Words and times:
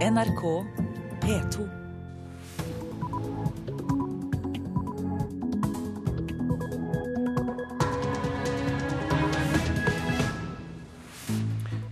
NRK 0.00 0.42
P2. 1.20 1.64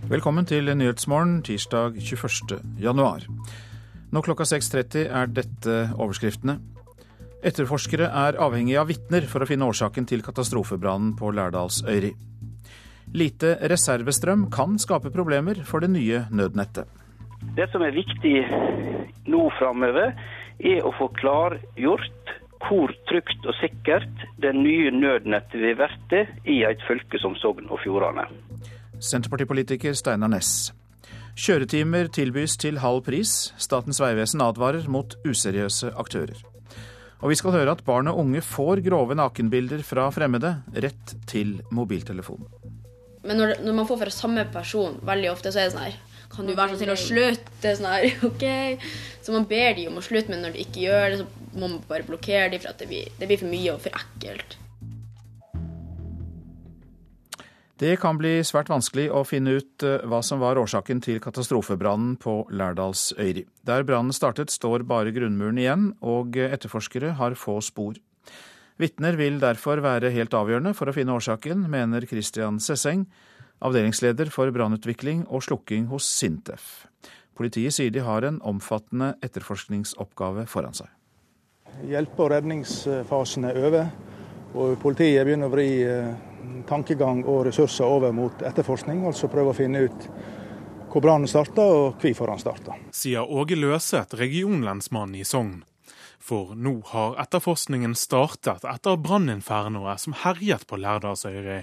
Velkommen 0.09 0.47
til 0.49 0.73
Nyhetsmorgen 0.73 1.43
tirsdag 1.45 1.99
21. 2.01 2.57
januar. 2.81 3.27
Nå 4.09 4.23
klokka 4.25 4.41
6.30 4.41 5.05
er 5.05 5.29
dette 5.29 5.77
overskriftene. 5.93 6.57
Etterforskere 7.45 8.09
er 8.09 8.41
avhengige 8.41 8.81
av 8.81 8.89
vitner 8.89 9.29
for 9.29 9.45
å 9.45 9.49
finne 9.51 9.69
årsaken 9.69 10.09
til 10.09 10.25
katastrofebrannen 10.25 11.13
på 11.19 11.29
Lærdalsøyri. 11.29 12.15
Lite 13.13 13.59
reservestrøm 13.69 14.49
kan 14.49 14.81
skape 14.81 15.13
problemer 15.13 15.61
for 15.61 15.85
det 15.85 15.93
nye 15.93 16.25
nødnettet. 16.33 16.89
Det 17.59 17.65
som 17.73 17.83
er 17.83 17.91
viktig 17.91 18.37
nå 19.27 19.39
framover, 19.57 20.13
er 20.63 20.85
å 20.87 20.93
få 20.95 21.09
klargjort 21.17 22.29
hvor 22.63 22.93
trygt 23.09 23.47
og 23.47 23.55
sikkert 23.59 24.23
det 24.39 24.53
nye 24.55 24.93
nødnettet 24.95 25.59
vil 25.59 25.75
bli 25.75 26.21
i 26.55 26.61
et 26.67 26.79
fylke 26.87 27.19
som 27.19 27.35
Sogn 27.41 27.67
og 27.67 27.81
Fjordane. 27.83 28.29
Senterpartipolitiker 29.03 29.91
Steinar 29.91 30.31
Næss. 30.31 30.71
Kjøretimer 31.35 32.07
tilbys 32.15 32.55
til 32.59 32.79
halv 32.79 33.03
pris. 33.03 33.51
Statens 33.59 33.99
vegvesen 33.99 34.43
advarer 34.43 34.87
mot 34.87 35.19
useriøse 35.27 35.91
aktører. 35.99 36.39
Og 37.19 37.33
vi 37.33 37.39
skal 37.39 37.57
høre 37.57 37.75
at 37.75 37.83
barn 37.83 38.07
og 38.07 38.23
unge 38.23 38.43
får 38.45 38.85
grove 38.87 39.19
nakenbilder 39.19 39.83
fra 39.83 40.07
fremmede 40.15 40.61
rett 40.79 41.17
til 41.27 41.57
mobiltelefon. 41.75 42.45
Men 43.27 43.35
når, 43.35 43.57
når 43.65 43.81
man 43.81 43.87
får 43.87 44.05
fra 44.05 44.15
samme 44.15 44.47
person, 44.53 45.01
veldig 45.03 45.33
ofte 45.33 45.51
så 45.51 45.59
er 45.59 45.67
det 45.67 45.75
sånn 45.75 45.89
her 45.89 46.05
Kan 46.29 46.47
du 46.47 46.53
være 46.53 46.73
så 46.73 46.79
snill 46.79 46.93
å 46.93 46.99
slutte? 46.99 47.75
Sånn 47.75 47.89
her, 47.89 48.07
ok? 48.29 48.47
Så 49.25 49.35
man 49.35 49.49
ber 49.49 49.75
de 49.77 49.89
om 49.89 49.99
å 49.99 50.05
slutte, 50.05 50.31
men 50.31 50.43
når 50.45 50.55
de 50.55 50.65
ikke 50.65 50.85
gjør 50.85 51.05
det, 51.11 51.21
så 51.21 51.59
må 51.59 51.67
man 51.67 51.77
bare 51.89 52.07
blokkere 52.07 52.51
de 52.53 52.61
for 52.61 52.71
at 52.71 52.81
det 52.81 52.89
blir, 52.89 53.13
det 53.19 53.29
blir 53.29 53.41
for 53.41 53.51
mye 53.51 53.75
og 53.75 53.81
for 53.83 54.01
ekkelt. 54.01 54.59
Det 57.79 57.93
kan 58.01 58.17
bli 58.19 58.41
svært 58.43 58.67
vanskelig 58.67 59.05
å 59.15 59.21
finne 59.23 59.53
ut 59.55 59.83
eh, 59.87 60.01
hva 60.11 60.19
som 60.25 60.41
var 60.43 60.59
årsaken 60.59 60.99
til 61.05 61.21
katastrofebrannen 61.23 62.17
på 62.19 62.41
Lærdalsøyri. 62.51 63.45
Der 63.63 63.85
brannen 63.87 64.11
startet, 64.15 64.51
står 64.51 64.83
bare 64.87 65.13
grunnmuren 65.15 65.61
igjen, 65.61 65.85
og 66.03 66.35
etterforskere 66.35 67.13
har 67.15 67.37
få 67.39 67.61
spor. 67.63 67.95
Vitner 68.79 69.15
vil 69.19 69.39
derfor 69.39 69.79
være 69.83 70.11
helt 70.11 70.35
avgjørende 70.35 70.75
for 70.75 70.91
å 70.91 70.95
finne 70.95 71.15
årsaken, 71.15 71.65
mener 71.71 72.03
Christian 72.07 72.59
Sesseng, 72.63 73.05
avdelingsleder 73.65 74.31
for 74.33 74.51
brannutvikling 74.55 75.25
og 75.27 75.43
slukking 75.45 75.89
hos 75.91 76.07
Sintef. 76.07 76.85
Politiet 77.39 77.75
sier 77.75 77.91
de 77.93 78.03
har 78.03 78.25
en 78.27 78.41
omfattende 78.43 79.13
etterforskningsoppgave 79.23 80.45
foran 80.51 80.75
seg. 80.75 80.89
Hjelpe- 81.87 82.25
og 82.25 82.33
redningsfasen 82.33 83.47
er 83.47 83.59
over, 83.63 83.91
og 84.57 84.75
politiet 84.81 85.23
begynner 85.23 85.47
å 85.47 85.53
vri 85.53 85.69
eh, 85.85 86.11
tankegang 86.67 87.21
og 87.29 87.45
ressurser 87.47 87.87
over 87.87 88.11
mot 88.15 88.43
etterforskning. 88.43 89.05
Altså 89.07 89.29
prøve 89.31 89.53
å 89.53 89.57
finne 89.57 89.85
ut 89.87 90.09
hvor 90.89 91.05
brannen 91.05 91.29
starta 91.29 91.63
og 91.63 92.01
hvorfor 92.01 92.33
han 92.33 92.41
starta. 92.41 92.75
Sier 92.91 93.23
Åge 93.23 93.55
Løseth, 93.59 94.17
regionlensmann 94.17 95.13
i 95.15 95.23
Sogn. 95.27 95.61
For 96.19 96.55
nå 96.57 96.79
har 96.91 97.15
etterforskningen 97.23 97.95
startet 97.97 98.65
etter 98.67 98.97
branninfernoet 98.99 100.01
som 100.01 100.17
herjet 100.25 100.65
på 100.67 100.81
Lærdalsøyri. 100.81 101.61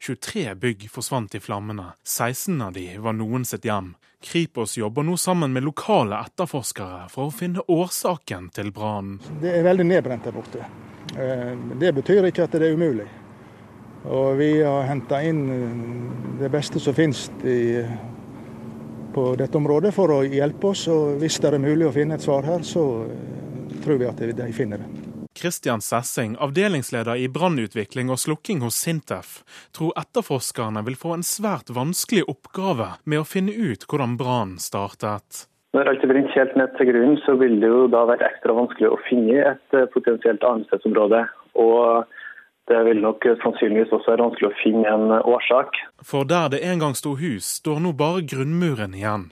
23 0.00 0.54
bygg 0.54 0.88
forsvant 0.92 1.34
i 1.34 1.40
flammene, 1.40 1.92
16 2.04 2.62
av 2.62 2.72
de 2.76 2.88
var 3.02 3.16
noen 3.16 3.44
sitt 3.44 3.64
hjem. 3.66 3.94
Kripos 4.26 4.76
jobber 4.78 5.02
nå 5.02 5.16
sammen 5.16 5.52
med 5.52 5.62
lokale 5.66 6.18
etterforskere 6.24 7.04
for 7.12 7.28
å 7.28 7.34
finne 7.34 7.62
årsaken 7.70 8.48
til 8.56 8.72
brannen. 8.74 9.20
Det 9.42 9.52
er 9.58 9.66
veldig 9.66 9.86
nedbrent 9.86 10.24
der 10.26 10.34
borte. 10.34 10.64
Eh, 11.14 11.52
Det 11.78 11.92
betyr 11.94 12.26
ikke 12.26 12.44
at 12.44 12.56
det 12.56 12.66
er 12.66 12.74
umulig. 12.74 13.06
Og 14.06 14.36
vi 14.38 14.50
har 14.62 14.86
henta 14.88 15.20
inn 15.22 15.42
eh, 15.50 16.40
det 16.40 16.50
beste 16.50 16.80
som 16.82 16.94
finnes 16.94 17.26
i, 17.44 17.84
på 19.14 19.28
dette 19.38 19.58
området 19.58 19.94
for 19.94 20.12
å 20.14 20.22
hjelpe 20.24 20.72
oss. 20.72 20.86
Og 20.92 21.20
hvis 21.20 21.38
det 21.42 21.52
er 21.52 21.62
mulig 21.62 21.88
å 21.88 21.94
finne 21.94 22.18
et 22.18 22.24
svar 22.24 22.46
her, 22.46 22.66
så 22.66 22.86
eh, 23.06 23.76
tror 23.84 24.00
vi 24.00 24.08
at 24.10 24.22
de 24.42 24.52
finner 24.56 24.82
det. 24.82 25.05
Kristian 25.36 25.80
Sessing, 25.84 26.36
avdelingsleder 26.40 27.20
i 27.20 27.28
brannutvikling 27.28 28.08
og 28.12 28.18
slukking 28.22 28.62
hos 28.64 28.78
Sintef, 28.80 29.42
tror 29.76 29.92
etterforskerne 30.00 30.82
vil 30.86 30.96
få 30.96 31.12
en 31.16 31.26
svært 31.26 31.72
vanskelig 31.76 32.24
oppgave 32.32 32.94
med 33.04 33.20
å 33.20 33.28
finne 33.28 33.52
ut 33.52 33.84
hvordan 33.84 34.16
brannen 34.20 34.58
startet. 34.62 35.46
Når 35.76 35.90
alt 35.92 36.04
er 36.06 36.08
brent 36.08 36.32
helt 36.32 36.54
ned 36.56 36.72
til 36.78 36.88
grunnen, 36.88 37.18
så 37.26 37.36
vil 37.36 37.58
det 37.60 37.68
jo 37.68 37.84
da 37.92 38.06
være 38.08 38.24
ekstra 38.30 38.54
vanskelig 38.56 38.88
å 38.94 39.00
finne 39.10 39.42
et 39.52 39.76
eh, 39.76 39.88
potensielt 39.92 40.44
anstedsområde. 40.48 41.26
Og 41.60 42.14
det 42.72 42.78
vil 42.88 43.02
nok 43.04 43.26
sannsynligvis 43.42 43.92
også 43.92 44.14
være 44.14 44.24
vanskelig 44.24 44.48
å 44.48 44.56
finne 44.62 44.94
en 44.94 45.18
årsak. 45.20 45.76
For 46.00 46.24
der 46.24 46.48
det 46.54 46.64
en 46.64 46.80
gang 46.80 46.96
sto 46.98 47.12
hus, 47.20 47.58
står 47.60 47.82
nå 47.84 47.92
bare 47.98 48.24
grunnmuren 48.24 48.96
igjen. 48.96 49.28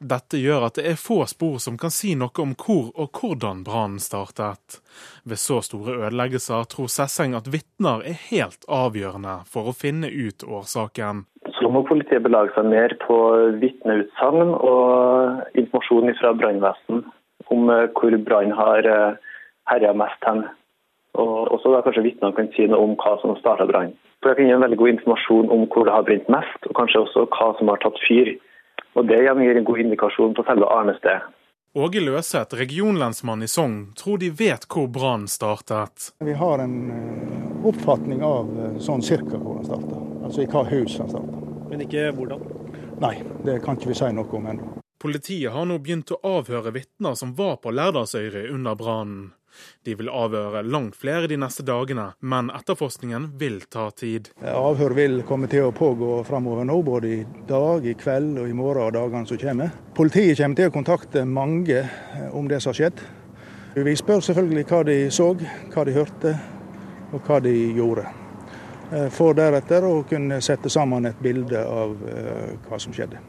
Dette 0.00 0.38
gjør 0.40 0.62
at 0.64 0.78
det 0.78 0.86
er 0.88 0.96
få 0.96 1.18
spor 1.28 1.58
som 1.60 1.74
kan 1.80 1.92
si 1.92 2.14
noe 2.16 2.32
om 2.40 2.54
hvor 2.56 2.86
og 2.96 3.18
hvordan 3.20 3.58
brannen 3.66 4.00
startet. 4.00 4.78
Ved 5.28 5.36
så 5.36 5.58
store 5.60 5.98
ødeleggelser 5.98 6.64
tror 6.72 6.88
Sesseng 6.88 7.36
at 7.36 7.50
vitner 7.52 8.00
er 8.08 8.16
helt 8.30 8.64
avgjørende 8.64 9.42
for 9.52 9.68
å 9.68 9.76
finne 9.76 10.08
ut 10.08 10.40
årsaken. 10.40 11.26
Så 11.58 11.68
må 11.68 11.84
politiet 11.84 12.24
belage 12.24 12.56
seg 12.56 12.70
mer 12.72 12.96
på 13.04 13.18
vitneutsagn 13.60 14.56
og 14.56 15.60
informasjon 15.60 16.16
fra 16.16 16.32
brannvesen 16.32 17.04
om 17.52 17.68
eh, 17.68 17.88
hvor 17.92 18.16
brannen 18.24 18.56
har 18.56 18.88
eh, 18.88 19.20
herja 19.68 19.92
mest 19.92 20.24
hen. 20.24 20.46
Og 21.20 21.50
også 21.52 21.74
da 21.74 21.84
kanskje 21.84 22.08
vitnene 22.08 22.36
kan 22.38 22.48
si 22.56 22.64
noe 22.70 22.88
om 22.88 22.96
hva 22.96 23.18
som 23.20 23.36
starta 23.36 23.68
brannen. 23.68 23.98
For 24.20 24.32
Jeg 24.32 24.40
kan 24.40 24.48
gi 24.48 24.56
en 24.56 24.64
veldig 24.64 24.80
god 24.80 24.96
informasjon 24.96 25.52
om 25.52 25.68
hvor 25.68 25.84
det 25.84 25.92
har 25.92 26.08
brent 26.08 26.28
mest, 26.32 26.68
og 26.68 26.76
kanskje 26.76 27.04
også 27.04 27.28
hva 27.36 27.52
som 27.58 27.68
har 27.72 27.84
tatt 27.84 28.00
fyr. 28.08 28.38
Og 28.98 29.06
Det 29.06 29.20
igjen 29.22 29.42
gir 29.44 29.56
en 29.56 29.68
god 29.68 29.78
indikasjon 29.84 30.34
på 30.34 30.44
selve 30.48 30.66
arnestedet. 30.66 31.22
Åge 31.74 32.00
Løseth, 32.02 32.56
regionlensmann 32.58 33.42
i 33.42 33.48
Sogn, 33.48 33.92
tror 33.94 34.18
de 34.18 34.30
vet 34.34 34.64
hvor 34.66 34.88
brannen 34.90 35.28
startet. 35.30 36.08
Vi 36.18 36.32
har 36.34 36.58
en 36.58 36.74
eh, 36.90 37.66
oppfatning 37.70 38.24
av 38.26 38.50
eh, 38.58 38.80
sånn 38.82 39.04
cirka 39.06 39.38
hvor 39.38 39.60
han 39.60 39.68
starta. 39.68 40.00
Altså 40.26 40.42
i 40.42 40.48
hva 40.50 40.64
hus 40.66 40.96
han 40.98 41.12
starta. 41.12 41.42
Men 41.70 41.84
ikke 41.86 42.08
hvordan? 42.16 42.42
Nei, 43.04 43.14
det 43.46 43.60
kan 43.62 43.78
ikke 43.78 43.92
vi 43.92 44.00
si 44.00 44.10
noe 44.16 44.34
om 44.34 44.48
ennå. 44.50 44.72
Politiet 45.00 45.54
har 45.54 45.68
nå 45.70 45.78
begynt 45.78 46.10
å 46.10 46.18
avhøre 46.26 46.74
vitner 46.74 47.14
som 47.14 47.36
var 47.38 47.60
på 47.62 47.70
Lærdalsøyri 47.70 48.48
under 48.50 48.74
brannen. 48.74 49.30
De 49.84 49.94
vil 49.98 50.10
avhøre 50.12 50.62
langt 50.66 50.96
flere 50.98 51.28
de 51.30 51.38
neste 51.40 51.64
dagene, 51.66 52.10
men 52.20 52.50
etterforskningen 52.54 53.30
vil 53.40 53.60
ta 53.72 53.88
tid. 53.90 54.30
Avhør 54.44 54.94
vil 54.96 55.22
komme 55.28 55.50
til 55.50 55.68
å 55.68 55.74
pågå 55.76 56.20
framover 56.28 56.68
nå, 56.68 56.80
både 56.86 57.14
i 57.14 57.20
dag, 57.48 57.86
i 57.86 57.96
kveld 57.98 58.38
og 58.42 58.50
i 58.50 58.56
morgen 58.56 58.88
og 58.88 58.94
dagene 58.96 59.28
som 59.28 59.40
kommer. 59.40 59.74
Politiet 59.96 60.40
kommer 60.40 60.60
til 60.60 60.70
å 60.70 60.74
kontakte 60.74 61.24
mange 61.28 61.82
eh, 61.82 62.30
om 62.36 62.48
det 62.50 62.60
som 62.60 62.74
har 62.74 62.80
skjedd. 62.82 63.04
Vi 63.74 63.94
spør 63.96 64.24
selvfølgelig 64.26 64.66
hva 64.66 64.80
de 64.88 64.96
så, 65.14 65.28
hva 65.70 65.84
de 65.86 65.94
hørte 65.94 66.34
og 67.10 67.26
hva 67.26 67.38
de 67.42 67.54
gjorde. 67.76 68.06
Eh, 68.90 69.08
for 69.14 69.36
deretter 69.38 69.86
å 69.86 70.00
kunne 70.08 70.40
sette 70.42 70.70
sammen 70.72 71.06
et 71.06 71.20
bilde 71.22 71.62
av 71.62 71.94
eh, 72.10 72.56
hva 72.66 72.78
som 72.82 72.94
skjedde. 72.94 73.20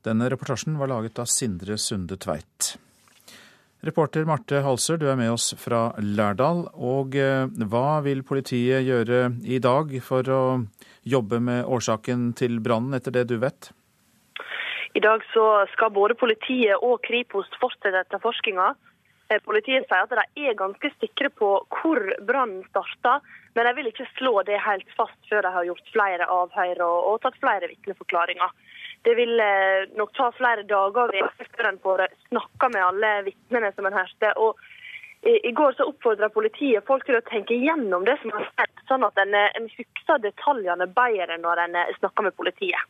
Denne 0.00 0.30
reportasjen 0.32 0.78
var 0.80 0.88
laget 0.88 1.20
av 1.20 1.28
Sindre 1.28 1.76
Sunde 1.76 2.16
Tveit. 2.16 2.76
Reporter 3.80 4.26
Marte 4.28 4.58
Halser, 4.60 4.98
du 5.00 5.06
er 5.08 5.16
med 5.16 5.30
oss 5.32 5.54
fra 5.56 5.94
Lærdal. 6.04 6.66
Og 6.76 7.14
eh, 7.16 7.48
hva 7.72 8.00
vil 8.04 8.20
politiet 8.28 8.84
gjøre 8.84 9.30
i 9.48 9.56
dag 9.62 9.94
for 10.04 10.28
å 10.28 10.42
jobbe 11.08 11.38
med 11.40 11.64
årsaken 11.64 12.34
til 12.36 12.58
brannen, 12.60 12.92
etter 12.98 13.14
det 13.16 13.24
du 13.30 13.38
vet? 13.40 13.70
I 14.92 15.00
dag 15.00 15.24
så 15.32 15.46
skal 15.72 15.94
både 15.96 16.18
politiet 16.18 16.76
og 16.84 17.00
Kripos 17.06 17.48
fortsette 17.62 18.04
etterforskninga. 18.04 18.74
Eh, 19.30 19.40
Politiet 19.46 19.88
sier 19.88 20.04
at 20.04 20.12
de 20.12 20.44
er 20.50 20.58
ganske 20.58 20.92
sikre 20.98 21.30
på 21.32 21.50
hvor 21.78 22.04
brannen 22.26 22.66
starta, 22.68 23.20
men 23.56 23.64
de 23.64 23.74
vil 23.78 23.88
ikke 23.94 24.10
slå 24.18 24.42
det 24.44 24.60
helt 24.60 24.92
fast 24.98 25.16
før 25.30 25.46
de 25.46 25.54
har 25.56 25.68
gjort 25.70 25.94
flere 25.94 26.28
avhør 26.28 26.84
og, 26.84 26.98
og 27.14 27.22
tatt 27.24 27.40
flere 27.40 27.72
vitneforklaringer. 27.72 28.52
Det 29.06 29.14
vil 29.16 29.40
nok 29.96 30.10
ta 30.12 30.26
flere 30.36 30.66
dager 30.68 31.14
før 31.38 31.68
en 31.70 31.78
får 31.80 32.02
snakka 32.28 32.68
med 32.74 32.84
alle 32.84 33.12
vitnene 33.30 33.70
som 33.72 33.88
en 33.88 33.96
hørte. 33.96 34.32
Og 34.36 34.58
i, 35.22 35.52
går 35.52 35.72
så 35.76 35.84
oppfordra 35.88 36.30
politiet 36.32 36.86
folk 36.88 37.04
til 37.04 37.18
å 37.18 37.24
tenke 37.28 37.56
gjennom 37.60 38.06
det 38.08 38.16
som 38.22 38.32
har 38.32 38.46
skjedd, 38.48 38.82
sånn 38.88 39.04
at 39.04 39.20
en, 39.20 39.36
en 39.36 39.68
husker 39.68 40.22
detaljene 40.24 40.88
bedre 40.96 41.36
når 41.42 41.64
en 41.66 41.76
eh, 41.76 41.92
snakker 41.98 42.28
med 42.28 42.36
politiet. 42.38 42.88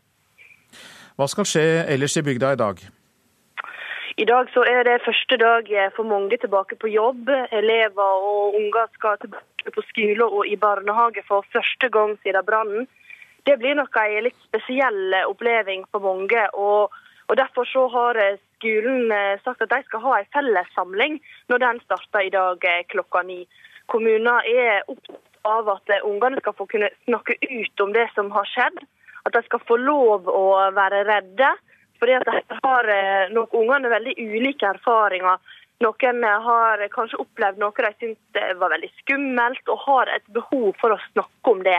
Hva 1.18 1.26
skal 1.30 1.48
skje 1.48 1.64
ellers 1.90 2.14
i 2.16 2.24
bygda 2.26 2.52
i 2.54 2.60
dag? 2.60 2.84
I 4.20 4.26
dag 4.28 4.50
så 4.54 4.62
er 4.68 4.84
det 4.86 5.02
første 5.02 5.36
dag 5.40 5.68
for 5.96 6.06
mange 6.06 6.36
tilbake 6.38 6.76
på 6.78 6.90
jobb. 6.92 7.30
Elever 7.56 8.24
og 8.30 8.56
unger 8.58 8.90
skal 8.94 9.18
tilbake 9.22 9.74
på 9.74 9.84
skole 9.88 10.26
og 10.26 10.46
i 10.46 10.58
barnehage 10.60 11.24
for 11.26 11.46
første 11.54 11.88
gang 11.90 12.14
siden 12.22 12.46
brannen. 12.46 12.88
Det 13.44 13.56
blir 13.58 13.74
nok 13.74 13.96
en 13.96 14.24
litt 14.26 14.42
spesiell 14.44 15.14
oppleving 15.26 15.86
for 15.90 16.04
mange. 16.04 16.48
Og, 16.54 16.92
Og 17.30 17.36
Derfor 17.38 17.64
så 17.64 17.86
har 17.88 18.18
skolen 18.58 19.12
sagt 19.44 19.62
at 19.62 19.70
de 19.70 19.82
skal 19.86 20.00
ha 20.02 20.16
en 20.18 20.30
fellessamling 20.34 21.20
når 21.48 21.58
den 21.62 21.78
starter 21.84 22.26
i 22.26 22.32
dag 22.34 22.64
klokka 22.90 23.22
ni. 23.22 23.44
Kommuner 23.86 24.42
er 24.50 24.82
opptatt 24.90 25.46
av 25.46 25.68
at 25.70 25.92
ungene 26.02 26.40
skal 26.42 26.56
få 26.58 26.66
kunne 26.66 26.90
snakke 27.06 27.36
ut 27.38 27.80
om 27.80 27.92
det 27.94 28.08
som 28.16 28.32
har 28.34 28.50
skjedd. 28.50 28.82
At 29.26 29.32
de 29.36 29.44
skal 29.46 29.62
få 29.68 29.78
lov 29.78 30.26
å 30.26 30.72
være 30.74 31.04
redde. 31.06 31.52
Fordi 32.00 32.18
at 32.18 32.28
har 32.64 32.90
nok 33.30 33.54
ungene 33.54 33.94
veldig 33.94 34.16
ulike 34.18 34.66
erfaringer 34.74 35.38
noen 35.80 36.24
har 36.44 36.82
kanskje 36.92 37.20
opplevd 37.22 37.60
noe 37.60 37.84
de 37.86 37.90
syntes 37.98 38.56
var 38.60 38.72
veldig 38.74 38.90
skummelt, 39.00 39.62
og 39.72 39.84
har 39.86 40.10
et 40.14 40.26
behov 40.34 40.74
for 40.80 40.94
å 40.94 41.02
snakke 41.10 41.54
om 41.54 41.62
det. 41.64 41.78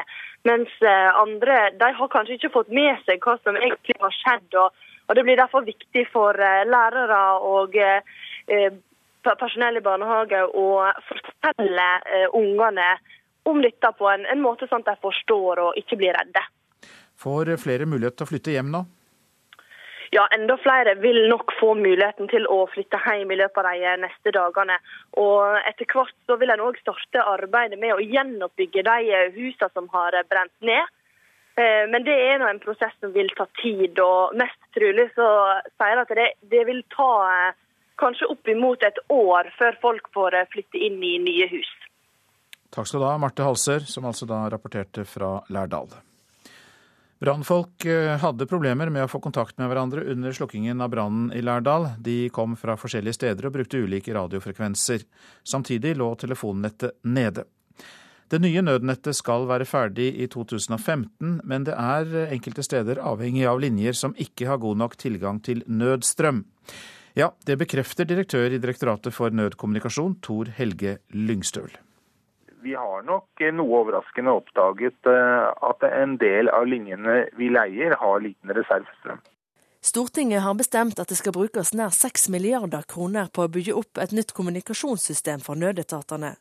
Mens 0.50 0.72
eh, 0.82 1.10
andre 1.22 1.70
de 1.78 1.90
har 1.98 2.14
kanskje 2.14 2.40
ikke 2.40 2.54
fått 2.56 2.72
med 2.74 2.98
seg 3.06 3.22
hva 3.22 3.38
som 3.44 3.58
egentlig 3.60 3.98
har 4.02 4.16
skjedd. 4.16 4.48
og, 4.58 4.88
og 5.08 5.18
Det 5.18 5.26
blir 5.28 5.38
derfor 5.38 5.68
viktig 5.68 6.08
for 6.14 6.38
eh, 6.42 6.64
lærere 6.66 7.20
og 7.46 7.78
eh, 7.78 8.72
personell 9.22 9.78
i 9.78 9.86
barnehage 9.86 10.40
å 10.58 10.66
fortelle 11.06 11.90
ungene 12.34 12.88
om 13.46 13.62
dette 13.62 13.92
på 13.98 14.10
en, 14.10 14.26
en 14.26 14.42
måte 14.42 14.66
sånn 14.70 14.82
at 14.82 14.96
de 14.96 15.04
forstår 15.06 15.62
og 15.62 15.78
ikke 15.78 16.00
blir 16.02 16.18
redde. 16.18 16.42
Får 17.22 17.54
flere 17.62 17.86
mulighet 17.86 18.18
til 18.18 18.26
å 18.26 18.32
flytte 18.32 18.56
hjem 18.56 18.74
nå? 18.74 18.82
Ja, 20.12 20.28
enda 20.36 20.58
flere 20.60 20.96
vil 21.00 21.30
nok 21.32 21.54
få 21.60 21.74
muligheten 21.80 22.28
til 22.32 22.48
å 22.52 22.66
flytte 22.74 23.00
hjem 23.06 23.32
i 23.32 23.38
løpet 23.40 23.64
av 23.64 23.78
de 23.80 23.92
neste 24.04 24.34
dagene. 24.36 24.76
Og 25.24 25.60
etter 25.70 25.88
hvert 25.88 26.16
så 26.28 26.36
vil 26.42 26.52
en 26.52 26.64
òg 26.68 26.80
starte 26.82 27.24
arbeidet 27.24 27.80
med 27.80 27.96
å 27.96 28.04
gjenoppbygge 28.04 28.84
de 28.88 29.22
husene 29.38 29.72
som 29.72 29.88
har 29.96 30.18
brent 30.28 30.54
ned. 30.60 30.92
Eh, 31.56 31.88
men 31.92 32.04
det 32.08 32.18
er 32.28 32.44
en 32.44 32.60
prosess 32.64 32.94
som 33.00 33.16
vil 33.16 33.32
ta 33.38 33.48
tid, 33.62 34.00
og 34.04 34.36
mest 34.40 34.60
trolig 34.76 35.08
så 35.16 35.28
sier 35.80 36.04
at 36.04 36.14
det, 36.20 36.28
det 36.52 36.68
vil 36.68 36.84
ta 36.92 37.12
eh, 37.32 37.58
kanskje 38.00 38.30
oppimot 38.36 38.84
et 38.88 39.00
år 39.12 39.52
før 39.58 39.80
folk 39.84 40.12
får 40.16 40.40
eh, 40.42 40.48
flytte 40.52 40.80
inn 40.80 41.00
i 41.04 41.18
nye 41.24 41.50
hus. 41.56 41.72
Takk 42.72 42.88
skal 42.88 43.04
du 43.04 43.08
ha, 43.08 43.18
Marte 43.20 43.48
Halser, 43.48 43.84
som 43.88 44.08
altså 44.08 44.28
da 44.28 44.46
rapporterte 44.52 45.04
fra 45.08 45.38
Lærdal. 45.52 45.92
Brannfolk 47.22 47.86
eh, 47.86 48.18
hadde 48.18 48.48
problemer 48.50 48.90
med 48.90 49.06
å 49.06 49.10
få 49.12 49.20
kontakt 49.22 49.60
med 49.62 49.70
hverandre 49.70 50.08
under 50.10 50.34
slukkingen 50.34 50.80
av 50.82 50.90
brannen 50.90 51.28
i 51.38 51.44
Lærdal. 51.46 51.92
De 52.02 52.32
kom 52.34 52.56
fra 52.58 52.74
forskjellige 52.82 53.14
steder 53.14 53.46
og 53.46 53.54
brukte 53.54 53.78
ulike 53.78 54.16
radiofrekvenser. 54.18 55.06
Samtidig 55.46 55.92
lå 56.00 56.08
telefonnettet 56.18 56.98
nede. 57.06 57.46
Det 58.32 58.40
nye 58.42 58.64
nødnettet 58.66 59.20
skal 59.20 59.46
være 59.46 59.68
ferdig 59.70 60.08
i 60.24 60.26
2015, 60.34 61.38
men 61.46 61.70
det 61.70 61.78
er 61.78 62.10
enkelte 62.24 62.66
steder 62.66 63.04
avhengig 63.06 63.46
av 63.54 63.62
linjer 63.62 64.02
som 64.02 64.18
ikke 64.18 64.50
har 64.50 64.64
god 64.64 64.82
nok 64.82 64.98
tilgang 64.98 65.44
til 65.46 65.62
nødstrøm. 65.70 66.42
Ja, 67.14 67.30
det 67.46 67.60
bekrefter 67.62 68.10
direktør 68.10 68.50
i 68.50 68.64
Direktoratet 68.64 69.14
for 69.14 69.30
nødkommunikasjon, 69.30 70.18
Tor 70.26 70.50
Helge 70.58 70.98
Lyngstøl 71.14 71.76
vi 72.62 72.76
har 72.78 73.04
nok 73.08 73.42
noe 73.54 73.82
overraskende 73.82 74.34
oppdaget 74.40 75.10
eh, 75.10 75.50
at 75.70 75.84
en 75.88 76.18
del 76.22 76.50
av 76.54 76.68
linjene 76.70 77.26
vi 77.38 77.50
leier, 77.54 77.98
har 78.00 78.24
liten 78.24 78.54
reservestrøm. 78.56 79.22
Stortinget 79.82 80.44
har 80.46 80.54
bestemt 80.54 81.00
at 81.02 81.10
det 81.10 81.18
skal 81.18 81.34
brukes 81.34 81.74
nær 81.74 81.90
6 81.90 82.30
milliarder 82.30 82.86
kroner 82.88 83.32
på 83.34 83.48
å 83.48 83.50
bygge 83.50 83.74
opp 83.80 83.98
et 83.98 84.14
nytt 84.14 84.36
kommunikasjonssystem 84.38 85.42
for 85.42 85.58
nødetatene. 85.58 86.36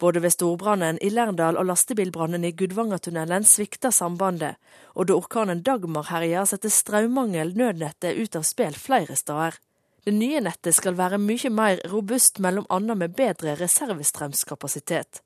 Både 0.00 0.20
ved 0.24 0.34
storbrannen 0.34 0.98
i 1.04 1.10
Lærdal 1.14 1.58
og 1.60 1.68
lastebilbrannen 1.68 2.44
i 2.44 2.52
Gudvangatunnelen 2.56 3.46
svikta 3.46 3.92
sambandet, 3.94 4.58
og 4.98 5.06
da 5.06 5.16
orkanen 5.16 5.62
Dagmar 5.62 6.10
herja, 6.10 6.42
setter 6.48 6.72
strømmangel 6.72 7.54
nødnettet 7.56 8.18
ut 8.18 8.36
av 8.40 8.46
spill 8.48 8.74
flere 8.74 9.16
steder. 9.16 9.60
Det 10.04 10.14
nye 10.16 10.40
nettet 10.40 10.74
skal 10.74 10.96
være 10.98 11.20
mye 11.20 11.50
mer 11.52 11.82
robust, 11.92 12.40
mellom 12.40 12.66
annet 12.72 12.98
med 13.04 13.16
bedre 13.16 13.54
reservestrømskapasitet. 13.60 15.20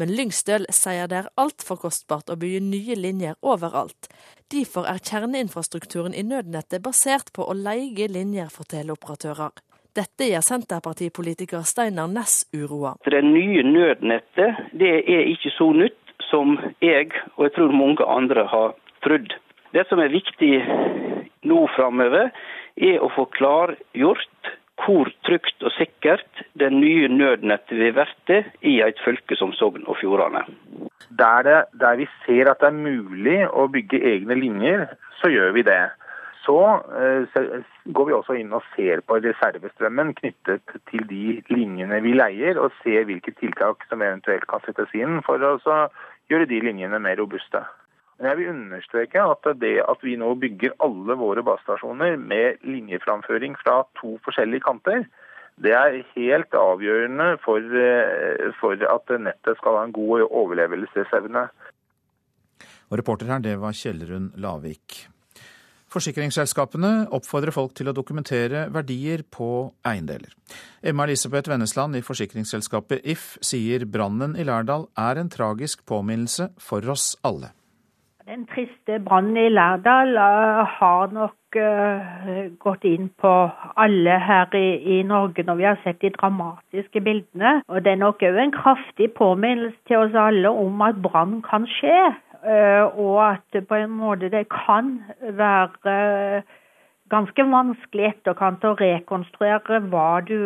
Men 0.00 0.10
Lyngstøl 0.16 0.66
sier 0.74 1.06
det 1.10 1.20
er 1.20 1.30
altfor 1.38 1.78
kostbart 1.84 2.32
å 2.32 2.38
bygge 2.40 2.62
nye 2.64 2.96
linjer 2.98 3.36
overalt. 3.42 4.08
Derfor 4.50 4.88
er 4.90 5.02
kjerneinfrastrukturen 5.02 6.14
i 6.14 6.24
nødnettet 6.26 6.82
basert 6.82 7.30
på 7.36 7.46
å 7.46 7.54
leie 7.54 8.08
linjer 8.10 8.50
for 8.50 8.66
teleoperatører. 8.70 9.54
Dette 9.94 10.26
gjør 10.26 10.42
Senterpartipolitiker 10.42 11.62
Steinar 11.62 12.08
Næss 12.10 12.48
uroa. 12.50 12.96
Det 13.06 13.22
nye 13.22 13.62
nødnettet 13.62 14.74
det 14.74 14.96
er 15.06 15.30
ikke 15.30 15.52
så 15.54 15.70
nytt 15.76 16.00
som 16.26 16.56
jeg 16.82 17.12
og 17.36 17.46
jeg 17.46 17.54
tror 17.54 17.76
mange 17.78 18.06
andre 18.10 18.46
har 18.50 18.74
trodd. 19.06 19.30
Det 19.74 19.86
som 19.86 20.02
er 20.02 20.10
viktig 20.10 20.52
nå 21.46 21.60
framover, 21.76 22.32
er 22.74 22.98
å 22.98 23.10
få 23.14 23.28
klargjort 23.36 24.50
hvor 24.82 25.08
trygt 25.26 25.62
og 25.62 25.72
sikkert 25.78 26.44
det 26.58 26.72
nye 26.72 27.08
nødnettet 27.08 27.78
vil 27.78 27.94
bli 27.94 28.38
i 28.62 28.80
et 28.82 29.00
fylke 29.04 29.36
som 29.38 29.52
Sogn 29.52 29.86
og 29.86 29.96
Fjordane. 30.00 30.44
Der, 31.18 31.42
det, 31.46 31.60
der, 31.80 31.96
vi 31.96 32.08
ser 32.26 32.50
at 32.50 32.60
det 32.60 32.72
er 32.72 32.80
mulig 32.80 33.38
å 33.48 33.68
bygge 33.70 34.02
egne 34.14 34.34
linjer, 34.34 34.88
så 35.20 35.30
gjør 35.30 35.54
vi 35.54 35.62
det. 35.62 35.84
Så 36.44 36.56
så 37.32 37.42
går 37.86 38.06
vi 38.06 38.12
også 38.12 38.34
inn 38.36 38.52
og 38.52 38.64
ser 38.74 39.00
på 39.06 39.16
reservestrømmen 39.22 40.12
knyttet 40.18 40.74
til 40.90 41.06
de 41.08 41.38
linjene 41.48 42.00
vi 42.04 42.12
leier, 42.18 42.58
og 42.60 42.74
ser 42.82 43.06
hvilke 43.08 43.32
tiltak 43.38 43.86
som 43.88 44.02
eventuelt 44.02 44.44
kan 44.50 44.60
settes 44.66 44.92
inn 44.92 45.22
for 45.24 45.40
å 45.40 45.56
gjøre 46.28 46.50
de 46.50 46.60
linjene 46.66 47.00
mer 47.00 47.16
robuste. 47.20 47.62
Men 48.24 48.30
jeg 48.30 48.38
vil 48.38 48.54
understreke 48.54 49.20
at 49.20 49.48
det 49.60 49.74
at 49.84 50.00
vi 50.00 50.14
nå 50.16 50.30
bygger 50.40 50.72
alle 50.80 51.12
våre 51.20 51.42
basestasjoner 51.44 52.14
med 52.16 52.62
linjeframføring 52.64 53.52
fra 53.60 53.82
to 53.98 54.14
forskjellige 54.24 54.64
kanter, 54.64 55.02
det 55.60 55.74
er 55.76 55.98
helt 56.14 56.54
avgjørende 56.56 57.26
for, 57.44 57.60
eh, 57.60 58.46
for 58.62 58.80
at 58.80 59.12
nettet 59.20 59.58
skal 59.58 59.76
ha 59.76 59.82
en 59.84 59.92
god 59.92 60.24
overlevelsesevne. 60.30 61.42
Og 62.88 62.98
reporter 62.98 63.26
her, 63.26 63.42
det 63.44 63.60
var 63.60 63.76
Kjellrun 63.76 64.30
Lavik. 64.40 65.04
Forsikringsselskapene 65.92 67.10
oppfordrer 67.12 67.52
folk 67.52 67.74
til 67.74 67.92
å 67.92 67.94
dokumentere 67.94 68.72
verdier 68.72 69.20
på 69.30 69.74
eiendeler. 69.84 70.32
Emma 70.82 71.04
Elisabeth 71.04 71.50
Vennesland 71.52 71.94
i 71.94 72.00
forsikringsselskapet 72.00 73.04
If 73.04 73.36
sier 73.42 73.84
brannen 73.84 74.34
i 74.34 74.48
Lærdal 74.48 74.88
er 74.96 75.20
en 75.20 75.28
tragisk 75.28 75.84
påminnelse 75.84 76.54
for 76.56 76.80
oss 76.88 77.18
alle. 77.22 77.52
Den 78.24 78.46
triste 78.46 79.00
brannen 79.04 79.36
i 79.36 79.48
Lærdal 79.52 80.16
uh, 80.16 80.64
har 80.78 81.10
nok 81.12 81.56
uh, 81.60 82.46
gått 82.62 82.86
inn 82.88 83.10
på 83.20 83.32
alle 83.76 84.14
her 84.28 84.56
i, 84.56 85.02
Norge 85.04 85.44
når 85.44 85.58
vi 85.58 85.66
har 85.68 85.76
sett 85.82 86.00
de 86.00 86.08
dramatiske 86.14 87.02
bildene. 87.04 87.58
Og 87.68 87.84
det 87.84 87.92
er 87.92 88.00
nok 88.00 88.24
òg 88.24 88.40
en 88.40 88.54
kraftig 88.56 89.10
påminnelse 89.18 89.76
til 89.84 90.06
oss 90.06 90.16
alle 90.16 90.48
om 90.48 90.80
at 90.88 91.02
brann 91.04 91.42
kan 91.44 91.68
skje. 91.76 92.00
Uh, 92.40 92.88
og 92.96 93.20
at 93.26 93.60
på 93.68 93.82
en 93.82 93.92
måte 93.92 94.32
det 94.32 94.46
kan 94.48 94.94
være 95.20 96.40
ganske 97.12 97.44
vanskelig 97.50 98.06
etterkant 98.08 98.64
å 98.64 98.74
rekonstruere 98.78 99.80
hva 99.92 100.22
du 100.24 100.38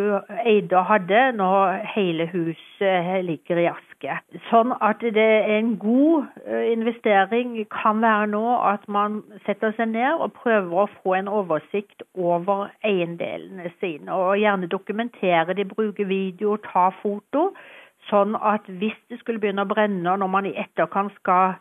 eide 0.43 0.75
og 0.79 0.89
hadde 0.91 1.21
når 1.39 1.85
hele 1.95 2.27
huset 2.33 3.25
ligger 3.27 3.61
i 3.63 3.69
aske. 3.71 4.19
Sånn 4.49 4.75
at 4.75 5.03
det 5.03 5.27
er 5.39 5.53
en 5.59 5.77
god 5.81 6.27
eh, 6.45 6.69
investering 6.73 7.55
kan 7.73 8.03
være 8.03 8.31
nå 8.35 8.45
at 8.73 8.87
man 8.91 9.21
setter 9.47 9.75
seg 9.79 9.93
ned 9.95 10.19
og 10.19 10.35
prøver 10.41 10.85
å 10.85 10.89
få 10.99 11.17
en 11.21 11.31
oversikt 11.31 12.03
over 12.15 12.69
eiendelene 12.87 13.71
sine. 13.79 14.11
Og 14.11 14.39
gjerne 14.43 14.71
dokumentere 14.71 15.55
de, 15.55 15.69
bruke 15.69 16.07
video, 16.11 16.59
ta 16.67 16.89
foto. 17.03 17.53
Sånn 18.11 18.35
at 18.41 18.67
hvis 18.81 18.97
det 19.13 19.19
skulle 19.21 19.41
begynne 19.43 19.67
å 19.67 19.71
brenne, 19.71 20.17
når 20.17 20.31
man 20.33 20.47
i 20.49 20.57
etterkant 20.59 21.15
skal 21.21 21.59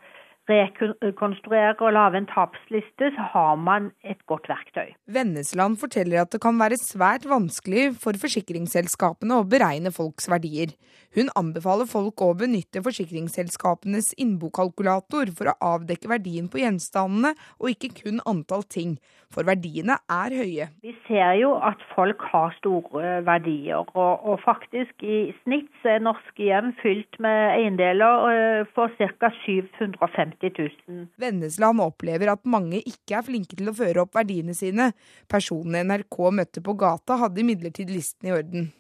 rekonstruere 0.50 1.76
og 1.80 1.94
lage 1.96 2.22
en 2.22 2.30
tapsliste, 2.30 3.12
så 3.16 3.28
har 3.34 3.56
man 3.60 3.92
et 4.04 4.20
godt 4.30 4.48
verktøy. 4.50 4.94
Vennesland 5.08 5.78
forteller 5.82 6.24
at 6.24 6.32
det 6.34 6.42
kan 6.44 6.60
være 6.60 6.80
svært 6.82 7.28
vanskelig 7.30 7.94
for 8.02 8.18
forsikringsselskapene 8.22 9.42
å 9.42 9.48
beregne 9.48 9.94
folks 9.96 10.30
verdier. 10.32 10.74
Hun 11.16 11.32
anbefaler 11.40 11.88
folk 11.90 12.22
å 12.22 12.34
benytte 12.38 12.84
forsikringsselskapenes 12.86 14.12
innbokalkulator 14.22 15.32
for 15.38 15.52
å 15.52 15.58
avdekke 15.76 16.12
verdien 16.12 16.50
på 16.52 16.62
gjenstandene, 16.62 17.34
og 17.58 17.72
ikke 17.74 17.94
kun 18.04 18.20
antall 18.30 18.66
ting. 18.68 18.98
For 19.34 19.44
verdiene 19.48 19.98
er 20.12 20.32
høye. 20.32 20.70
Vi 20.86 20.94
ser 21.08 21.34
jo 21.42 21.56
at 21.60 21.82
folk 21.92 22.22
har 22.32 22.54
store 22.60 23.18
verdier, 23.28 23.84
og, 23.92 24.24
og 24.24 24.40
faktisk 24.46 25.04
i 25.04 25.34
snitt 25.42 25.68
så 25.82 25.98
er 25.98 26.06
norske 26.06 26.48
hjem 26.48 26.72
fylt 26.80 27.20
med 27.24 27.40
eiendeler 27.58 28.30
eh, 28.32 28.62
for 28.76 28.94
ca. 29.00 29.32
750 29.44 30.37
50 30.42 30.70
000. 30.88 31.08
Vennesland 31.18 31.82
opplever 31.84 32.32
at 32.34 32.48
mange 32.50 32.82
ikke 32.82 33.18
er 33.20 33.26
flinke 33.26 33.58
til 33.58 33.72
å 33.72 33.76
føre 33.78 34.04
opp 34.04 34.18
verdiene 34.18 34.56
sine. 34.58 34.92
Personene 35.32 35.84
NRK 35.88 36.18
møtte 36.40 36.64
på 36.64 36.76
gata, 36.78 37.20
hadde 37.24 37.44
imidlertid 37.44 37.92
listen 37.94 38.30
i 38.30 38.36
orden. 38.36 38.72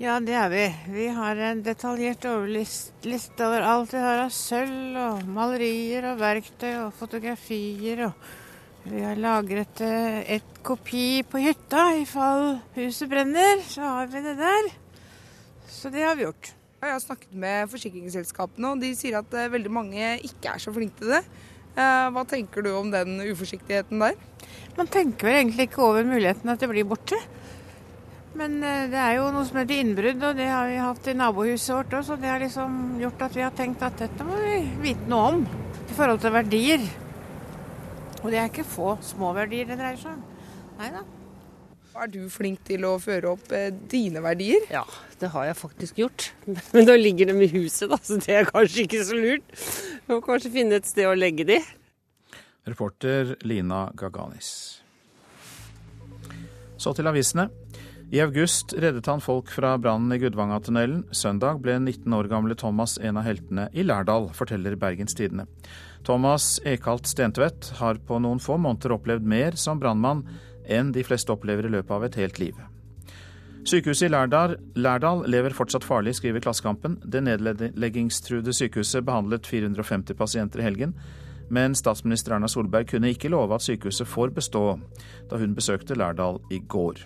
Ja, 0.00 0.14
det 0.24 0.32
er 0.32 0.48
vi. 0.48 0.62
Vi 0.94 1.06
har 1.12 1.36
en 1.44 1.58
detaljert 1.60 2.24
overliste 2.24 3.44
over 3.44 3.66
alt 3.68 3.90
vi 3.92 4.00
har 4.00 4.22
av 4.22 4.30
sølv 4.32 4.96
og 4.96 5.26
malerier 5.28 6.06
og 6.08 6.22
verktøy 6.22 6.70
og 6.86 6.94
fotografier 6.96 8.06
og 8.08 8.30
Vi 8.80 9.02
har 9.04 9.18
lagret 9.20 9.82
eh, 9.84 10.22
et 10.38 10.54
kopi 10.64 11.20
på 11.28 11.42
hytta 11.44 11.82
i 12.00 12.06
fall 12.08 12.62
huset 12.78 13.10
brenner. 13.12 13.60
Så 13.60 13.84
har 13.84 14.08
vi 14.08 14.22
det 14.24 14.38
der. 14.38 14.70
Så 15.68 15.92
det 15.92 16.00
har 16.00 16.16
vi 16.16 16.24
gjort. 16.24 16.54
Jeg 16.80 16.94
har 16.94 17.00
snakket 17.02 17.32
med 17.36 17.68
forsikringsselskapene, 17.68 18.70
og 18.72 18.80
de 18.80 18.94
sier 18.96 19.18
at 19.18 19.34
eh, 19.36 19.50
veldig 19.52 19.72
mange 19.72 20.14
ikke 20.24 20.54
er 20.54 20.62
så 20.62 20.72
flinke 20.72 20.96
til 20.96 21.12
det. 21.12 21.20
Eh, 21.76 22.06
hva 22.14 22.24
tenker 22.28 22.64
du 22.64 22.70
om 22.72 22.88
den 22.88 23.18
uforsiktigheten 23.26 24.00
der? 24.00 24.16
Man 24.78 24.88
tenker 24.88 25.28
vel 25.28 25.42
egentlig 25.42 25.68
ikke 25.68 25.84
over 25.84 26.08
muligheten 26.08 26.48
at 26.48 26.64
det 26.64 26.70
blir 26.72 26.88
borte. 26.88 27.20
Men 28.40 28.56
det 28.62 28.96
er 28.96 29.18
jo 29.18 29.28
noe 29.34 29.44
som 29.44 29.58
heter 29.58 29.82
innbrudd, 29.82 30.24
og 30.24 30.38
det 30.38 30.48
har 30.48 30.70
vi 30.70 30.80
hatt 30.80 31.08
i 31.10 31.16
nabohuset 31.18 31.74
vårt 31.74 31.98
òg. 31.98 32.06
Så 32.06 32.16
det 32.16 32.30
har 32.30 32.40
liksom 32.40 32.80
gjort 33.02 33.28
at 33.28 33.36
vi 33.36 33.44
har 33.44 33.54
tenkt 33.58 33.84
at 33.84 34.00
dette 34.00 34.24
må 34.24 34.40
vi 34.40 34.58
vite 34.86 35.10
noe 35.10 35.32
om 35.34 35.44
i 35.44 35.96
forhold 35.98 36.24
til 36.24 36.36
verdier. 36.38 36.90
Og 38.22 38.30
det 38.30 38.40
er 38.40 38.52
ikke 38.52 38.68
få 38.68 38.94
små 39.04 39.34
verdier 39.36 39.68
det 39.68 39.80
dreier 39.82 40.00
seg 40.00 40.14
om. 40.16 40.28
Nei 40.80 40.94
da. 40.96 41.08
Er 41.90 42.06
du 42.06 42.20
flink 42.30 42.60
til 42.68 42.84
å 42.86 42.92
føre 43.02 43.32
opp 43.32 43.50
eh, 43.50 43.72
dine 43.90 44.22
verdier? 44.22 44.62
Ja, 44.70 44.84
det 45.18 45.32
har 45.32 45.48
jeg 45.48 45.58
faktisk 45.58 45.98
gjort. 45.98 46.28
Men 46.74 46.86
nå 46.86 46.94
ligger 47.00 47.32
de 47.32 47.34
i 47.42 47.50
huset, 47.50 47.90
da, 47.90 47.98
så 47.98 48.20
det 48.22 48.36
er 48.36 48.46
kanskje 48.46 48.84
ikke 48.86 49.02
så 49.08 49.18
lurt. 49.18 49.56
Vi 50.06 50.14
må 50.14 50.20
kanskje 50.22 50.52
finne 50.54 50.78
et 50.78 50.86
sted 50.86 51.10
å 51.10 51.16
legge 51.18 51.48
de. 51.48 51.58
Reporter 52.70 53.34
Lina 53.42 53.88
Gaganis. 53.98 54.52
Så 56.80 56.94
til 56.94 57.10
avisene. 57.10 57.48
I 58.10 58.22
august 58.24 58.72
reddet 58.74 59.06
han 59.06 59.22
folk 59.22 59.50
fra 59.54 59.76
brannen 59.78 60.14
i 60.14 60.18
Gudvangatunnelen. 60.18 61.04
Søndag 61.14 61.60
ble 61.62 61.76
19 61.78 62.14
år 62.14 62.26
gamle 62.30 62.56
Thomas 62.58 62.96
en 62.98 63.18
av 63.18 63.26
heltene 63.26 63.68
i 63.70 63.84
Lærdal, 63.86 64.30
forteller 64.34 64.74
Bergens 64.78 65.14
Tidende. 65.18 65.46
Thomas 66.06 66.56
Ekalt 66.66 67.06
Stentvedt 67.06 67.74
har 67.78 68.00
på 68.06 68.18
noen 68.22 68.40
få 68.42 68.56
måneder 68.58 68.96
opplevd 68.96 69.26
mer 69.30 69.58
som 69.60 69.78
brannmann 69.82 70.24
enn 70.70 70.92
de 70.94 71.04
fleste 71.06 71.32
opplever 71.34 71.66
i 71.66 71.74
løpet 71.76 71.96
av 71.96 72.06
et 72.06 72.20
helt 72.20 72.38
liv. 72.42 72.60
Sykehuset 73.68 74.06
i 74.06 74.12
Lærdal, 74.12 74.56
Lærdal 74.74 75.26
lever 75.28 75.52
fortsatt 75.52 75.84
farlig, 75.84 76.14
skriver 76.16 76.40
Klassekampen. 76.40 76.96
Det 77.04 77.20
nedleggingstruede 77.26 78.54
sykehuset 78.56 79.04
behandlet 79.04 79.46
450 79.46 80.16
pasienter 80.16 80.62
i 80.62 80.68
helgen. 80.70 80.94
Men 81.50 81.74
statsminister 81.74 82.36
Erna 82.36 82.48
Solberg 82.48 82.88
kunne 82.88 83.10
ikke 83.12 83.28
love 83.28 83.54
at 83.54 83.66
sykehuset 83.66 84.08
får 84.08 84.32
bestå, 84.36 84.64
da 85.28 85.40
hun 85.40 85.56
besøkte 85.58 85.98
Lærdal 85.98 86.40
i 86.50 86.62
går. 86.62 87.04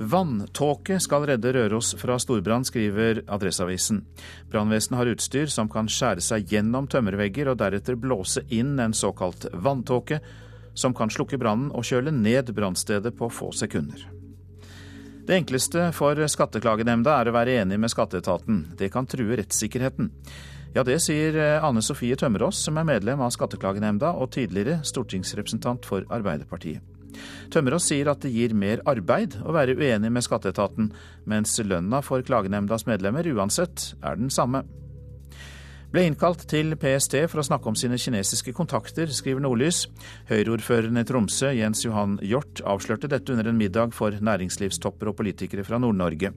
Vanntåke 0.00 0.96
skal 1.00 1.26
redde 1.28 1.52
Røros 1.52 1.92
fra 2.00 2.16
storbrann, 2.18 2.64
skriver 2.64 3.20
Adresseavisen. 3.28 4.04
Brannvesenet 4.48 4.96
har 4.96 5.10
utstyr 5.12 5.50
som 5.52 5.68
kan 5.68 5.88
skjære 5.92 6.24
seg 6.24 6.52
gjennom 6.52 6.88
tømmervegger 6.88 7.50
og 7.52 7.58
deretter 7.60 7.98
blåse 8.00 8.46
inn 8.48 8.78
en 8.80 8.96
såkalt 8.96 9.44
vanntåke, 9.52 10.22
som 10.74 10.94
kan 10.96 11.12
slukke 11.12 11.38
brannen 11.40 11.72
og 11.74 11.86
kjøle 11.86 12.12
ned 12.14 12.52
brannstedet 12.56 13.12
på 13.18 13.30
få 13.32 13.50
sekunder. 13.56 14.06
Det 15.26 15.36
enkleste 15.36 15.90
for 15.94 16.18
Skatteklagenemnda 16.32 17.20
er 17.20 17.30
å 17.30 17.34
være 17.36 17.58
enig 17.62 17.78
med 17.78 17.92
skatteetaten. 17.92 18.64
Det 18.78 18.88
kan 18.90 19.06
true 19.06 19.36
rettssikkerheten. 19.38 20.08
Ja, 20.74 20.82
det 20.86 21.00
sier 21.02 21.36
Anne 21.66 21.82
Sofie 21.82 22.16
Tømmerås, 22.18 22.62
som 22.64 22.78
er 22.78 22.88
medlem 22.88 23.22
av 23.22 23.32
Skatteklagenemnda 23.34 24.12
og 24.18 24.32
tidligere 24.34 24.80
stortingsrepresentant 24.86 25.86
for 25.86 26.06
Arbeiderpartiet. 26.10 26.82
Tømmerås 27.50 27.88
sier 27.90 28.10
at 28.10 28.22
det 28.24 28.32
gir 28.34 28.54
mer 28.56 28.82
arbeid 28.88 29.36
å 29.42 29.54
være 29.54 29.74
uenig 29.78 30.12
med 30.14 30.24
skatteetaten, 30.24 30.90
mens 31.30 31.56
lønna 31.62 32.02
for 32.06 32.22
klagenemndas 32.26 32.86
medlemmer 32.88 33.26
uansett 33.34 33.92
er 34.00 34.18
den 34.20 34.30
samme. 34.34 34.62
Ble 35.90 36.04
innkalt 36.06 36.44
til 36.46 36.76
PST 36.78 37.16
for 37.26 37.42
å 37.42 37.44
snakke 37.48 37.66
om 37.66 37.74
sine 37.74 37.96
kinesiske 37.98 38.52
kontakter, 38.54 39.10
skriver 39.10 39.42
Nordlys. 39.42 39.88
Høyre-ordføreren 40.28 41.00
i 41.00 41.02
Tromsø, 41.08 41.48
Jens 41.56 41.82
Johan 41.82 42.14
Hjort, 42.22 42.62
avslørte 42.62 43.10
dette 43.10 43.34
under 43.34 43.50
en 43.50 43.58
middag 43.58 43.96
for 43.96 44.14
næringslivstopper 44.14 45.10
og 45.10 45.16
politikere 45.18 45.64
fra 45.66 45.80
Nord-Norge. 45.82 46.30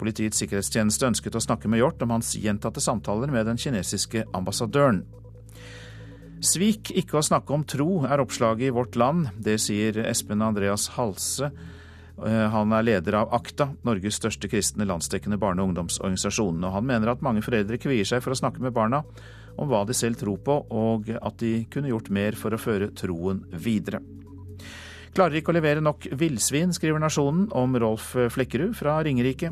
Politiets 0.00 0.40
sikkerhetstjeneste 0.40 1.04
ønsket 1.10 1.36
å 1.36 1.44
snakke 1.44 1.68
med 1.68 1.82
Hjort 1.82 2.00
om 2.06 2.16
hans 2.16 2.32
gjentatte 2.40 2.80
samtaler 2.80 3.28
med 3.34 3.44
den 3.50 3.60
kinesiske 3.60 4.24
ambassadøren. 4.32 5.02
Svik 6.40 6.94
ikke 6.96 7.18
å 7.20 7.26
snakke 7.28 7.52
om 7.52 7.68
tro, 7.68 8.06
er 8.08 8.22
oppslaget 8.24 8.70
i 8.70 8.72
Vårt 8.72 8.96
Land. 8.96 9.34
Det 9.36 9.58
sier 9.60 10.00
Espen 10.06 10.40
Andreas 10.46 10.88
Halse. 10.96 11.52
Eh, 12.26 12.46
han 12.50 12.72
er 12.74 12.86
leder 12.86 13.20
av 13.20 13.34
AKTA, 13.36 13.68
Norges 13.86 14.18
største 14.18 14.50
kristne 14.50 14.86
landsdekkende 14.88 15.38
barne- 15.38 15.62
og 15.62 15.70
ungdomsorganisasjon. 15.70 16.62
Og 16.64 16.72
han 16.74 16.86
mener 16.86 17.12
at 17.12 17.22
mange 17.22 17.44
foreldre 17.44 17.78
kvier 17.78 18.06
seg 18.08 18.22
for 18.24 18.34
å 18.34 18.40
snakke 18.40 18.62
med 18.64 18.74
barna 18.74 19.04
om 19.58 19.68
hva 19.70 19.84
de 19.86 19.94
selv 19.94 20.18
tror 20.20 20.38
på, 20.38 20.60
og 20.70 21.10
at 21.10 21.38
de 21.42 21.66
kunne 21.70 21.90
gjort 21.90 22.10
mer 22.14 22.38
for 22.38 22.54
å 22.54 22.60
føre 22.60 22.92
troen 22.94 23.42
videre. 23.50 24.00
Klarer 25.14 25.40
ikke 25.40 25.50
å 25.50 25.56
levere 25.56 25.82
nok 25.82 26.06
villsvin, 26.14 26.70
skriver 26.74 27.00
Nasjonen 27.02 27.48
om 27.56 27.74
Rolf 27.80 28.12
Flekkerud 28.14 28.76
fra 28.78 29.00
Ringerike. 29.02 29.50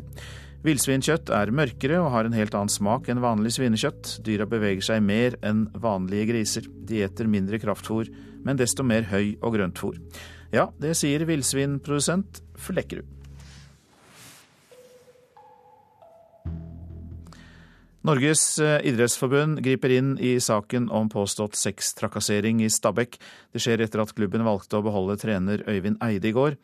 Villsvinkjøtt 0.65 1.29
er 1.35 1.51
mørkere 1.53 1.99
og 2.01 2.11
har 2.15 2.27
en 2.27 2.35
helt 2.35 2.55
annen 2.57 2.71
smak 2.71 3.07
enn 3.11 3.21
vanlig 3.23 3.53
svinekjøtt. 3.55 4.17
Dyra 4.25 4.47
beveger 4.49 4.83
seg 4.89 5.03
mer 5.05 5.37
enn 5.45 5.67
vanlige 5.77 6.31
griser. 6.31 6.65
De 6.87 7.03
eter 7.05 7.29
mindre 7.29 7.59
kraftfôr, 7.61 8.09
men 8.43 8.57
desto 8.59 8.83
mer 8.83 9.05
høy- 9.11 9.37
og 9.41 9.53
grøntfôr. 9.55 9.99
Ja, 10.55 10.69
det 10.79 10.95
sier 10.95 11.25
villsvinprodusent 11.27 12.41
Flekkerud. 12.57 13.17
Norges 18.07 18.59
eh, 18.59 18.79
idrettsforbund 18.87 19.59
griper 19.65 19.91
inn 19.91 20.13
i 20.23 20.37
saken 20.39 20.85
om 20.95 21.09
påstått 21.11 21.57
sextrakassering 21.59 22.61
i 22.63 22.69
Stabekk. 22.71 23.17
Det 23.51 23.59
skjer 23.59 23.83
etter 23.83 23.99
at 23.99 24.13
klubben 24.15 24.45
valgte 24.47 24.79
å 24.79 24.85
beholde 24.85 25.17
trener 25.19 25.65
Øyvind 25.67 25.99
Eide 26.05 26.29
i 26.29 26.35
går. 26.37 26.55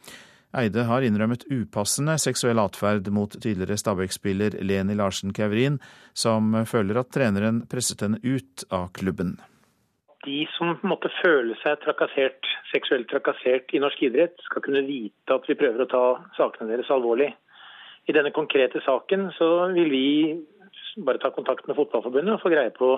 Eide 0.55 0.85
har 0.87 1.03
innrømmet 1.03 1.47
upassende 1.49 2.15
seksuell 2.21 2.61
atferd 2.61 3.09
mot 3.11 3.33
tidligere 3.33 3.75
Stabæk-spiller 3.81 4.59
Leni 4.63 4.95
Larsen 4.95 5.33
Kaurin, 5.35 5.81
som 6.13 6.53
føler 6.69 7.01
at 7.01 7.11
treneren 7.11 7.63
presset 7.67 8.05
henne 8.05 8.21
ut 8.23 8.63
av 8.69 8.93
klubben. 8.95 9.35
De 10.23 10.43
som 10.55 10.77
måtte 10.87 11.11
føle 11.19 11.55
seg 11.59 11.81
trakassert, 11.83 12.47
seksuelt 12.71 13.09
trakassert 13.11 13.73
i 13.75 13.81
norsk 13.83 14.05
idrett, 14.07 14.37
skal 14.47 14.63
kunne 14.63 14.85
vite 14.87 15.35
at 15.35 15.47
vi 15.49 15.57
prøver 15.59 15.83
å 15.83 15.91
ta 15.91 16.03
sakene 16.37 16.71
deres 16.71 16.91
alvorlig. 16.93 17.33
I 18.07 18.15
denne 18.15 18.31
konkrete 18.35 18.79
saken 18.83 19.29
så 19.37 19.49
vil 19.75 19.91
vi 19.91 20.07
bare 21.03 21.17
ta 21.17 21.31
kontakt 21.33 21.67
med 21.67 21.75
Fotballforbundet 21.75 22.35
og 22.35 22.41
få 22.43 22.51
greie 22.53 22.71
på 22.75 22.95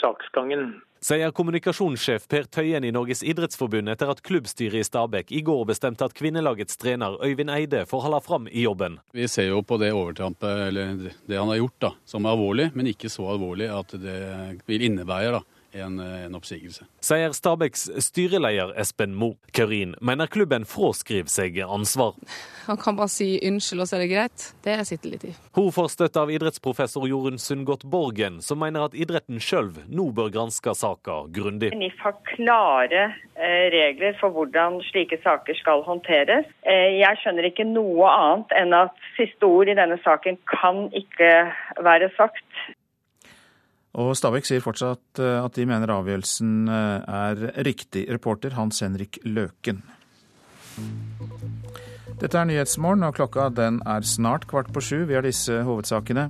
saksgangen. 0.00 0.70
Sier 1.04 1.30
kommunikasjonssjef 1.30 2.24
Per 2.30 2.48
Tøyen 2.50 2.82
i 2.82 2.90
Norges 2.94 3.20
idrettsforbund 3.22 3.92
etter 3.92 4.10
at 4.10 4.22
klubbstyret 4.26 4.80
i 4.80 4.86
Stabæk 4.86 5.30
i 5.30 5.44
går 5.46 5.62
bestemte 5.68 6.08
at 6.08 6.16
kvinnelagets 6.18 6.80
trener 6.80 7.20
Øyvind 7.22 7.52
Eide 7.54 7.84
får 7.86 8.02
holde 8.08 8.20
fram 8.24 8.48
i 8.50 8.64
jobben. 8.64 8.98
Vi 9.14 9.28
ser 9.30 9.52
jo 9.52 9.62
på 9.62 9.78
det 9.78 9.92
overtrampet, 9.94 10.64
eller 10.68 10.96
det 11.06 11.38
han 11.38 11.52
har 11.52 11.60
gjort, 11.60 11.78
da, 11.86 11.92
som 12.04 12.26
er 12.26 12.34
alvorlig, 12.34 12.70
men 12.74 12.90
ikke 12.90 13.12
så 13.12 13.28
alvorlig 13.30 13.70
at 13.70 13.94
det 14.02 14.18
vil 14.66 14.88
innebære 14.90 15.38
da, 15.38 15.44
en, 15.84 15.98
en, 16.00 16.34
oppsigelse. 16.38 16.86
Sier 17.04 17.34
Stabæks 17.36 17.88
styreleder 18.08 18.74
Espen 18.80 19.14
Mo. 19.18 19.34
Kaurin 19.56 19.94
mener 20.00 20.30
klubben 20.30 20.66
fraskriver 20.68 21.30
seg 21.32 21.60
ansvar. 21.64 22.16
Han 22.68 22.76
kan 22.80 22.98
bare 22.98 23.10
si 23.12 23.30
unnskyld, 23.48 23.82
og 23.82 23.88
så 23.88 23.96
er 23.96 24.04
det 24.04 24.10
greit. 24.12 24.46
Det 24.64 24.76
sitter 24.88 25.14
litt 25.14 25.26
i. 25.30 25.32
Hun 25.56 25.70
får 25.74 25.90
støtte 25.94 26.20
av 26.20 26.32
idrettsprofessor 26.32 27.08
Jorunn 27.08 27.40
Sundgodt 27.40 27.86
Borgen, 27.88 28.40
som 28.44 28.60
mener 28.62 28.88
at 28.88 28.96
idretten 28.98 29.40
sjøl 29.42 29.72
nå 29.88 30.10
bør 30.16 30.32
granske 30.34 30.74
saka 30.76 31.22
grundig. 31.34 31.72
NIF 31.76 31.98
har 32.04 32.16
klare 32.28 33.04
eh, 33.34 33.68
regler 33.74 34.16
for 34.20 34.34
hvordan 34.34 34.80
slike 34.90 35.20
saker 35.24 35.56
skal 35.60 35.84
håndteres. 35.86 36.48
Eh, 36.68 36.98
jeg 37.00 37.22
skjønner 37.22 37.48
ikke 37.48 37.66
noe 37.68 38.10
annet 38.12 38.56
enn 38.60 38.76
at 38.76 39.08
siste 39.16 39.48
ord 39.48 39.70
i 39.70 39.76
denne 39.78 39.98
saken 40.04 40.40
kan 40.50 40.88
ikke 40.96 41.32
være 41.84 42.12
sagt. 42.16 42.44
Og 43.96 44.12
Stabæk 44.18 44.44
sier 44.46 44.64
fortsatt 44.64 45.22
eh, 45.22 45.38
at 45.40 45.54
de 45.56 45.66
mener 45.68 45.94
avgjørelsen 45.94 46.68
er 46.68 47.44
riktig. 47.64 48.04
Reporter 48.12 48.58
Hans 48.58 48.82
Henrik 48.84 49.20
Løken. 49.24 49.80
Dette 52.18 52.34
er 52.34 52.48
Nyhetsmorgen, 52.50 53.06
og 53.06 53.14
klokka 53.14 53.48
den 53.54 53.78
er 53.86 54.02
snart 54.06 54.48
kvart 54.50 54.72
på 54.74 54.82
sju. 54.82 54.98
Vi 55.06 55.14
har 55.14 55.22
disse 55.26 55.62
hovedsakene. 55.66 56.28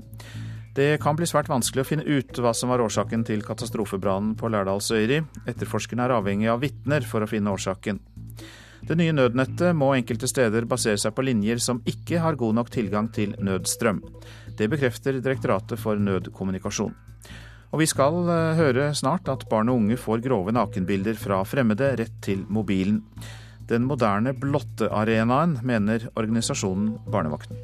Det 0.78 1.00
kan 1.02 1.16
bli 1.18 1.26
svært 1.26 1.48
vanskelig 1.50 1.82
å 1.82 1.88
finne 1.88 2.04
ut 2.06 2.38
hva 2.38 2.52
som 2.54 2.70
var 2.70 2.82
årsaken 2.84 3.24
til 3.26 3.40
katastrofebrannen 3.42 4.36
på 4.38 4.50
Lærdalsøyri. 4.52 5.22
Etterforskerne 5.50 6.04
er 6.06 6.14
avhengig 6.14 6.50
av 6.52 6.60
vitner 6.62 7.06
for 7.08 7.24
å 7.24 7.30
finne 7.30 7.50
årsaken. 7.50 7.98
Det 8.86 8.94
nye 9.00 9.16
nødnettet 9.16 9.74
må 9.74 9.90
enkelte 9.96 10.28
steder 10.30 10.68
basere 10.70 11.00
seg 11.00 11.16
på 11.16 11.24
linjer 11.26 11.58
som 11.62 11.80
ikke 11.88 12.20
har 12.22 12.38
god 12.38 12.60
nok 12.60 12.70
tilgang 12.70 13.08
til 13.10 13.34
nødstrøm. 13.42 14.04
Det 14.54 14.70
bekrefter 14.70 15.18
Direktoratet 15.18 15.80
for 15.82 15.98
nødkommunikasjon. 15.98 16.94
Og 17.68 17.82
vi 17.82 17.88
skal 17.90 18.24
høre 18.56 18.92
snart 18.96 19.28
at 19.28 19.44
barn 19.50 19.68
og 19.68 19.82
unge 19.82 19.98
får 20.00 20.22
grove 20.24 20.54
nakenbilder 20.56 21.18
fra 21.20 21.42
fremmede 21.44 21.92
rett 22.00 22.16
til 22.24 22.46
mobilen. 22.48 23.02
Den 23.68 23.84
moderne 23.84 24.32
blottearenaen, 24.32 25.58
mener 25.62 26.08
organisasjonen 26.16 26.94
Barnevakten. 27.12 27.60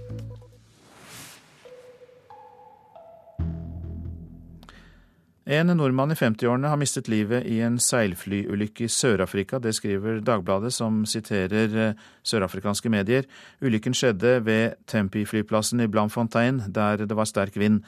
En 5.45 5.69
nordmann 5.77 6.13
i 6.13 6.17
50-årene 6.17 6.71
har 6.73 6.79
mistet 6.81 7.09
livet 7.13 7.45
i 7.45 7.59
en 7.61 7.77
seilflyulykke 7.77 8.87
i 8.87 8.89
Sør-Afrika. 8.89 9.59
Det 9.61 9.75
skriver 9.77 10.23
Dagbladet, 10.25 10.73
som 10.73 11.03
siterer 11.05 11.77
eh, 11.83 11.99
sørafrikanske 12.25 12.89
medier. 12.89 13.29
Ulykken 13.61 13.93
skjedde 13.93 14.39
ved 14.47 14.79
Tempi-flyplassen 14.89 15.85
i 15.85 15.89
Blamfontein, 15.93 16.63
der 16.73 17.05
det 17.05 17.17
var 17.17 17.29
sterk 17.29 17.59
vind. 17.61 17.83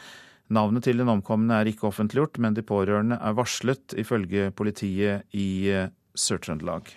Navnet 0.48 0.84
til 0.86 1.00
den 1.00 1.10
omkomne 1.10 1.58
er 1.58 1.66
ikke 1.66 1.88
offentliggjort, 1.88 2.38
men 2.38 2.54
de 2.54 2.62
pårørende 2.62 3.18
er 3.18 3.34
varslet, 3.34 3.96
ifølge 3.98 4.52
politiet 4.54 5.26
i 5.34 5.48
eh, 5.74 5.90
Sør-Trøndelag. 6.14 6.92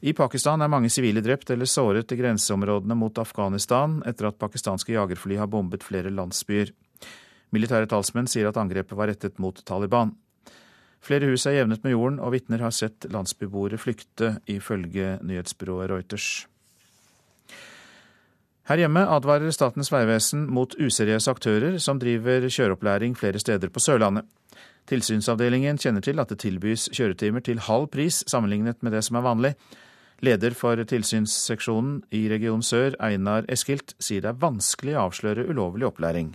I 0.00 0.14
Pakistan 0.14 0.62
er 0.62 0.70
mange 0.70 0.90
sivile 0.94 1.22
drept 1.22 1.50
eller 1.50 1.66
såret 1.66 2.12
i 2.14 2.18
grenseområdene 2.18 2.94
mot 2.94 3.18
Afghanistan 3.18 3.96
etter 4.06 4.28
at 4.28 4.38
pakistanske 4.38 4.94
jagerfly 4.94 5.38
har 5.40 5.50
bombet 5.50 5.86
flere 5.86 6.12
landsbyer. 6.14 6.70
Militære 7.54 7.88
talsmenn 7.90 8.28
sier 8.30 8.50
at 8.50 8.60
angrepet 8.60 8.94
var 8.98 9.10
rettet 9.10 9.40
mot 9.42 9.58
Taliban. 9.66 10.12
Flere 11.02 11.30
hus 11.30 11.46
er 11.46 11.56
jevnet 11.58 11.82
med 11.86 11.94
jorden, 11.94 12.20
og 12.22 12.34
vitner 12.34 12.62
har 12.62 12.74
sett 12.74 13.06
landsbyboere 13.10 13.78
flykte, 13.78 14.36
ifølge 14.50 15.16
nyhetsbyrået 15.22 15.90
Reuters. 15.90 16.46
Her 18.68 18.82
hjemme 18.82 19.00
advarer 19.08 19.48
Statens 19.48 19.88
vegvesen 19.88 20.42
mot 20.52 20.74
useriøse 20.76 21.32
aktører 21.32 21.78
som 21.80 21.96
driver 21.96 22.44
kjøreopplæring 22.52 23.14
flere 23.16 23.40
steder 23.40 23.70
på 23.72 23.80
Sørlandet. 23.80 24.26
Tilsynsavdelingen 24.92 25.80
kjenner 25.80 26.04
til 26.04 26.20
at 26.20 26.28
det 26.28 26.42
tilbys 26.42 26.84
kjøretimer 26.92 27.40
til 27.46 27.62
halv 27.64 27.86
pris 27.94 28.20
sammenlignet 28.28 28.82
med 28.84 28.92
det 28.92 29.00
som 29.06 29.16
er 29.16 29.24
vanlig. 29.24 29.54
Leder 30.20 30.52
for 30.52 30.76
tilsynsseksjonen 30.84 32.02
i 32.12 32.26
Region 32.28 32.60
Sør, 32.60 32.92
Einar 33.00 33.48
Eskilt, 33.48 33.94
sier 34.04 34.26
det 34.26 34.34
er 34.34 34.40
vanskelig 34.44 34.98
å 34.98 35.06
avsløre 35.06 35.48
ulovlig 35.48 35.88
opplæring. 35.88 36.34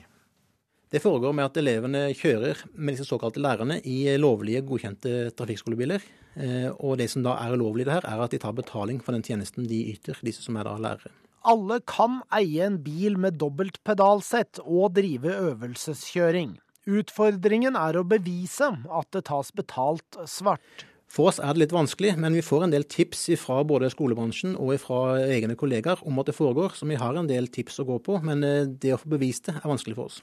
Det 0.89 1.01
foregår 1.05 1.37
med 1.37 1.51
at 1.51 1.59
elevene 1.61 2.05
kjører 2.17 2.65
med 2.73 2.95
disse 2.95 3.09
såkalte 3.09 3.41
lærerne 3.45 3.77
i 3.85 4.07
lovlige, 4.17 4.65
godkjente 4.65 5.35
trafikkskolebiler. 5.37 6.01
Eh, 6.33 6.71
og 6.79 6.97
det 6.97 7.11
som 7.13 7.25
da 7.25 7.37
er 7.45 7.53
ulovlig 7.53 7.85
det 7.85 7.99
her, 7.99 8.09
er 8.09 8.25
at 8.25 8.33
de 8.33 8.41
tar 8.41 8.57
betaling 8.57 9.01
for 9.05 9.13
den 9.13 9.25
tjenesten 9.25 9.69
de 9.69 9.83
yter, 9.93 10.17
disse 10.25 10.41
som 10.41 10.57
er 10.57 10.69
da 10.69 10.79
lærere. 10.81 11.13
Alle 11.43 11.81
kan 11.83 12.21
eie 12.31 12.63
en 12.63 12.77
bil 12.85 13.17
med 13.19 13.35
dobbelt 13.35 13.81
pedalsett 13.83 14.61
og 14.63 14.93
drive 14.95 15.33
øvelseskjøring. 15.51 16.55
Utfordringen 16.87 17.75
er 17.79 17.99
å 17.99 18.05
bevise 18.07 18.69
at 18.71 19.09
det 19.15 19.25
tas 19.27 19.51
betalt 19.55 20.19
svart. 20.27 20.85
For 21.13 21.29
oss 21.29 21.37
er 21.37 21.53
det 21.53 21.61
litt 21.61 21.75
vanskelig, 21.75 22.15
men 22.17 22.33
vi 22.33 22.41
får 22.41 22.63
en 22.65 22.71
del 22.73 22.87
tips 22.89 23.27
fra 23.37 23.59
både 23.67 23.91
skolebransjen 23.93 24.55
og 24.57 24.71
fra 24.81 25.19
egne 25.21 25.53
kollegaer 25.59 25.99
om 26.07 26.17
at 26.23 26.31
det 26.31 26.37
foregår, 26.37 26.73
så 26.73 26.87
vi 26.89 26.97
har 26.97 27.19
en 27.19 27.29
del 27.29 27.51
tips 27.53 27.83
å 27.83 27.85
gå 27.91 27.99
på. 28.07 28.17
Men 28.25 28.41
eh, 28.47 28.63
det 28.65 28.95
å 28.95 29.01
få 29.01 29.11
bevist 29.13 29.51
det 29.51 29.59
er 29.59 29.69
vanskelig 29.69 29.97
for 29.99 30.09
oss. 30.09 30.21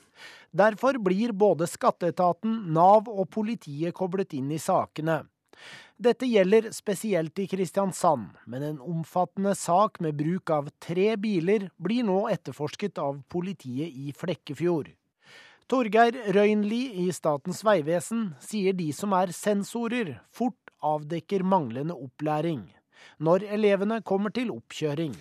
Derfor 0.50 0.98
blir 1.04 1.36
både 1.36 1.68
skatteetaten, 1.70 2.72
Nav 2.74 3.12
og 3.12 3.28
politiet 3.30 3.94
koblet 3.94 4.34
inn 4.40 4.50
i 4.50 4.58
sakene. 4.58 5.20
Dette 6.00 6.24
gjelder 6.24 6.70
spesielt 6.72 7.38
i 7.42 7.46
Kristiansand, 7.50 8.30
men 8.48 8.62
en 8.64 8.80
omfattende 8.80 9.52
sak 9.58 10.00
med 10.00 10.16
bruk 10.16 10.50
av 10.54 10.70
tre 10.80 11.12
biler 11.20 11.68
blir 11.76 12.06
nå 12.08 12.22
etterforsket 12.32 12.98
av 13.02 13.20
politiet 13.28 13.92
i 13.92 14.14
Flekkefjord. 14.16 14.94
Torgeir 15.70 16.16
Røynli 16.34 16.82
i 17.04 17.10
Statens 17.14 17.60
vegvesen 17.62 18.30
sier 18.42 18.74
de 18.74 18.88
som 18.96 19.12
er 19.14 19.30
sensorer, 19.36 20.16
fort 20.32 20.72
avdekker 20.80 21.44
manglende 21.46 21.94
opplæring 21.94 22.64
når 23.20 23.46
elevene 23.56 24.00
kommer 24.04 24.32
til 24.34 24.50
oppkjøring. 24.52 25.14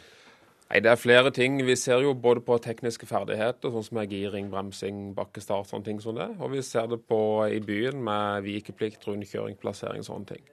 Nei, 0.69 0.81
Det 0.85 0.91
er 0.91 1.01
flere 1.01 1.31
ting. 1.33 1.57
Vi 1.65 1.75
ser 1.75 2.03
jo 2.03 2.13
både 2.13 2.43
på 2.45 2.59
tekniske 2.61 3.07
ferdigheter, 3.09 3.71
sånn 3.73 3.85
som 3.87 3.97
er 3.97 4.11
giring, 4.11 4.51
bremsing, 4.51 5.15
bakkestart, 5.17 5.65
sånne 5.65 5.85
ting 5.85 6.01
som 6.01 6.15
det. 6.15 6.29
Og 6.39 6.51
vi 6.53 6.61
ser 6.61 6.85
det 6.87 7.01
på 7.09 7.21
i 7.49 7.59
byen 7.59 8.03
med 8.05 8.43
vikeplikt, 8.45 9.07
rundkjøring, 9.07 9.57
plassering, 9.57 10.05
sånne 10.05 10.35
ting. 10.35 10.43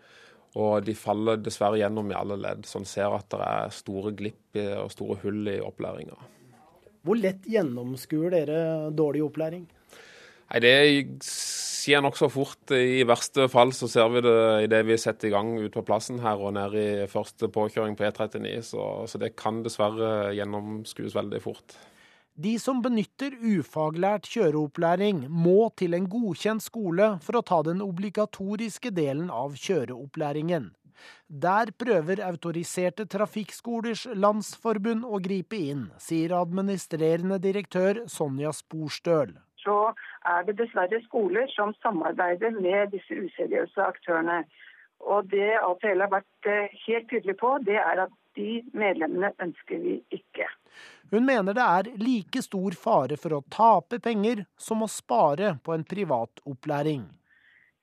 Og 0.56 0.80
de 0.86 0.94
faller 0.96 1.36
dessverre 1.36 1.82
gjennom 1.82 2.08
i 2.10 2.16
alle 2.16 2.38
ledd, 2.40 2.64
så 2.64 2.80
en 2.80 2.88
ser 2.88 3.12
at 3.12 3.28
det 3.28 3.42
er 3.44 3.76
store 3.76 4.14
glipp 4.16 4.56
og 4.56 4.88
store 4.94 5.18
hull 5.20 5.52
i 5.52 5.60
opplæringa. 5.60 6.16
Hvor 7.04 7.20
lett 7.20 7.44
gjennomskuer 7.44 8.32
dere 8.32 8.60
dårlig 8.96 9.20
opplæring? 9.26 9.66
Nei, 10.46 10.60
Det 10.62 10.74
skjer 11.26 12.02
nokså 12.02 12.28
fort. 12.30 12.70
I 12.70 13.02
verste 13.06 13.48
fall 13.50 13.72
så 13.74 13.88
ser 13.90 14.10
vi 14.14 14.22
det 14.26 14.38
idet 14.66 14.84
vi 14.86 14.98
setter 14.98 15.28
i 15.28 15.34
gang 15.34 15.56
ute 15.58 15.74
på 15.74 15.84
plassen 15.86 16.20
her 16.22 16.38
og 16.38 16.54
ned 16.56 16.78
i 16.78 16.88
første 17.10 17.50
påkjøring 17.52 17.98
på 17.98 18.06
E39. 18.08 18.54
Så, 18.62 18.86
så 19.10 19.20
det 19.22 19.34
kan 19.38 19.62
dessverre 19.66 20.32
gjennomskues 20.36 21.16
veldig 21.18 21.42
fort. 21.42 21.76
De 22.36 22.58
som 22.60 22.82
benytter 22.84 23.32
ufaglært 23.40 24.26
kjøreopplæring, 24.28 25.24
må 25.32 25.70
til 25.72 25.96
en 25.96 26.08
godkjent 26.10 26.62
skole 26.66 27.14
for 27.24 27.38
å 27.38 27.46
ta 27.46 27.62
den 27.64 27.80
obligatoriske 27.80 28.92
delen 28.92 29.30
av 29.32 29.56
kjøreopplæringen. 29.56 30.68
Der 31.28 31.72
prøver 31.76 32.20
Autoriserte 32.24 33.06
Trafikkskolers 33.08 34.04
Landsforbund 34.12 35.08
å 35.08 35.20
gripe 35.24 35.58
inn, 35.72 35.88
sier 36.00 36.36
administrerende 36.36 37.40
direktør 37.40 38.04
Sonja 38.12 38.52
Sporstøl 38.56 39.34
så 39.66 39.78
er 40.34 40.46
det 40.46 40.56
dessverre 40.60 41.02
skoler 41.08 41.50
som 41.54 41.74
samarbeider 41.82 42.54
med 42.60 42.94
disse 42.94 43.18
useriøse 43.26 43.82
aktørene. 43.82 44.44
Og 45.12 45.26
det 45.30 45.50
ATL 45.60 46.04
har 46.06 46.12
vært 46.12 46.48
eh, 46.48 46.78
helt 46.86 47.10
tydelig 47.10 47.36
på, 47.42 47.58
det 47.66 47.76
er 47.82 48.06
at 48.06 48.14
de 48.36 48.62
medlemmene 48.76 49.32
ønsker 49.42 49.82
vi 49.82 49.98
ikke. 50.12 50.48
Hun 51.12 51.26
mener 51.28 51.56
det 51.56 51.66
er 51.66 51.92
like 52.00 52.42
stor 52.44 52.76
fare 52.76 53.18
for 53.20 53.36
å 53.36 53.44
tape 53.52 54.00
penger 54.02 54.44
som 54.60 54.82
å 54.84 54.90
spare 54.90 55.56
på 55.64 55.76
en 55.76 55.86
privat 55.88 56.42
opplæring. 56.48 57.04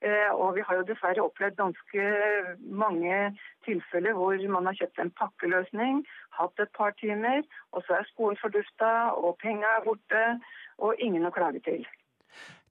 Eh, 0.04 0.32
og 0.36 0.58
vi 0.58 0.64
har 0.68 0.76
jo 0.76 0.88
dessverre 0.90 1.24
opplevd 1.24 1.56
ganske 1.62 2.08
mange 2.82 3.20
tilfeller 3.64 4.18
hvor 4.18 4.42
man 4.52 4.68
har 4.68 4.76
kjøpt 4.82 5.00
en 5.00 5.14
pakkeløsning, 5.20 6.02
hatt 6.36 6.60
et 6.60 6.74
par 6.76 6.92
timer, 7.00 7.40
og 7.72 7.86
så 7.86 8.02
er 8.02 8.10
skolen 8.10 8.40
fordufta 8.42 8.92
og 9.16 9.38
penga 9.44 9.70
er 9.78 9.86
borte 9.86 10.26
og 10.82 11.02
ingen 11.02 11.26
å 11.28 11.34
klage 11.34 11.62
til. 11.66 11.84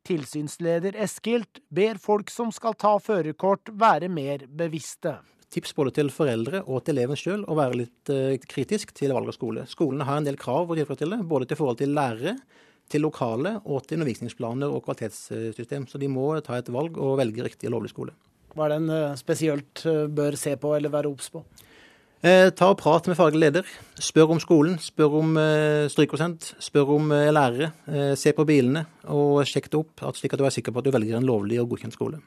Tilsynsleder 0.06 0.96
Eskilt 1.04 1.60
ber 1.70 2.00
folk 2.02 2.30
som 2.30 2.50
skal 2.54 2.74
ta 2.74 2.96
førerkort 2.98 3.70
være 3.78 4.08
mer 4.10 4.48
bevisste. 4.50 5.20
Tips 5.52 5.74
både 5.76 5.92
til 5.98 6.10
foreldre 6.10 6.62
og 6.64 6.82
til 6.82 6.96
eleven 6.96 7.18
sjøl 7.18 7.44
å 7.44 7.54
være 7.58 7.78
litt 7.82 8.10
uh, 8.10 8.34
kritisk 8.48 8.94
til 8.96 9.12
valg 9.14 9.28
av 9.30 9.36
skole. 9.36 9.66
Skolene 9.68 10.06
har 10.08 10.18
en 10.18 10.26
del 10.26 10.40
krav 10.40 10.72
å 10.72 10.78
tilfredsstille, 10.78 11.20
både 11.28 11.50
til 11.50 11.60
forhold 11.60 11.78
til 11.82 11.92
lærere, 11.94 12.38
til 12.90 13.04
lokale 13.04 13.58
og 13.62 13.84
til 13.86 14.00
undervisningsplaner 14.00 14.72
og 14.72 14.82
kvalitetssystem. 14.86 15.86
Så 15.88 16.00
de 16.00 16.10
må 16.10 16.32
ta 16.44 16.58
et 16.58 16.72
valg 16.72 16.98
og 16.98 17.18
velge 17.20 17.44
riktig 17.46 17.68
og 17.68 17.76
lovlig 17.76 17.92
skole. 17.92 18.16
Hva 18.52 18.66
er 18.66 18.74
det 18.74 18.80
en 18.82 18.94
eh, 18.96 19.18
spesielt 19.20 19.84
eh, 19.88 20.06
bør 20.12 20.36
se 20.40 20.56
på 20.60 20.74
eller 20.76 20.92
være 20.92 21.12
obs 21.12 21.30
på? 21.32 21.44
Eh, 22.22 22.52
ta 22.54 22.68
og 22.70 22.76
prat 22.78 23.08
med 23.11 23.16
faglig 23.18 23.40
leder. 23.42 23.70
Spør 23.98 24.37
om 24.37 24.40
skolen, 24.42 24.76
spør 24.78 25.16
om 25.18 25.32
eh, 25.42 25.88
strykprosent, 25.90 26.52
spør 26.62 26.92
om 26.94 27.08
eh, 27.11 27.32
lærere. 27.35 27.72
Se 28.18 28.30
på 28.37 28.46
bilene 28.46 28.85
og 29.11 29.40
sjekk 29.50 29.66
det 29.72 29.80
opp, 29.80 30.04
slik 30.14 30.37
at 30.37 30.38
du 30.38 30.46
er 30.46 30.54
sikker 30.54 30.74
på 30.74 30.78
at 30.78 30.87
du 30.87 30.92
velger 30.94 31.18
en 31.18 31.26
lovlig 31.26 31.58
og 31.58 31.72
godkjent 31.72 31.96
skole. 31.98 32.20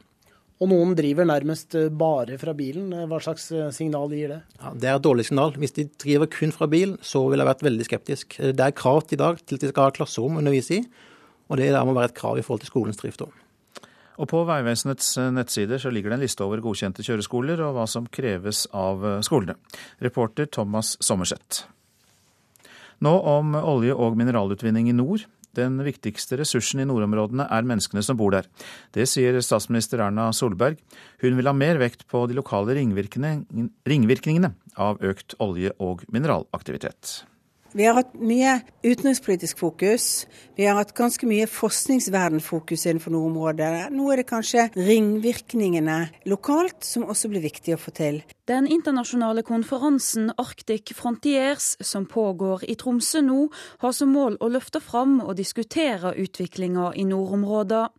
Og 0.60 0.69
noen 0.71 0.91
driver 0.95 1.27
nærmest 1.27 1.77
bare 1.99 2.36
fra 2.39 2.51
bilen. 2.55 2.91
Hva 3.08 3.21
slags 3.23 3.47
signal 3.75 4.12
gir 4.15 4.36
det? 4.36 4.41
Ja, 4.60 4.73
det 4.75 4.91
er 4.91 4.99
et 4.99 5.08
dårlig 5.08 5.27
signal. 5.29 5.55
Hvis 5.60 5.75
de 5.75 5.88
driver 6.03 6.31
kun 6.31 6.51
fra 6.55 6.67
bil, 6.71 6.97
så 7.03 7.23
ville 7.27 7.43
jeg 7.43 7.51
vært 7.53 7.65
veldig 7.67 7.88
skeptisk. 7.88 8.38
Det 8.39 8.67
er 8.67 8.75
krav 8.75 9.03
i 9.12 9.19
dag 9.19 9.39
til 9.43 9.60
at 9.60 9.63
de 9.63 9.71
skal 9.71 9.89
ha 9.89 9.95
klasserom 9.95 10.39
å 10.39 10.43
undervise 10.43 10.79
i, 10.79 10.86
og 11.51 11.60
det 11.60 11.71
må 11.75 11.95
være 11.95 12.12
et 12.12 12.19
krav 12.19 12.39
i 12.39 12.43
forhold 12.43 12.63
til 12.63 12.71
skolens 12.71 12.99
drift 12.99 13.23
òg. 13.27 13.36
Og 14.15 14.30
på 14.32 14.41
Vegvesenets 14.47 15.15
nettsider 15.36 15.82
så 15.82 15.91
ligger 15.91 16.13
det 16.13 16.19
en 16.19 16.25
liste 16.25 16.45
over 16.45 16.63
godkjente 16.63 17.04
kjøreskoler 17.06 17.63
og 17.65 17.75
hva 17.78 17.86
som 17.89 18.08
kreves 18.08 18.65
av 18.75 19.06
eh, 19.06 19.21
skolene. 19.25 19.58
Reporter 20.04 20.47
Thomas 20.47 20.95
Sommerseth. 21.04 21.65
Nå 23.04 23.12
om 23.28 23.56
olje- 23.60 23.95
og 23.95 24.15
mineralutvinning 24.19 24.88
i 24.89 24.95
nord. 24.95 25.25
Den 25.56 25.78
viktigste 25.84 26.39
ressursen 26.39 26.82
i 26.84 26.88
nordområdene 26.88 27.47
er 27.51 27.67
menneskene 27.67 28.04
som 28.04 28.17
bor 28.19 28.34
der. 28.36 28.47
Det 28.95 29.08
sier 29.08 29.38
statsminister 29.43 30.04
Erna 30.04 30.32
Solberg. 30.36 30.80
Hun 31.23 31.38
vil 31.38 31.47
ha 31.47 31.56
mer 31.56 31.80
vekt 31.80 32.04
på 32.12 32.25
de 32.28 32.36
lokale 32.36 32.75
ringvirkningene 32.75 34.51
av 34.75 34.99
økt 35.04 35.38
olje- 35.43 35.75
og 35.80 36.04
mineralaktivitet. 36.12 37.21
Vi 37.75 37.83
har 37.83 37.97
hatt 37.97 38.13
mye 38.15 38.61
utenrikspolitisk 38.85 39.59
fokus. 39.59 40.25
Vi 40.55 40.63
har 40.63 40.77
hatt 40.79 40.93
ganske 40.95 41.27
mye 41.27 41.43
forskningsverdenfokus 41.51 42.85
innenfor 42.88 43.11
nordområdet. 43.11 43.89
Nå 43.91 44.05
er 44.13 44.21
det 44.21 44.27
kanskje 44.29 44.69
ringvirkningene 44.77 45.97
lokalt 46.31 46.88
som 46.88 47.03
også 47.03 47.27
blir 47.33 47.43
viktig 47.43 47.73
å 47.75 47.79
få 47.81 47.91
til. 47.97 48.21
Den 48.47 48.69
internasjonale 48.71 49.43
konferansen 49.43 50.29
Arctic 50.39 50.93
Frontiers, 50.95 51.73
som 51.83 52.05
pågår 52.07 52.63
i 52.63 52.77
Tromsø 52.79 53.19
nå, 53.25 53.49
har 53.83 53.91
som 53.97 54.13
mål 54.15 54.38
å 54.39 54.49
løfte 54.53 54.79
fram 54.79 55.17
og 55.25 55.35
diskutere 55.35 56.13
utviklinga 56.15 56.93
i 56.95 57.03
nordområda. 57.09 57.89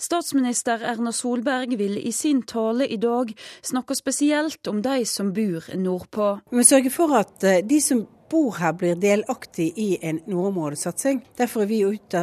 Statsminister 0.00 0.80
Erna 0.80 1.12
Solberg 1.12 1.76
vil 1.76 1.98
i 2.00 2.14
sin 2.16 2.40
tale 2.48 2.88
i 2.88 2.96
dag 2.96 3.34
snakke 3.60 3.98
spesielt 3.98 4.72
om 4.72 4.80
de 4.80 5.04
som 5.04 5.34
bor 5.36 5.68
nordpå. 5.76 6.30
Vi 6.48 6.56
må 6.56 6.64
sørge 6.64 6.94
for 6.94 7.18
at 7.20 7.44
eh, 7.44 7.60
de 7.60 7.82
som 7.84 8.00
bor 8.30 8.54
her, 8.58 8.72
blir 8.72 8.94
delaktig 8.94 9.72
i 9.76 9.98
en 10.02 10.20
nordområdesatsing. 10.26 11.28
Derfor 11.36 11.62
er 11.62 11.66
vi 11.66 11.80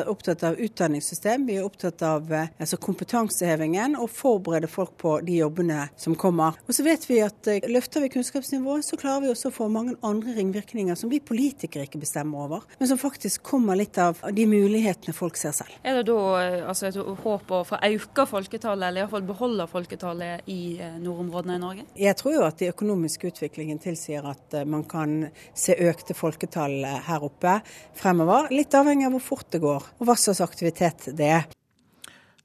opptatt 0.08 0.43
av 0.43 0.60
utdanningssystem, 0.60 1.46
vi 1.48 1.58
er 1.60 1.65
opptatt 1.67 2.02
av 2.06 2.32
eh, 2.34 2.52
altså 2.60 2.80
kompetansehevingen 2.82 3.98
og 4.00 4.10
forberede 4.13 4.70
folk 4.72 4.96
på 5.02 5.17
de 5.28 5.39
jobbene 5.41 5.88
som 6.00 6.15
kommer. 6.15 6.56
Og 6.67 6.76
så 6.76 6.86
vet 6.88 7.08
vi 7.10 7.20
at 7.26 7.50
eh, 7.52 7.67
løfter 7.72 8.06
vi 8.06 8.12
kunnskapsnivået, 8.13 8.86
så 8.88 9.00
klarer 9.00 9.26
vi 9.26 9.32
også 9.34 9.52
å 9.52 9.56
få 9.58 9.67
mange 9.74 9.98
andre 10.06 10.38
ringvirkninger 10.38 10.96
som 11.00 11.12
vi 11.12 11.20
politikere 11.20 11.88
ikke 11.88 12.02
bestemmer 12.02 12.48
over, 12.48 12.67
men 12.80 12.91
som 12.91 13.02
faktisk 13.02 13.43
kommer 13.48 13.80
litt 13.80 14.00
av 14.02 14.22
de 14.32 14.48
mulighetene 14.48 15.15
folk 15.15 15.39
ser 15.39 15.56
selv. 15.58 15.76
Er 15.84 16.00
det 16.00 16.08
da 16.12 16.20
eh, 16.43 16.62
altså, 16.63 16.88
et 16.91 17.02
håp 17.26 17.52
å 17.52 17.63
få 17.67 17.82
øke 17.91 18.28
folketallet, 18.30 18.88
eller 18.88 19.04
iallfall 19.04 19.28
beholde 19.28 19.67
folketallet 19.72 20.48
i 20.52 20.78
nordområdene 21.04 21.60
i 21.60 21.63
Norge? 21.65 21.88
Jeg 22.00 22.15
tror 22.20 22.38
jo 22.38 22.48
at 22.48 22.62
den 22.62 22.72
økonomiske 22.72 23.34
utviklingen 23.34 23.82
tilsier 23.84 24.26
at 24.28 24.60
man 24.67 24.86
kan 24.88 25.20
se 25.58 25.76
økte 25.97 26.17
folketallet 26.17 27.07
her 27.10 27.25
oppe 27.25 27.60
fremover. 27.97 28.51
Litt 28.53 28.77
avhengig 28.77 29.10
av 29.10 29.17
hvor 29.17 29.25
fort 29.33 29.49
det 29.53 29.63
går 29.65 29.93
og 29.97 30.05
hva 30.05 30.17
slags 30.19 30.43
aktivitet 30.45 31.10
det 31.17 31.31
er. 31.41 31.47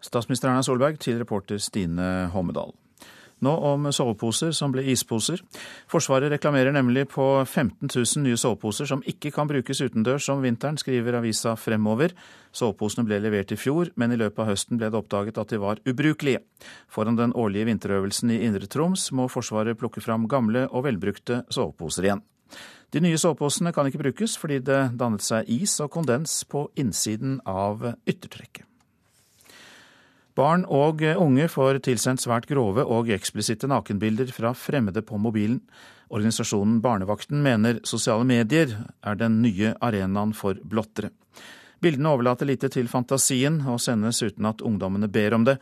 Statsminister 0.03 0.51
Erna 0.51 0.65
Solberg 0.67 0.99
til 0.99 1.21
reporter 1.21 1.61
Stine 1.63 2.31
Hommedal. 2.33 2.73
Nå 3.43 3.53
om 3.67 3.89
soveposer 3.91 4.53
som 4.55 4.71
ble 4.71 4.85
isposer. 4.93 5.41
Forsvaret 5.91 6.31
reklamerer 6.31 6.75
nemlig 6.75 7.09
på 7.11 7.25
15 7.43 7.91
000 7.91 8.23
nye 8.23 8.39
soveposer 8.39 8.87
som 8.87 9.03
ikke 9.03 9.33
kan 9.35 9.51
brukes 9.51 9.83
utendørs 9.83 10.29
om 10.31 10.45
vinteren, 10.45 10.79
skriver 10.79 11.19
avisa 11.19 11.57
Fremover. 11.59 12.15
Soveposene 12.55 13.07
ble 13.09 13.19
levert 13.25 13.51
i 13.51 13.59
fjor, 13.59 13.91
men 13.99 14.15
i 14.15 14.21
løpet 14.21 14.45
av 14.45 14.53
høsten 14.53 14.79
ble 14.79 14.93
det 14.93 15.01
oppdaget 15.01 15.43
at 15.43 15.55
de 15.55 15.59
var 15.63 15.83
ubrukelige. 15.83 16.45
Foran 16.87 17.19
den 17.19 17.35
årlige 17.35 17.67
vinterøvelsen 17.73 18.31
i 18.31 18.45
Indre 18.47 18.71
Troms 18.71 19.11
må 19.11 19.27
Forsvaret 19.33 19.79
plukke 19.81 20.05
fram 20.05 20.31
gamle 20.31 20.69
og 20.71 20.87
velbrukte 20.87 21.43
soveposer 21.51 22.07
igjen. 22.07 22.23
De 22.93 23.01
nye 23.01 23.17
soveposene 23.17 23.73
kan 23.73 23.89
ikke 23.89 24.03
brukes 24.03 24.35
fordi 24.37 24.59
det 24.67 24.81
dannet 25.01 25.25
seg 25.25 25.49
is 25.49 25.79
og 25.81 25.95
kondens 25.95 26.43
på 26.45 26.67
innsiden 26.77 27.39
av 27.49 27.87
yttertrekket. 28.05 28.67
Barn 30.37 30.63
og 30.65 31.03
unge 31.21 31.45
får 31.53 31.83
tilsendt 31.85 32.23
svært 32.25 32.47
grove 32.49 32.85
og 32.89 33.11
eksplisitte 33.13 33.69
nakenbilder 33.69 34.31
fra 34.33 34.55
fremmede 34.57 35.03
på 35.05 35.19
mobilen. 35.21 35.61
Organisasjonen 36.13 36.79
Barnevakten 36.85 37.43
mener 37.45 37.81
sosiale 37.89 38.25
medier 38.29 38.73
er 39.05 39.21
den 39.21 39.43
nye 39.45 39.75
arenaen 39.85 40.33
for 40.37 40.57
blottere. 40.65 41.13
Bildene 41.85 42.13
overlater 42.15 42.49
lite 42.49 42.71
til 42.73 42.89
fantasien 42.89 43.61
og 43.69 43.81
sendes 43.85 44.23
uten 44.25 44.49
at 44.49 44.65
ungdommene 44.65 45.09
ber 45.13 45.37
om 45.37 45.45
det. 45.49 45.59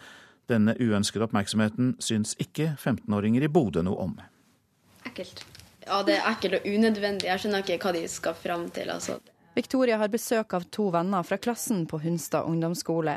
Denne 0.51 0.77
uønskede 0.79 1.27
oppmerksomheten 1.27 1.97
syns 2.03 2.37
ikke 2.39 2.75
15-åringer 2.77 3.47
i 3.47 3.51
Bodø 3.51 3.83
noe 3.87 4.07
om. 4.07 4.19
Ekkelt. 5.07 5.50
Ja, 5.91 6.05
det 6.07 6.21
er 6.21 6.27
ekkelt 6.31 6.61
og 6.61 6.67
unødvendig. 6.71 7.27
Jeg 7.27 7.43
skjønner 7.43 7.65
ikke 7.65 7.81
hva 7.83 7.93
de 7.97 8.05
skal 8.07 8.35
fram 8.39 8.69
til. 8.71 8.93
altså. 8.95 9.17
Victoria 9.57 9.97
har 9.99 10.11
besøk 10.13 10.55
av 10.55 10.69
to 10.71 10.87
venner 10.95 11.25
fra 11.27 11.39
klassen 11.43 11.83
på 11.91 11.99
Hunstad 12.05 12.47
ungdomsskole. 12.47 13.17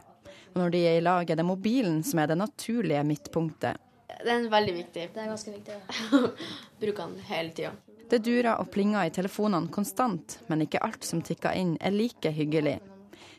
Og 0.55 0.57
når 0.57 0.73
de 0.73 0.81
er 0.89 0.97
i 0.97 1.03
lag, 1.05 1.29
er 1.29 1.37
det 1.37 1.45
mobilen 1.45 2.01
som 2.03 2.23
er 2.23 2.31
det 2.31 2.39
naturlige 2.39 3.03
midtpunktet. 3.05 3.77
Det 4.23 4.31
er 4.33 4.47
veldig 4.49 4.73
viktig. 4.79 5.05
Det 5.13 5.21
er 5.21 5.29
ganske 5.29 5.53
viktig. 5.53 5.77
Bruker 6.81 7.13
den 7.13 7.19
hele 7.29 7.53
tida. 7.53 7.75
Det 8.09 8.21
durer 8.25 8.55
og 8.57 8.71
plinger 8.73 9.05
i 9.05 9.13
telefonene 9.13 9.69
konstant, 9.73 10.39
men 10.49 10.65
ikke 10.65 10.81
alt 10.85 11.05
som 11.05 11.21
tikker 11.21 11.53
inn 11.57 11.77
er 11.77 11.93
like 11.93 12.33
hyggelig. 12.33 12.79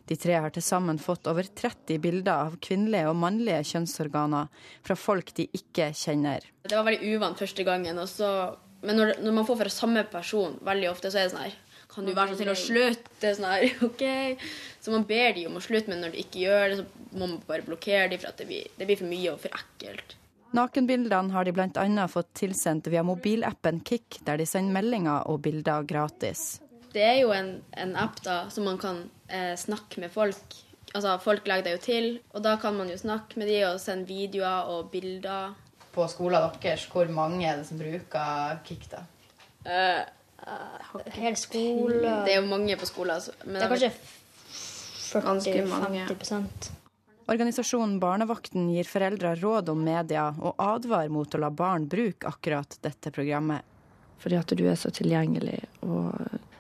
De 0.05 0.17
tre 0.21 0.37
har 0.37 0.53
til 0.53 0.63
sammen 0.63 0.99
fått 1.01 1.27
over 1.31 1.47
30 1.49 1.99
bilder 2.05 2.49
av 2.49 2.57
kvinnelige 2.63 3.09
og 3.09 3.17
mannlige 3.17 3.63
kjønnsorganer 3.71 4.51
fra 4.85 4.97
folk 5.01 5.33
de 5.39 5.47
ikke 5.57 5.89
kjenner. 5.97 6.45
Det 6.69 6.77
var 6.77 6.85
veldig 6.91 7.15
uvant 7.17 7.41
første 7.41 7.65
gangen, 7.65 8.01
og 8.03 8.11
så, 8.11 8.29
men 8.85 8.99
når, 9.01 9.15
når, 9.25 9.37
man 9.41 9.47
får 9.49 9.61
fra 9.63 9.73
samme 9.73 10.03
person 10.13 10.59
veldig 10.65 10.91
ofte, 10.91 11.13
så 11.13 11.21
er 11.21 11.29
det 11.29 11.35
sånn 11.35 11.47
her 11.47 11.61
Kan 11.95 12.09
du 12.09 12.13
være 12.17 12.33
så 12.33 12.41
snill 12.41 12.53
å 12.53 12.59
slutte? 12.59 13.31
Sånn 13.37 13.47
her, 13.47 13.65
OK. 13.89 14.05
Så 14.83 14.93
man 14.93 15.07
ber 15.09 15.33
de 15.37 15.47
om 15.49 15.57
å 15.57 15.63
slutte, 15.63 15.91
men 15.93 16.03
når 16.03 16.15
de 16.15 16.25
ikke 16.25 16.43
gjør 16.43 16.67
det, 16.69 16.83
så 16.83 17.15
må 17.15 17.29
man 17.29 17.39
bare 17.47 17.67
blokkere 17.67 18.11
dem, 18.13 18.21
for 18.21 18.33
at 18.33 18.43
det 18.43 18.49
blir, 18.51 18.69
det 18.77 18.89
blir 18.89 18.99
for 19.01 19.11
mye 19.11 19.33
og 19.33 19.41
for 19.45 19.63
ekkelt. 19.63 20.17
Nakenbildene 20.55 21.35
har 21.35 21.47
de 21.47 21.55
bl.a. 21.55 22.05
fått 22.11 22.29
tilsendt 22.39 22.87
via 22.93 23.03
mobilappen 23.07 23.81
Kik, 23.87 24.21
der 24.27 24.39
de 24.39 24.47
sender 24.47 24.77
meldinger 24.77 25.27
og 25.31 25.41
bilder 25.47 25.87
gratis. 25.89 26.61
Det 26.95 27.03
er 27.03 27.17
jo 27.25 27.33
en, 27.35 27.57
en 27.75 27.97
app 27.99 28.21
da, 28.23 28.45
som 28.55 28.69
man 28.69 28.79
kan 28.79 29.01
eh, 29.27 29.57
snakke 29.59 30.03
med 30.05 30.13
folk. 30.15 30.61
Altså, 30.95 31.17
Folk 31.23 31.49
legger 31.51 31.67
det 31.67 31.73
jo 31.75 31.83
til, 31.83 32.07
og 32.31 32.45
da 32.47 32.55
kan 32.63 32.77
man 32.79 32.91
jo 32.93 32.99
snakke 33.01 33.41
med 33.41 33.51
de 33.51 33.59
og 33.67 33.81
sende 33.83 34.07
videoer 34.07 34.71
og 34.71 34.93
bilder. 34.93 35.57
På 35.95 36.07
skolen 36.11 36.51
deres, 36.63 36.87
hvor 36.91 37.11
mange 37.15 37.47
er 37.47 37.61
det 37.61 37.69
som 37.69 37.81
bruker 37.81 38.61
Kik, 38.67 38.89
da? 38.91 39.05
Uh, 39.65 40.03
uh, 40.45 41.03
Hele 41.15 41.37
skolen 41.41 42.25
Det 42.27 42.35
er 42.35 42.41
jo 42.41 42.49
mange 42.51 42.77
på 42.77 42.89
skolen. 42.91 43.17
Altså. 43.17 43.33
det 43.45 43.63
er 43.63 43.73
kanskje 43.73 43.93
40-50% 45.15 46.73
Organisasjonen 47.25 48.01
Barnevakten 48.03 48.67
gir 48.75 48.85
foreldre 48.85 49.31
råd 49.41 49.71
om 49.73 49.81
media, 49.81 50.27
og 50.45 50.59
advarer 50.61 51.09
mot 51.09 51.35
å 51.35 51.41
la 51.41 51.49
barn 51.49 51.87
bruke 51.89 52.29
akkurat 52.29 52.77
dette 52.85 53.13
programmet. 53.15 53.65
Fordi 54.21 54.37
at 54.37 54.53
du 54.53 54.65
er 54.69 54.77
så 54.77 54.91
tilgjengelig. 54.93 55.57
Og 55.89 56.13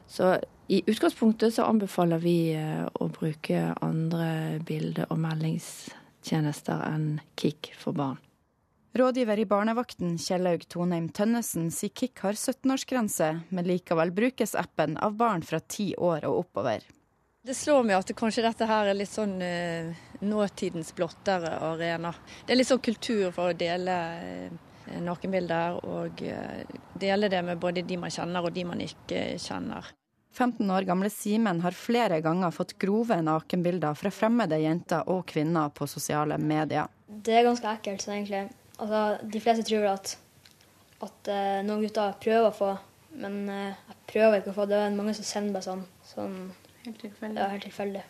så 0.08 0.38
i 0.72 0.80
utgangspunktet 0.88 1.54
så 1.54 1.66
anbefaler 1.68 2.22
vi 2.22 2.54
eh, 2.56 2.86
å 2.88 3.08
bruke 3.12 3.74
andre 3.84 4.60
bilde- 4.64 5.04
og 5.10 5.20
meldingstjenester 5.20 6.86
enn 6.88 7.08
Kik 7.36 7.74
for 7.76 7.96
barn. 7.96 8.16
Rådgiver 8.94 9.38
i 9.38 9.44
Barnevakten 9.46 10.12
Kjellaug 10.22 10.68
Tonheim 10.70 11.08
Tønnesen 11.10 11.72
sier 11.74 11.90
Kik 11.90 12.20
har 12.22 12.36
17-årsgrense, 12.38 13.30
men 13.50 13.66
likevel 13.66 14.12
brukes 14.14 14.54
appen 14.54 14.94
av 15.02 15.16
barn 15.18 15.42
fra 15.42 15.58
ti 15.58 15.88
år 15.98 16.22
og 16.28 16.44
oppover. 16.44 16.84
Det 17.42 17.56
slår 17.58 17.82
meg 17.88 17.98
at 17.98 18.14
kanskje 18.14 18.44
dette 18.46 18.68
her 18.70 18.92
er 18.92 18.94
litt 18.94 19.10
sånn 19.10 19.34
eh, 19.42 19.90
nåtidens 20.22 20.94
blottere 20.94 21.56
arena. 21.72 22.14
Det 22.46 22.54
er 22.54 22.62
litt 22.62 22.70
sånn 22.70 22.84
kultur 22.86 23.34
for 23.34 23.50
å 23.50 23.58
dele 23.64 23.98
eh, 24.14 24.96
nakenbilder, 25.02 25.82
og 25.82 26.22
eh, 26.22 26.62
dele 26.94 27.34
det 27.34 27.42
med 27.50 27.58
både 27.58 27.82
de 27.82 27.98
man 27.98 28.14
kjenner 28.14 28.46
og 28.46 28.54
de 28.54 28.68
man 28.70 28.86
ikke 28.86 29.26
kjenner. 29.42 29.90
15 30.38 30.70
år 30.70 30.86
gamle 30.86 31.10
Simen 31.10 31.66
har 31.66 31.74
flere 31.74 32.22
ganger 32.22 32.54
fått 32.54 32.78
grove 32.78 33.18
nakenbilder 33.26 33.98
fra 33.98 34.14
fremmede 34.14 34.62
jenter 34.62 35.10
og 35.10 35.26
kvinner 35.34 35.74
på 35.74 35.90
sosiale 35.90 36.38
medier. 36.38 36.86
Det 37.10 37.40
er 37.40 37.50
ganske 37.50 37.74
ekkelt, 37.74 38.06
egentlig. 38.06 38.50
Altså, 38.78 39.00
de 39.32 39.40
fleste 39.40 39.66
tror 39.68 39.86
at, 39.92 40.16
at 41.04 41.30
uh, 41.30 41.60
noen 41.66 41.84
gutter 41.84 42.16
prøver 42.22 42.48
å 42.48 42.54
få, 42.54 42.72
men 43.22 43.44
uh, 43.46 43.70
jeg 43.90 44.00
prøver 44.10 44.40
ikke 44.40 44.54
å 44.54 44.58
få. 44.58 44.66
Det 44.70 44.80
er 44.80 44.96
mange 44.96 45.14
som 45.16 45.28
sender 45.28 45.56
meg 45.58 45.66
sånn. 45.66 45.84
sånn 46.10 46.36
Helt 46.84 47.00
tilfeldig. 47.00 47.40
Ja, 47.40 47.48
helt 47.52 47.64
tilfeldig. 47.64 48.02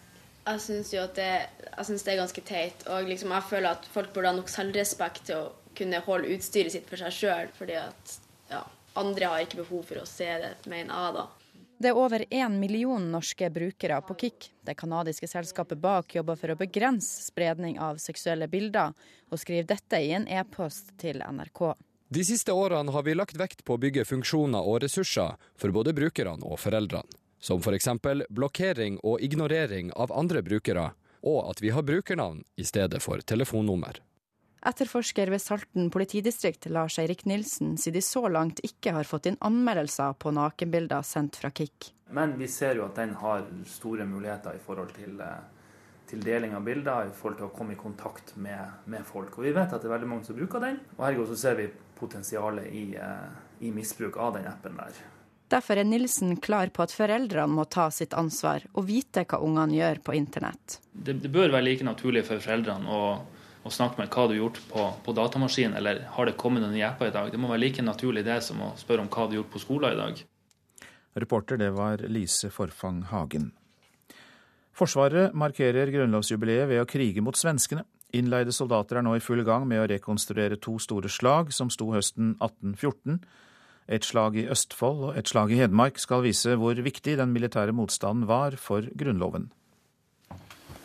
Jeg 0.45 0.61
syns 0.61 0.91
jo 0.93 1.03
at 1.05 1.15
det, 1.17 1.29
jeg 1.71 1.87
synes 1.89 2.03
det 2.05 2.13
er 2.13 2.21
ganske 2.21 2.43
teit. 2.45 2.83
Og 2.93 3.09
liksom 3.09 3.33
jeg 3.33 3.49
føler 3.49 3.71
at 3.71 3.87
folk 3.93 4.11
burde 4.15 4.33
ha 4.33 4.37
nok 4.37 4.51
selvrespekt 4.53 5.29
til 5.31 5.41
å 5.41 5.53
kunne 5.79 6.03
holde 6.05 6.33
utstyret 6.35 6.75
sitt 6.75 6.91
for 6.91 7.01
seg 7.01 7.15
sjøl. 7.17 7.53
Fordi 7.57 7.79
at 7.81 8.17
ja, 8.51 8.61
andre 9.01 9.31
har 9.31 9.45
ikke 9.45 9.63
behov 9.63 9.87
for 9.89 10.03
å 10.03 10.09
se 10.09 10.29
det, 10.43 10.53
mener 10.69 10.93
jeg 10.93 11.17
da. 11.17 11.25
Det 11.79 11.91
er 11.91 11.99
over 11.99 12.25
én 12.31 12.59
million 12.61 13.03
norske 13.13 13.49
brukere 13.51 13.99
på 14.07 14.15
Kik. 14.21 14.51
Det 14.63 14.77
canadiske 14.79 15.29
selskapet 15.29 15.81
bak 15.83 16.15
jobber 16.15 16.39
for 16.39 16.55
å 16.55 16.59
begrense 16.59 17.27
spredning 17.27 17.81
av 17.83 17.99
seksuelle 18.03 18.49
bilder, 18.49 18.95
og 19.31 19.43
skriver 19.43 19.67
dette 19.75 20.01
i 20.01 20.15
en 20.15 20.29
e-post 20.29 20.95
til 21.03 21.21
NRK. 21.25 21.75
De 22.15 22.23
siste 22.25 22.55
årene 22.55 22.93
har 22.95 23.03
vi 23.03 23.17
lagt 23.17 23.37
vekt 23.41 23.65
på 23.67 23.75
å 23.75 23.83
bygge 23.83 24.07
funksjoner 24.07 24.63
og 24.63 24.85
ressurser 24.85 25.35
for 25.59 25.75
både 25.75 25.97
brukerne 25.97 26.47
og 26.47 26.61
foreldrene 26.63 27.23
som 27.45 27.61
f.eks. 27.61 27.89
blokkering 28.31 28.99
og 29.05 29.21
ignorering 29.21 29.93
av 29.93 30.13
andre 30.17 30.41
brukere, 30.43 30.93
og 31.25 31.51
at 31.51 31.61
vi 31.61 31.73
har 31.77 31.85
brukernavn 31.85 32.43
i 32.57 32.65
stedet 32.65 33.03
for 33.05 33.21
telefonnummer. 33.21 34.01
Etterforsker 34.65 35.29
ved 35.29 35.43
Salten 35.43 35.91
politidistrikt 35.93 36.71
Lars 36.73 36.97
Eirik 36.99 37.27
Nilsen 37.29 37.75
sier 37.77 37.93
de 37.93 38.01
så 38.01 38.23
langt 38.33 38.63
ikke 38.65 38.95
har 38.97 39.05
fått 39.05 39.27
inn 39.29 39.37
anmeldelser 39.45 40.15
på 40.17 40.33
nakenbilder 40.33 41.05
sendt 41.05 41.37
fra 41.37 41.51
Kik. 41.53 41.91
Men 42.17 42.33
vi 42.41 42.49
ser 42.49 42.79
jo 42.79 42.87
at 42.87 42.97
den 42.97 43.13
har 43.21 43.45
store 43.69 44.07
muligheter 44.09 44.57
i 44.57 44.63
forhold 44.65 44.95
til, 44.97 45.21
eh, 45.21 45.69
til 46.09 46.25
deling 46.25 46.55
av 46.57 46.65
bilder, 46.65 47.11
i 47.11 47.13
forhold 47.13 47.43
til 47.43 47.49
å 47.51 47.53
komme 47.59 47.77
i 47.77 47.81
kontakt 47.81 48.37
med, 48.37 48.81
med, 48.87 49.05
folk. 49.05 49.37
Og 49.37 49.45
vi 49.45 49.53
vet 49.53 49.69
at 49.69 49.83
det 49.83 49.91
er 49.91 49.97
veldig 49.99 50.09
mange 50.09 50.25
som 50.25 50.37
bruker 50.39 50.65
den, 50.65 50.81
og 50.97 51.05
herregud 51.05 51.29
så 51.35 51.39
ser 51.45 51.61
vi 51.61 51.69
potensialet 52.01 52.73
i, 52.73 52.87
eh, 52.97 53.69
i 53.69 53.71
misbruk 53.71 54.17
av 54.17 54.39
den 54.39 54.49
appen 54.49 54.81
der. 54.81 55.05
Derfor 55.53 55.77
er 55.77 55.85
Nilsen 55.85 56.39
klar 56.41 56.73
på 56.73 56.83
at 56.83 56.93
foreldrene 56.93 57.53
må 57.53 57.69
ta 57.69 57.91
sitt 57.93 58.17
ansvar 58.17 58.65
og 58.73 58.89
vite 58.89 59.27
hva 59.29 59.45
ungene 59.45 59.77
gjør 59.77 60.01
på 60.09 60.17
internett. 60.17 60.81
Det, 60.91 61.21
det 61.21 61.29
bør 61.29 61.53
være 61.53 61.69
like 61.69 61.85
naturlig 61.85 62.25
for 62.25 62.41
foreldrene 62.41 62.89
å, 62.89 63.05
å 63.65 63.73
snakke 63.73 64.03
med 64.03 64.13
hva 64.13 64.27
du 64.29 64.35
har 64.35 64.43
gjort 64.43 64.61
på, 64.69 64.85
på 65.07 65.15
datamaskinen, 65.17 65.77
eller 65.81 66.05
har 66.17 66.29
det 66.29 66.37
kommet 66.41 66.63
noen 66.65 66.77
apper 66.85 67.09
i 67.09 67.15
dag. 67.15 67.31
Det 67.33 67.41
må 67.41 67.49
være 67.49 67.65
like 67.65 67.85
naturlig 67.85 68.25
det 68.27 68.43
som 68.45 68.61
å 68.61 68.75
spørre 68.81 69.05
om 69.05 69.11
hva 69.11 69.27
du 69.27 69.37
har 69.37 69.41
gjort 69.43 69.53
på 69.55 69.63
skolen 69.63 69.95
i 69.95 70.01
dag. 70.01 70.25
Reporter 71.25 71.61
det 71.61 71.71
var 71.77 72.03
Lise 72.11 72.51
Forfang 72.53 73.05
Hagen. 73.13 73.53
Forsvaret 74.75 75.35
markerer 75.39 75.93
grunnlovsjubileet 75.95 76.69
ved 76.69 76.83
å 76.83 76.89
krige 76.91 77.23
mot 77.23 77.39
svenskene. 77.39 77.87
Innleide 78.15 78.53
soldater 78.55 78.99
er 78.99 79.07
nå 79.07 79.15
i 79.17 79.23
full 79.23 79.43
gang 79.47 79.67
med 79.71 79.81
å 79.83 79.89
rekonstruere 79.91 80.59
to 80.63 80.77
store 80.83 81.11
slag 81.11 81.55
som 81.55 81.71
sto 81.71 81.89
høsten 81.95 82.35
1814. 82.43 83.21
Et 83.95 84.07
slag 84.07 84.39
i 84.41 84.47
Østfold 84.51 85.03
og 85.11 85.19
et 85.19 85.29
slag 85.29 85.53
i 85.53 85.61
Hedmark 85.61 85.99
skal 86.03 86.25
vise 86.25 86.57
hvor 86.59 86.79
viktig 86.79 87.19
den 87.21 87.35
militære 87.35 87.75
motstanden 87.77 88.27
var 88.31 88.57
for 88.59 88.87
Grunnloven. 88.99 89.51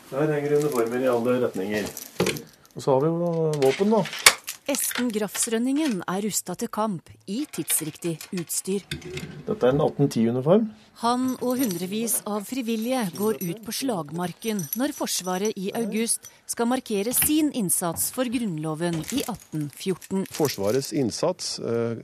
Der 0.10 0.34
henger 0.34 0.58
uniformer 0.58 1.06
i 1.06 1.10
alle 1.10 1.38
retninger. 1.46 1.90
Og 2.76 2.84
så 2.84 2.96
har 2.96 3.06
vi 3.06 3.14
jo 3.14 3.50
våpen, 3.64 3.96
da. 3.96 4.04
Esten 4.70 5.08
Grafsrønningen 5.10 6.04
er 6.06 6.22
rusta 6.22 6.54
til 6.60 6.70
kamp 6.70 7.08
i 7.26 7.40
tidsriktig 7.50 8.12
utstyr. 8.38 8.84
Dette 9.48 9.66
er 9.66 9.72
en 9.74 9.82
1810-uniform. 9.82 10.68
Han 11.02 11.24
og 11.40 11.64
hundrevis 11.64 12.20
av 12.30 12.46
frivillige 12.46 13.08
går 13.18 13.40
ut 13.42 13.64
på 13.66 13.74
slagmarken 13.74 14.62
når 14.78 14.94
Forsvaret 14.94 15.58
i 15.58 15.72
august 15.80 16.30
skal 16.46 16.70
markere 16.70 17.16
sin 17.18 17.50
innsats 17.58 18.12
for 18.14 18.30
Grunnloven 18.30 19.00
i 19.08 19.24
1814. 19.24 20.28
Forsvarets 20.38 20.92
innsats 20.94 21.56
eh, 21.64 21.98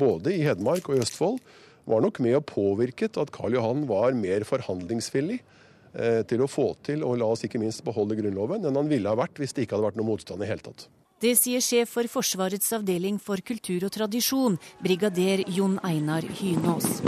både 0.00 0.34
i 0.34 0.42
Hedmark 0.48 0.90
og 0.90 0.98
i 0.98 1.04
Østfold 1.04 1.38
var 1.86 2.02
nok 2.02 2.18
med 2.26 2.40
og 2.40 2.48
påvirket 2.50 3.22
at 3.22 3.30
Karl 3.34 3.54
Johan 3.54 3.86
var 3.86 4.18
mer 4.18 4.42
forhandlingsvillig 4.48 5.38
til 6.30 6.42
å 6.44 6.46
få 6.50 6.68
til, 6.86 7.02
og 7.02 7.18
la 7.18 7.26
oss 7.32 7.42
ikke 7.46 7.58
minst 7.58 7.82
beholde 7.86 8.14
Grunnloven, 8.18 8.62
enn 8.62 8.78
han 8.78 8.90
ville 8.90 9.10
ha 9.10 9.18
vært 9.18 9.40
hvis 9.42 9.56
det 9.56 9.64
ikke 9.64 9.74
hadde 9.76 9.88
vært 9.88 9.98
noe 9.98 10.10
motstand 10.12 10.44
i 10.44 10.50
hele 10.50 10.62
tatt. 10.62 10.86
Det 11.20 11.34
sier 11.36 11.60
sjef 11.60 11.90
for 11.92 12.08
Forsvarets 12.08 12.70
avdeling 12.72 13.18
for 13.20 13.42
kultur 13.44 13.82
og 13.84 13.90
tradisjon, 13.92 14.54
brigader 14.80 15.42
Jon 15.52 15.74
Einar 15.84 16.24
Hynås. 16.24 17.02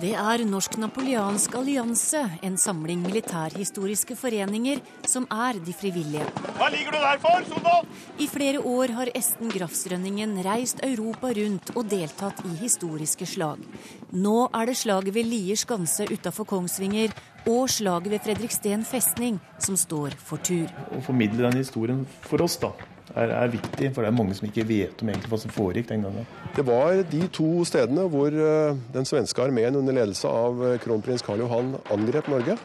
Det 0.00 0.10
er 0.10 0.42
Norsk 0.44 0.74
napoleansk 0.82 1.54
allianse, 1.54 2.24
en 2.42 2.58
samling 2.58 3.04
militærhistoriske 3.04 4.16
foreninger, 4.18 4.82
som 5.06 5.28
er 5.30 5.60
de 5.62 5.76
frivillige. 5.76 6.26
Hva 6.58 6.66
ligger 6.74 6.96
du 6.96 6.98
der 7.04 7.22
for, 7.22 7.46
soldat? 7.46 7.94
I 8.18 8.26
flere 8.26 8.64
år 8.74 8.96
har 8.98 9.12
Esten 9.14 9.54
Grafsrønningen 9.54 10.34
reist 10.42 10.82
Europa 10.82 11.30
rundt 11.38 11.72
og 11.76 11.86
deltatt 11.94 12.42
i 12.42 12.56
historiske 12.58 13.30
slag. 13.36 13.62
Nå 14.10 14.48
er 14.50 14.66
det 14.66 14.76
slaget 14.82 15.14
ved 15.14 15.30
Lier 15.30 15.62
skanse 15.62 16.10
utafor 16.10 16.50
Kongsvinger 16.56 17.14
og 17.46 17.70
slaget 17.70 18.10
ved 18.10 18.24
Fredriksten 18.24 18.84
festning 18.86 19.38
som 19.62 19.78
står 19.78 20.16
for 20.18 20.42
tur. 20.42 20.66
Å 20.90 21.00
formidle 21.06 21.46
den 21.46 21.60
historien 21.60 22.02
for 22.26 22.42
oss 22.42 22.58
da, 22.62 22.72
er, 23.14 23.30
er, 23.30 23.52
viktig, 23.54 23.92
for 23.94 24.02
det 24.02 24.10
er 24.10 24.18
mange 24.18 24.34
som 24.36 24.48
ikke 24.48 24.66
vet 24.66 25.02
om 25.02 25.12
egentlig 25.12 25.30
hva 25.30 25.40
som 25.40 25.54
foregikk 25.54 25.92
den 25.92 26.06
gangen. 26.08 26.26
Det 26.56 26.66
var 26.66 26.98
de 27.12 27.22
to 27.32 27.50
stedene 27.68 28.08
hvor 28.12 28.34
eh, 28.34 28.82
den 28.94 29.08
svenske 29.08 29.46
armeen 29.46 29.78
under 29.78 29.94
ledelse 29.94 30.30
av 30.30 30.64
eh, 30.66 30.78
kronprins 30.82 31.24
Karl 31.26 31.44
Johan 31.44 31.76
angrep 31.94 32.30
Norge. 32.32 32.58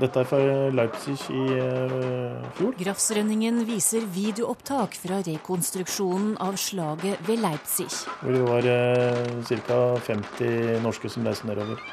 Dette 0.00 0.22
er 0.22 0.24
fra 0.24 0.38
Leipzig 0.72 1.12
i 1.28 1.42
uh, 1.60 2.46
fjor. 2.56 2.72
Grafsrønningen 2.78 3.58
viser 3.68 4.06
videoopptak 4.14 4.96
fra 4.96 5.18
rekonstruksjonen 5.26 6.38
av 6.40 6.56
slaget 6.56 7.20
ved 7.26 7.42
Leipzig. 7.44 7.90
Hvor 8.22 8.32
det 8.32 8.46
var 8.46 8.70
uh, 8.70 9.58
ca. 9.68 9.82
50 10.06 10.80
norske 10.86 11.12
som 11.12 11.28
reiste 11.28 11.50
nedover 11.50 11.84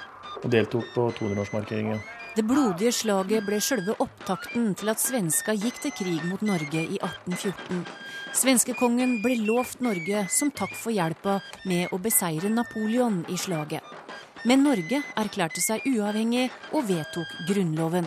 og 0.43 0.49
deltok 0.53 0.87
på 0.93 1.09
200-årsmarkeringen. 1.19 1.99
Det 2.37 2.45
blodige 2.45 2.91
slaget 2.93 3.45
ble 3.47 3.57
sjølve 3.63 3.95
opptakten 4.03 4.75
til 4.77 4.91
at 4.91 5.01
svenska 5.01 5.55
gikk 5.57 5.79
til 5.81 5.93
krig 5.97 6.25
mot 6.29 6.43
Norge 6.45 6.83
i 6.83 6.99
1814. 6.99 7.79
Svenskekongen 8.37 9.15
ble 9.23 9.39
lovt 9.47 9.81
Norge 9.81 10.27
som 10.29 10.51
takk 10.53 10.75
for 10.77 10.93
hjelpa 10.93 11.39
med 11.65 11.89
å 11.95 11.97
beseire 11.97 12.51
Napoleon 12.53 13.23
i 13.33 13.39
slaget. 13.41 13.81
Men 14.45 14.61
Norge 14.67 15.01
erklærte 15.17 15.63
seg 15.65 15.87
uavhengig 15.89 16.45
og 16.77 16.85
vedtok 16.91 17.33
Grunnloven. 17.49 18.05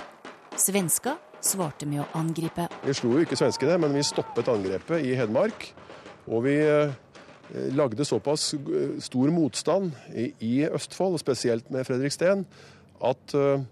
Svenska 0.54 1.16
svarte 1.42 1.88
med 1.90 2.04
å 2.04 2.08
angripe. 2.20 2.68
Vi 2.84 2.94
slo 2.94 3.16
jo 3.16 3.24
ikke 3.24 3.38
svenskene, 3.40 3.80
men 3.82 3.96
vi 3.96 4.06
stoppet 4.06 4.48
angrepet 4.52 5.02
i 5.02 5.16
Hedmark. 5.18 5.72
Og 6.30 6.44
vi 6.46 6.54
eh, 6.62 6.94
lagde 7.74 8.04
såpass 8.04 8.54
stor 9.02 9.30
motstand 9.34 9.92
i 10.38 10.64
Østfold, 10.68 11.18
spesielt 11.20 11.70
med 11.70 11.86
Fredriksten, 11.88 12.44
at 13.00 13.34
eh, 13.34 13.64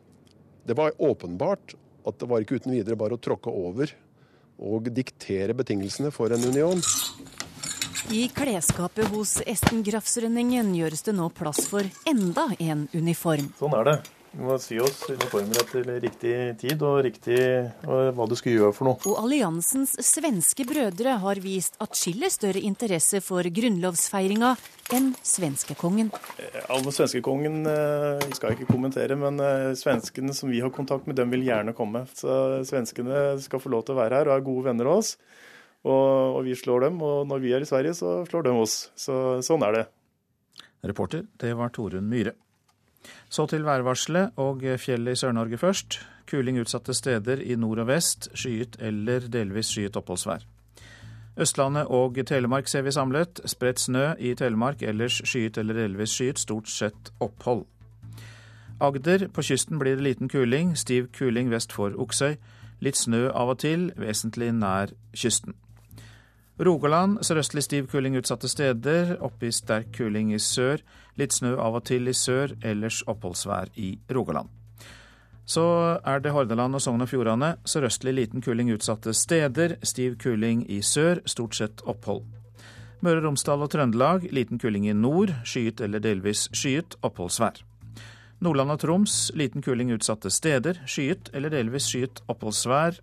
det 0.68 0.76
var 0.76 0.96
åpenbart 0.98 1.74
at 2.08 2.18
det 2.18 2.28
var 2.30 2.42
ikke 2.42 2.58
uten 2.58 2.74
videre 2.74 2.98
bare 2.98 3.18
å 3.18 3.22
tråkke 3.22 3.52
over 3.52 3.92
og 4.58 4.90
diktere 4.90 5.54
betingelsene 5.54 6.10
for 6.14 6.32
en 6.34 6.44
union. 6.48 6.82
I 8.14 8.28
klesskapet 8.32 9.10
hos 9.12 9.36
Esten 9.46 9.82
Grafsrønningen 9.86 10.70
gjøres 10.76 11.04
det 11.06 11.14
nå 11.18 11.28
plass 11.36 11.66
for 11.68 11.84
enda 12.08 12.48
en 12.58 12.86
uniform. 12.94 13.50
Sånn 13.60 13.76
er 13.76 13.90
det. 13.90 13.96
Vi 14.38 14.46
må 14.46 14.54
sy 14.62 14.76
oss 14.78 15.00
uniformer 15.10 15.64
til 15.66 15.88
riktig 15.98 16.32
tid 16.60 16.82
og 16.86 17.00
riktig 17.02 17.38
og 17.90 18.12
hva 18.14 18.26
du 18.30 18.36
skal 18.38 18.54
gjøre 18.54 18.76
for 18.76 18.86
noe. 18.86 19.00
Og 19.10 19.16
alliansens 19.18 19.96
svenske 20.06 20.62
brødre 20.68 21.16
har 21.24 21.40
vist 21.42 21.74
atskillig 21.82 22.30
større 22.30 22.62
interesse 22.62 23.18
for 23.24 23.42
grunnlovsfeiringa 23.42 24.52
enn 24.94 25.10
svenskekongen. 25.26 26.14
Eh, 26.38 26.60
Alle 26.70 26.94
svenskekongen 26.94 27.66
eh, 27.66 28.30
skal 28.38 28.52
jeg 28.54 28.60
ikke 28.60 28.70
kommentere, 28.76 29.18
men 29.18 29.42
eh, 29.42 29.74
svenskene 29.74 30.30
som 30.38 30.54
vi 30.54 30.62
har 30.62 30.70
kontakt 30.70 31.10
med, 31.10 31.18
dem 31.18 31.34
vil 31.34 31.42
gjerne 31.50 31.74
komme. 31.74 32.06
Så 32.14 32.62
svenskene 32.70 33.40
skal 33.42 33.66
få 33.66 33.74
lov 33.74 33.88
til 33.88 33.98
å 33.98 34.02
være 34.04 34.22
her 34.22 34.30
og 34.30 34.38
er 34.38 34.48
gode 34.52 34.68
venner 34.70 34.86
av 34.86 35.02
oss. 35.02 35.16
Og, 35.82 36.38
og 36.38 36.44
vi 36.46 36.54
slår 36.62 36.86
dem, 36.86 37.02
og 37.02 37.26
når 37.26 37.42
vi 37.42 37.58
er 37.58 37.66
i 37.66 37.74
Sverige, 37.74 37.98
så 37.98 38.20
slår 38.30 38.46
de 38.46 38.58
oss. 38.62 38.84
Så 38.94 39.40
sånn 39.42 39.66
er 39.66 39.80
det. 39.80 39.88
Reporter, 40.86 41.26
det 41.42 41.58
var 41.58 41.74
Torunn 41.74 42.06
Myhre. 42.06 42.38
Så 43.28 43.46
til 43.46 43.64
værvarselet 43.64 44.36
og 44.36 44.62
fjellet 44.80 45.12
i 45.12 45.20
Sør-Norge 45.20 45.58
først. 45.58 46.00
Kuling 46.30 46.60
utsatte 46.60 46.94
steder 46.94 47.40
i 47.40 47.56
nord 47.56 47.78
og 47.78 47.86
vest. 47.86 48.28
Skyet 48.34 48.76
eller 48.80 49.28
delvis 49.32 49.72
skyet 49.72 49.96
oppholdsvær. 49.96 50.44
Østlandet 51.38 51.86
og 51.86 52.18
Telemark 52.26 52.68
ser 52.68 52.82
vi 52.82 52.92
samlet. 52.92 53.40
Spredt 53.46 53.80
snø 53.80 54.12
i 54.18 54.34
Telemark, 54.34 54.82
ellers 54.82 55.22
skyet 55.24 55.58
eller 55.58 55.74
delvis 55.74 56.10
skyet, 56.10 56.38
stort 56.38 56.68
sett 56.68 57.12
opphold. 57.20 57.64
Agder, 58.80 59.28
på 59.28 59.42
kysten 59.42 59.78
blir 59.78 59.96
det 59.96 60.04
liten 60.04 60.28
kuling. 60.28 60.76
Stiv 60.78 61.08
kuling 61.18 61.50
vest 61.50 61.72
for 61.72 61.94
Oksøy. 61.98 62.36
Litt 62.80 62.96
snø 62.96 63.28
av 63.34 63.50
og 63.50 63.58
til, 63.58 63.88
vesentlig 63.98 64.52
nær 64.54 64.92
kysten. 65.16 65.56
Rogaland 66.58 67.20
sørøstlig 67.22 67.62
stiv 67.62 67.84
kuling 67.86 68.16
utsatte 68.18 68.48
steder, 68.50 69.12
oppe 69.22 69.46
i 69.46 69.54
sterk 69.54 69.92
kuling 69.94 70.32
i 70.34 70.40
sør. 70.42 70.80
Litt 71.18 71.36
snø 71.36 71.52
av 71.54 71.76
og 71.78 71.84
til 71.86 72.10
i 72.10 72.14
sør, 72.14 72.56
ellers 72.66 73.04
oppholdsvær 73.06 73.70
i 73.78 73.92
Rogaland. 74.10 74.50
Så 75.48 75.62
er 76.02 76.18
det 76.20 76.32
Hordaland 76.34 76.74
og 76.74 76.82
Sogn 76.82 77.04
og 77.04 77.08
Fjordane. 77.08 77.54
Sørøstlig 77.62 78.16
liten 78.18 78.42
kuling 78.42 78.72
utsatte 78.74 79.14
steder, 79.14 79.76
stiv 79.86 80.18
kuling 80.18 80.66
i 80.66 80.82
sør, 80.82 81.22
stort 81.30 81.54
sett 81.56 81.84
opphold. 81.86 82.26
Møre 83.06 83.22
og 83.22 83.28
Romsdal 83.28 83.62
og 83.62 83.70
Trøndelag 83.70 84.26
liten 84.34 84.58
kuling 84.58 84.90
i 84.90 84.98
nord, 84.98 85.30
skyet 85.46 85.80
eller 85.80 86.02
delvis 86.02 86.48
skyet, 86.50 86.98
oppholdsvær. 87.06 87.62
Nordland 88.42 88.74
og 88.74 88.82
Troms 88.82 89.30
liten 89.38 89.62
kuling 89.62 89.94
utsatte 89.94 90.30
steder, 90.30 90.82
skyet 90.90 91.30
eller 91.32 91.54
delvis 91.54 91.86
skyet, 91.86 92.24
oppholdsvær. 92.26 92.98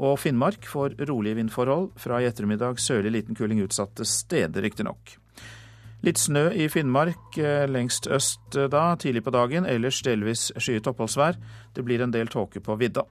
Og 0.00 0.16
Finnmark 0.18 0.64
får 0.66 0.96
rolige 1.08 1.36
vindforhold. 1.36 1.90
Fra 2.00 2.20
i 2.20 2.28
ettermiddag 2.28 2.80
sørlig 2.80 3.12
liten 3.12 3.36
kuling 3.36 3.60
utsatte 3.64 4.06
steder, 4.08 4.64
riktignok. 4.64 5.16
Litt 6.00 6.16
snø 6.16 6.46
i 6.56 6.70
Finnmark 6.72 7.36
eh, 7.36 7.66
lengst 7.68 8.06
øst 8.08 8.56
eh, 8.56 8.70
da, 8.72 8.94
tidlig 8.96 9.20
på 9.26 9.34
dagen. 9.34 9.66
Ellers 9.68 10.00
delvis 10.06 10.48
skyet 10.56 10.88
oppholdsvær. 10.88 11.36
Det 11.76 11.84
blir 11.84 12.00
en 12.00 12.14
del 12.14 12.30
tåke 12.32 12.62
på 12.64 12.78
vidda. 12.80 13.04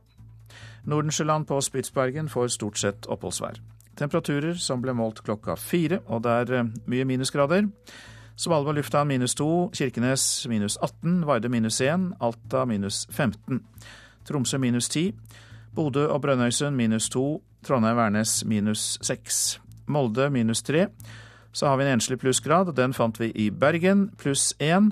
Nordensjøland 0.89 1.45
på 1.45 1.59
Spitsbergen 1.61 2.31
får 2.33 2.55
stort 2.55 2.81
sett 2.81 3.05
oppholdsvær. 3.05 3.59
Temperaturer 3.99 4.57
som 4.57 4.81
ble 4.81 4.95
målt 4.97 5.21
klokka 5.21 5.53
fire, 5.59 5.99
og 6.07 6.23
det 6.25 6.33
er 6.41 6.55
eh, 6.57 6.71
mye 6.89 7.05
minusgrader. 7.05 7.69
Svalbard 8.39 8.79
lufthavn 8.79 9.11
minus 9.11 9.35
to, 9.35 9.69
Kirkenes 9.75 10.47
minus 10.49 10.79
18, 10.81 11.27
Varde 11.27 11.49
minus 11.51 11.81
1, 11.83 12.15
Alta 12.23 12.65
minus 12.65 13.03
15. 13.11 13.61
Tromsø 14.25 14.57
minus 14.57 14.89
10. 14.89 15.13
Bodø 15.79 16.09
og 16.11 16.21
Brønnøysund 16.21 16.75
minus 16.75 17.05
to. 17.09 17.39
Trondheim-Værnes 17.63 18.43
minus 18.43 18.97
seks. 19.01 19.61
Molde 19.87 20.25
minus 20.29 20.59
tre. 20.61 20.89
Så 21.55 21.69
har 21.69 21.77
vi 21.79 21.85
en 21.85 21.93
enslig 21.93 22.17
plussgrad, 22.19 22.67
og 22.67 22.75
den 22.75 22.91
fant 22.93 23.19
vi 23.19 23.29
i 23.31 23.47
Bergen, 23.49 24.09
pluss 24.19 24.51
én. 24.59 24.91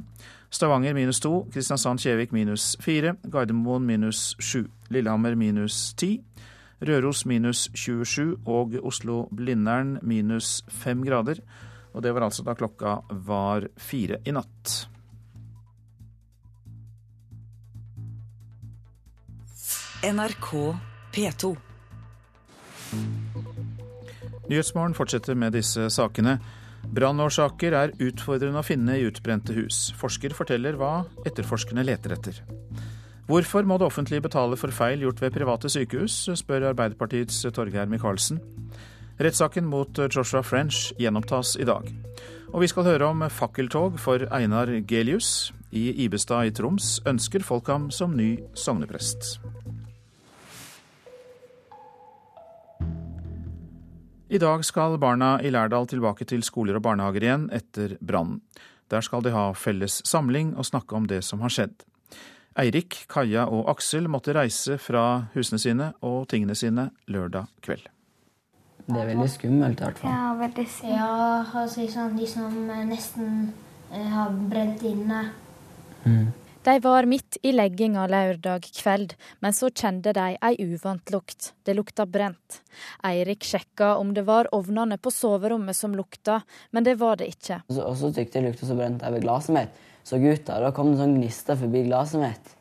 Stavanger 0.50 0.96
minus 0.96 1.20
to. 1.20 1.44
Kristiansand-Kjevik 1.52 2.32
minus 2.32 2.78
fire. 2.80 3.18
Gardermoen 3.28 3.84
minus 3.84 4.38
sju. 4.40 4.64
Lillehammer 4.90 5.36
minus 5.36 5.94
ti. 6.00 6.22
Røros 6.80 7.26
minus 7.26 7.68
27 7.76 8.38
og 8.46 8.80
Oslo-Blindern 8.80 9.98
minus 10.02 10.62
fem 10.72 11.04
grader. 11.04 11.44
Og 11.94 12.04
det 12.04 12.16
var 12.16 12.30
altså 12.30 12.48
da 12.48 12.56
klokka 12.56 13.02
var 13.28 13.68
fire 13.76 14.24
i 14.24 14.32
natt. 14.32 14.88
NRK 20.06 20.78
P2. 21.12 21.56
Nyhetsmorgen 24.48 24.94
fortsetter 24.94 25.34
med 25.34 25.56
disse 25.58 25.88
sakene. 25.90 26.36
Brannårsaker 26.94 27.74
er 27.74 27.94
utfordrende 28.06 28.62
å 28.62 28.66
finne 28.66 29.00
i 29.00 29.08
utbrente 29.10 29.56
hus. 29.58 29.88
Forsker 29.98 30.36
forteller 30.38 30.78
hva 30.78 31.02
etterforskerne 31.26 31.82
leter 31.88 32.14
etter. 32.14 32.44
Hvorfor 33.28 33.66
må 33.66 33.80
det 33.82 33.90
offentlige 33.90 34.28
betale 34.28 34.60
for 34.62 34.72
feil 34.72 35.02
gjort 35.02 35.24
ved 35.24 35.34
private 35.34 35.74
sykehus, 35.74 36.28
spør 36.44 36.70
Arbeiderpartiets 36.76 37.42
Torgeir 37.50 37.90
Micaelsen. 37.90 38.38
Rettssaken 39.18 39.66
mot 39.66 39.98
Joshua 40.14 40.44
French 40.46 40.92
gjenopptas 41.02 41.58
i 41.58 41.66
dag. 41.66 41.90
Og 42.54 42.62
vi 42.62 42.70
skal 42.70 42.86
høre 42.86 43.10
om 43.10 43.26
fakkeltog 43.34 43.98
for 44.00 44.30
Einar 44.30 44.70
Gelius. 44.86 45.50
I 45.74 45.90
Ibestad 46.06 46.48
i 46.48 46.54
Troms 46.56 47.00
ønsker 47.10 47.44
folk 47.44 47.68
ham 47.74 47.90
som 47.92 48.14
ny 48.16 48.36
sogneprest. 48.56 49.40
I 54.30 54.40
dag 54.44 54.66
skal 54.68 54.98
barna 55.00 55.38
i 55.40 55.48
Lærdal 55.48 55.86
tilbake 55.88 56.26
til 56.28 56.42
skoler 56.44 56.76
og 56.76 56.84
barnehager 56.84 57.24
igjen 57.24 57.46
etter 57.56 57.94
brannen. 58.04 58.42
Der 58.92 59.00
skal 59.00 59.24
de 59.24 59.32
ha 59.32 59.54
felles 59.56 60.02
samling 60.08 60.50
og 60.60 60.68
snakke 60.68 60.96
om 60.98 61.06
det 61.08 61.22
som 61.24 61.40
har 61.46 61.54
skjedd. 61.54 61.86
Eirik, 62.60 63.06
Kaja 63.08 63.46
og 63.48 63.70
Aksel 63.72 64.10
måtte 64.12 64.36
reise 64.36 64.76
fra 64.84 65.30
husene 65.36 65.60
sine 65.64 65.88
og 66.04 66.26
tingene 66.28 66.58
sine 66.60 66.90
lørdag 67.08 67.48
kveld. 67.64 67.86
Det 68.88 69.00
er 69.00 69.10
veldig 69.14 69.30
skummelt 69.32 69.80
i 69.80 69.88
hvert 69.88 70.02
fall. 70.02 70.12
Ja, 70.12 70.34
veldig 70.42 70.68
skummelt. 70.74 71.00
Ja, 71.00 71.62
altså, 71.62 71.88
sånn, 71.96 72.20
de 72.20 72.28
som 72.28 72.60
nesten 72.92 73.32
eh, 73.94 74.12
har 74.12 74.36
brent 74.52 74.84
inne. 74.88 75.22
Mm. 76.04 76.34
De 76.68 76.80
var 76.84 77.06
midt 77.08 77.38
i 77.48 77.54
legginga 77.56 78.02
lørdag 78.12 78.66
kveld, 78.76 79.14
men 79.40 79.54
så 79.56 79.70
kjente 79.72 80.12
de 80.12 80.34
ei 80.36 80.58
uvant 80.60 81.14
lukt. 81.14 81.54
Det 81.64 81.72
lukta 81.78 82.04
brent. 82.04 82.58
Eirik 83.08 83.46
sjekka 83.48 83.94
om 84.02 84.10
det 84.12 84.26
var 84.28 84.50
ovnene 84.52 84.98
på 85.00 85.14
soverommet 85.16 85.78
som 85.80 85.96
lukta, 85.96 86.42
men 86.76 86.84
det 86.84 86.98
var 87.00 87.22
det 87.22 87.30
ikke. 87.32 87.62
Og 87.70 87.78
så, 87.78 87.86
og 87.88 87.96
så 88.02 88.10
tykte 88.18 88.42
jeg 88.42 88.50
lukta 88.50 88.68
så 88.68 88.76
brent 88.76 89.06
over 89.08 89.24
glasset 89.24 89.56
mitt. 89.56 89.80
Så 90.04 90.20
gutta, 90.20 90.58
da 90.60 90.74
kom 90.76 90.92
det 90.92 91.00
sånn 91.00 91.16
gnister 91.22 91.56
forbi 91.62 91.86
glasset 91.88 92.20
mitt. 92.26 92.52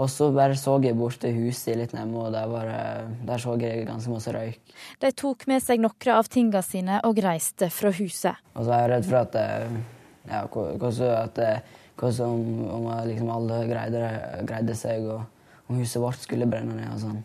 Og 0.00 0.08
så 0.08 0.30
bare 0.32 0.56
så 0.56 0.78
jeg 0.80 0.96
bort 0.96 1.20
til 1.20 1.36
huset 1.42 1.76
litt 1.76 1.92
nærme, 1.92 2.24
og 2.24 2.32
der, 2.32 2.48
var, 2.48 2.72
der, 3.20 3.44
så 3.44 3.58
jeg 3.60 3.84
ganske 3.90 4.14
masse 4.14 4.32
røyk. 4.32 4.74
De 5.04 5.12
tok 5.12 5.44
med 5.52 5.60
seg 5.60 5.84
noen 5.84 6.14
av 6.16 6.32
tingene 6.32 6.64
sine 6.64 7.04
og 7.04 7.20
reiste 7.20 7.68
fra 7.68 7.92
huset. 8.00 8.40
Og 8.56 8.64
så 8.64 8.78
er 8.78 8.86
jeg 8.86 8.92
redd 8.96 9.12
for 9.12 9.20
at, 9.20 9.40
ja, 10.32 10.42
at, 11.20 11.44
at 12.02 12.22
om, 12.24 12.42
om 12.70 12.88
liksom 13.08 13.30
alle 13.30 13.62
greide, 13.70 14.08
greide 14.48 14.74
seg, 14.78 15.06
og 15.06 15.70
om 15.70 15.78
huset 15.78 16.02
vårt 16.02 16.22
skulle 16.22 16.50
brenne 16.50 16.76
ned 16.78 16.90
og 16.92 17.00
sånn. 17.04 17.22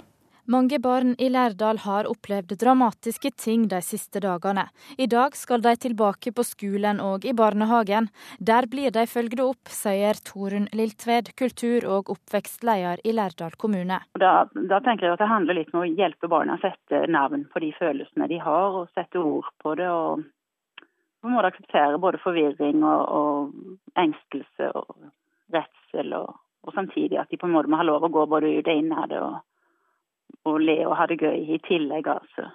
Mange 0.48 0.78
barn 0.80 1.10
i 1.20 1.28
Lærdal 1.28 1.82
har 1.84 2.08
opplevd 2.08 2.54
dramatiske 2.62 3.34
ting 3.36 3.66
de 3.68 3.82
siste 3.84 4.22
dagene. 4.24 4.64
I 4.96 5.04
dag 5.12 5.36
skal 5.36 5.60
de 5.66 5.74
tilbake 5.76 6.32
på 6.32 6.46
skolen 6.48 7.02
og 7.04 7.28
i 7.28 7.34
barnehagen. 7.36 8.08
Der 8.40 8.64
blir 8.72 8.94
de 8.96 9.04
følgd 9.12 9.42
opp, 9.44 9.68
sier 9.68 10.16
Torunn 10.30 10.70
Liltved, 10.72 11.34
kultur- 11.36 11.90
og 11.92 12.14
oppvekstleder 12.16 13.04
i 13.04 13.18
Lærdal 13.18 13.60
kommune. 13.60 14.00
Da, 14.24 14.48
da, 14.56 14.80
tenker 14.88 15.10
jeg 15.10 15.18
at 15.18 15.26
det 15.26 15.30
handler 15.34 15.60
litt 15.60 15.76
om 15.76 15.84
å 15.84 15.90
hjelpe 15.90 16.32
barna 16.32 16.56
å 16.56 16.64
sette 16.64 17.04
navn 17.12 17.44
på 17.52 17.66
de 17.66 17.74
følelsene 17.76 18.32
de 18.32 18.40
har, 18.40 18.80
og 18.80 18.96
sette 18.96 19.20
ord 19.20 19.52
på 19.60 19.76
det. 19.76 19.92
og 19.92 20.24
på 21.22 21.30
en 21.30 21.36
måte 21.36 21.52
akseptere 21.52 22.00
både 22.02 22.22
forvirring 22.24 22.84
og, 22.86 23.04
og 23.20 24.00
engstelse 24.00 24.72
og 24.78 24.96
redsel, 25.54 26.14
og, 26.18 26.36
og, 26.64 26.74
samtidig 26.76 27.20
at 27.20 27.32
de 27.32 27.40
på 27.40 27.50
en 27.50 27.56
måte 27.56 27.72
må 27.72 27.80
ha 27.80 27.88
lov 27.88 28.06
å 28.06 28.14
gå 28.14 28.26
både 28.30 28.52
ut 28.60 28.68
og 28.68 28.82
inn 28.82 28.94
av 28.96 29.08
det. 29.12 29.22
og 29.22 29.38
og 30.48 30.62
le 30.64 30.78
og 30.88 30.96
ha 31.00 31.08
det 31.10 31.18
gøy 31.20 31.56
i 31.56 31.58
tillegg, 31.66 32.08
altså. 32.08 32.50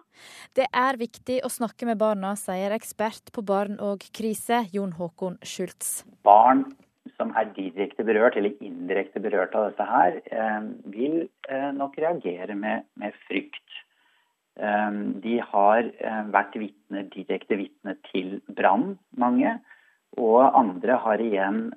Det 0.57 0.65
er 0.77 0.99
viktig 1.01 1.39
å 1.45 1.51
snakke 1.53 1.89
med 1.89 1.99
barna, 2.01 2.35
sier 2.41 2.73
ekspert 2.73 3.33
på 3.35 3.45
barn 3.45 3.79
og 3.85 4.05
krise, 4.17 4.63
Jon 4.73 4.95
Håkon 4.97 5.39
Schultz. 5.45 6.03
Barn 6.25 6.65
som 7.19 7.33
er 7.39 7.51
direkte 7.57 8.05
berørt 8.07 8.37
eller 8.39 8.57
indirekte 8.65 9.21
berørt 9.23 9.55
av 9.59 9.71
dette 9.71 9.87
her, 9.89 10.19
eh, 10.25 10.61
vil 10.95 11.19
eh, 11.49 11.71
nok 11.77 11.99
reagere 12.01 12.57
med, 12.59 12.87
med 12.97 13.17
frykt. 13.29 13.72
Eh, 14.61 14.91
de 15.25 15.39
har 15.53 15.91
vært 16.35 16.59
vittne, 16.61 17.07
direkte 17.15 17.61
vitne 17.61 17.97
til 18.11 18.41
brann, 18.53 18.97
mange. 19.17 19.59
Og 20.21 20.43
andre 20.45 20.99
har 21.01 21.23
igjen 21.25 21.71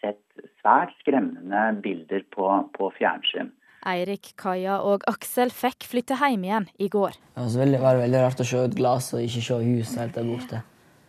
sett 0.00 0.22
svært 0.62 0.94
skremmende 1.02 1.66
bilder 1.84 2.24
på, 2.32 2.46
på 2.72 2.88
fjernsyn. 2.96 3.50
Eirik, 3.82 4.32
Kaja 4.38 4.76
og 4.86 5.02
Aksel 5.10 5.50
fikk 5.50 5.88
flytte 5.90 6.14
hjem 6.20 6.44
igjen 6.46 6.68
i 6.78 6.86
går. 6.92 7.16
Det 7.34 7.42
var 7.42 7.56
veldig, 7.64 7.80
var 7.82 7.98
veldig 7.98 8.20
rart 8.22 8.42
å 8.44 8.46
se 8.46 8.60
et 8.68 8.76
glasset 8.78 9.18
og 9.18 9.26
ikke 9.26 9.42
se 9.48 9.58
hus 9.66 9.94
helt 9.98 10.14
der 10.18 10.28
borte. 10.28 10.62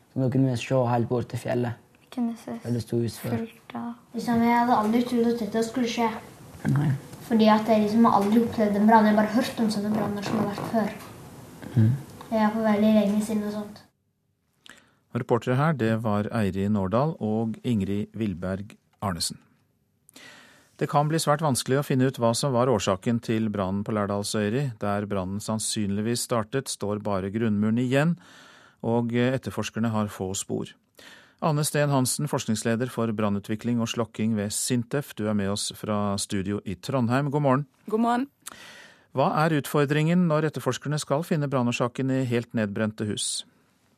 Så 0.10 0.22
nå 0.22 0.30
kunne 0.34 0.52
vi 0.52 0.62
se 0.62 0.82
helt 0.90 1.10
bort 1.10 1.30
til 1.30 1.42
fjellet. 1.42 1.80
Kunne 2.14 2.34
se 2.38 2.58
fullt 2.58 3.78
av. 3.78 3.94
Liksom, 4.14 4.42
jeg 4.46 4.58
hadde 4.58 4.78
aldri 4.78 5.02
trodd 5.10 5.32
at 5.32 5.40
dette 5.46 5.64
skulle 5.66 5.90
skje. 5.90 6.10
Nei. 6.74 6.92
Fordi 7.28 7.48
at 7.52 7.70
jeg 7.70 7.86
liksom 7.86 8.06
har 8.08 8.20
aldri 8.20 8.44
opplevd 8.44 8.78
en 8.80 8.90
brann. 8.90 9.08
Jeg 9.08 9.16
har 9.16 9.22
bare 9.22 9.36
hørt 9.38 9.64
om 9.64 9.72
sånne 9.72 9.94
branner 9.94 10.28
som 10.28 10.42
har 10.42 10.52
vært 10.52 10.70
før. 10.74 10.92
Mm. 11.74 11.90
Det 12.30 12.42
er 12.42 12.52
for 12.52 12.66
veldig 12.66 12.92
lenge 13.00 13.24
siden 13.24 13.48
og 13.48 13.56
sånt. 13.56 13.82
Reportere 15.14 15.56
her, 15.60 15.76
det 15.78 15.94
var 16.04 16.28
Eirin 16.34 16.78
Årdal 16.80 17.14
og 17.22 17.58
Ingrid 17.64 18.10
Vilberg 18.18 18.74
Arnesen. 19.06 19.38
Det 20.82 20.88
kan 20.90 21.06
bli 21.08 21.20
svært 21.22 21.44
vanskelig 21.46 21.78
å 21.80 21.86
finne 21.86 22.08
ut 22.10 22.18
hva 22.18 22.32
som 22.36 22.56
var 22.56 22.72
årsaken 22.72 23.20
til 23.24 23.52
brannen 23.54 23.84
på 23.86 23.94
Lærdalsøyri. 23.94 24.72
Der 24.82 25.06
brannen 25.06 25.38
sannsynligvis 25.40 26.26
startet, 26.26 26.72
står 26.72 27.04
bare 27.06 27.30
grunnmuren 27.32 27.78
igjen, 27.78 28.16
og 28.82 29.14
etterforskerne 29.14 29.94
har 29.94 30.10
få 30.12 30.32
spor. 30.36 30.74
Anne 31.44 31.66
Steen 31.68 31.92
Hansen, 31.92 32.30
forskningsleder 32.32 32.88
for 32.92 33.12
brannutvikling 33.12 33.82
og 33.84 33.90
slokking 33.92 34.38
ved 34.38 34.54
Sintef, 34.56 35.12
du 35.18 35.26
er 35.28 35.36
med 35.36 35.52
oss 35.52 35.74
fra 35.76 36.16
studio 36.22 36.62
i 36.64 36.78
Trondheim. 36.80 37.28
God 37.34 37.44
morgen. 37.44 37.66
God 37.92 38.04
morgen. 38.06 38.28
Hva 39.14 39.28
er 39.44 39.58
utfordringen 39.60 40.24
når 40.30 40.48
etterforskerne 40.50 40.98
skal 41.02 41.26
finne 41.28 41.50
brannårsaken 41.52 42.14
i 42.16 42.22
helt 42.30 42.56
nedbrente 42.56 43.06
hus? 43.10 43.44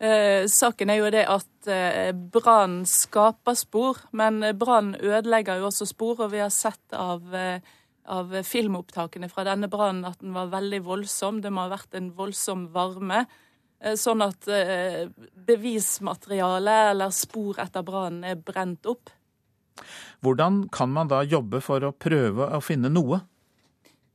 Eh, 0.02 0.50
saken 0.50 0.90
er 0.90 1.00
jo 1.00 1.14
det 1.14 1.24
at 1.32 1.70
eh, 1.72 2.12
brann 2.12 2.82
skaper 2.90 3.56
spor, 3.56 4.02
men 4.12 4.42
brann 4.58 4.96
ødelegger 4.98 5.62
jo 5.62 5.70
også 5.70 5.88
spor. 5.94 6.26
Og 6.26 6.34
vi 6.34 6.42
har 6.42 6.52
sett 6.52 6.98
av, 6.98 7.30
eh, 7.30 7.62
av 8.10 8.34
filmopptakene 8.42 9.30
fra 9.30 9.46
denne 9.48 9.70
brannen 9.72 10.10
at 10.10 10.18
den 10.20 10.34
var 10.36 10.50
veldig 10.52 10.82
voldsom. 10.90 11.46
Det 11.46 11.54
må 11.54 11.70
ha 11.70 11.76
vært 11.78 11.94
en 11.96 12.10
voldsom 12.18 12.72
varme. 12.74 13.28
Eh, 13.84 13.96
sånn 14.00 14.24
at 14.26 14.48
eh, 14.52 15.06
bevismateriale 15.48 16.76
eller 16.94 17.14
spor 17.14 17.60
etter 17.64 17.86
brannen 17.86 18.26
er 18.28 18.40
brent 18.40 18.88
opp. 18.90 19.12
Hvordan 20.24 20.66
kan 20.74 20.94
man 20.96 21.12
da 21.12 21.22
jobbe 21.28 21.60
for 21.64 21.84
å 21.84 21.92
prøve 21.92 22.48
å 22.56 22.62
finne 22.64 22.90
noe? 22.90 23.20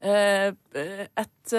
Eh, 0.00 0.48
et 1.20 1.54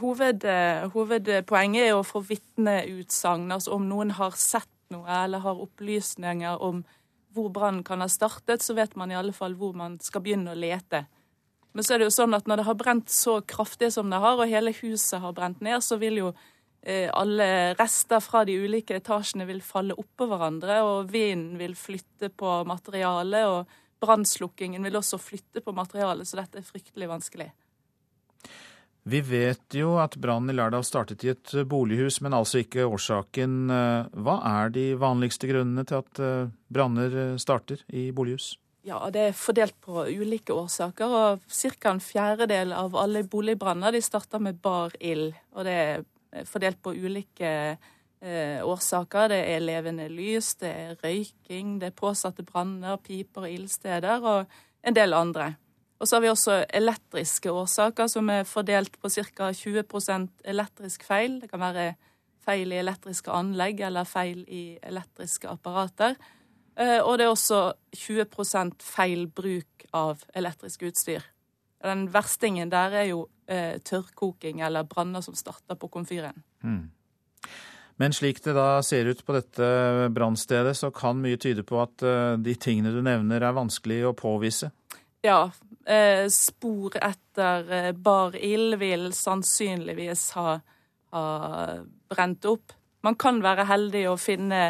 hoved, 0.00 0.46
hovedpoeng 0.94 1.76
er 1.78 1.94
å 1.94 2.06
få 2.06 2.24
vitneutsagn. 2.26 3.46
Altså 3.54 3.76
om 3.76 3.86
noen 3.86 4.10
har 4.18 4.34
sett 4.36 4.70
noe 4.90 5.06
eller 5.22 5.44
har 5.44 5.62
opplysninger 5.62 6.58
om 6.66 6.82
hvor 7.30 7.52
brannen 7.54 7.84
kan 7.86 8.02
ha 8.02 8.08
startet, 8.10 8.64
så 8.64 8.74
vet 8.74 8.96
man 8.98 9.12
i 9.12 9.14
alle 9.14 9.30
fall 9.30 9.54
hvor 9.54 9.76
man 9.78 10.00
skal 10.02 10.24
begynne 10.24 10.50
å 10.50 10.58
lete. 10.58 11.04
Men 11.70 11.86
så 11.86 11.94
er 11.94 12.02
det 12.02 12.08
jo 12.08 12.16
sånn 12.16 12.34
at 12.34 12.48
når 12.50 12.58
det 12.58 12.66
har 12.66 12.78
brent 12.80 13.12
så 13.14 13.36
kraftig 13.46 13.92
som 13.94 14.10
det 14.10 14.18
har, 14.18 14.34
og 14.34 14.50
hele 14.50 14.74
huset 14.80 15.22
har 15.22 15.36
brent 15.36 15.60
ned, 15.62 15.78
så 15.86 16.00
vil 16.02 16.18
jo 16.18 16.32
alle 16.82 17.74
rester 17.76 18.22
fra 18.24 18.40
de 18.48 18.54
ulike 18.56 18.96
etasjene 18.96 19.44
vil 19.44 19.58
falle 19.60 19.92
oppå 20.00 20.24
hverandre, 20.30 20.78
og 20.80 21.10
vinden 21.12 21.58
vil 21.60 21.74
flytte 21.76 22.30
på 22.32 22.54
materialet. 22.64 23.44
og 23.46 24.00
Brannslukkingen 24.00 24.84
vil 24.88 24.96
også 24.96 25.18
flytte 25.20 25.60
på 25.60 25.74
materialet, 25.76 26.28
så 26.28 26.40
dette 26.40 26.62
er 26.62 26.64
fryktelig 26.64 27.10
vanskelig. 27.10 27.50
Vi 29.10 29.20
vet 29.24 29.74
jo 29.74 29.94
at 30.00 30.16
brannen 30.20 30.52
i 30.52 30.56
Lærdal 30.56 30.84
startet 30.84 31.24
i 31.24 31.32
et 31.32 31.52
bolighus, 31.68 32.20
men 32.20 32.36
altså 32.36 32.60
ikke 32.60 32.84
årsaken. 32.84 33.72
Hva 34.12 34.36
er 34.64 34.72
de 34.74 34.90
vanligste 35.00 35.48
grunnene 35.48 35.86
til 35.88 36.02
at 36.02 36.20
eh, 36.20 36.50
branner 36.68 37.16
eh, 37.22 37.38
starter 37.40 37.80
i 37.96 38.10
bolighus? 38.12 38.54
Ja, 38.84 39.00
Det 39.12 39.20
er 39.20 39.36
fordelt 39.36 39.76
på 39.80 40.04
ulike 40.08 40.52
årsaker. 40.52 41.08
og 41.08 41.40
Ca. 41.48 41.90
en 41.90 42.00
fjerdedel 42.00 42.72
av 42.72 42.96
alle 42.96 43.24
boligbranner 43.24 44.00
starter 44.00 44.38
med 44.40 44.60
bar 44.60 44.92
ild. 45.00 45.34
Og 45.52 45.64
det 45.64 45.72
er 45.72 46.04
fordelt 46.46 46.80
på 46.82 46.94
ulike 46.94 47.50
eh, 48.20 48.60
årsaker. 48.66 49.30
Det 49.32 49.40
er 49.54 49.64
levende 49.64 50.08
lys, 50.12 50.54
det 50.60 50.70
er 50.70 50.98
røyking, 51.02 51.78
det 51.80 51.90
er 51.90 51.96
påsatte 51.96 52.44
branner, 52.46 53.00
piper 53.02 53.48
og 53.48 53.56
ildsteder 53.56 54.26
og 54.34 54.60
en 54.86 54.96
del 54.96 55.16
andre. 55.16 55.54
Og 56.00 56.08
så 56.08 56.16
har 56.16 56.24
vi 56.24 56.30
også 56.32 56.54
elektriske 56.72 57.52
årsaker, 57.52 58.08
som 58.08 58.30
er 58.32 58.46
fordelt 58.48 58.94
på 59.00 59.10
ca. 59.12 59.50
20% 59.52 60.46
elektrisk 60.48 61.04
feil. 61.04 61.40
Det 61.42 61.50
kan 61.50 61.60
være 61.60 61.90
feil 62.40 62.72
i 62.72 62.78
elektriske 62.80 63.32
anlegg 63.32 63.82
eller 63.84 64.08
feil 64.08 64.46
i 64.48 64.78
elektriske 64.82 65.50
apparater. 65.50 66.16
Eh, 66.80 67.00
og 67.04 67.18
det 67.18 67.26
er 67.26 67.34
også 67.34 67.60
20 67.96 68.72
feil 68.80 69.26
bruk 69.28 69.84
av 69.92 70.24
elektrisk 70.34 70.86
utstyr. 70.88 71.26
Den 71.84 72.08
verstingen 72.12 72.72
der 72.72 72.96
er 73.02 73.06
jo 73.10 73.26
eh, 73.50 73.76
tørrkoking 73.82 74.62
eller 74.64 74.86
branner 74.88 75.20
som 75.26 75.34
starter 75.34 75.78
på 75.78 75.90
komfyren. 75.92 76.42
Mm. 76.62 76.88
Men 78.00 78.14
slik 78.16 78.38
det 78.44 78.54
da 78.56 78.80
ser 78.80 79.10
ut 79.12 79.18
på 79.26 79.34
dette 79.36 79.66
brannstedet, 80.16 80.72
så 80.76 80.88
kan 80.90 81.18
mye 81.20 81.36
tyde 81.36 81.66
på 81.68 81.82
at 81.82 82.00
eh, 82.00 82.38
de 82.40 82.54
tingene 82.56 82.94
du 82.94 83.02
nevner 83.04 83.44
er 83.44 83.52
vanskelig 83.52 83.98
å 84.08 84.14
påvise? 84.16 84.70
Ja, 85.20 85.50
eh, 85.84 86.24
spor 86.32 86.96
etter 86.96 87.68
eh, 87.68 87.90
bar 87.92 88.38
ild 88.40 88.78
vil 88.80 89.10
sannsynligvis 89.12 90.22
ha, 90.38 90.54
ha 91.12 91.26
brent 92.08 92.48
opp. 92.48 92.72
Man 93.04 93.20
kan 93.20 93.42
være 93.44 93.68
heldig 93.68 94.06
å 94.08 94.16
finne, 94.20 94.62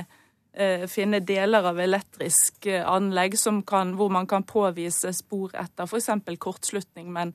finne 0.91 1.19
deler 1.27 1.67
av 1.71 1.79
elektrisk 1.83 2.67
anlegg 2.67 3.35
kan, 3.67 3.95
hvor 3.99 4.11
man 4.11 4.27
kan 4.31 4.43
påvise 4.47 5.11
spor 5.15 5.55
etter 5.59 5.87
f.eks. 5.87 6.11
kortslutning, 6.39 7.11
men 7.11 7.33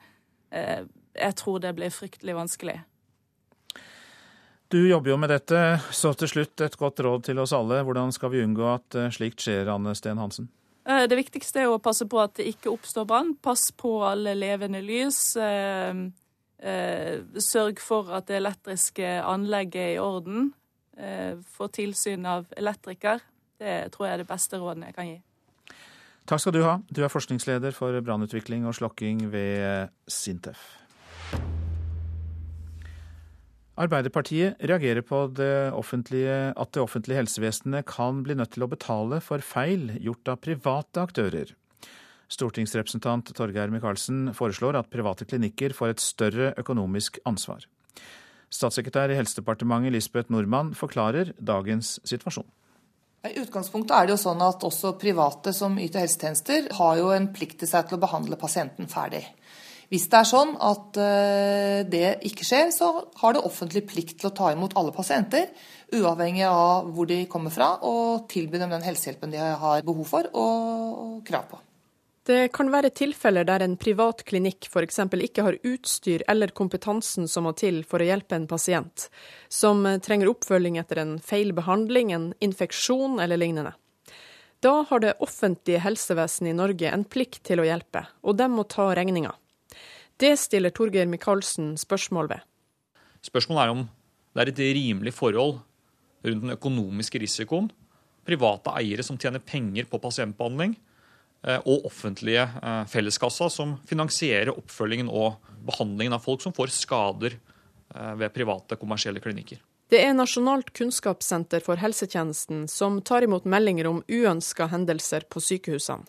jeg 1.15 1.35
tror 1.39 1.63
det 1.63 1.73
blir 1.77 1.93
fryktelig 1.93 2.35
vanskelig. 2.35 2.79
Du 4.67 4.87
jobber 4.89 5.11
jo 5.13 5.17
med 5.21 5.29
dette, 5.29 5.59
så 5.93 6.11
til 6.17 6.29
slutt 6.29 6.61
et 6.65 6.75
godt 6.79 6.99
råd 7.05 7.27
til 7.27 7.39
oss 7.39 7.53
alle. 7.53 7.83
Hvordan 7.85 8.11
skal 8.15 8.31
vi 8.33 8.41
unngå 8.43 8.65
at 8.73 8.97
eh, 8.97 9.11
slikt 9.13 9.43
skjer, 9.45 9.69
Anne 9.69 9.93
Steen 9.95 10.17
Hansen? 10.17 10.49
Eh, 10.89 11.05
det 11.07 11.19
viktigste 11.19 11.61
er 11.61 11.69
å 11.69 11.81
passe 11.81 12.07
på 12.09 12.19
at 12.19 12.33
det 12.39 12.47
ikke 12.49 12.73
oppstår 12.73 13.05
brann. 13.07 13.35
Pass 13.45 13.69
på 13.77 13.99
alle 14.07 14.33
levende 14.37 14.81
lys. 14.83 15.35
Eh, 15.37 15.93
sørg 17.45 17.81
for 17.83 18.09
at 18.17 18.25
det 18.31 18.39
elektriske 18.39 19.11
anlegget 19.21 19.81
er 19.83 19.93
i 19.93 20.01
orden. 20.01 20.49
Få 21.51 21.67
tilsyn 21.75 22.23
av 22.25 22.47
elektriker. 22.57 23.19
Det 23.59 23.91
tror 23.91 24.07
jeg 24.07 24.15
er 24.15 24.21
det 24.23 24.27
beste 24.29 24.57
rådene 24.57 24.87
jeg 24.87 24.95
kan 24.95 25.09
gi. 25.09 25.17
Takk 26.25 26.41
skal 26.41 26.55
du 26.55 26.61
ha. 26.63 26.77
Du 26.87 27.03
er 27.03 27.11
forskningsleder 27.11 27.75
for 27.75 27.99
brannutvikling 28.01 28.65
og 28.65 28.73
slokking 28.79 29.27
ved 29.35 29.91
Sintef. 30.09 30.63
Arbeiderpartiet 33.75 34.61
reagerer 34.63 35.03
på 35.03 35.25
det 35.35 35.73
at 35.75 36.71
det 36.71 36.79
offentlige 36.79 37.17
helsevesenet 37.19 37.83
kan 37.89 38.21
bli 38.23 38.37
nødt 38.39 38.53
til 38.55 38.63
å 38.63 38.71
betale 38.71 39.19
for 39.23 39.43
feil 39.43 39.89
gjort 39.99 40.31
av 40.31 40.39
private 40.45 41.03
aktører. 41.03 41.51
Stortingsrepresentant 42.31 43.33
Torgeir 43.35 43.73
Micaelsen 43.73 44.29
foreslår 44.33 44.79
at 44.79 44.91
private 44.93 45.27
klinikker 45.27 45.75
får 45.75 45.91
et 45.91 46.03
større 46.03 46.53
økonomisk 46.61 47.19
ansvar. 47.27 47.67
Statssekretær 48.47 49.11
i 49.11 49.17
Helsedepartementet 49.19 49.91
Lisbeth 49.91 50.31
Nordmann 50.31 50.71
forklarer 50.77 51.33
dagens 51.35 51.97
situasjon. 52.07 52.47
I 53.25 53.41
utgangspunktet 53.41 53.91
er 53.97 54.05
det 54.05 54.13
jo 54.13 54.21
sånn 54.21 54.41
at 54.45 54.63
også 54.63 54.93
private 55.01 55.51
som 55.55 55.79
yter 55.81 56.03
helsetjenester, 56.03 56.69
har 56.77 56.97
jo 56.99 57.09
en 57.11 57.31
plikt 57.33 57.57
til 57.59 57.69
seg 57.69 57.89
til 57.89 57.97
å 57.97 58.03
behandle 58.03 58.37
pasienten 58.37 58.87
ferdig. 58.87 59.23
Hvis 59.91 60.07
det 60.09 60.17
er 60.17 60.29
sånn 60.29 60.55
at 60.65 60.97
eh, 61.01 61.83
det 61.89 62.05
ikke 62.25 62.47
skjer, 62.47 62.71
så 62.73 62.89
har 63.21 63.35
det 63.35 63.43
offentlig 63.45 63.85
plikt 63.89 64.17
til 64.21 64.31
å 64.31 64.35
ta 64.35 64.49
imot 64.53 64.73
alle 64.79 64.93
pasienter, 64.95 65.51
uavhengig 65.93 66.47
av 66.49 66.89
hvor 66.95 67.09
de 67.09 67.21
kommer 67.29 67.53
fra, 67.53 67.75
og 67.85 68.25
tilby 68.31 68.61
dem 68.61 68.73
den 68.73 68.85
helsehjelpen 68.85 69.33
de 69.35 69.41
har 69.41 69.85
behov 69.85 70.09
for 70.09 70.31
og 70.33 71.21
krav 71.27 71.47
på. 71.51 71.61
Det 72.25 72.47
kan 72.57 72.71
være 72.73 72.89
tilfeller 72.89 73.45
der 73.45 73.61
en 73.61 73.75
privat 73.77 74.23
klinikk 74.25 74.65
f.eks. 74.65 74.97
ikke 75.13 75.43
har 75.45 75.59
utstyr 75.61 76.23
eller 76.27 76.49
kompetansen 76.57 77.29
som 77.29 77.45
må 77.45 77.51
til 77.53 77.83
for 77.85 78.01
å 78.01 78.07
hjelpe 78.07 78.33
en 78.33 78.47
pasient, 78.49 79.11
som 79.45 79.85
trenger 80.01 80.31
oppfølging 80.31 80.79
etter 80.81 81.03
en 81.03 81.19
feil 81.21 81.53
behandling, 81.53 82.15
en 82.15 82.31
infeksjon 82.41 83.19
eller 83.21 83.37
lignende. 83.37 83.75
Da 84.65 84.79
har 84.89 85.03
det 85.03 85.17
offentlige 85.21 85.83
helsevesenet 85.83 86.55
i 86.55 86.57
Norge 86.57 86.89
en 86.89 87.05
plikt 87.05 87.43
til 87.45 87.61
å 87.61 87.67
hjelpe, 87.67 88.07
og 88.25 88.39
de 88.41 88.49
må 88.49 88.65
ta 88.65 88.87
regninga. 88.97 89.35
Det 90.15 90.37
stiller 90.39 90.71
Torgeir 90.71 91.09
Micaelsen 91.11 91.73
spørsmål 91.75 92.29
ved. 92.31 92.43
Spørsmålet 93.25 93.63
er 93.65 93.73
om 93.73 93.81
det 94.35 94.43
er 94.43 94.51
et 94.51 94.61
rimelig 94.77 95.11
forhold 95.15 95.57
rundt 96.25 96.45
den 96.45 96.53
økonomiske 96.55 97.19
risikoen. 97.19 97.67
Private 98.25 98.73
eiere 98.79 99.03
som 99.05 99.19
tjener 99.19 99.43
penger 99.43 99.85
på 99.89 99.99
pasientbehandling, 100.01 100.77
eh, 101.43 101.59
og 101.59 101.85
offentlige 101.91 102.47
eh, 102.47 102.85
felleskassa 102.89 103.49
som 103.51 103.75
finansierer 103.87 104.55
oppfølgingen 104.55 105.11
og 105.11 105.35
behandlingen 105.67 106.15
av 106.15 106.23
folk 106.23 106.41
som 106.41 106.55
får 106.55 106.73
skader 106.73 107.35
eh, 107.35 108.13
ved 108.15 108.33
private 108.33 108.79
kommersielle 108.79 109.21
klinikker. 109.23 109.59
Det 109.91 109.99
er 110.01 110.15
Nasjonalt 110.17 110.71
kunnskapssenter 110.73 111.61
for 111.61 111.77
helsetjenesten 111.77 112.65
som 112.71 113.03
tar 113.05 113.27
imot 113.27 113.45
meldinger 113.45 113.91
om 113.91 114.01
uønska 114.09 114.71
hendelser 114.71 115.27
på 115.29 115.43
sykehusene. 115.43 116.07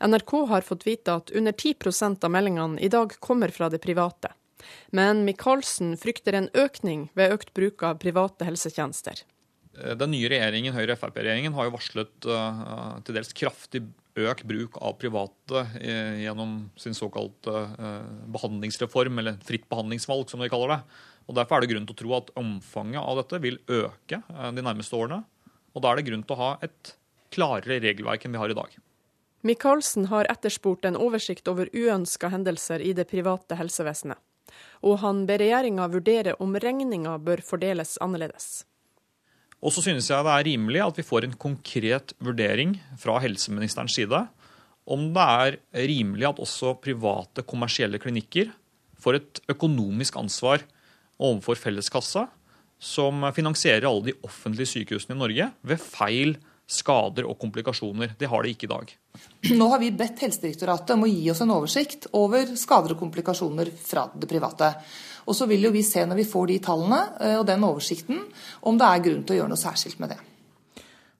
NRK 0.00 0.34
har 0.50 0.66
fått 0.66 0.86
vite 0.86 1.14
at 1.20 1.30
under 1.30 1.52
10% 1.52 2.24
av 2.24 2.34
meldingene 2.34 2.80
i 2.80 2.90
dag 2.92 3.14
kommer 3.20 3.54
fra 3.54 3.70
det 3.72 3.82
private. 3.84 4.32
Men 4.90 5.24
Michaelsen 5.24 5.96
frykter 6.00 6.36
en 6.38 6.50
økning 6.56 7.08
ved 7.18 7.34
økt 7.36 7.52
bruk 7.56 7.84
av 7.86 8.00
private 8.02 8.46
helsetjenester. 8.48 9.22
Eh, 9.78 9.94
den 9.98 10.12
nye 10.14 10.30
regjeringen, 10.30 10.74
Høyre-Frp-regjeringen 10.76 11.56
har 11.56 11.68
jo 11.68 11.74
varslet 11.76 12.28
uh, 12.28 12.98
til 13.06 13.18
dels 13.18 13.34
kraftig 13.36 13.84
økt 14.18 14.46
bruk 14.50 14.80
av 14.82 14.96
private 14.98 15.62
uh, 15.62 16.16
gjennom 16.18 16.56
sin 16.80 16.96
såkalte 16.96 17.54
uh, 17.78 18.02
behandlingsreform, 18.34 19.22
eller 19.22 19.38
fritt 19.46 19.68
behandlingsvalg, 19.70 20.26
som 20.30 20.42
de 20.42 20.50
kaller 20.52 20.76
det. 20.76 20.80
Og 21.28 21.36
Derfor 21.36 21.58
er 21.58 21.64
det 21.64 21.72
grunn 21.74 21.86
til 21.88 21.94
å 21.94 22.00
tro 22.02 22.14
at 22.16 22.32
omfanget 22.40 23.02
av 23.02 23.20
dette 23.20 23.42
vil 23.44 23.60
øke 23.68 24.22
de 24.56 24.62
nærmeste 24.64 24.96
årene. 24.96 25.20
Og 25.76 25.82
Da 25.84 25.90
er 25.90 26.00
det 26.00 26.06
grunn 26.08 26.22
til 26.24 26.38
å 26.38 26.40
ha 26.40 26.52
et 26.64 26.94
klarere 27.34 27.76
regelverk 27.84 28.24
enn 28.24 28.32
vi 28.32 28.40
har 28.40 28.48
i 28.48 28.56
dag. 28.56 28.72
Micaelsen 29.46 30.08
har 30.10 30.26
etterspurt 30.32 30.84
en 30.88 30.98
oversikt 30.98 31.46
over 31.50 31.68
uønska 31.74 32.30
hendelser 32.32 32.82
i 32.82 32.94
det 32.96 33.06
private 33.10 33.58
helsevesenet, 33.58 34.18
og 34.82 34.98
han 35.04 35.26
ber 35.28 35.38
regjeringa 35.42 35.86
vurdere 35.92 36.34
om 36.42 36.56
regninga 36.58 37.14
bør 37.22 37.44
fordeles 37.46 37.96
annerledes. 38.02 38.64
Og 39.58 39.74
så 39.74 39.82
synes 39.82 40.10
jeg 40.10 40.26
det 40.26 40.32
er 40.34 40.46
rimelig 40.46 40.82
at 40.84 40.98
vi 40.98 41.06
får 41.06 41.26
en 41.26 41.38
konkret 41.38 42.14
vurdering 42.22 42.76
fra 42.98 43.18
helseministerens 43.22 43.96
side 43.98 44.26
om 44.88 45.10
det 45.12 45.24
er 45.24 45.58
rimelig 45.90 46.26
at 46.30 46.40
også 46.40 46.72
private 46.80 47.44
kommersielle 47.46 48.00
klinikker 48.00 48.50
får 48.98 49.18
et 49.18 49.40
økonomisk 49.52 50.16
ansvar 50.18 50.64
overfor 51.18 51.58
felleskassa, 51.60 52.24
som 52.78 53.26
finansierer 53.34 53.88
alle 53.88 54.08
de 54.08 54.16
offentlige 54.24 54.70
sykehusene 54.72 55.16
i 55.16 55.18
Norge 55.18 55.50
ved 55.66 55.82
feil 55.82 56.36
skader 56.68 57.26
og 57.28 57.38
komplikasjoner. 57.42 58.14
Det 58.18 58.30
har 58.30 58.44
de 58.44 58.54
ikke 58.54 58.68
i 58.68 58.72
dag. 58.72 58.94
Nå 59.54 59.68
har 59.70 59.78
vi 59.78 59.92
bedt 59.94 60.24
Helsedirektoratet 60.24 60.94
om 60.96 61.04
å 61.06 61.10
gi 61.10 61.28
oss 61.30 61.42
en 61.44 61.54
oversikt 61.54 62.08
over 62.18 62.56
skader 62.58 62.96
og 62.96 63.02
komplikasjoner 63.02 63.70
fra 63.78 64.08
det 64.14 64.28
private. 64.30 64.72
Og 65.28 65.36
så 65.36 65.46
vil 65.46 65.68
jo 65.68 65.74
vi 65.74 65.84
se 65.86 66.02
når 66.08 66.22
vi 66.22 66.26
får 66.28 66.48
de 66.50 66.58
tallene 66.64 67.00
eh, 67.20 67.36
og 67.38 67.46
den 67.46 67.66
oversikten, 67.66 68.24
om 68.66 68.80
det 68.80 68.88
er 68.88 69.04
grunn 69.04 69.22
til 69.22 69.36
å 69.36 69.40
gjøre 69.42 69.52
noe 69.52 69.60
særskilt 69.60 70.00
med 70.02 70.14
det. 70.14 70.18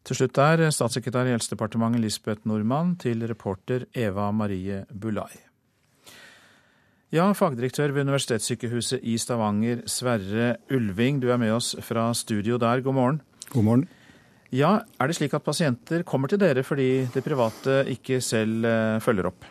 Til 0.08 0.16
slutt 0.16 0.40
er 0.40 0.64
statssekretær 0.72 1.28
i 1.28 1.34
Helsedepartementet 1.36 2.00
Lisbeth 2.00 2.48
Nordmann 2.48 2.94
til 3.00 3.26
reporter 3.28 3.84
Eva 3.92 4.30
Marie 4.32 4.86
Bulai. 4.88 5.44
Ja, 7.12 7.30
fagdirektør 7.32 7.94
ved 7.96 8.04
Universitetssykehuset 8.04 9.04
i 9.04 9.14
Stavanger, 9.20 9.86
Sverre 9.88 10.58
Ulving, 10.72 11.22
du 11.22 11.30
er 11.32 11.40
med 11.40 11.54
oss 11.54 11.74
fra 11.84 12.10
studio 12.16 12.58
der. 12.60 12.82
God 12.84 12.96
morgen. 12.98 13.22
God 13.52 13.64
morgen. 13.64 13.86
Ja, 14.50 14.80
Er 14.98 15.08
det 15.08 15.18
slik 15.18 15.34
at 15.36 15.44
pasienter 15.44 16.02
kommer 16.08 16.28
til 16.28 16.40
dere 16.40 16.64
fordi 16.64 17.06
det 17.12 17.24
private 17.24 17.82
ikke 17.92 18.20
selv 18.24 18.64
eh, 18.64 18.98
følger 19.04 19.28
opp? 19.28 19.44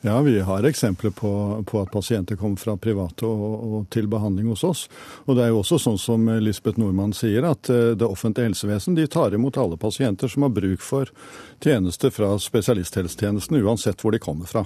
Ja, 0.00 0.14
vi 0.24 0.38
har 0.40 0.64
eksempler 0.64 1.12
på, 1.12 1.30
på 1.68 1.80
at 1.82 1.90
pasienter 1.92 2.36
kommer 2.40 2.56
fra 2.56 2.72
private 2.80 3.26
og, 3.28 3.64
og, 3.66 3.82
til 3.92 4.08
behandling 4.08 4.48
hos 4.48 4.64
oss. 4.64 4.86
Og 5.26 5.36
det 5.36 5.44
er 5.44 5.50
jo 5.52 5.58
også 5.60 5.76
sånn 5.82 6.00
som 6.00 6.24
Lisbeth 6.40 6.80
Nordmann 6.80 7.12
sier, 7.12 7.44
at 7.44 7.68
eh, 7.68 7.92
det 8.00 8.08
offentlige 8.08 8.48
helsevesen 8.48 8.96
de 8.96 9.04
tar 9.12 9.36
imot 9.36 9.60
alle 9.60 9.76
pasienter 9.76 10.32
som 10.32 10.48
har 10.48 10.54
bruk 10.56 10.80
for 10.80 11.12
tjenester 11.60 12.14
fra 12.16 12.32
spesialisthelsetjenesten, 12.40 13.60
uansett 13.60 14.00
hvor 14.00 14.16
de 14.16 14.22
kommer 14.24 14.48
fra. 14.48 14.64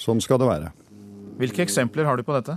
Sånn 0.00 0.24
skal 0.24 0.40
det 0.40 0.48
være. 0.48 0.72
Hvilke 1.36 1.66
eksempler 1.66 2.08
har 2.08 2.16
du 2.16 2.24
på 2.24 2.32
dette? 2.32 2.56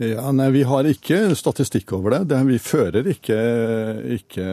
Ja, 0.00 0.32
nei, 0.32 0.50
Vi 0.50 0.62
har 0.64 0.86
ikke 0.88 1.34
statistikk 1.36 1.92
over 1.92 2.14
det. 2.14 2.36
vi 2.48 2.58
fører 2.58 3.04
ikke, 3.04 3.36
ikke, 4.16 4.46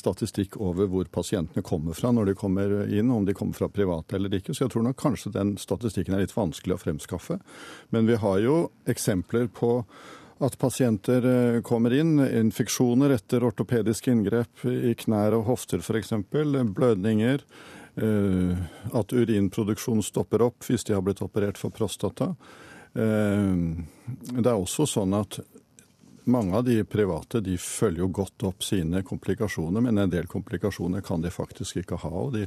statistikk 0.00 0.56
over 0.56 0.88
hvor 0.88 1.04
pasientene 1.12 1.60
kommer 1.62 1.92
fra 1.92 2.08
når 2.08 2.30
de 2.30 2.34
kommer 2.34 2.72
inn, 2.88 3.10
om 3.12 3.26
de 3.26 3.34
kommer 3.34 3.52
fra 3.52 3.68
private 3.68 4.16
eller 4.16 4.32
ikke. 4.32 4.54
Så 4.54 4.64
jeg 4.64 4.72
tror 4.72 4.86
nok 4.88 4.96
kanskje 4.96 5.34
den 5.34 5.58
statistikken 5.60 6.14
er 6.14 6.24
litt 6.24 6.32
vanskelig 6.32 6.78
å 6.78 6.80
fremskaffe. 6.80 7.36
Men 7.92 8.08
vi 8.08 8.16
har 8.16 8.38
jo 8.40 8.56
eksempler 8.88 9.52
på 9.52 9.84
at 10.40 10.56
pasienter 10.58 11.28
eh, 11.28 11.60
kommer 11.60 11.92
inn, 11.92 12.16
infeksjoner 12.24 13.12
etter 13.12 13.44
ortopediske 13.44 14.08
inngrep 14.08 14.64
i 14.64 14.96
knær 15.04 15.36
og 15.36 15.50
hofter 15.52 15.84
f.eks., 15.84 16.16
blødninger, 16.32 17.44
eh, 18.00 18.68
at 18.88 19.12
urinproduksjonen 19.12 20.02
stopper 20.02 20.48
opp 20.48 20.64
hvis 20.64 20.88
de 20.88 20.96
har 20.96 21.04
blitt 21.04 21.20
operert 21.20 21.60
for 21.60 21.76
prostata. 21.76 22.32
Eh, 22.94 23.52
det 24.38 24.48
er 24.48 24.54
også 24.54 24.86
sånn 24.88 25.14
at 25.18 25.40
mange 26.24 26.56
av 26.56 26.64
de 26.64 26.78
private 26.84 27.40
de 27.44 27.56
følger 27.60 28.00
jo 28.04 28.08
godt 28.08 28.46
opp 28.48 28.64
sine 28.64 29.02
komplikasjoner, 29.04 29.82
men 29.84 29.98
en 29.98 30.12
del 30.12 30.28
komplikasjoner 30.30 31.04
kan 31.04 31.20
de 31.20 31.32
faktisk 31.32 31.82
ikke 31.82 32.00
ha. 32.00 32.10
og 32.10 32.32
De 32.32 32.46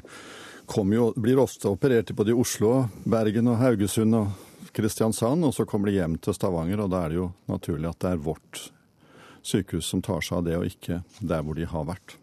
jo, 0.96 1.12
blir 1.16 1.40
ofte 1.40 1.70
operert 1.70 2.12
både 2.18 2.34
i 2.34 2.38
Oslo, 2.38 2.88
Bergen 3.06 3.52
og 3.54 3.60
Haugesund 3.62 4.18
og 4.18 4.72
Kristiansand, 4.74 5.46
og 5.46 5.54
så 5.54 5.66
kommer 5.66 5.92
de 5.92 6.00
hjem 6.00 6.18
til 6.22 6.34
Stavanger, 6.34 6.82
og 6.84 6.90
da 6.92 7.04
er 7.04 7.14
det 7.14 7.22
jo 7.22 7.30
naturlig 7.50 7.92
at 7.92 8.02
det 8.02 8.16
er 8.16 8.26
vårt 8.26 8.64
sykehus 9.48 9.92
som 9.94 10.02
tar 10.02 10.26
seg 10.26 10.40
av 10.40 10.48
det, 10.48 10.58
og 10.58 10.66
ikke 10.68 11.02
der 11.20 11.46
hvor 11.46 11.58
de 11.58 11.70
har 11.70 11.86
vært. 11.88 12.18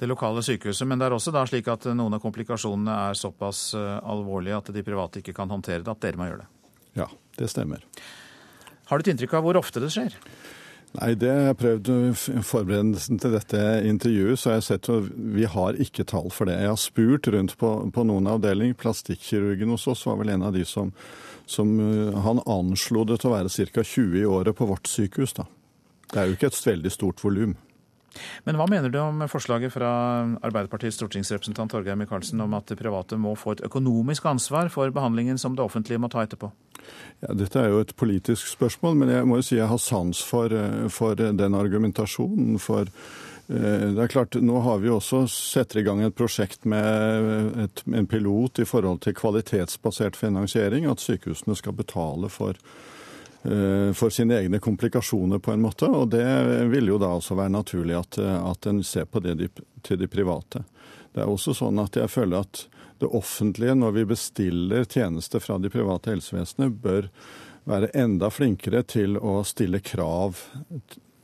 Det 0.00 0.08
lokale 0.08 0.40
sykehuset, 0.44 0.88
Men 0.88 0.98
det 0.98 1.10
er 1.10 1.12
også 1.12 1.32
da 1.32 1.42
slik 1.44 1.66
at 1.68 1.84
noen 1.92 2.14
av 2.16 2.22
komplikasjonene 2.22 2.92
er 3.10 3.18
såpass 3.20 3.74
eh, 3.76 3.98
alvorlige 4.00 4.56
at 4.56 4.70
de 4.72 4.84
private 4.84 5.20
ikke 5.20 5.34
kan 5.36 5.50
håndtere 5.52 5.84
det, 5.84 5.92
at 5.92 6.00
dere 6.00 6.16
må 6.16 6.28
gjøre 6.28 6.44
det? 6.44 6.48
Ja, 6.96 7.08
det 7.40 7.50
stemmer. 7.52 7.84
Har 8.90 8.98
du 8.98 9.06
et 9.06 9.12
inntrykk 9.14 9.38
av 9.38 9.46
hvor 9.46 9.58
ofte 9.60 9.82
det 9.82 9.92
skjer? 9.94 10.16
Nei, 10.98 11.12
det 11.14 11.28
har 11.30 11.44
jeg 11.52 11.58
prøvd 11.60 11.88
i 11.92 12.40
forberedelsen 12.42 13.20
til 13.22 13.34
dette 13.36 13.58
intervjuet, 13.86 14.40
så 14.40 14.50
jeg 14.50 14.58
har 14.58 14.64
sett 14.66 14.88
at 14.90 15.10
vi 15.36 15.46
har 15.46 15.78
ikke 15.78 16.06
tall 16.10 16.32
for 16.34 16.50
det. 16.50 16.56
Jeg 16.58 16.72
har 16.72 16.80
spurt 16.82 17.28
rundt 17.30 17.54
på, 17.60 17.70
på 17.94 18.04
noen 18.08 18.26
avdelinger. 18.32 18.74
Plastikkirurgen 18.80 19.70
hos 19.70 19.86
oss 19.92 20.02
var 20.08 20.18
vel 20.18 20.32
en 20.34 20.48
av 20.48 20.56
de 20.56 20.64
som, 20.66 20.90
som 21.46 21.70
Han 22.26 22.42
anslo 22.42 23.06
det 23.06 23.20
til 23.22 23.30
å 23.30 23.36
være 23.36 23.70
ca. 23.70 23.86
20 23.86 24.18
i 24.18 24.26
året 24.26 24.58
på 24.58 24.66
vårt 24.66 24.90
sykehus, 24.90 25.36
da. 25.38 25.46
Det 26.10 26.18
er 26.18 26.26
jo 26.26 26.34
ikke 26.34 26.50
et 26.50 26.62
veldig 26.66 26.90
stort 26.90 27.22
volum. 27.22 27.54
Men 28.44 28.58
hva 28.58 28.66
mener 28.70 28.90
du 28.90 28.98
om 29.02 29.22
forslaget 29.30 29.72
fra 29.74 29.90
Arbeiderpartiets 30.42 30.98
stortingsrepresentant 30.98 31.72
Torgeir 31.72 31.98
Micaelsen 31.98 32.42
om 32.42 32.56
at 32.58 32.70
det 32.70 32.78
private 32.80 33.18
må 33.20 33.36
få 33.38 33.54
et 33.56 33.64
økonomisk 33.66 34.26
ansvar 34.30 34.70
for 34.72 34.90
behandlingen 34.94 35.38
som 35.38 35.56
det 35.56 35.64
offentlige 35.64 36.00
må 36.02 36.10
ta 36.12 36.24
etterpå? 36.26 36.50
Ja, 37.22 37.34
Dette 37.36 37.62
er 37.62 37.70
jo 37.70 37.80
et 37.84 37.94
politisk 37.98 38.48
spørsmål, 38.50 38.98
men 39.02 39.14
jeg 39.14 39.28
må 39.28 39.40
jo 39.40 39.46
si 39.46 39.58
jeg 39.60 39.70
har 39.70 39.82
sans 39.82 40.22
for, 40.26 40.54
for 40.90 41.18
den 41.18 41.56
argumentasjonen. 41.56 42.58
For 42.62 42.88
eh, 42.88 43.88
det 43.94 44.04
er 44.04 44.12
klart, 44.12 44.40
nå 44.40 44.62
har 44.66 44.82
vi 44.82 44.90
også 44.90 45.26
setter 45.30 45.82
i 45.82 45.86
gang 45.86 46.02
et 46.02 46.16
prosjekt 46.16 46.66
med 46.68 47.60
et, 47.66 47.84
en 47.86 48.08
pilot 48.10 48.64
i 48.64 48.68
forhold 48.68 49.04
til 49.04 49.18
kvalitetsbasert 49.20 50.18
finansiering. 50.18 50.88
At 50.90 51.04
sykehusene 51.04 51.58
skal 51.58 51.76
betale 51.78 52.32
for 52.32 52.56
Eh, 52.56 52.89
for 53.40 54.12
sine 54.12 54.36
egne 54.36 54.58
komplikasjoner, 54.60 55.38
på 55.40 55.54
en 55.54 55.62
måte. 55.64 55.86
Og 55.88 56.10
det 56.12 56.24
vil 56.68 56.90
jo 56.92 56.98
da 57.00 57.08
også 57.16 57.38
være 57.38 57.54
naturlig 57.54 57.94
at, 57.96 58.18
at 58.20 58.66
en 58.68 58.82
ser 58.84 59.06
på 59.08 59.22
det 59.24 59.34
de, 59.40 59.48
til 59.86 59.96
de 59.96 60.08
private. 60.12 60.60
Det 61.14 61.22
er 61.24 61.30
også 61.30 61.54
sånn 61.56 61.80
at 61.80 61.96
jeg 61.96 62.12
føler 62.12 62.44
at 62.44 62.66
det 63.00 63.08
offentlige, 63.16 63.74
når 63.74 63.94
vi 63.96 64.04
bestiller 64.12 64.84
tjenester 64.84 65.40
fra 65.40 65.56
de 65.58 65.70
private 65.72 66.12
helsevesenene, 66.12 66.68
bør 66.70 67.08
være 67.64 67.88
enda 67.96 68.28
flinkere 68.30 68.82
til 68.82 69.16
å 69.16 69.40
stille 69.48 69.80
krav 69.80 70.36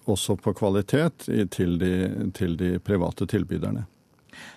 også 0.06 0.36
på 0.40 0.54
kvalitet 0.56 1.28
til 1.52 1.78
de, 1.78 1.92
til 2.34 2.56
de 2.56 2.76
private 2.80 3.26
tilbyderne. 3.28 3.84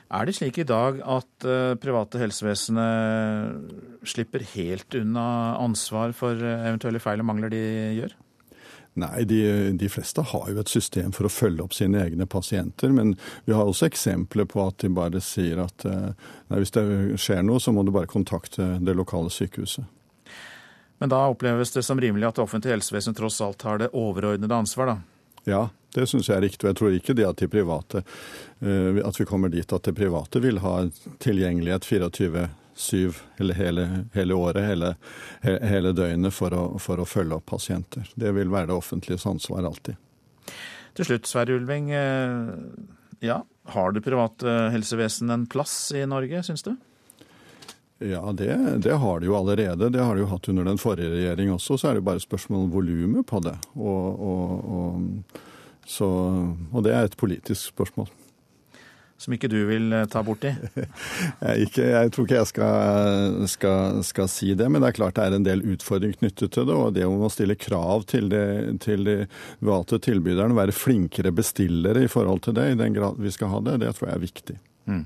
Er 0.10 0.26
det 0.26 0.40
slik 0.40 0.58
i 0.58 0.66
dag 0.66 1.04
at 1.06 1.46
uh, 1.46 1.76
private 1.78 2.18
helsevesenet 2.18 4.08
slipper 4.10 4.42
helt 4.56 4.96
unna 4.98 5.26
ansvar 5.62 6.16
for 6.18 6.34
uh, 6.34 6.66
eventuelle 6.66 7.02
feil 7.04 7.22
og 7.22 7.28
mangler 7.30 7.54
de 7.54 7.62
gjør? 8.00 8.16
Nei, 9.00 9.22
de, 9.30 9.42
de, 9.78 9.90
fleste 9.94 10.24
har 10.32 10.50
jo 10.50 10.58
et 10.60 10.72
system 10.72 11.14
for 11.14 11.30
å 11.30 11.32
følge 11.32 11.62
opp 11.62 11.78
sine 11.78 12.02
egne 12.02 12.26
pasienter. 12.26 12.90
Men 12.90 13.14
vi 13.46 13.54
har 13.54 13.70
også 13.70 13.86
eksempler 13.86 14.50
på 14.50 14.66
at 14.66 14.82
de 14.82 14.90
bare 14.98 15.22
sier 15.22 15.62
at 15.62 15.86
uh, 15.86 16.10
nei, 16.50 16.58
hvis 16.58 16.74
det 16.74 16.84
skjer 17.22 17.46
noe, 17.46 17.62
så 17.62 17.70
må 17.76 17.86
du 17.86 17.94
bare 17.94 18.10
kontakte 18.10 18.82
det 18.82 18.98
lokale 18.98 19.30
sykehuset. 19.30 19.86
Men 21.00 21.14
da 21.14 21.22
oppleves 21.30 21.70
det 21.78 21.86
som 21.86 22.02
rimelig 22.02 22.28
at 22.28 22.42
det 22.42 22.48
offentlige 22.48 22.76
helsevesenet 22.76 23.22
tross 23.22 23.38
alt 23.46 23.62
har 23.64 23.78
det 23.80 23.94
overordnede 23.94 24.58
ansvar, 24.58 24.90
da? 24.90 24.98
Ja, 25.48 25.62
det 25.96 26.08
syns 26.08 26.30
jeg 26.30 26.38
er 26.38 26.46
riktig. 26.46 26.66
Og 26.66 26.72
jeg 26.72 26.80
tror 26.80 26.96
ikke 26.96 27.16
det 27.18 27.28
at 27.28 27.42
de 27.42 27.50
private 27.52 28.04
eh, 28.04 29.00
at 29.06 29.20
vi 29.20 29.28
kommer 29.30 29.52
dit 29.54 29.74
at 29.74 29.86
det 29.86 29.96
private 29.98 30.42
vil 30.44 30.62
ha 30.64 30.76
tilgjengelighet 31.24 31.88
24-7 31.90 33.22
eller 33.40 33.60
hele, 33.60 33.88
hele, 34.14 34.38
året, 34.38 34.66
hele, 34.66 34.94
hele 35.42 35.94
døgnet, 35.98 36.36
for 36.36 36.56
å, 36.56 36.66
for 36.82 37.02
å, 37.02 37.08
følge 37.10 37.40
opp 37.40 37.50
pasienter. 37.56 38.10
Det 38.16 38.34
vil 38.38 38.54
være 38.54 38.72
det 38.72 38.78
offentliges 38.78 39.26
ansvar 39.30 39.66
alltid. 39.68 39.98
Til 40.98 41.10
slutt, 41.10 41.30
Sverre 41.30 41.58
Ulving. 41.58 41.92
Eh, 41.96 42.54
ja, 43.26 43.42
har 43.74 43.92
det 43.92 44.06
private 44.06 44.70
helsevesenet 44.76 45.34
en 45.34 45.50
plass 45.50 45.90
i 45.96 46.06
Norge, 46.08 46.44
syns 46.46 46.64
du? 46.66 46.76
Ja, 48.00 48.32
det, 48.32 48.56
det, 48.80 48.94
har 48.94 49.20
de 49.20 49.28
jo 49.28 49.36
allerede. 49.36 49.90
Det 49.90 50.00
har 50.00 50.16
de 50.16 50.24
jo 50.24 50.30
hatt 50.32 50.48
under 50.48 50.64
den 50.64 50.78
forrige 50.80 51.12
regjering 51.12 51.52
også. 51.52 51.76
Så 51.78 51.90
er 51.90 51.98
det 51.98 52.06
bare 52.08 52.22
spørsmål 52.24 52.64
om 52.64 52.72
volumet 52.72 53.28
på 53.28 53.42
det. 53.44 53.58
Og, 53.76 54.22
og, 54.24 54.54
og 54.72 55.42
så, 55.90 56.08
og 56.70 56.86
det 56.86 56.94
er 56.94 57.08
et 57.08 57.18
politisk 57.18 57.72
spørsmål. 57.72 58.10
Som 59.20 59.34
ikke 59.36 59.50
du 59.52 59.58
vil 59.68 59.92
eh, 59.92 60.06
ta 60.08 60.22
borti? 60.24 60.52
jeg, 61.46 61.66
ikke, 61.66 61.84
jeg 61.92 62.12
tror 62.16 62.28
ikke 62.28 62.38
jeg 62.38 62.50
skal, 62.54 63.40
skal, 63.52 64.04
skal, 64.08 64.30
si 64.32 64.54
det, 64.56 64.70
men 64.72 64.80
det 64.80 64.92
er 64.92 64.96
klart 64.96 65.18
det 65.18 65.26
er 65.26 65.36
en 65.36 65.48
del 65.48 65.64
utfordringer 65.74 66.22
knyttet 66.22 66.54
til 66.56 66.70
det. 66.70 66.76
Og 66.78 66.94
det 66.96 67.08
om 67.08 67.26
å 67.26 67.32
stille 67.34 67.58
krav 67.60 68.06
til, 68.08 68.30
det, 68.32 68.46
til 68.86 69.04
de 69.08 69.18
private 69.60 70.00
tilbyderne, 70.06 70.56
være 70.56 70.76
flinkere 70.76 71.34
bestillere 71.36 72.06
i 72.06 72.12
forhold 72.12 72.46
til 72.48 72.56
det, 72.60 72.70
i 72.72 72.80
den 72.80 72.96
grad 72.96 73.20
vi 73.20 73.34
skal 73.36 73.52
ha 73.56 73.64
det, 73.66 73.82
det 73.84 73.92
tror 73.98 74.12
jeg 74.12 74.20
er 74.20 74.24
viktig. 74.24 74.58
Mm. 74.88 75.04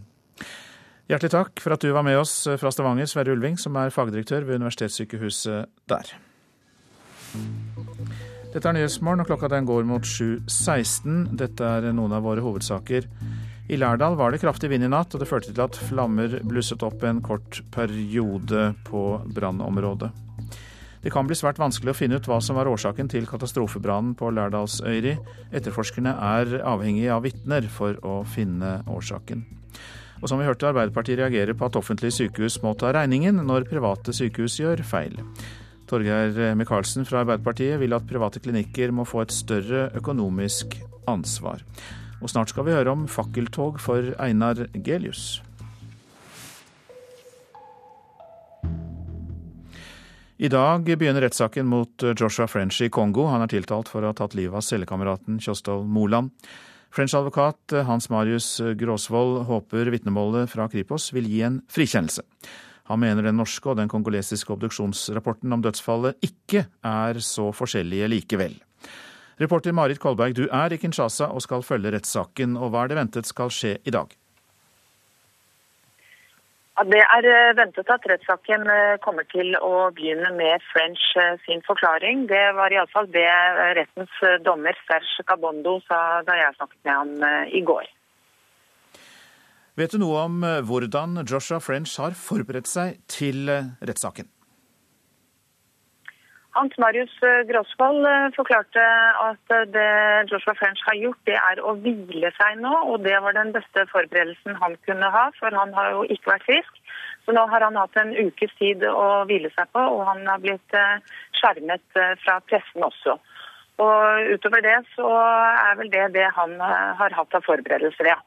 Hjertelig 1.09 1.33
takk 1.33 1.63
for 1.63 1.75
at 1.75 1.83
du 1.83 1.89
var 1.95 2.05
med 2.05 2.19
oss 2.19 2.35
fra 2.59 2.71
Stavanger, 2.71 3.09
Sverre 3.09 3.33
Ulving, 3.33 3.57
som 3.59 3.75
er 3.81 3.91
fagdirektør 3.95 4.45
ved 4.45 4.61
universitetssykehuset 4.61 5.73
der. 5.89 6.13
Dette 8.53 8.69
er 8.69 8.75
Nyhetsmorgen, 8.77 9.23
og 9.23 9.29
klokka 9.31 9.47
den 9.49 9.65
går 9.65 9.85
mot 9.89 10.03
7.16. 10.05 11.31
Dette 11.39 11.65
er 11.65 11.87
noen 11.89 12.11
av 12.13 12.21
våre 12.21 12.43
hovedsaker. 12.45 13.07
I 13.73 13.79
Lærdal 13.79 14.13
var 14.19 14.29
det 14.29 14.43
kraftig 14.43 14.69
vind 14.69 14.85
i 14.85 14.89
natt, 14.93 15.15
og 15.15 15.23
det 15.23 15.27
førte 15.29 15.49
til 15.49 15.63
at 15.63 15.79
flammer 15.89 16.35
blusset 16.45 16.85
opp 16.85 17.01
en 17.01 17.23
kort 17.25 17.63
periode 17.73 18.67
på 18.85 19.01
brannområdet. 19.33 20.11
Det 21.01 21.11
kan 21.11 21.25
bli 21.25 21.35
svært 21.35 21.57
vanskelig 21.57 21.95
å 21.95 21.97
finne 21.97 22.19
ut 22.21 22.29
hva 22.29 22.37
som 22.45 22.59
var 22.59 22.69
årsaken 22.69 23.09
til 23.09 23.25
katastrofebrannen 23.27 24.13
på 24.21 24.29
Lærdalsøyri. 24.37 25.15
Etterforskerne 25.49 26.13
er 26.13 26.59
avhengige 26.61 27.11
av 27.17 27.25
vitner 27.25 27.65
for 27.73 27.97
å 28.05 28.21
finne 28.35 28.83
årsaken. 28.85 29.41
Og 30.21 30.29
som 30.29 30.37
vi 30.37 30.45
hørte, 30.45 30.69
Arbeiderpartiet 30.69 31.17
reagerer 31.19 31.57
på 31.57 31.67
at 31.67 31.81
offentlige 31.81 32.19
sykehus 32.21 32.61
må 32.61 32.77
ta 32.77 32.93
regningen 32.93 33.41
når 33.49 33.65
private 33.73 34.13
sykehus 34.13 34.61
gjør 34.61 34.85
feil. 34.87 35.17
Torgeir 35.93 36.55
Micaelsen 36.57 37.05
fra 37.05 37.21
Arbeiderpartiet 37.21 37.77
vil 37.77 37.93
at 37.93 38.07
private 38.09 38.41
klinikker 38.41 38.89
må 38.95 39.05
få 39.05 39.21
et 39.21 39.33
større 39.33 39.91
økonomisk 39.93 40.79
ansvar. 41.11 41.61
Og 42.23 42.31
snart 42.31 42.49
skal 42.49 42.65
vi 42.65 42.73
høre 42.73 42.95
om 42.95 43.03
fakkeltog 43.11 43.77
for 43.83 44.15
Einar 44.23 44.63
Gelius. 44.73 45.43
I 50.41 50.49
dag 50.49 50.89
begynner 50.89 51.27
rettssaken 51.27 51.69
mot 51.69 52.07
Joshua 52.17 52.49
French 52.49 52.81
i 52.81 52.89
Kongo. 52.89 53.27
Han 53.29 53.45
er 53.45 53.53
tiltalt 53.53 53.91
for 53.91 54.01
å 54.01 54.09
ha 54.09 54.17
tatt 54.17 54.33
livet 54.35 54.57
av 54.57 54.65
cellekameraten 54.65 55.37
Kjostov 55.43 55.85
Moland. 55.85 56.33
French-advokat 56.93 57.77
Hans 57.85 58.09
Marius 58.09 58.57
Gråsvold 58.81 59.45
håper 59.45 59.93
vitnemålet 59.93 60.49
fra 60.49 60.65
Kripos 60.73 61.11
vil 61.13 61.29
gi 61.29 61.45
en 61.45 61.61
frikjennelse. 61.71 62.25
Han 62.91 62.99
mener 62.99 63.23
den 63.23 63.37
norske 63.39 63.69
og 63.71 63.77
den 63.79 63.91
kongolesiske 63.91 64.51
obduksjonsrapporten 64.53 65.55
om 65.55 65.61
dødsfallet 65.63 66.19
ikke 66.25 66.65
er 66.83 67.19
så 67.23 67.51
forskjellige 67.55 68.09
likevel. 68.11 68.57
Reporter 69.39 69.71
Marit 69.71 70.01
Kolberg, 70.03 70.35
du 70.35 70.45
er 70.51 70.73
i 70.73 70.77
Kinshasa 70.77 71.31
og 71.31 71.41
skal 71.41 71.63
følge 71.63 71.93
rettssaken. 71.95 72.57
og 72.57 72.73
Hva 72.73 72.83
er 72.83 72.91
det 72.91 72.99
ventet 72.99 73.29
skal 73.29 73.49
skje 73.53 73.77
i 73.87 73.93
dag? 73.95 74.11
Det 76.73 77.01
er 77.05 77.25
eh, 77.29 77.55
ventet 77.57 77.89
at 77.93 78.05
rettssaken 78.09 78.63
eh, 78.65 78.95
kommer 79.05 79.27
til 79.29 79.53
å 79.61 79.91
begynne 79.93 80.31
med 80.33 80.63
French 80.71 81.03
eh, 81.21 81.35
sin 81.45 81.61
forklaring. 81.67 82.25
Det 82.31 82.45
var 82.57 82.73
iallfall 82.73 83.09
det 83.13 83.29
rettens 83.77 84.23
dommer 84.41 84.77
Serge 84.87 85.25
Cabondo 85.29 85.77
sa 85.85 86.23
da 86.25 86.39
jeg 86.39 86.57
snakket 86.57 86.79
med 86.81 86.93
ham 86.97 87.45
i 87.53 87.61
går. 87.61 87.85
Vet 89.73 89.89
du 89.89 89.97
noe 89.97 90.19
om 90.27 90.43
eh, 90.45 90.59
hvordan 90.61 91.23
Joshua 91.25 91.57
French 91.57 91.95
har 91.97 92.13
forberedt 92.13 92.69
seg 92.69 92.99
til 93.09 93.49
eh, 93.49 93.71
rettssaken? 93.81 94.27
Hans 96.53 96.75
Marius 96.77 97.13
Grosvold 97.17 97.47
Gråsvold 97.49 98.35
forklarte 98.35 98.81
at 99.23 99.53
det 99.73 99.87
Joshua 100.29 100.53
French 100.59 100.83
har 100.85 100.99
gjort, 100.99 101.17
det 101.25 101.39
er 101.39 101.61
å 101.65 101.71
hvile 101.81 102.29
seg 102.37 102.59
nå. 102.61 102.73
Og 102.93 103.01
det 103.01 103.15
var 103.25 103.33
den 103.33 103.49
beste 103.55 103.87
forberedelsen 103.89 104.59
han 104.61 104.75
kunne 104.85 105.09
ha, 105.15 105.23
for 105.39 105.57
han 105.57 105.73
har 105.73 105.89
jo 105.95 106.03
ikke 106.13 106.35
vært 106.35 106.45
frisk. 106.45 106.77
Så 107.25 107.33
nå 107.33 107.47
har 107.49 107.65
han 107.65 107.79
hatt 107.81 107.97
en 107.97 108.13
ukes 108.13 108.53
tid 108.59 108.85
å 108.85 109.23
hvile 109.25 109.49
seg 109.55 109.71
på, 109.73 109.81
og 109.95 110.03
han 110.11 110.21
har 110.29 110.43
blitt 110.43 110.77
skjermet 111.39 111.97
fra 112.21 112.37
pressen 112.45 112.85
også. 112.85 113.17
Og 113.81 114.29
utover 114.35 114.61
det 114.61 114.77
så 114.93 115.09
er 115.17 115.81
vel 115.81 115.89
det 115.89 116.05
det 116.19 116.29
han 116.37 116.53
har 116.61 117.17
hatt 117.17 117.33
av 117.33 117.49
forberedelser, 117.49 118.11
ja. 118.13 118.19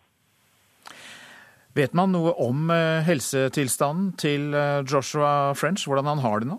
Vet 1.76 1.92
man 1.96 2.14
noe 2.14 2.32
om 2.40 2.70
eh, 2.72 3.04
helsetilstanden 3.04 4.14
til 4.20 4.54
eh, 4.56 4.80
Joshua 4.88 5.52
French, 5.58 5.84
hvordan 5.84 6.08
han 6.08 6.22
har 6.24 6.40
det 6.40 6.48
nå? 6.48 6.56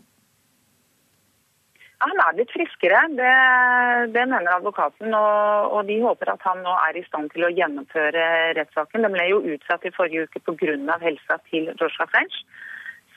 Han 2.04 2.20
er 2.22 2.36
blitt 2.38 2.54
friskere, 2.54 3.00
det, 3.18 3.32
det 4.14 4.26
mener 4.30 4.52
advokaten. 4.54 5.10
Og, 5.18 5.74
og, 5.74 5.80
de 5.90 5.98
håper 6.04 6.30
at 6.36 6.46
han 6.46 6.62
nå 6.62 6.76
er 6.84 7.00
i 7.00 7.06
stand 7.08 7.32
til 7.34 7.48
å 7.48 7.50
gjennomføre 7.50 8.28
rettssaken. 8.60 9.08
Den 9.08 9.18
ble 9.18 9.26
jo 9.32 9.42
utsatt 9.56 9.88
i 9.90 9.94
forrige 9.96 10.28
uke 10.28 10.44
pga. 10.46 11.00
helsa 11.02 11.40
til 11.50 11.72
Joshua 11.74 12.06
French. 12.14 12.38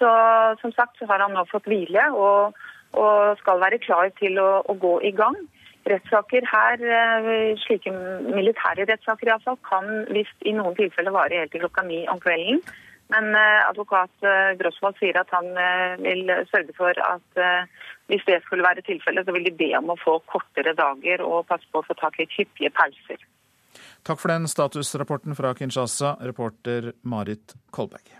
Så 0.00 0.08
som 0.62 0.72
sagt 0.72 0.96
så 0.96 1.10
har 1.10 1.20
han 1.20 1.36
nå 1.36 1.44
fått 1.50 1.68
hvile 1.68 2.06
og, 2.16 2.56
og 2.96 3.36
skal 3.42 3.60
være 3.60 3.82
klar 3.84 4.08
til 4.16 4.40
å, 4.40 4.62
å 4.64 4.78
gå 4.80 4.96
i 5.04 5.12
gang 5.12 5.36
rettssaker 5.88 6.46
her, 6.50 6.84
eh, 6.84 7.56
slike 7.64 7.92
militære 8.34 8.86
rettssaker 8.90 9.30
iallfall, 9.30 9.58
kan 9.66 10.06
hvis 10.10 10.30
i 10.44 10.54
noen 10.56 10.76
tilfeller 10.78 11.14
vare 11.14 11.42
helt 11.42 11.52
til 11.54 11.64
klokka 11.64 11.86
ni 11.86 12.06
om 12.08 12.20
kvelden. 12.20 12.62
Men 13.10 13.34
advokat 13.34 14.22
Grosvold 14.60 14.94
sier 15.00 15.16
at 15.18 15.32
han 15.34 15.48
vil 15.98 16.30
sørge 16.46 16.70
for 16.76 16.94
at 16.94 17.40
hvis 18.06 18.22
det 18.28 18.36
skulle 18.44 18.62
være 18.62 18.84
tilfellet, 18.86 19.26
så 19.26 19.34
vil 19.34 19.48
de 19.48 19.50
be 19.50 19.72
om 19.74 19.90
å 19.90 19.98
få 19.98 20.20
kortere 20.30 20.76
dager 20.78 21.24
og 21.26 21.48
passe 21.50 21.66
på 21.72 21.82
å 21.82 21.88
få 21.88 21.98
tak 21.98 22.20
i 22.22 22.28
hyppige 22.30 22.70
pauser. 22.70 23.18
Takk 24.06 24.22
for 24.22 24.30
den 24.30 24.46
statusrapporten 24.46 25.34
fra 25.34 25.50
Kinshasa, 25.58 26.20
reporter 26.22 26.92
Marit 27.02 27.58
Kolberg. 27.74 28.19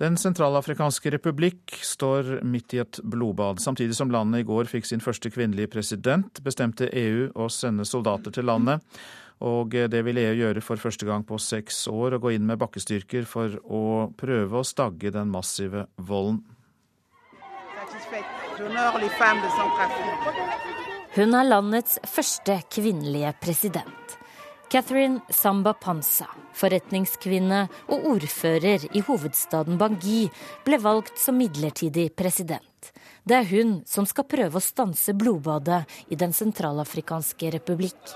Den 0.00 0.16
sentralafrikanske 0.16 1.10
republikk 1.12 1.74
står 1.84 2.38
midt 2.48 2.72
i 2.72 2.78
et 2.80 3.02
blodbad. 3.04 3.60
Samtidig 3.60 3.98
som 3.98 4.08
landet 4.08 4.40
i 4.40 4.46
går 4.48 4.70
fikk 4.70 4.86
sin 4.88 5.02
første 5.04 5.28
kvinnelige 5.28 5.68
president, 5.74 6.40
bestemte 6.40 6.88
EU 6.88 7.26
å 7.36 7.50
sende 7.52 7.84
soldater 7.84 8.32
til 8.32 8.48
landet. 8.48 8.80
Og 9.44 9.76
det 9.92 10.00
vil 10.04 10.20
EU 10.20 10.32
gjøre 10.38 10.62
for 10.64 10.80
første 10.80 11.04
gang 11.08 11.24
på 11.28 11.36
seks 11.40 11.82
år, 11.92 12.16
og 12.16 12.24
gå 12.24 12.32
inn 12.36 12.48
med 12.48 12.60
bakkestyrker 12.60 13.28
for 13.28 13.58
å 13.64 14.08
prøve 14.16 14.60
å 14.60 14.64
stagge 14.64 15.12
den 15.12 15.28
massive 15.32 15.84
volden. 15.96 16.40
Hun 21.16 21.36
er 21.36 21.48
landets 21.48 22.00
første 22.08 22.60
kvinnelige 22.72 23.34
president. 23.40 24.19
Catherine 24.70 25.20
Samba 25.28 25.72
Panza, 25.74 26.28
forretningskvinne 26.54 27.64
og 27.90 28.04
ordfører 28.12 28.84
i 28.94 29.02
hovedstaden 29.02 29.80
Bangui, 29.80 30.28
ble 30.62 30.78
valgt 30.78 31.18
som 31.18 31.40
midlertidig 31.42 32.12
president. 32.14 32.92
Det 33.26 33.40
er 33.40 33.48
hun 33.50 33.80
som 33.90 34.06
skal 34.06 34.28
prøve 34.30 34.60
å 34.60 34.62
stanse 34.62 35.16
blodbadet 35.18 35.82
i 36.14 36.14
Den 36.14 36.30
sentralafrikanske 36.30 37.50
republikk. 37.56 38.14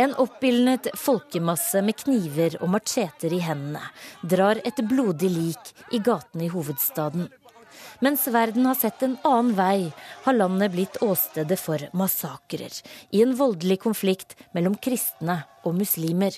En 0.00 0.16
oppildnet 0.16 0.88
folkemasse 0.96 1.84
med 1.84 2.00
kniver 2.00 2.56
og 2.62 2.72
macheter 2.78 3.32
i 3.32 3.44
hendene 3.44 3.84
drar 4.24 4.56
et 4.64 4.80
blodig 4.88 5.34
lik 5.36 5.74
i 5.92 6.00
gatene 6.00 6.48
i 6.48 6.52
hovedstaden. 6.52 7.28
Mens 8.00 8.26
verden 8.28 8.66
har 8.66 8.74
sett 8.74 9.02
en 9.02 9.16
annen 9.24 9.54
vei, 9.56 9.92
har 10.24 10.36
landet 10.36 10.72
blitt 10.72 10.98
åstedet 11.02 11.58
for 11.60 11.80
massakrer 11.96 12.72
i 13.10 13.22
en 13.22 13.36
voldelig 13.36 13.80
konflikt 13.86 14.36
mellom 14.52 14.76
kristne 14.76 15.42
og 15.64 15.78
muslimer. 15.78 16.36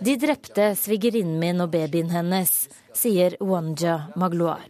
De 0.00 0.16
drepte 0.16 0.66
svigerinnen 0.80 1.38
min 1.38 1.62
og 1.62 1.70
babyen 1.74 2.10
hennes, 2.10 2.52
sier 2.96 3.36
Wanja 3.44 4.00
Magloar. 4.16 4.66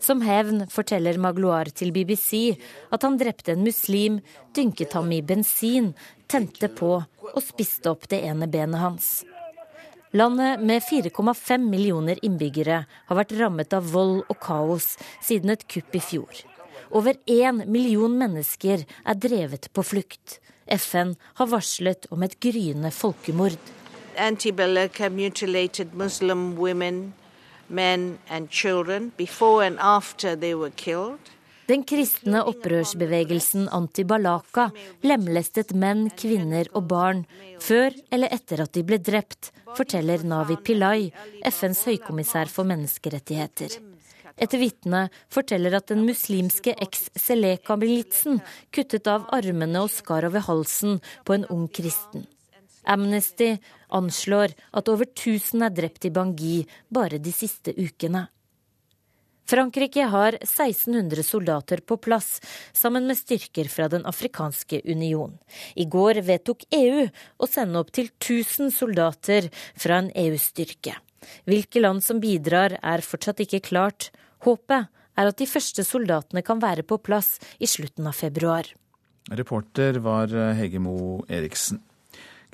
Som 0.00 0.20
hevn 0.24 0.66
forteller 0.72 1.18
Magloar 1.20 1.70
til 1.76 1.92
BBC 1.92 2.56
at 2.92 3.04
han 3.06 3.16
drepte 3.20 3.54
en 3.54 3.64
muslim, 3.64 4.20
dynket 4.56 4.96
ham 4.96 5.12
i 5.12 5.22
bensin, 5.22 5.92
tente 6.28 6.68
på 6.72 6.92
og 7.32 7.40
spiste 7.44 7.90
opp 7.92 8.08
det 8.10 8.22
ene 8.26 8.48
benet 8.50 8.82
hans. 8.82 9.10
Landet 10.16 10.60
med 10.60 10.82
4,5 10.82 11.58
millioner 11.58 12.16
innbyggere 12.24 12.76
har 12.88 13.16
vært 13.18 13.34
rammet 13.36 13.74
av 13.76 13.90
vold 13.92 14.22
og 14.32 14.38
kaos 14.40 14.94
siden 15.20 15.52
et 15.52 15.66
kupp 15.68 15.98
i 15.98 16.00
fjor. 16.00 16.38
Over 16.88 17.18
én 17.28 17.60
million 17.68 18.14
mennesker 18.16 18.86
er 18.86 19.18
drevet 19.20 19.68
på 19.76 19.84
flukt. 19.84 20.38
FN 20.72 21.12
har 21.36 21.50
varslet 21.52 22.08
om 22.08 22.24
et 22.24 22.38
gryende 22.40 22.94
folkemord. 22.96 23.60
Antibellum 24.16 25.12
mutilated 25.12 25.92
Muslim 25.92 26.56
women, 26.56 27.12
men 27.68 28.18
and 28.30 28.48
children 28.48 29.12
before 29.18 29.66
and 29.66 29.76
after 29.78 30.34
they 30.34 30.54
were 30.54 30.72
killed. 30.76 31.35
Den 31.66 31.82
kristne 31.82 32.44
opprørsbevegelsen 32.46 33.64
Antibalaka 33.74 34.68
lemlestet 35.02 35.72
menn, 35.74 36.04
kvinner 36.14 36.68
og 36.78 36.86
barn 36.92 37.24
før 37.62 37.96
eller 38.14 38.30
etter 38.36 38.62
at 38.62 38.74
de 38.76 38.84
ble 38.86 39.00
drept, 39.02 39.50
forteller 39.74 40.22
Navi 40.22 40.54
Pillai, 40.62 41.10
FNs 41.42 41.82
høykommissær 41.88 42.52
for 42.52 42.68
menneskerettigheter. 42.70 43.74
Et 44.38 44.54
vitne 44.60 45.06
forteller 45.32 45.74
at 45.78 45.90
den 45.90 46.04
muslimske 46.06 46.76
eks-Seleka-militsen 46.86 48.38
kuttet 48.70 49.10
av 49.10 49.26
armene 49.34 49.82
og 49.82 49.90
skar 49.90 50.28
over 50.28 50.46
halsen 50.46 51.00
på 51.26 51.34
en 51.34 51.48
ung 51.50 51.66
kristen. 51.66 52.28
Amnesty 52.86 53.56
anslår 53.90 54.54
at 54.70 54.88
over 54.92 55.08
1000 55.08 55.66
er 55.66 55.74
drept 55.74 56.06
i 56.06 56.14
Bangui 56.14 56.60
bare 56.94 57.18
de 57.18 57.34
siste 57.34 57.74
ukene. 57.74 58.28
Frankrike 59.46 60.08
har 60.10 60.38
1600 60.40 61.22
soldater 61.22 61.80
på 61.86 61.96
plass, 62.02 62.40
sammen 62.72 63.06
med 63.06 63.18
styrker 63.18 63.68
fra 63.70 63.88
Den 63.88 64.06
afrikanske 64.06 64.80
union. 64.84 65.36
I 65.74 65.86
går 65.86 66.20
vedtok 66.26 66.66
EU 66.74 67.06
å 67.38 67.48
sende 67.50 67.78
opp 67.78 67.92
til 67.94 68.10
1000 68.10 68.72
soldater 68.74 69.50
fra 69.78 70.00
en 70.02 70.10
EU-styrke. 70.14 70.96
Hvilke 71.46 71.82
land 71.82 72.02
som 72.04 72.18
bidrar 72.22 72.78
er 72.82 73.06
fortsatt 73.06 73.42
ikke 73.46 73.62
klart. 73.70 74.10
Håpet 74.46 74.90
er 75.16 75.30
at 75.30 75.38
de 75.38 75.48
første 75.48 75.86
soldatene 75.86 76.42
kan 76.46 76.60
være 76.62 76.82
på 76.86 76.98
plass 76.98 77.36
i 77.62 77.70
slutten 77.70 78.06
av 78.10 78.18
februar. 78.18 78.66
Reporter 79.30 79.98
var 80.02 80.30
Hege 80.58 80.82
Moe 80.82 81.22
Eriksen. 81.30 81.80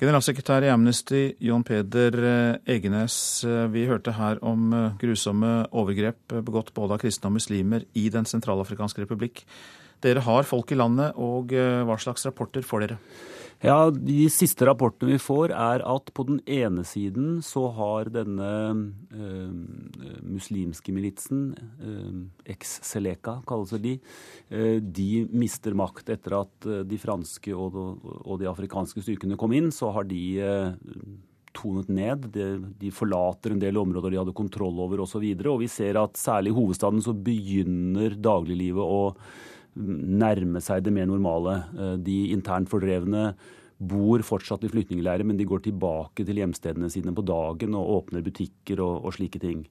Generalsekretær 0.01 0.65
i 0.65 0.71
Amnesty, 0.73 1.21
John 1.43 1.61
Peder 1.63 2.15
eh, 2.17 2.73
Egenes. 2.75 3.15
Eh, 3.45 3.67
vi 3.69 3.85
hørte 3.85 4.15
her 4.17 4.39
om 4.41 4.73
eh, 4.73 4.95
grusomme 4.97 5.51
overgrep 5.69 6.33
begått 6.41 6.71
både 6.73 6.97
av 6.97 7.03
kristne 7.03 7.29
og 7.29 7.35
muslimer 7.37 7.85
i 7.93 8.07
Den 8.13 8.25
sentralafrikanske 8.25 9.03
republikk. 9.05 9.43
Dere 10.03 10.25
har 10.25 10.49
folk 10.49 10.73
i 10.73 10.79
landet, 10.79 11.13
og 11.15 11.53
hva 11.53 11.95
slags 12.01 12.25
rapporter 12.27 12.65
får 12.67 12.83
dere? 12.83 12.97
Ja, 13.63 13.87
De 13.95 14.25
siste 14.27 14.65
rapportene 14.67 15.13
vi 15.13 15.21
får, 15.23 15.53
er 15.55 15.83
at 15.87 16.09
på 16.11 16.25
den 16.27 16.41
ene 16.51 16.83
siden 16.83 17.37
så 17.45 17.69
har 17.77 18.09
denne 18.11 18.49
eh, 19.15 19.53
muslimske 20.27 20.91
militsen, 20.91 21.45
eh, 21.79 22.17
eks-Seleka 22.51 23.37
kalles 23.47 23.71
de, 23.79 23.93
eh, 24.51 24.81
de 24.83 25.07
mister 25.31 25.77
makt. 25.79 26.11
Etter 26.11 26.35
at 26.41 26.67
eh, 26.67 26.83
de 26.83 26.99
franske 26.99 27.55
og 27.55 27.79
og 28.03 28.41
de, 28.41 28.49
afrikanske 28.51 28.99
styrkene 28.99 29.39
kom 29.39 29.55
inn, 29.55 29.71
så 29.71 29.93
har 29.95 30.11
de 30.11 30.23
eh, 30.43 30.75
tonet 31.55 31.87
ned. 31.87 32.27
De, 32.35 32.49
de, 32.83 32.91
forlater 32.91 33.55
en 33.55 33.63
del 33.63 33.79
områder 33.79 34.11
de 34.11 34.19
hadde 34.25 34.35
kontroll 34.35 34.83
over 34.83 35.05
osv. 35.05 35.23
Og, 35.23 35.39
så 35.39 35.55
og 35.55 35.63
vi 35.63 35.71
ser 35.71 36.03
at 36.03 36.19
særlig 36.19 36.51
i 36.51 36.59
hovedstaden 36.59 36.99
så 37.05 37.15
begynner 37.15 38.19
dagliglivet 38.19 38.83
å 38.83 39.13
nærme 39.75 40.61
seg 40.63 40.85
det 40.85 40.93
mer 40.95 41.09
normale. 41.09 41.59
Eh, 41.73 41.97
de 42.05 42.17
internt 42.35 42.71
fordrevne 42.71 43.33
bor 43.83 44.21
fortsatt 44.23 44.63
i 44.63 44.69
flyktningleirer, 44.71 45.25
men 45.27 45.37
de 45.39 45.47
går 45.47 45.63
tilbake 45.65 46.25
til 46.25 46.39
hjemstedene 46.39 46.89
sine 46.93 47.13
på 47.15 47.25
dagen 47.25 47.75
og 47.77 47.89
åpner 47.97 48.23
butikker 48.25 48.79
og, 48.83 49.07
og 49.07 49.15
slike 49.17 49.41
ting. 49.43 49.65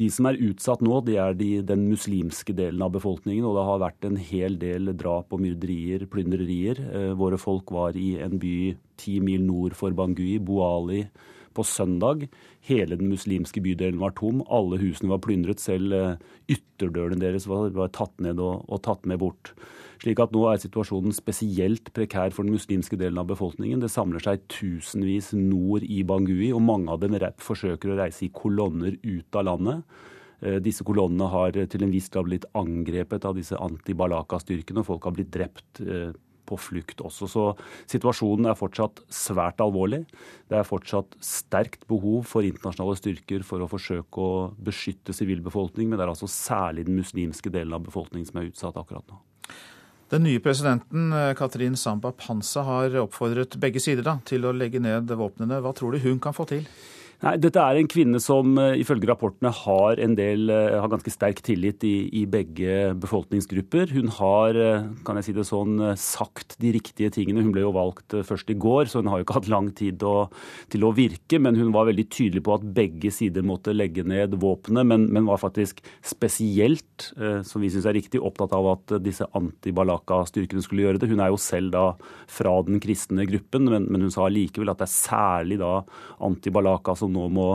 De 0.00 0.10
som 0.12 0.28
er 0.28 0.40
utsatt 0.50 0.82
nå, 0.84 0.98
det 1.06 1.16
er 1.22 1.36
de, 1.38 1.50
den 1.66 1.86
muslimske 1.88 2.56
delen 2.56 2.82
av 2.84 2.92
befolkningen. 2.96 3.46
Og 3.48 3.56
det 3.56 3.66
har 3.68 3.84
vært 3.86 4.08
en 4.08 4.18
hel 4.20 4.58
del 4.60 4.92
drap 4.98 5.32
og 5.34 5.44
myrderier, 5.44 6.06
plyndrerier. 6.10 6.82
Eh, 6.90 7.12
våre 7.18 7.40
folk 7.40 7.72
var 7.74 7.96
i 7.98 8.14
en 8.24 8.36
by 8.42 8.56
ti 9.00 9.18
mil 9.24 9.46
nord 9.46 9.78
for 9.78 9.96
Bangui, 9.96 10.36
Boali, 10.42 11.04
på 11.54 11.62
søndag. 11.66 12.26
Hele 12.64 12.96
den 12.96 13.10
muslimske 13.12 13.60
bydelen 13.60 14.00
var 14.00 14.14
tom. 14.16 14.40
Alle 14.48 14.78
husene 14.80 15.10
var 15.12 15.20
plyndret. 15.24 15.60
Selv 15.60 15.92
eh, 15.92 16.22
ytterdørene 16.54 17.20
deres 17.20 17.44
var, 17.50 17.68
var 17.76 17.92
tatt 17.92 18.16
ned 18.24 18.40
og, 18.40 18.64
og, 18.70 18.80
tatt 18.86 19.04
med 19.10 19.20
bort. 19.20 19.52
Slik 20.00 20.20
at 20.20 20.32
nå 20.32 20.46
er 20.48 20.62
situasjonen 20.62 21.12
spesielt 21.16 21.92
prekær 21.96 22.32
for 22.32 22.46
den 22.46 22.56
muslimske 22.56 22.96
delen 23.00 23.20
av 23.20 23.28
befolkningen. 23.28 23.84
Det 23.84 23.92
samler 23.92 24.24
seg 24.24 24.46
tusenvis 24.52 25.34
nord 25.36 25.84
i 25.84 26.00
Bangui, 26.08 26.48
og 26.56 26.64
mange 26.64 26.92
av 26.92 27.04
dem 27.04 27.16
forsøker 27.44 27.92
å 27.92 28.00
reise 28.00 28.26
i 28.26 28.32
kolonner 28.32 28.96
ut 29.04 29.40
av 29.40 29.48
landet. 29.50 29.84
Eh, 30.40 30.56
disse 30.64 30.88
kolonnene 30.88 31.28
har 31.36 31.56
til 31.68 31.84
en 31.84 31.92
viss 31.92 32.08
grad 32.08 32.30
blitt 32.30 32.48
angrepet 32.56 33.28
av 33.28 33.36
disse 33.36 33.60
anti-Balaka-styrkene, 33.60 34.80
og 34.80 34.88
folk 34.88 35.04
har 35.10 35.16
blitt 35.20 35.34
drept 35.36 35.84
eh, 35.84 36.16
på 36.48 36.58
flukt 36.60 37.02
også. 37.04 37.28
Så 37.30 37.44
situasjonen 37.90 38.50
er 38.50 38.58
fortsatt 38.58 39.02
svært 39.12 39.62
alvorlig. 39.64 40.04
Det 40.50 40.58
er 40.58 40.68
fortsatt 40.68 41.16
sterkt 41.24 41.86
behov 41.90 42.24
for 42.30 42.46
internasjonale 42.46 42.98
styrker 43.00 43.44
for 43.46 43.64
å 43.64 43.70
forsøke 43.70 44.24
å 44.24 44.32
beskytte 44.64 45.16
sivilbefolkning, 45.16 45.88
men 45.90 46.00
det 46.00 46.06
er 46.06 46.14
altså 46.14 46.30
særlig 46.30 46.88
den 46.88 46.98
muslimske 47.00 47.52
delen 47.52 47.76
av 47.76 47.86
befolkningen 47.86 48.28
som 48.30 48.42
er 48.42 48.50
utsatt 48.50 48.80
akkurat 48.80 49.06
nå. 49.10 49.20
Den 50.12 50.26
nye 50.28 50.38
presidenten, 50.38 51.08
Katrin 51.34 51.78
Samba 51.80 52.12
Panza, 52.12 52.62
har 52.66 52.92
oppfordret 53.00 53.56
begge 53.58 53.80
sider 53.82 54.04
da, 54.06 54.18
til 54.28 54.44
å 54.46 54.52
legge 54.54 54.82
ned 54.82 55.10
våpnene. 55.10 55.62
Hva 55.64 55.72
tror 55.74 55.96
du 55.96 56.04
hun 56.04 56.20
kan 56.22 56.36
få 56.36 56.46
til? 56.50 56.68
Nei, 57.24 57.38
Dette 57.40 57.56
er 57.56 57.78
en 57.80 57.86
kvinne 57.88 58.18
som 58.20 58.58
uh, 58.60 58.74
ifølge 58.76 59.08
rapportene 59.08 59.48
har 59.56 60.00
en 60.02 60.12
del, 60.18 60.50
uh, 60.52 60.76
har 60.82 60.90
ganske 60.92 61.08
sterk 61.08 61.38
tillit 61.46 61.80
i, 61.88 62.10
i, 62.20 62.24
begge 62.28 62.90
befolkningsgrupper. 63.00 63.94
Hun 63.96 64.10
har 64.18 64.58
uh, 64.58 64.84
kan 65.06 65.16
jeg 65.16 65.30
si 65.30 65.34
det 65.38 65.46
sånn, 65.48 65.78
sagt 65.96 66.58
de 66.60 66.74
riktige 66.76 67.08
tingene. 67.14 67.40
Hun 67.46 67.54
ble 67.54 67.62
jo 67.64 67.72
valgt 67.72 68.12
først 68.28 68.52
i 68.52 68.56
går, 68.60 68.90
så 68.92 69.00
hun 69.00 69.08
har 69.08 69.22
jo 69.22 69.24
ikke 69.24 69.38
hatt 69.38 69.48
lang 69.48 69.70
tid 69.72 70.04
å, 70.04 70.26
til 70.72 70.84
å 70.84 70.92
virke. 70.96 71.40
Men 71.40 71.56
hun 71.56 71.72
var 71.72 71.88
veldig 71.88 72.04
tydelig 72.12 72.44
på 72.44 72.58
at 72.58 72.66
begge 72.76 73.12
sider 73.14 73.46
måtte 73.46 73.72
legge 73.72 74.04
ned 74.04 74.36
våpenet, 74.42 74.84
men, 74.92 75.08
men, 75.08 75.24
var 75.24 75.40
faktisk 75.40 75.80
spesielt, 76.04 77.08
som 77.48 77.62
vi 77.64 77.70
syns 77.72 77.86
er 77.88 77.96
riktig, 77.96 78.20
opptatt 78.20 78.52
av 78.56 78.66
at 78.74 78.92
disse 79.02 79.24
anti-Balaka-styrkene 79.38 80.60
skulle 80.64 80.84
gjøre 80.84 81.00
det. 81.00 81.08
Hun 81.08 81.22
er 81.24 81.32
jo 81.32 81.40
selv 81.40 81.72
da 81.72 81.86
fra 82.28 82.58
den 82.68 82.82
kristne 82.84 83.24
gruppen, 83.30 83.70
men, 83.72 83.88
men 83.88 84.04
hun 84.04 84.12
sa 84.12 84.28
likevel 84.28 84.74
at 84.74 84.82
det 84.82 84.90
er 84.90 84.92
særlig 84.92 85.60
da 85.62 85.72
anti-Balaka 86.28 86.96
som 86.98 87.13
nå 87.14 87.28
må, 87.32 87.48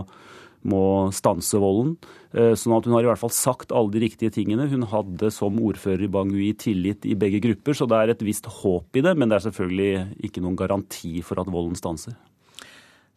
må 0.70 0.84
stanse 1.16 1.60
volden. 1.62 1.97
Eh, 2.30 2.53
sånn 2.60 2.76
at 2.78 2.86
hun 2.86 2.95
har 2.95 3.05
i 3.05 3.10
hvert 3.10 3.22
fall 3.22 3.34
sagt 3.34 3.74
alle 3.76 3.93
de 3.93 4.03
riktige 4.05 4.34
tingene. 4.34 4.70
Hun 4.72 4.88
hadde 4.91 5.32
som 5.34 5.60
ordfører 5.60 6.05
i 6.05 6.12
Bangui 6.14 6.49
tillit 6.62 7.07
i 7.10 7.18
begge 7.20 7.41
grupper, 7.45 7.78
så 7.78 7.89
det 7.89 7.99
er 7.99 8.14
et 8.14 8.26
visst 8.26 8.49
håp 8.60 8.99
i 8.99 9.05
det. 9.05 9.16
Men 9.18 9.32
det 9.32 9.39
er 9.39 9.47
selvfølgelig 9.49 10.26
ikke 10.30 10.43
noen 10.45 10.60
garanti 10.60 11.20
for 11.26 11.41
at 11.41 11.51
volden 11.51 11.78
stanser. 11.80 12.18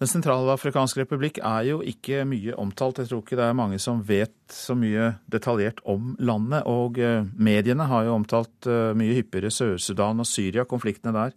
Den 0.02 0.10
sentralafrikanske 0.10 1.04
republikk 1.04 1.36
er 1.46 1.66
jo 1.68 1.76
ikke 1.86 2.24
mye 2.26 2.56
omtalt. 2.58 2.98
Jeg 2.98 3.12
tror 3.12 3.20
ikke 3.22 3.36
det 3.38 3.44
er 3.46 3.54
mange 3.54 3.76
som 3.78 4.00
vet 4.02 4.34
så 4.50 4.74
mye 4.74 5.12
detaljert 5.30 5.78
om 5.86 6.16
landet. 6.18 6.64
Og 6.66 6.98
eh, 6.98 7.28
mediene 7.38 7.86
har 7.86 8.08
jo 8.08 8.16
omtalt 8.16 8.66
eh, 8.66 8.96
mye 8.98 9.14
hyppigere 9.20 9.52
Sør-Sudan 9.54 10.24
og 10.24 10.26
Syria, 10.26 10.64
konfliktene 10.66 11.14
der. 11.14 11.36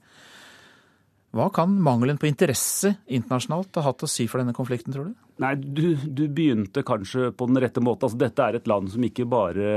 Hva 1.36 1.50
kan 1.52 1.74
mangelen 1.84 2.20
på 2.20 2.30
interesse 2.30 2.94
internasjonalt 3.12 3.76
ha 3.76 3.90
hatt 3.90 4.06
å 4.06 4.10
si 4.10 4.24
for 4.32 4.40
denne 4.40 4.56
konflikten, 4.56 4.94
tror 4.96 5.10
du? 5.10 5.16
Nei, 5.44 5.52
du, 5.60 5.98
du, 6.00 6.30
begynte 6.32 6.86
kanskje 6.88 7.34
på 7.36 7.50
den 7.50 7.60
rette 7.60 7.84
måten. 7.84 8.08
Altså, 8.08 8.20
dette 8.22 8.46
er 8.46 8.56
et 8.56 8.70
land 8.72 8.88
som 8.94 9.04
ikke 9.04 9.26
bare 9.28 9.74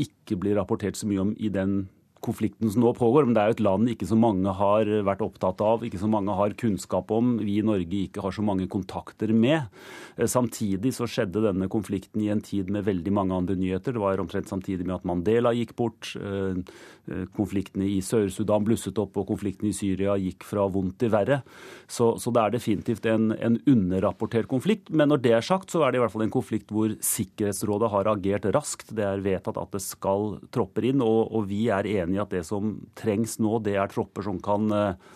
ikke 0.00 0.38
blir 0.40 0.56
rapportert 0.56 0.96
så 0.96 1.08
mye 1.10 1.26
om 1.26 1.34
i 1.36 1.50
den 1.52 1.82
konflikten 2.24 2.72
som 2.72 2.82
nå 2.84 2.94
pågår, 2.96 3.26
men 3.26 3.36
det 3.36 3.42
er 3.42 3.52
jo 3.52 3.56
et 3.58 3.64
land 3.66 3.90
ikke 3.92 4.08
så 4.08 4.18
mange 4.18 4.54
har 4.58 4.88
vært 5.06 5.24
opptatt 5.24 5.60
av, 5.64 5.84
ikke 5.84 6.00
så 6.00 6.08
mange 6.10 6.34
har 6.38 6.56
kunnskap 6.60 7.12
om, 7.14 7.36
vi 7.44 7.58
i 7.60 7.66
Norge 7.66 8.00
ikke 8.06 8.24
har 8.24 8.34
så 8.34 8.44
mange 8.46 8.68
kontakter 8.72 9.34
med. 9.36 9.68
Eh, 10.16 10.28
samtidig 10.30 10.94
så 10.96 11.08
skjedde 11.10 11.44
denne 11.44 11.68
konflikten 11.72 12.24
i 12.24 12.32
en 12.32 12.42
tid 12.44 12.72
med 12.72 12.88
veldig 12.88 13.14
mange 13.14 13.36
andre 13.36 13.58
nyheter. 13.60 13.94
Det 13.94 14.02
var 14.02 14.22
omtrent 14.22 14.50
samtidig 14.50 14.86
med 14.86 14.98
at 14.98 15.08
Mandela 15.08 15.54
gikk 15.56 15.76
bort. 15.78 16.14
Eh, 16.16 16.62
Eh, 17.04 17.26
konfliktene 17.36 17.84
i 17.84 17.98
Sør-Sudan 18.00 18.64
blusset 18.64 18.96
opp, 19.00 19.18
og 19.20 19.28
konflikten 19.28 19.68
i 19.68 19.74
Syria 19.76 20.14
gikk 20.16 20.44
fra 20.48 20.64
vondt 20.72 20.96
til 21.02 21.10
verre. 21.12 21.42
Så, 21.84 22.14
så 22.20 22.32
det 22.32 22.40
er 22.40 22.54
definitivt 22.54 23.04
en, 23.10 23.28
en, 23.36 23.58
underrapportert 23.68 24.48
konflikt. 24.48 24.88
Men 24.88 25.12
når 25.12 25.20
det 25.26 25.34
er 25.36 25.44
sagt, 25.44 25.68
så 25.72 25.82
er 25.84 25.92
det 25.92 26.00
i 26.00 26.04
hvert 26.04 26.14
fall 26.14 26.24
en 26.24 26.32
konflikt 26.32 26.72
hvor 26.72 26.94
Sikkerhetsrådet 27.04 27.90
har 27.92 28.08
agert 28.08 28.48
raskt. 28.56 28.94
Det 28.96 29.04
er 29.04 29.24
vedtatt 29.24 29.60
at 29.60 29.76
det 29.76 29.82
skal 29.84 30.38
tropper 30.54 30.88
inn, 30.88 31.04
og, 31.04 31.28
og 31.28 31.44
vi 31.50 31.66
er 31.68 31.84
enig 32.14 32.22
i 32.22 32.24
at 32.24 32.32
det 32.34 32.44
som 32.46 32.78
trengs 32.98 33.36
nå, 33.42 33.58
det 33.66 33.76
er 33.76 33.90
tropper 33.92 34.26
som 34.26 34.40
kan 34.42 34.70
eh, 34.72 35.12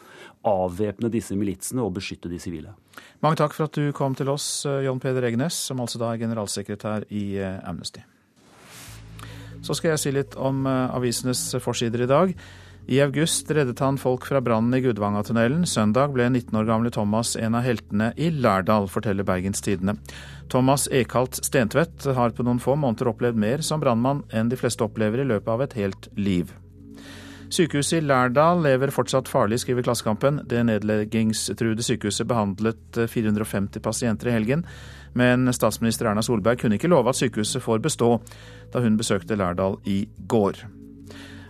avvæpne 0.48 1.10
disse 1.12 1.38
militsene 1.38 1.84
og 1.86 1.96
beskytte 1.98 2.30
de 2.30 2.42
sivile. 2.42 2.74
Mange 3.24 3.40
takk 3.40 3.54
for 3.56 3.70
at 3.70 3.78
du 3.78 3.94
kom 3.96 4.18
til 4.18 4.30
oss, 4.34 4.66
eh, 4.66 4.84
John 4.86 5.00
Peder 5.02 5.30
Egenes, 5.30 5.58
som 5.70 5.80
altså 5.84 6.02
da 6.02 6.12
er 6.12 6.22
generalsekretær 6.26 7.08
i 7.14 7.26
Amnesty. 7.40 8.04
Så 9.64 9.74
skal 9.74 9.94
jeg 9.94 10.02
si 10.02 10.14
litt 10.14 10.38
om 10.38 10.66
eh, 10.68 10.96
avisenes 10.96 11.50
forsider 11.62 12.04
i 12.04 12.10
dag. 12.10 12.34
I 12.88 13.02
august 13.04 13.50
reddet 13.52 13.82
han 13.84 13.98
folk 14.00 14.24
fra 14.24 14.40
brannen 14.40 14.72
i 14.72 14.80
Gudvangatunnelen. 14.80 15.66
Søndag 15.68 16.14
ble 16.14 16.30
19 16.30 16.56
år 16.56 16.68
gamle 16.70 16.92
Thomas 16.94 17.34
en 17.36 17.58
av 17.58 17.66
heltene 17.66 18.14
i 18.16 18.30
Lærdal, 18.32 18.88
forteller 18.88 19.26
Bergens 19.28 19.60
Tidende. 19.64 19.98
Thomas 20.48 20.86
Ekalt 20.88 21.36
Stentvedt 21.44 22.06
har 22.16 22.32
på 22.32 22.46
noen 22.46 22.62
få 22.62 22.78
måneder 22.80 23.10
opplevd 23.12 23.36
mer 23.36 23.66
som 23.66 23.82
brannmann 23.82 24.24
enn 24.32 24.48
de 24.48 24.56
fleste 24.56 24.86
opplever 24.86 25.20
i 25.20 25.28
løpet 25.28 25.52
av 25.52 25.66
et 25.66 25.76
helt 25.76 26.08
liv. 26.16 26.54
Sykehuset 27.48 28.02
i 28.02 28.04
Lærdal 28.04 28.60
lever 28.60 28.92
fortsatt 28.92 29.28
farlig, 29.28 29.62
skriver 29.62 29.86
Klassekampen. 29.86 30.42
Det 30.48 30.60
nedleggingstruede 30.68 31.84
sykehuset 31.84 32.28
behandlet 32.28 32.98
450 33.08 33.80
pasienter 33.80 34.28
i 34.28 34.34
helgen. 34.34 34.64
Men 35.16 35.48
statsminister 35.56 36.10
Erna 36.10 36.22
Solberg 36.22 36.60
kunne 36.60 36.76
ikke 36.76 36.90
love 36.92 37.08
at 37.08 37.16
sykehuset 37.16 37.64
får 37.64 37.80
bestå, 37.84 38.18
da 38.72 38.82
hun 38.84 38.98
besøkte 39.00 39.38
Lærdal 39.38 39.78
i 39.88 40.02
går. 40.28 40.60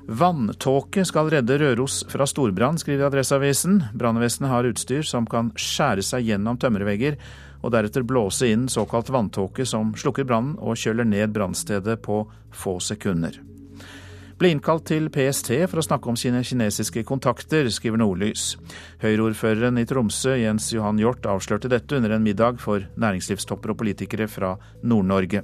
Vanntåke 0.09 1.03
skal 1.05 1.29
redde 1.35 1.59
Røros 1.61 2.01
fra 2.09 2.25
storbrann, 2.27 2.79
skriver 2.79 3.11
Adresseavisen. 3.11 3.83
Brannvesenet 3.93 4.55
har 4.55 4.71
utstyr 4.71 5.03
som 5.05 5.27
kan 5.29 5.51
skjære 5.59 6.07
seg 6.07 6.31
gjennom 6.31 6.63
tømmervegger, 6.63 7.19
og 7.59 7.75
deretter 7.75 8.07
blåse 8.07 8.49
inn 8.49 8.71
såkalt 8.71 9.11
vanntåke 9.11 9.67
som 9.67 9.93
slukker 9.99 10.25
brannen 10.25 10.57
og 10.63 10.79
kjøler 10.79 11.11
ned 11.11 11.35
brannstedet 11.35 11.99
på 12.07 12.23
få 12.55 12.79
sekunder 12.79 13.43
ble 14.39 14.53
innkalt 14.55 14.87
til 14.87 15.09
PST 15.11 15.51
for 15.67 15.81
å 15.81 15.85
snakke 15.85 16.11
om 16.11 16.17
sine 16.19 16.45
kinesiske 16.47 17.03
kontakter, 17.09 17.67
skriver 17.75 17.99
Nordlys. 17.99 18.53
Høyreordføreren 19.03 19.81
i 19.81 19.87
Tromsø, 19.89 20.37
Jens 20.39 20.71
Johan 20.75 21.01
Hjort, 21.03 21.27
avslørte 21.27 21.71
dette 21.73 21.99
under 21.99 22.15
en 22.15 22.23
middag 22.23 22.63
for 22.63 22.87
næringslivstopper 23.03 23.75
og 23.75 23.81
politikere 23.83 24.29
fra 24.31 24.55
Nord-Norge. 24.87 25.43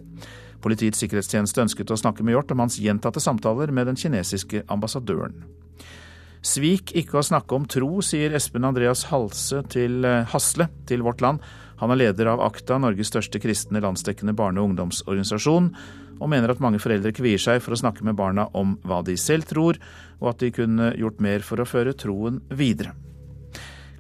Politiets 0.65 1.03
sikkerhetstjeneste 1.03 1.65
ønsket 1.67 1.91
å 1.91 1.99
snakke 1.99 2.25
med 2.25 2.37
Hjort 2.37 2.55
om 2.55 2.63
hans 2.63 2.79
gjentatte 2.81 3.21
samtaler 3.21 3.75
med 3.75 3.91
den 3.91 3.99
kinesiske 3.99 4.63
ambassadøren. 4.73 5.43
Svik 6.45 6.93
ikke 6.95 7.19
å 7.19 7.25
snakke 7.25 7.57
om 7.57 7.65
tro, 7.65 7.99
sier 8.05 8.35
Espen 8.37 8.67
Andreas 8.69 9.07
Halse 9.09 9.63
til 9.73 10.05
eh, 10.05 10.27
Hasle 10.29 10.69
til 10.89 11.03
Vårt 11.07 11.25
Land. 11.25 11.41
Han 11.81 11.91
er 11.91 12.03
leder 12.03 12.29
av 12.35 12.43
AKTA, 12.45 12.77
Norges 12.85 13.09
største 13.11 13.41
kristne 13.43 13.81
landsdekkende 13.83 14.37
barne- 14.37 14.61
og 14.61 14.71
ungdomsorganisasjon, 14.71 15.73
og 16.21 16.31
mener 16.33 16.53
at 16.53 16.61
mange 16.63 16.81
foreldre 16.83 17.13
kvier 17.15 17.41
seg 17.41 17.63
for 17.65 17.75
å 17.75 17.81
snakke 17.81 18.05
med 18.07 18.19
barna 18.19 18.49
om 18.57 18.77
hva 18.87 19.01
de 19.07 19.17
selv 19.21 19.49
tror, 19.51 19.81
og 20.21 20.35
at 20.35 20.45
de 20.45 20.53
kunne 20.55 20.93
gjort 20.99 21.23
mer 21.25 21.45
for 21.47 21.63
å 21.63 21.69
føre 21.69 21.97
troen 21.99 22.41
videre. 22.51 22.95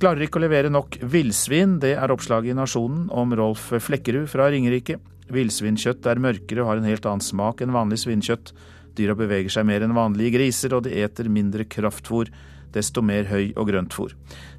Klarer 0.02 0.26
ikke 0.26 0.40
å 0.40 0.44
levere 0.44 0.70
nok 0.72 0.98
villsvin, 1.00 1.78
det 1.80 1.94
er 1.96 2.12
oppslaget 2.12 2.52
i 2.52 2.58
Nasjonen 2.58 3.06
om 3.14 3.34
Rolf 3.38 3.70
Flekkerud 3.86 4.26
fra 4.28 4.50
Ringerike. 4.52 4.98
Villsvinkjøtt 5.32 6.04
er 6.10 6.20
mørkere 6.20 6.64
og 6.64 6.72
har 6.72 6.80
en 6.80 6.88
helt 6.90 7.06
annen 7.08 7.24
smak 7.24 7.62
enn 7.64 7.72
vanlig 7.72 8.02
svinkjøtt. 8.02 8.52
Dyra 8.98 9.16
beveger 9.18 9.54
seg 9.54 9.66
mer 9.70 9.86
enn 9.86 9.96
vanlige 9.96 10.36
griser, 10.36 10.74
og 10.76 10.84
de 10.86 10.92
eter 11.02 11.30
mindre 11.32 11.64
kraftfôr, 11.64 12.28
desto 12.74 13.02
mer 13.06 13.30
høy- 13.30 13.54
og 13.56 13.70
grøntfôr. 13.70 14.12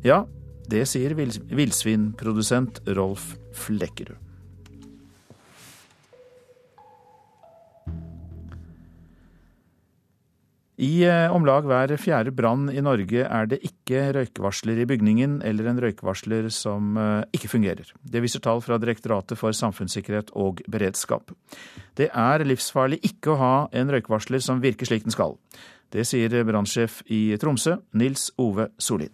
Ja, 0.08 0.24
det 0.72 0.88
sier 0.90 1.14
villsvinprodusent 1.20 2.82
Rolf 2.98 3.36
Flekkerud. 3.54 4.25
I 10.76 11.06
eh, 11.08 11.32
om 11.32 11.46
lag 11.48 11.64
hver 11.64 11.94
fjerde 12.02 12.34
brann 12.36 12.68
i 12.68 12.82
Norge 12.84 13.24
er 13.24 13.48
det 13.48 13.62
ikke 13.64 14.10
røykvarsler 14.18 14.82
i 14.84 14.88
bygningen, 14.90 15.38
eller 15.48 15.70
en 15.72 15.80
røykvarsler 15.80 16.50
som 16.52 16.98
eh, 17.00 17.24
ikke 17.38 17.54
fungerer. 17.54 17.94
Det 18.04 18.20
viser 18.24 18.44
tall 18.44 18.60
fra 18.64 18.80
Direktoratet 18.82 19.40
for 19.40 19.56
samfunnssikkerhet 19.56 20.34
og 20.36 20.60
beredskap. 20.68 21.32
Det 21.96 22.10
er 22.12 22.44
livsfarlig 22.44 23.00
ikke 23.08 23.34
å 23.34 23.40
ha 23.40 23.56
en 23.72 23.96
røykvarsler 23.96 24.44
som 24.44 24.60
virker 24.64 24.90
slik 24.90 25.08
den 25.08 25.16
skal. 25.16 25.38
Det 25.96 26.04
sier 26.08 26.42
brannsjef 26.44 27.06
i 27.08 27.38
Tromsø, 27.40 27.78
Nils 27.96 28.34
Ove 28.42 28.74
Solin. 28.76 29.14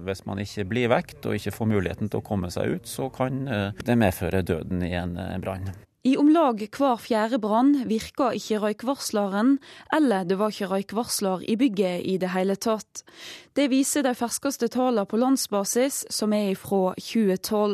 Hvis 0.00 0.26
man 0.28 0.40
ikke 0.40 0.68
blir 0.68 0.92
vekt 0.92 1.24
og 1.28 1.36
ikke 1.36 1.52
får 1.54 1.68
muligheten 1.72 2.12
til 2.12 2.20
å 2.20 2.24
komme 2.24 2.52
seg 2.52 2.76
ut, 2.76 2.88
så 2.88 3.08
kan 3.14 3.46
eh, 3.48 3.86
det 3.88 3.96
medføre 3.96 4.44
døden 4.44 4.84
i 4.84 4.92
en 5.00 5.16
brann. 5.40 5.72
I 6.00 6.14
om 6.16 6.30
lag 6.32 6.62
hver 6.72 6.96
fjerde 6.96 7.36
brann 7.42 7.74
virka 7.84 8.30
ikke 8.32 8.60
røykvarsleren, 8.62 9.58
eller 9.92 10.24
det 10.24 10.38
var 10.40 10.48
ikke 10.48 10.70
røykvarsler 10.70 11.44
i 11.44 11.58
bygget 11.60 12.06
i 12.08 12.14
det 12.22 12.30
hele 12.32 12.56
tatt. 12.56 13.02
Det 13.58 13.64
viser 13.66 14.04
de 14.06 14.12
ferskeste 14.14 14.68
tallene 14.70 15.02
på 15.10 15.18
landsbasis, 15.18 16.04
som 16.14 16.30
er 16.36 16.52
fra 16.54 16.92
2012. 17.02 17.72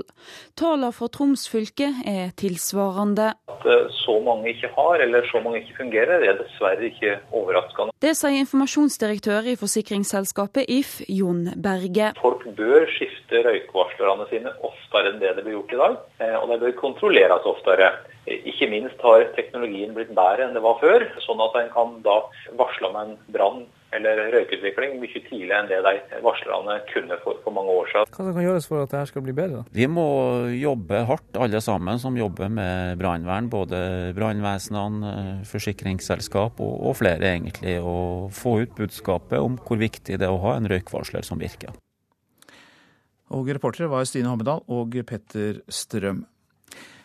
Tallene 0.56 0.88
fra 0.96 1.08
Troms 1.12 1.44
fylke 1.52 1.90
er 2.08 2.30
tilsvarende. 2.40 3.26
At 3.52 3.66
eh, 3.68 3.84
så 3.98 4.14
mange 4.24 4.54
ikke 4.54 4.70
har, 4.72 5.04
eller 5.04 5.28
så 5.28 5.42
mange 5.44 5.60
ikke 5.60 5.76
fungerer, 5.82 6.24
er 6.24 6.40
dessverre 6.40 6.88
ikke 6.88 7.18
overraskende. 7.28 7.92
Det 8.00 8.14
sier 8.16 8.40
informasjonsdirektør 8.40 9.52
i 9.52 9.58
forsikringsselskapet 9.60 10.72
If, 10.72 10.96
Jon 11.12 11.44
Berge. 11.60 12.14
Folk 12.22 12.48
bør 12.56 12.88
skifte 12.96 13.44
røykvarslerne 13.44 14.30
sine 14.32 14.56
oftere 14.64 15.12
enn 15.12 15.20
det 15.20 15.36
det 15.36 15.44
blir 15.44 15.58
gjort 15.58 15.76
i 15.76 15.82
dag, 15.84 16.02
eh, 16.24 16.36
og 16.40 16.54
de 16.54 16.62
bør 16.64 16.78
kontrolleres 16.80 17.52
oftere. 17.52 17.92
Ikke 18.26 18.72
minst 18.72 19.02
har 19.04 19.28
teknologien 19.36 19.92
blitt 19.94 20.16
bedre 20.16 20.48
enn 20.48 20.56
det 20.56 20.64
var 20.64 20.80
før, 20.80 21.04
sånn 21.28 21.44
at 21.44 21.60
en 21.60 21.74
kan 21.76 21.98
da 22.06 22.22
varsle 22.56 22.88
om 22.88 23.02
en 23.04 23.18
brann 23.28 23.66
eller 23.94 24.18
røykutvikling 24.34 24.96
mye 25.00 25.20
tidligere 25.28 25.60
enn 25.62 25.70
det 25.70 25.78
de 25.86 26.20
varslerne 26.24 26.78
kunne 26.90 27.18
for, 27.22 27.38
for 27.44 27.54
mange 27.54 27.72
år 27.72 27.90
siden. 27.92 28.10
Hva 28.16 28.34
kan 28.34 28.44
gjøres 28.44 28.68
for 28.68 28.82
at 28.82 28.92
dette 28.92 29.12
skal 29.12 29.24
bli 29.26 29.34
bedre? 29.36 29.62
Vi 29.76 29.86
må 29.90 30.06
jobbe 30.56 31.04
hardt, 31.08 31.38
alle 31.38 31.62
sammen 31.64 32.00
som 32.02 32.18
jobber 32.18 32.50
med 32.52 32.98
brannvern. 33.00 33.50
Både 33.52 33.80
brannvesenene, 34.16 35.42
forsikringsselskap 35.48 36.60
og, 36.60 36.76
og 36.90 36.98
flere, 36.98 37.32
egentlig. 37.36 37.78
Og 37.80 38.30
få 38.34 38.58
ut 38.64 38.76
budskapet 38.78 39.38
om 39.40 39.58
hvor 39.62 39.80
viktig 39.80 40.18
det 40.18 40.26
er 40.26 40.34
å 40.34 40.42
ha 40.48 40.56
en 40.58 40.70
røykvarsler 40.70 41.26
som 41.26 41.40
virker. 41.42 41.74
Og 43.34 43.48
reportere 43.50 43.90
var 43.90 44.06
Stine 44.06 44.30
Hammedal 44.30 44.62
og 44.70 44.94
Petter 45.06 45.62
Strøm. 45.72 46.24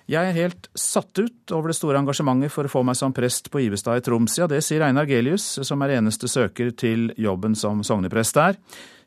Jeg 0.10 0.28
er 0.28 0.38
helt 0.38 0.70
satt 0.78 1.14
ut 1.22 1.54
over 1.54 1.72
det 1.72 1.78
store 1.78 2.00
engasjementet 2.02 2.54
for 2.54 2.66
å 2.66 2.72
få 2.72 2.82
meg 2.88 2.98
som 2.98 3.14
prest 3.16 3.52
på 3.54 3.62
Ivestad 3.68 4.02
i 4.02 4.06
Troms. 4.06 4.40
Ja, 4.40 4.48
det 4.50 4.64
sier 4.66 4.84
Einar 4.88 5.10
Gelius, 5.10 5.46
som 5.68 5.84
er 5.86 5.98
eneste 6.00 6.30
søker 6.32 6.74
til 6.74 7.12
jobben 7.22 7.56
som 7.58 7.84
sogneprest 7.86 8.40
der. 8.40 8.58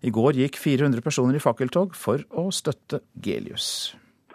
I 0.05 0.13
går 0.15 0.39
gikk 0.45 0.61
400 0.61 1.05
personer 1.05 1.39
i 1.39 1.43
fakkeltog 1.43 1.97
for 1.99 2.23
å 2.31 2.51
støtte 2.55 3.03
Gelius. 3.25 3.95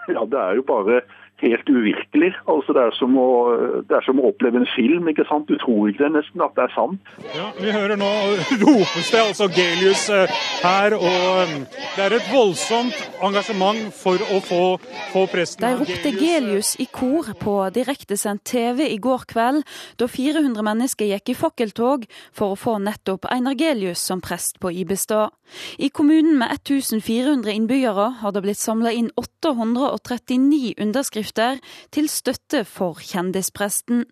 Ja, 0.09 0.25
det 0.25 0.39
er 0.41 0.57
jo 0.57 0.65
bare 0.67 1.03
helt 1.41 1.69
uvirkelig. 1.69 2.31
Altså, 2.51 2.75
det, 2.75 2.83
er 2.87 2.95
som 2.97 3.15
å, 3.19 3.29
det 3.87 3.95
er 3.97 4.05
som 4.05 4.19
å 4.21 4.29
oppleve 4.29 4.61
en 4.61 4.67
film. 4.75 5.07
ikke 5.11 5.25
sant? 5.29 5.49
Du 5.49 5.57
tror 5.61 5.89
ikke 5.89 6.05
det 6.05 6.11
nesten 6.17 6.43
at 6.43 6.55
det 6.57 6.65
er 6.67 6.73
sant. 6.75 7.13
Ja, 7.35 7.47
Vi 7.59 7.73
hører 7.73 7.99
nå 7.99 8.09
ropes 8.63 9.11
det 9.13 9.21
altså 9.23 9.49
Gelius 9.53 10.05
eh, 10.13 10.35
her, 10.63 10.95
og 10.97 11.43
um, 11.43 11.55
det 11.95 12.05
er 12.05 12.17
et 12.19 12.29
voldsomt 12.33 12.97
engasjement 13.25 13.89
for 13.95 14.21
å 14.35 14.39
få, 14.43 14.63
få 15.13 15.25
presten 15.31 15.65
De 15.65 15.81
ropte 15.81 16.13
Gelius 16.19 16.75
i 16.81 16.87
kor 16.91 17.31
på 17.39 17.55
direktesendt 17.75 18.45
TV 18.49 18.85
i 18.89 18.99
går 19.01 19.25
kveld, 19.29 19.65
da 19.99 20.09
400 20.09 20.65
mennesker 20.65 21.11
gikk 21.13 21.33
i 21.33 21.37
fakkeltog 21.37 22.07
for 22.35 22.55
å 22.55 22.59
få 22.59 22.77
nettopp 22.83 23.29
Einar 23.31 23.57
Gelius 23.59 24.03
som 24.03 24.23
prest 24.23 24.59
på 24.61 24.73
Ibestad. 24.83 25.35
I 25.81 25.89
kommunen 25.89 26.37
med 26.37 26.51
1400 26.59 27.55
innbyggere 27.55 28.05
har 28.21 28.33
det 28.35 28.43
blitt 28.45 28.61
samla 28.61 28.91
inn 28.93 29.09
839 29.17 30.75
underskrifter 30.77 31.28
til 31.35 32.09
støtte 32.09 32.63
for 32.65 32.99
kjendispresten. 33.03 34.05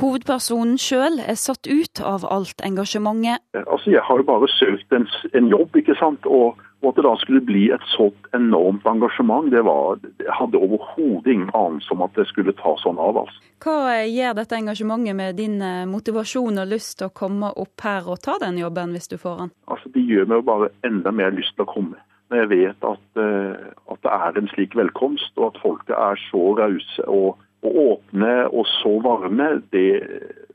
Hovedpersonen 0.00 0.78
sjøl 0.78 1.20
er 1.20 1.38
satt 1.38 1.66
ut 1.66 2.00
av 2.00 2.26
alt 2.30 2.60
engasjementet. 2.64 3.42
Altså, 3.66 3.90
Jeg 3.90 4.02
har 4.06 4.16
jo 4.16 4.22
bare 4.22 4.48
søkt 4.58 4.92
en, 4.92 5.08
en 5.34 5.48
jobb, 5.48 5.76
ikke 5.76 5.98
sant. 5.98 6.26
og 6.26 6.58
og 6.80 6.88
at 6.88 6.96
det 6.96 7.04
da 7.04 7.12
skulle 7.20 7.42
bli 7.44 7.66
et 7.74 7.82
sånt 7.92 8.28
enormt 8.36 8.86
engasjement, 8.88 9.50
det 9.52 9.60
var, 9.66 9.98
jeg 10.16 10.32
hadde 10.32 10.60
overhodet 10.60 11.34
ingen 11.34 11.50
anelse 11.52 11.92
om 11.92 12.04
at 12.06 12.14
det 12.16 12.24
skulle 12.30 12.54
ta 12.56 12.72
sånn 12.80 13.00
av. 13.00 13.18
altså. 13.20 13.42
Hva 13.60 13.98
gjør 14.08 14.38
dette 14.38 14.56
engasjementet 14.56 15.18
med 15.18 15.36
din 15.36 15.58
eh, 15.60 15.84
motivasjon 15.90 16.62
og 16.62 16.70
lyst 16.70 16.96
til 16.98 17.10
å 17.10 17.16
komme 17.22 17.52
opp 17.52 17.84
her 17.84 18.08
og 18.08 18.22
ta 18.24 18.38
den 18.40 18.62
jobben, 18.62 18.96
hvis 18.96 19.12
du 19.12 19.18
får 19.20 19.42
den? 19.42 19.52
Altså, 19.68 19.92
Det 19.92 20.06
gjør 20.08 20.30
meg 20.30 20.40
jo 20.40 20.46
bare 20.48 20.70
enda 20.88 21.12
mer 21.12 21.36
lyst 21.36 21.52
til 21.58 21.68
å 21.68 21.72
komme. 21.74 22.00
Når 22.30 22.42
jeg 22.42 22.50
vet 22.50 22.84
at, 22.86 23.06
uh, 23.18 23.70
at 23.92 24.02
det 24.06 24.12
er 24.16 24.38
en 24.38 24.50
slik 24.54 24.76
velkomst, 24.78 25.32
og 25.36 25.46
at 25.50 25.62
folket 25.62 25.96
er 25.96 26.20
så 26.28 26.42
rause 26.60 27.08
og, 27.08 27.40
og, 27.62 27.72
åpne 27.86 28.34
og 28.48 28.66
så 28.80 28.92
varme. 29.04 29.48
Det, 29.72 29.88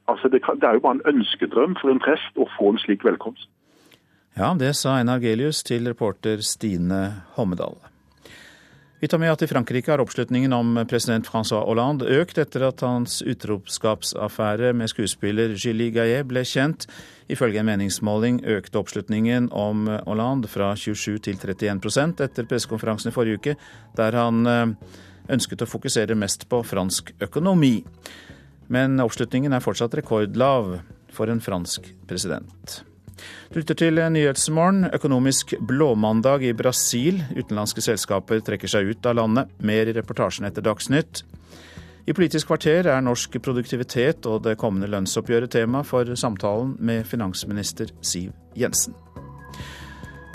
altså 0.08 0.32
det, 0.32 0.42
det 0.62 0.70
er 0.70 0.80
jo 0.80 0.86
bare 0.86 1.00
en 1.02 1.08
ønskedrøm 1.16 1.76
for 1.82 1.92
en 1.92 2.02
prest 2.04 2.40
å 2.40 2.48
få 2.58 2.72
en 2.74 2.82
slik 2.86 3.04
velkomst. 3.06 3.50
Ja, 4.36 4.54
det 4.60 4.74
sa 4.76 4.98
Einar 5.00 5.22
Gelius 5.24 5.64
til 5.64 5.88
reporter 5.88 6.42
Stine 6.44 7.04
Hommedal. 7.38 7.78
Vi 9.06 9.10
tar 9.10 9.20
med 9.22 9.30
at 9.30 9.42
i 9.46 9.48
Frankrike 9.48 9.92
har 9.92 10.02
oppslutningen 10.02 10.54
om 10.54 10.80
president 10.90 11.28
Francois 11.30 11.62
Hollande 11.68 12.08
økt 12.10 12.40
etter 12.42 12.64
at 12.66 12.82
hans 12.82 13.20
utroskapsaffære 13.22 14.72
med 14.74 14.90
skuespiller 14.90 15.54
Gilly 15.54 15.92
Gaillet 15.94 16.26
ble 16.26 16.42
kjent. 16.42 16.88
Ifølge 17.30 17.62
en 17.62 17.68
meningsmåling 17.70 18.40
økte 18.50 18.82
oppslutningen 18.82 19.52
om 19.54 19.84
Hollande 20.08 20.50
fra 20.50 20.72
27 20.74 21.20
til 21.28 21.38
31 21.38 22.26
etter 22.26 22.50
pressekonferansen 22.50 23.14
i 23.14 23.14
forrige 23.14 23.44
uke, 23.44 23.56
der 23.94 24.18
han 24.18 24.42
eh, 24.50 24.74
ønsket 25.38 25.62
å 25.62 25.70
fokusere 25.70 26.18
mest 26.18 26.50
på 26.50 26.64
fransk 26.66 27.14
økonomi. 27.30 27.76
Men 28.74 28.98
oppslutningen 29.06 29.54
er 29.54 29.62
fortsatt 29.62 30.02
rekordlav 30.02 30.80
for 31.14 31.30
en 31.30 31.46
fransk 31.46 31.94
president. 32.10 32.80
Du 33.52 33.60
lytter 33.60 33.78
til 33.78 34.00
Nyhetsmorgen. 34.12 34.90
Økonomisk 34.94 35.54
blåmandag 35.60 36.44
i 36.44 36.54
Brasil. 36.54 37.22
Utenlandske 37.36 37.84
selskaper 37.86 38.42
trekker 38.44 38.72
seg 38.72 38.92
ut 38.92 39.06
av 39.06 39.20
landet. 39.20 39.52
Mer 39.60 39.88
i 39.88 39.96
reportasjen 39.96 40.48
etter 40.50 40.66
Dagsnytt. 40.66 41.24
I 42.06 42.14
Politisk 42.14 42.52
kvarter 42.52 42.86
er 42.86 43.02
norsk 43.02 43.40
produktivitet 43.42 44.28
og 44.30 44.44
det 44.46 44.60
kommende 44.62 44.90
lønnsoppgjøret 44.94 45.56
tema 45.56 45.82
for 45.82 46.12
samtalen 46.16 46.76
med 46.80 47.08
finansminister 47.10 47.90
Siv 48.06 48.34
Jensen. 48.56 48.94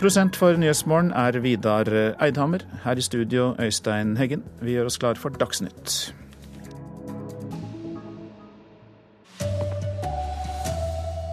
Prosent 0.00 0.38
for 0.38 0.56
Nyhetsmorgen 0.56 1.12
er 1.12 1.38
Vidar 1.44 1.90
Eidhammer. 2.24 2.64
Her 2.84 2.98
i 2.98 3.04
studio 3.04 3.52
Øystein 3.60 4.16
Heggen. 4.16 4.42
Vi 4.62 4.74
gjør 4.78 4.90
oss 4.90 4.98
klar 4.98 5.20
for 5.20 5.30
Dagsnytt. 5.30 6.19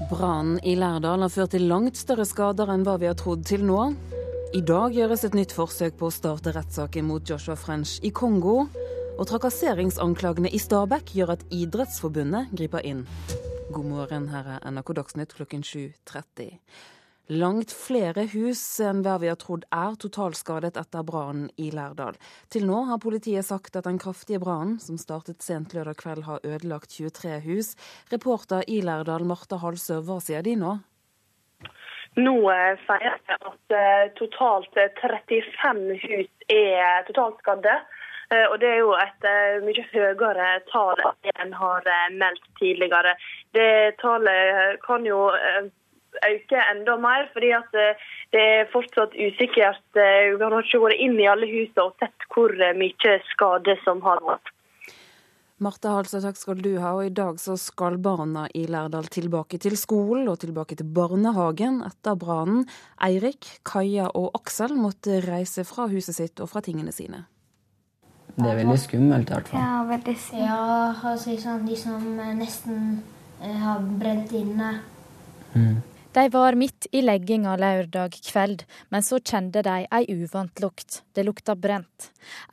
Brannen 0.08 0.60
i 0.64 0.78
Lærdal 0.80 1.20
har 1.20 1.32
ført 1.34 1.52
til 1.52 1.66
langt 1.68 1.98
større 2.00 2.24
skader 2.24 2.70
enn 2.72 2.86
hva 2.88 2.94
vi 3.02 3.10
har 3.10 3.18
trodd 3.20 3.42
til 3.48 3.66
nå. 3.68 3.90
I 4.56 4.62
dag 4.64 4.96
gjøres 4.96 5.26
et 5.28 5.36
nytt 5.36 5.52
forsøk 5.52 5.98
på 6.00 6.08
å 6.08 6.14
starte 6.16 6.54
rettssaken 6.56 7.04
mot 7.10 7.28
Joshua 7.28 7.58
French 7.60 7.98
i 8.08 8.14
Kongo. 8.16 8.70
Og 9.18 9.28
trakasseringsanklagene 9.28 10.54
i 10.54 10.62
Stabekk 10.64 11.12
gjør 11.18 11.34
at 11.36 11.44
Idrettsforbundet 11.52 12.54
griper 12.56 12.88
inn. 12.88 13.04
God 13.74 13.90
morgen, 13.90 14.30
her 14.32 14.48
er 14.56 14.72
NRK 14.72 14.94
Dagsnytt 15.02 15.36
klokken 15.36 15.68
7.30. 15.68 16.56
Langt 17.28 17.74
flere 17.76 18.24
hus 18.32 18.62
enn 18.80 19.02
hva 19.04 19.18
vi 19.20 19.28
har 19.28 19.36
trodd 19.36 19.66
er 19.76 19.98
totalskadet 20.00 20.78
etter 20.80 21.04
brannen 21.04 21.50
i 21.60 21.74
Lærdal. 21.76 22.16
Til 22.48 22.64
nå 22.70 22.86
har 22.88 23.02
politiet 23.04 23.44
sagt 23.44 23.76
at 23.76 23.84
den 23.84 23.98
kraftige 24.00 24.40
brannen, 24.40 24.78
som 24.80 24.96
startet 24.96 25.44
sent 25.44 25.74
lørdag 25.76 25.98
kveld, 26.00 26.24
har 26.24 26.46
ødelagt 26.48 26.96
23 26.96 27.42
hus. 27.44 27.74
Reporter 28.14 28.64
i 28.72 28.80
Lærdal, 28.80 29.28
Marte 29.28 29.60
Halsø, 29.60 30.00
hva 30.08 30.22
sier 30.24 30.46
de 30.46 30.54
nå? 30.56 30.78
Nå 32.16 32.36
eh, 32.54 32.80
sier 32.86 33.18
de 33.28 33.36
at 33.52 33.76
eh, 33.76 34.06
totalt 34.16 34.80
35 35.02 36.00
hus 36.06 36.30
er 36.48 37.04
totalskadde. 37.10 37.74
Eh, 38.32 38.46
og 38.48 38.56
Det 38.64 38.70
er 38.72 38.80
jo 38.86 38.94
et 39.02 39.28
mye 39.68 39.84
høyere 39.92 40.48
tall 40.72 41.04
enn 41.04 41.44
en 41.44 41.52
har 41.60 41.92
meldt 42.16 42.48
tidligere. 42.62 43.18
Det 43.52 44.00
tallet 44.00 44.80
kan 44.88 45.04
jo 45.04 45.28
øke 46.26 46.66
enda 46.72 46.98
mer, 47.02 47.30
fordi 47.34 47.54
at 47.56 47.72
det 48.36 48.44
er 48.44 48.70
fortsatt 48.74 49.16
usikkert. 49.16 49.84
Vi 49.96 50.42
har 50.42 50.60
ikke 50.60 50.84
vært 50.84 51.02
inn 51.04 51.18
i 51.20 51.30
alle 51.30 51.50
husene 51.50 51.88
og 51.88 51.98
sett 52.02 52.30
hvor 52.34 52.54
mye 52.82 53.18
skade 53.32 53.78
som 53.86 54.04
har 54.06 54.24
vært. 54.26 54.54
Marte 55.58 55.90
Halse, 55.90 56.20
takk 56.22 56.38
skal 56.38 56.60
du 56.62 56.76
ha. 56.78 56.92
Og 57.00 57.08
I 57.08 57.14
dag 57.18 57.40
så 57.42 57.56
skal 57.58 57.98
barna 58.02 58.46
i 58.54 58.68
Lærdal 58.70 59.08
tilbake 59.10 59.58
til 59.62 59.74
skolen 59.80 60.30
og 60.30 60.38
tilbake 60.44 60.78
til 60.78 60.86
barnehagen 60.94 61.80
etter 61.88 62.18
brannen. 62.20 62.68
Eirik, 63.02 63.48
Kaja 63.66 64.12
og 64.14 64.38
Aksel 64.38 64.78
måtte 64.78 65.18
reise 65.26 65.66
fra 65.66 65.88
huset 65.90 66.20
sitt 66.20 66.44
og 66.44 66.52
fra 66.52 66.62
tingene 66.62 66.94
sine. 66.94 67.26
Det 68.38 68.46
er 68.52 68.60
veldig 68.60 68.78
skummelt 68.78 69.32
i 69.32 69.34
hvert 69.34 69.50
fall. 69.50 69.64
Ja, 69.64 69.82
veldig 69.90 70.16
Ja, 70.38 70.62
altså, 70.94 71.34
sånn, 71.42 71.66
de 71.66 71.78
som 71.80 72.06
nesten 72.38 73.00
har 73.42 73.82
brent 73.98 74.34
inne. 74.38 74.76
Mm. 75.56 75.82
De 76.18 76.30
var 76.34 76.56
midt 76.58 76.88
i 76.98 77.04
legginga 77.06 77.52
lørdag 77.62 78.16
kveld, 78.26 78.64
men 78.90 79.04
så 79.06 79.20
kjente 79.22 79.62
de 79.62 79.84
ei 79.94 80.06
uvant 80.10 80.62
lukt. 80.64 81.04
Det 81.14 81.22
lukta 81.28 81.54
brent. 81.54 82.08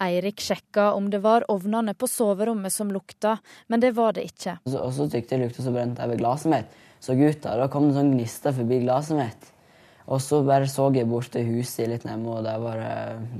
Eirik 0.04 0.42
sjekka 0.44 0.90
om 0.92 1.06
det 1.08 1.22
var 1.24 1.46
ovnene 1.48 1.94
på 1.96 2.04
soverommet 2.04 2.74
som 2.74 2.90
lukta, 2.92 3.38
men 3.72 3.80
det 3.80 3.94
var 3.96 4.18
det 4.18 4.26
ikke. 4.28 4.58
Og 4.68 4.92
så 4.92 5.06
tykte 5.08 5.38
jeg 5.38 5.46
lukta 5.46 5.64
så 5.64 5.72
brent 5.72 6.02
over 6.04 6.20
glasset 6.20 6.52
mitt. 6.52 6.76
Så 7.00 7.16
gutta, 7.16 7.54
da 7.56 7.70
kom 7.72 7.88
det 7.88 7.96
sånn 7.96 8.12
gnister 8.12 8.52
forbi 8.58 8.82
glasset 8.82 9.16
mitt. 9.22 9.48
Og 10.12 10.20
så 10.20 10.42
bare 10.44 10.68
så 10.68 10.90
jeg 10.92 11.08
bort 11.08 11.32
til 11.32 11.48
huset 11.54 11.88
litt 11.88 12.04
nærme, 12.04 12.36
og 12.36 12.44
der, 12.44 12.60
var, 12.60 12.84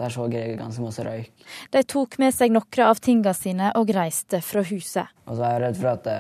der 0.01 0.17
så 0.17 0.25
jeg 0.33 0.57
ganske 0.57 0.87
masse 0.87 1.05
røyk. 1.05 1.45
De 1.77 1.85
tok 1.85 2.17
med 2.25 2.33
seg 2.33 2.57
noen 2.57 2.87
av 2.87 3.05
tingene 3.05 3.37
sine 3.37 3.77
og 3.77 3.93
reiste 3.93 4.41
fra 4.41 4.65
huset. 4.73 5.13
Og 5.29 5.37
så 5.37 5.51
er 5.51 5.59
jeg 5.59 5.65
redd 5.67 5.81
for 5.85 5.93
at, 5.93 6.13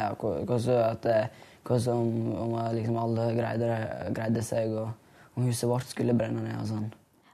ja, 0.00 0.10
at 0.88 1.12
hvordan 1.66 1.96
om, 1.96 2.32
om 2.44 2.56
liksom 2.76 2.96
alle 3.00 3.28
greide, 3.36 3.74
greide, 4.16 4.42
seg, 4.46 4.72
og 4.74 5.38
om 5.38 5.46
huset 5.48 5.68
vårt 5.70 5.90
skulle 5.90 6.16
brenne 6.16 6.42
ned 6.44 6.58
og 6.60 6.68
sånn. 6.70 6.90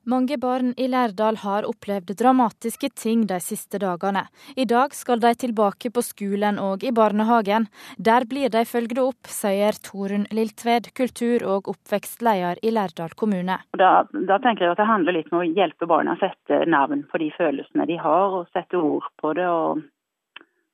Mange 0.06 0.36
barn 0.38 0.68
i 0.78 0.84
Lærdal 0.86 1.40
har 1.42 1.64
opplevd 1.66 2.12
dramatiske 2.20 2.92
ting 2.94 3.24
de 3.26 3.40
siste 3.42 3.80
dagene. 3.82 4.22
I 4.54 4.62
dag 4.70 4.92
skal 4.94 5.18
de 5.18 5.32
tilbake 5.34 5.90
på 5.90 6.04
skolen 6.06 6.60
og 6.62 6.84
i 6.86 6.92
barnehagen. 6.94 7.66
Der 7.98 8.22
blir 8.30 8.52
de 8.54 8.62
følgd 8.70 9.00
opp, 9.02 9.26
sier 9.26 9.74
Torunn 9.82 10.28
Liltved, 10.30 10.92
kultur- 10.94 11.42
og 11.42 11.72
oppvekstleder 11.74 12.62
i 12.62 12.70
Lærdal 12.70 13.18
kommune. 13.18 13.58
Da, 13.74 13.90
da, 14.14 14.38
tenker 14.38 14.68
jeg 14.68 14.76
at 14.76 14.84
det 14.84 14.86
handler 14.92 15.18
litt 15.18 15.34
om 15.34 15.40
å 15.42 15.48
hjelpe 15.48 15.90
barna 15.90 16.14
å 16.14 16.22
sette 16.22 16.62
navn 16.70 17.02
på 17.10 17.24
de 17.24 17.32
følelsene 17.34 17.90
de 17.90 17.98
har, 17.98 18.38
og 18.38 18.54
sette 18.54 18.78
ord 18.78 19.10
på 19.18 19.34
det. 19.34 19.50
og 19.50 19.82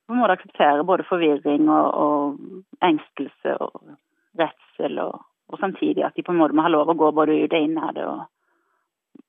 man 0.09 0.19
må 0.19 0.27
akseptere 0.31 0.83
både 0.87 1.05
forvirring 1.07 1.69
og, 1.71 1.87
og 2.03 2.83
engstelse 2.83 3.55
og 3.63 3.95
redsel, 4.39 4.99
og, 4.99 5.23
og, 5.49 5.59
samtidig 5.61 6.05
at 6.05 6.15
de 6.17 6.25
på 6.25 6.33
en 6.33 6.41
måte 6.41 6.57
må 6.57 6.65
ha 6.65 6.71
lov 6.73 6.91
å 6.91 6.97
gå 6.99 7.11
både 7.15 7.37
ut 7.43 7.55
og 7.55 7.65
inn 7.67 7.79
av 7.79 7.95
det 7.95 8.05
og, 8.09 8.23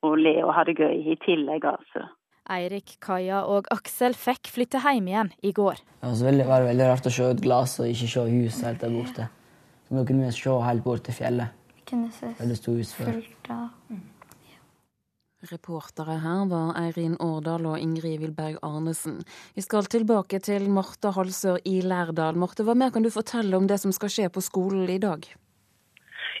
og 0.05 0.15
le 0.19 0.35
og 0.43 0.53
ha 0.57 0.65
det 0.67 0.77
gøy 0.79 1.13
i 1.13 1.17
tillegg. 1.25 1.67
altså. 1.69 2.07
Eirik, 2.55 2.97
Kaja 3.01 3.41
og 3.49 3.69
Aksel 3.73 4.13
fikk 4.17 4.51
flytte 4.53 4.81
hjem 4.83 5.07
igjen 5.09 5.31
i 5.41 5.53
går. 5.55 5.79
Det 6.01 6.11
var 6.11 6.25
veldig, 6.27 6.47
var 6.49 6.67
veldig 6.67 6.89
rart 6.91 7.09
å 7.09 7.13
se 7.13 7.29
et 7.33 7.41
glasset 7.41 7.85
og 7.85 7.93
ikke 7.93 8.11
se 8.11 8.25
hus 8.33 8.59
helt 8.67 8.83
der 8.83 8.93
borte. 8.93 9.29
Så 9.85 9.95
nå 9.95 10.03
kunne 10.05 10.27
vi 10.27 10.35
se 10.35 10.57
helt 10.67 10.85
bort 10.85 11.05
til 11.07 11.17
fjellet. 11.17 11.63
Vi 11.79 11.87
kunne 11.89 12.11
se 12.13 12.33
fullt 12.35 13.49
av 13.53 13.69
Reportere 15.51 16.17
her 16.23 16.45
var 16.49 16.73
Eirin 16.79 17.15
Årdal 17.21 17.65
og 17.69 17.79
Ingrid 17.79 18.21
Wilberg 18.23 18.57
Arnesen. 18.65 19.19
Vi 19.55 19.61
skal 19.61 19.85
tilbake 19.91 20.39
til 20.41 20.69
Marte 20.73 21.11
Halsør 21.13 21.59
i 21.69 21.81
Lærdal. 21.85 22.39
Marte, 22.39 22.65
hva 22.65 22.73
mer 22.73 22.93
kan 22.95 23.05
du 23.05 23.11
fortelle 23.13 23.57
om 23.57 23.67
det 23.69 23.77
som 23.83 23.93
skal 23.95 24.13
skje 24.13 24.29
på 24.33 24.41
skolen 24.41 24.89
i 24.89 25.01
dag? 25.01 25.27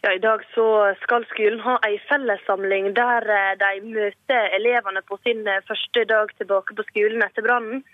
Ja, 0.03 0.13
I 0.13 0.21
dag 0.21 0.43
så 0.53 0.65
skal 1.01 1.25
skolen 1.31 1.61
ha 1.65 1.77
en 1.85 2.01
fellessamling 2.09 2.91
der 2.97 3.29
eh, 3.37 3.53
de 3.61 3.71
møter 3.85 4.51
elevene 4.57 5.01
på 5.07 5.17
sin 5.23 5.47
eh, 5.47 5.63
første 5.69 6.03
dag 6.09 6.33
tilbake 6.37 6.75
på 6.77 6.85
skolen 6.89 7.23
etter 7.25 7.45
brannen. 7.45 7.85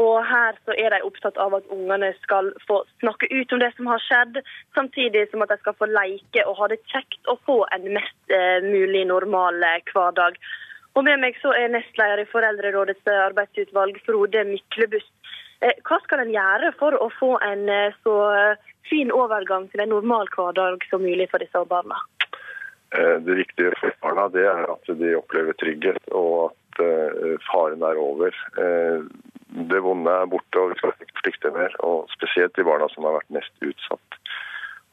Og 0.00 0.24
her 0.26 0.56
så 0.66 0.74
er 0.74 0.90
de 0.90 1.04
opptatt 1.06 1.38
av 1.38 1.54
at 1.54 1.68
ungene 1.74 2.10
skal 2.22 2.50
få 2.66 2.80
snakke 3.02 3.28
ut 3.30 3.52
om 3.54 3.62
det 3.62 3.70
som 3.76 3.86
har 3.86 4.02
skjedd, 4.02 4.40
samtidig 4.74 5.28
som 5.30 5.44
at 5.44 5.52
de 5.54 5.58
skal 5.62 5.76
få 5.78 5.86
leke 5.90 6.44
og 6.48 6.58
ha 6.58 6.70
det 6.72 6.80
kjekt 6.90 7.30
og 7.30 7.38
få 7.46 7.60
en 7.76 7.86
mest 7.94 8.34
eh, 8.34 8.58
mulig 8.66 9.04
normal 9.10 9.62
hverdag. 9.92 10.38
Og 10.94 11.06
med 11.06 11.22
meg 11.22 11.38
så 11.42 11.54
er 11.58 11.72
nestleder 11.74 12.22
i 12.22 12.30
Foreldrerådets 12.30 13.06
arbeidsutvalg, 13.18 13.98
Frode 14.06 14.44
Myklebust. 14.50 15.10
Hva 15.86 15.96
skal 16.04 16.20
en 16.20 16.34
gjøre 16.34 16.74
for 16.78 16.94
å 17.00 17.08
få 17.14 17.32
en 17.42 17.64
så 18.04 18.14
fin 18.90 19.10
overgang 19.14 19.68
til 19.72 19.82
en 19.82 19.94
normal 19.94 20.28
hverdag 20.34 20.84
som 20.90 21.02
mulig 21.02 21.26
for 21.32 21.42
disse 21.42 21.62
barna? 21.70 21.98
Eh, 22.98 23.16
det 23.26 23.34
viktige 23.34 23.72
for 23.80 23.94
barna 24.02 24.28
det 24.30 24.44
er 24.46 24.68
at 24.70 24.90
de 25.00 25.14
opplever 25.18 25.56
trygghet 25.58 26.12
og 26.12 26.52
at 26.52 26.82
eh, 26.84 27.34
faren 27.48 27.82
er 27.82 27.98
over. 28.00 28.36
Eh, 29.54 29.60
det 29.70 29.80
vonde 29.80 30.10
er 30.10 30.30
borte 30.30 30.60
og 30.60 30.72
vi 30.72 30.78
skal 30.80 30.94
ikke 30.94 31.22
flykte 31.22 31.54
mer. 31.54 31.76
og 31.86 32.10
Spesielt 32.14 32.56
de 32.56 32.66
barna 32.66 32.88
som 32.92 33.04
har 33.04 33.18
vært 33.20 33.38
mest 33.38 33.54
utsatt. 33.62 34.20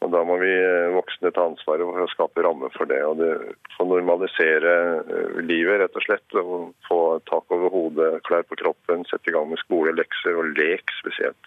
Og 0.02 0.10
Da 0.12 0.24
må 0.26 0.40
vi 0.42 0.50
voksne 0.96 1.30
ta 1.30 1.44
ansvaret 1.46 1.86
for 1.86 2.02
å 2.02 2.10
skape 2.10 2.42
rammer 2.42 2.72
for 2.74 2.86
det. 2.86 3.04
og 3.06 3.18
det, 3.18 3.56
Få 3.78 3.86
normalisere 3.86 5.04
livet, 5.42 5.80
rett 5.82 5.96
og 5.96 6.02
slett. 6.02 6.36
og 6.36 6.74
Få 6.88 7.20
tak 7.30 7.46
over 7.52 7.70
hodet, 7.70 8.24
klær 8.24 8.44
på 8.44 8.58
kroppen, 8.58 9.06
sette 9.06 9.30
i 9.30 9.34
gang 9.34 9.50
med 9.50 9.60
skole, 9.60 9.94
lekser 9.94 10.38
og 10.38 10.58
lek 10.58 10.90
spesielt. 11.00 11.38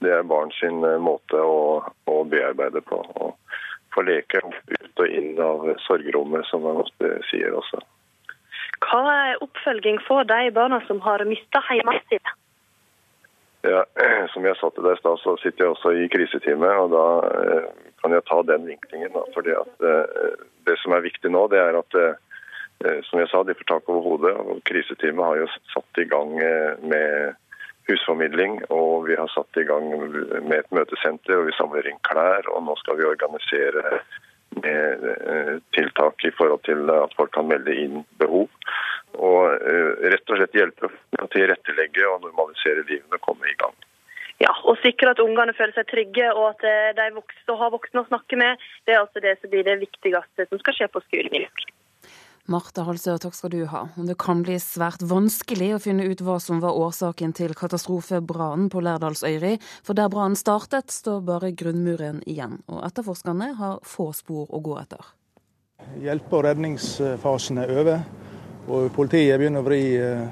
Det 0.00 0.10
er 0.10 0.22
barn 0.22 0.50
sin 0.58 0.82
eh, 0.84 0.98
måte 0.98 1.38
å, 1.38 1.84
å 2.10 2.24
bearbeide 2.24 2.82
på. 2.82 2.98
Og 3.22 3.36
få 3.94 4.02
leke 4.02 4.42
ut 4.42 4.98
og 4.98 5.06
inn 5.06 5.38
av 5.38 5.68
sorgrommet, 5.86 6.46
som 6.50 6.62
man 6.66 6.82
ofte 6.82 7.20
sier 7.30 7.54
også. 7.54 7.78
Hva 8.82 9.02
er 9.30 9.42
oppfølging 9.44 10.00
for 10.02 10.26
de 10.26 10.50
barna 10.50 10.80
som 10.88 10.98
har 11.00 11.22
mista 11.28 11.62
hjemmet 11.70 12.02
sine? 12.10 12.34
Ja, 13.64 13.84
som 14.32 14.44
jeg 14.44 14.58
sa 14.60 14.70
til 14.70 14.86
deg 14.86 14.98
i 14.98 15.00
stad, 15.00 15.20
så 15.22 15.36
sitter 15.40 15.64
jeg 15.64 15.72
også 15.74 15.94
i 15.96 16.08
kriseteamet. 16.12 16.74
og 16.84 16.92
da 16.92 17.06
eh, 17.40 17.68
kan 18.02 18.12
jeg 18.12 18.26
ta 18.28 18.42
den 18.44 18.66
vinklingen. 18.68 19.14
Da, 19.14 19.24
fordi 19.36 19.54
eh, 19.56 20.34
Det 20.66 20.76
som 20.82 20.92
er 20.92 21.06
viktig 21.06 21.32
nå, 21.32 21.48
det 21.52 21.60
er 21.62 21.80
at 21.80 22.00
som 23.06 23.20
jeg 23.20 23.28
sa, 23.30 23.40
de 23.46 23.54
får 23.54 23.66
tak 23.68 23.86
over 23.88 24.02
hodet. 24.02 24.32
og 24.34 24.58
Kriseteamet 24.68 25.24
har 25.24 25.36
jo 25.38 25.46
satt 25.72 26.00
i 26.02 26.04
gang 26.10 26.34
med 26.82 27.36
husformidling, 27.88 28.58
og 28.72 29.06
vi 29.08 29.16
har 29.16 29.30
satt 29.32 29.56
i 29.60 29.64
gang 29.68 29.88
med 29.94 30.56
et 30.58 30.72
møtesenter, 30.74 31.38
og 31.38 31.48
vi 31.48 31.56
samler 31.56 31.88
inn 31.88 32.00
klær. 32.08 32.48
Og 32.52 32.64
nå 32.66 32.76
skal 32.80 32.98
vi 32.98 33.08
organisere 33.08 34.00
med 34.62 35.04
eh, 35.10 35.54
tiltak 35.76 36.24
i 36.24 36.32
forhold 36.38 36.62
til 36.68 36.90
at 36.90 37.14
folk 37.16 37.32
kan 37.34 37.48
melde 37.50 37.74
inn 37.74 38.02
behov. 38.22 38.48
Og 39.14 39.54
eh, 39.54 40.10
rett 40.14 40.30
og 40.30 40.40
slett 40.40 40.56
hjelpe 40.58 40.90
til 40.90 41.24
å 41.24 41.30
tilrettelegge 41.32 42.06
og 42.10 42.24
normalisere 42.26 42.86
livene 42.88 43.18
og 43.18 43.26
komme 43.26 43.50
i 43.50 43.58
gang. 43.60 43.76
Ja, 44.42 44.50
og 44.66 44.80
sikre 44.82 45.12
at 45.14 45.22
ungene 45.22 45.54
føler 45.54 45.76
seg 45.76 45.86
trygge 45.92 46.32
og 46.34 46.48
at 46.54 46.66
eh, 46.66 46.90
de 46.98 47.06
voksne, 47.14 47.58
har 47.60 47.72
voksne 47.74 48.02
å 48.02 48.08
snakke 48.08 48.38
med. 48.40 48.66
Det 48.86 48.96
er 48.96 49.04
altså 49.04 49.22
det 49.22 49.38
som 49.40 49.52
blir 49.52 49.66
det 49.66 49.78
viktigste 49.84 50.48
som 50.50 50.62
skal 50.62 50.78
skje 50.78 50.90
på 50.90 51.02
skolen 51.06 51.38
i 51.38 51.44
dag. 51.46 51.64
Marte 52.50 52.82
Halsør, 52.84 53.16
takk 53.22 53.36
skal 53.38 53.52
du 53.54 53.62
ha. 53.70 53.86
Det 53.96 54.18
kan 54.20 54.42
bli 54.44 54.58
svært 54.60 55.00
vanskelig 55.08 55.70
å 55.72 55.80
finne 55.80 56.04
ut 56.04 56.20
hva 56.20 56.36
som 56.42 56.58
var 56.60 56.76
årsaken 56.76 57.32
til 57.32 57.54
katastrofebrannen 57.56 58.66
på 58.68 58.82
Lærdalsøyri, 58.84 59.54
for 59.86 59.96
der 59.96 60.10
brannen 60.12 60.36
startet, 60.36 60.92
står 60.92 61.22
bare 61.24 61.54
grunnmuren 61.56 62.20
igjen. 62.28 62.58
Og 62.68 62.82
etterforskerne 62.84 63.54
har 63.56 63.80
få 63.88 64.10
spor 64.12 64.52
å 64.52 64.60
gå 64.60 64.76
etter. 64.82 65.08
Hjelpe- 66.04 66.36
og 66.36 66.44
redningsfasen 66.44 67.62
er 67.64 67.72
over, 67.80 68.04
og 68.68 68.92
politiet 68.96 69.38
begynner 69.40 69.64
å 69.64 69.66
vri 69.66 69.82
eh, 69.98 70.26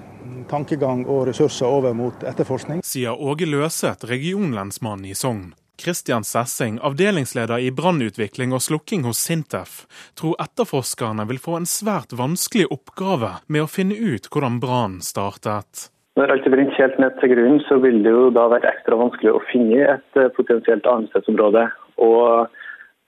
tankegang 0.50 1.04
og 1.06 1.26
ressurser 1.28 1.68
over 1.68 1.96
mot 1.96 2.24
etterforskning. 2.26 2.82
Sier 2.86 3.18
Åge 3.18 3.48
Løseth, 3.48 4.06
regionlensmann 4.08 5.04
i 5.08 5.16
Sogn. 5.18 5.52
Kristian 5.82 6.22
Sessing, 6.22 6.76
avdelingsleder 6.84 7.58
i 7.58 7.72
brannutvikling 7.74 8.52
og 8.54 8.62
slukking 8.62 9.06
hos 9.08 9.22
Sintef, 9.24 9.82
tror 10.18 10.36
etterforskerne 10.42 11.24
vil 11.30 11.40
få 11.42 11.56
en 11.58 11.66
svært 11.66 12.12
vanskelig 12.14 12.68
oppgave 12.70 13.38
med 13.48 13.64
å 13.64 13.70
finne 13.70 13.96
ut 13.96 14.28
hvordan 14.30 14.60
brannen 14.62 15.00
startet. 15.02 15.88
Når 16.20 16.34
alt 16.34 16.46
er 16.46 16.52
brent 16.52 16.74
helt 16.76 16.98
ned 17.00 17.16
til 17.18 17.32
grunnen, 17.32 17.62
så 17.66 17.78
vil 17.80 18.02
det 18.04 18.12
jo 18.12 18.28
da 18.36 18.44
være 18.52 18.68
ekstra 18.68 18.98
vanskelig 19.00 19.32
å 19.32 19.44
finne 19.48 19.80
et 19.94 20.20
eh, 20.20 20.32
potensielt 20.36 20.86
anvendelsesområde. 20.86 21.64
Og 22.04 22.52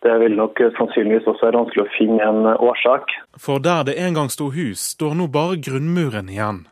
det 0.05 0.19
vil 0.21 0.37
nok 0.37 0.61
sannsynligvis 0.77 1.27
også 1.31 1.49
være 1.49 1.61
vanskelig 1.63 1.85
å 1.87 1.95
finne 1.97 2.29
en 2.29 2.47
årsak. 2.53 3.17
For 3.41 3.63
der 3.65 3.89
det 3.89 3.97
en 4.05 4.19
gang 4.19 4.31
sto 4.33 4.51
hus, 4.55 4.85
står 4.95 5.17
nå 5.19 5.31
bare 5.33 5.59
grunnmuren 5.65 6.29
igjen. 6.33 6.65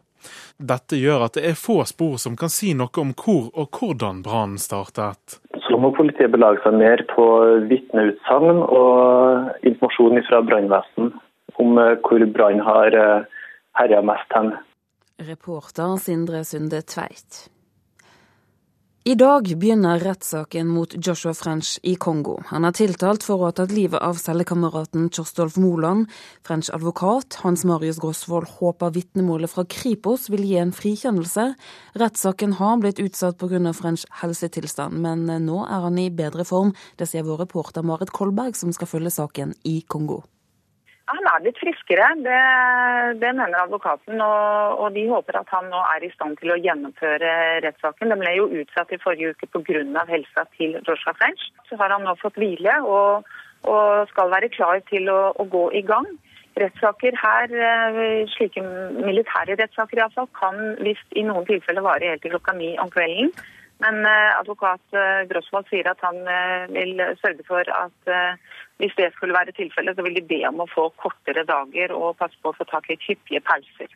Dette 0.63 0.99
gjør 1.01 1.27
at 1.27 1.37
det 1.39 1.47
er 1.49 1.59
få 1.59 1.81
spor 1.89 2.19
som 2.23 2.37
kan 2.39 2.53
si 2.53 2.73
noe 2.79 2.93
om 3.03 3.15
hvor 3.19 3.49
og 3.59 3.79
hvordan 3.79 4.23
brannen 4.27 4.61
startet. 4.63 5.41
Så 5.67 5.79
må 5.81 5.91
politiet 5.97 6.31
belage 6.35 6.63
seg 6.65 6.77
mer 6.79 7.03
på 7.11 7.25
vitneutsagn 7.71 8.61
og 8.63 9.65
informasjon 9.67 10.23
fra 10.29 10.43
brannvesen 10.47 11.15
om 11.63 11.81
eh, 11.81 11.97
hvor 12.05 12.27
brann 12.37 12.63
har 12.63 12.99
eh, 12.99 13.41
herja 13.81 14.03
mest 14.07 14.37
hen. 14.37 14.53
Reporter 15.23 15.97
Sindre 16.03 16.45
Sunde 16.45 16.83
Tveit. 16.87 17.47
I 19.05 19.17
dag 19.19 19.49
begynner 19.59 19.99
rettssaken 19.99 20.69
mot 20.71 20.93
Joshua 21.07 21.35
French 21.35 21.79
i 21.83 21.97
Kongo. 21.99 22.37
Han 22.53 22.63
er 22.63 22.75
tiltalt 22.79 23.25
for 23.27 23.41
å 23.41 23.49
ha 23.49 23.55
tatt 23.59 23.73
livet 23.75 23.99
av 23.99 24.15
cellekameraten 24.21 25.09
Kjostolf 25.11 25.57
Moland. 25.59 26.07
French 26.47 26.69
advokat 26.71 27.41
Hans 27.43 27.65
Marius 27.67 27.99
Grosvold 27.99 28.47
håper 28.61 28.95
vitnemålet 28.95 29.51
fra 29.51 29.65
Kripos 29.67 30.29
vil 30.31 30.45
gi 30.47 30.55
en 30.63 30.71
frikjennelse. 30.71 31.49
Rettssaken 31.99 32.55
har 32.61 32.79
blitt 32.79 33.03
utsatt 33.03 33.43
pga. 33.43 33.73
French 33.75 34.07
helsetilstand, 34.23 34.95
men 35.03 35.27
nå 35.27 35.65
er 35.67 35.83
han 35.89 35.99
i 35.99 36.07
bedre 36.07 36.47
form. 36.47 36.71
Det 36.95 37.11
sier 37.11 37.27
vår 37.27 37.43
reporter 37.43 37.83
Marit 37.83 38.15
Kolberg, 38.15 38.55
som 38.55 38.71
skal 38.71 38.87
følge 38.87 39.11
saken 39.19 39.59
i 39.67 39.81
Kongo. 39.83 40.23
Han 41.13 41.27
er 41.29 41.43
blitt 41.45 41.59
friskere, 41.61 42.07
det, 42.25 42.41
det 43.21 43.31
mener 43.37 43.59
advokaten. 43.61 44.21
Og, 44.25 44.81
og, 44.81 44.89
de 44.97 45.05
håper 45.11 45.39
at 45.43 45.53
han 45.53 45.69
nå 45.73 45.83
er 45.93 46.07
i 46.07 46.13
stand 46.15 46.39
til 46.41 46.55
å 46.55 46.59
gjennomføre 46.61 47.33
rettssaken. 47.67 48.15
Den 48.15 48.23
ble 48.23 48.33
jo 48.39 48.49
utsatt 48.63 48.95
i 48.95 49.01
forrige 49.03 49.35
uke 49.35 49.51
pga. 49.53 50.07
helsa 50.09 50.47
til 50.57 50.79
Joshua 50.81 51.13
French. 51.21 51.45
Så 51.69 51.77
har 51.81 51.93
han 51.93 52.07
nå 52.09 52.17
fått 52.23 52.41
hvile 52.41 52.79
og, 52.89 53.29
og 53.69 54.09
skal 54.13 54.33
være 54.33 54.53
klar 54.57 54.81
til 54.89 55.11
å, 55.13 55.21
å 55.37 55.49
gå 55.53 55.67
i 55.77 55.85
gang. 55.85 56.09
Rettssaker 56.61 57.17
her, 57.17 57.53
eh, 57.69 58.29
slike 58.33 58.61
militære 58.63 59.57
rettssaker 59.61 60.01
iallfall, 60.01 60.29
kan 60.37 60.59
hvis 60.85 61.01
i 61.17 61.25
noen 61.25 61.47
tilfeller 61.49 61.85
vare 61.85 62.13
helt 62.13 62.25
til 62.25 62.35
klokka 62.35 62.57
ni 62.57 62.75
om 62.81 62.93
kvelden. 62.93 63.33
Men 63.83 64.05
eh, 64.07 64.31
advokat 64.39 64.97
eh, 64.97 65.25
Grosvold 65.31 65.69
sier 65.71 65.91
at 65.91 66.03
han 66.07 66.23
vil 66.75 67.03
sørge 67.23 67.47
for 67.49 67.67
at 67.77 68.15
hvis 68.81 68.95
det 68.99 69.13
skulle 69.17 69.37
være 69.37 69.55
tilfellet, 69.55 69.97
så 69.97 70.07
vil 70.07 70.17
de 70.19 70.25
be 70.27 70.41
om 70.49 70.63
å 70.63 70.71
få 70.71 70.89
kortere 71.03 71.45
dager 71.47 71.95
og 71.95 72.17
passe 72.19 72.39
på 72.43 72.51
å 72.51 72.57
få 72.57 72.67
tak 72.71 72.89
i 72.91 72.99
hyppige 73.05 73.43
pauser. 73.47 73.93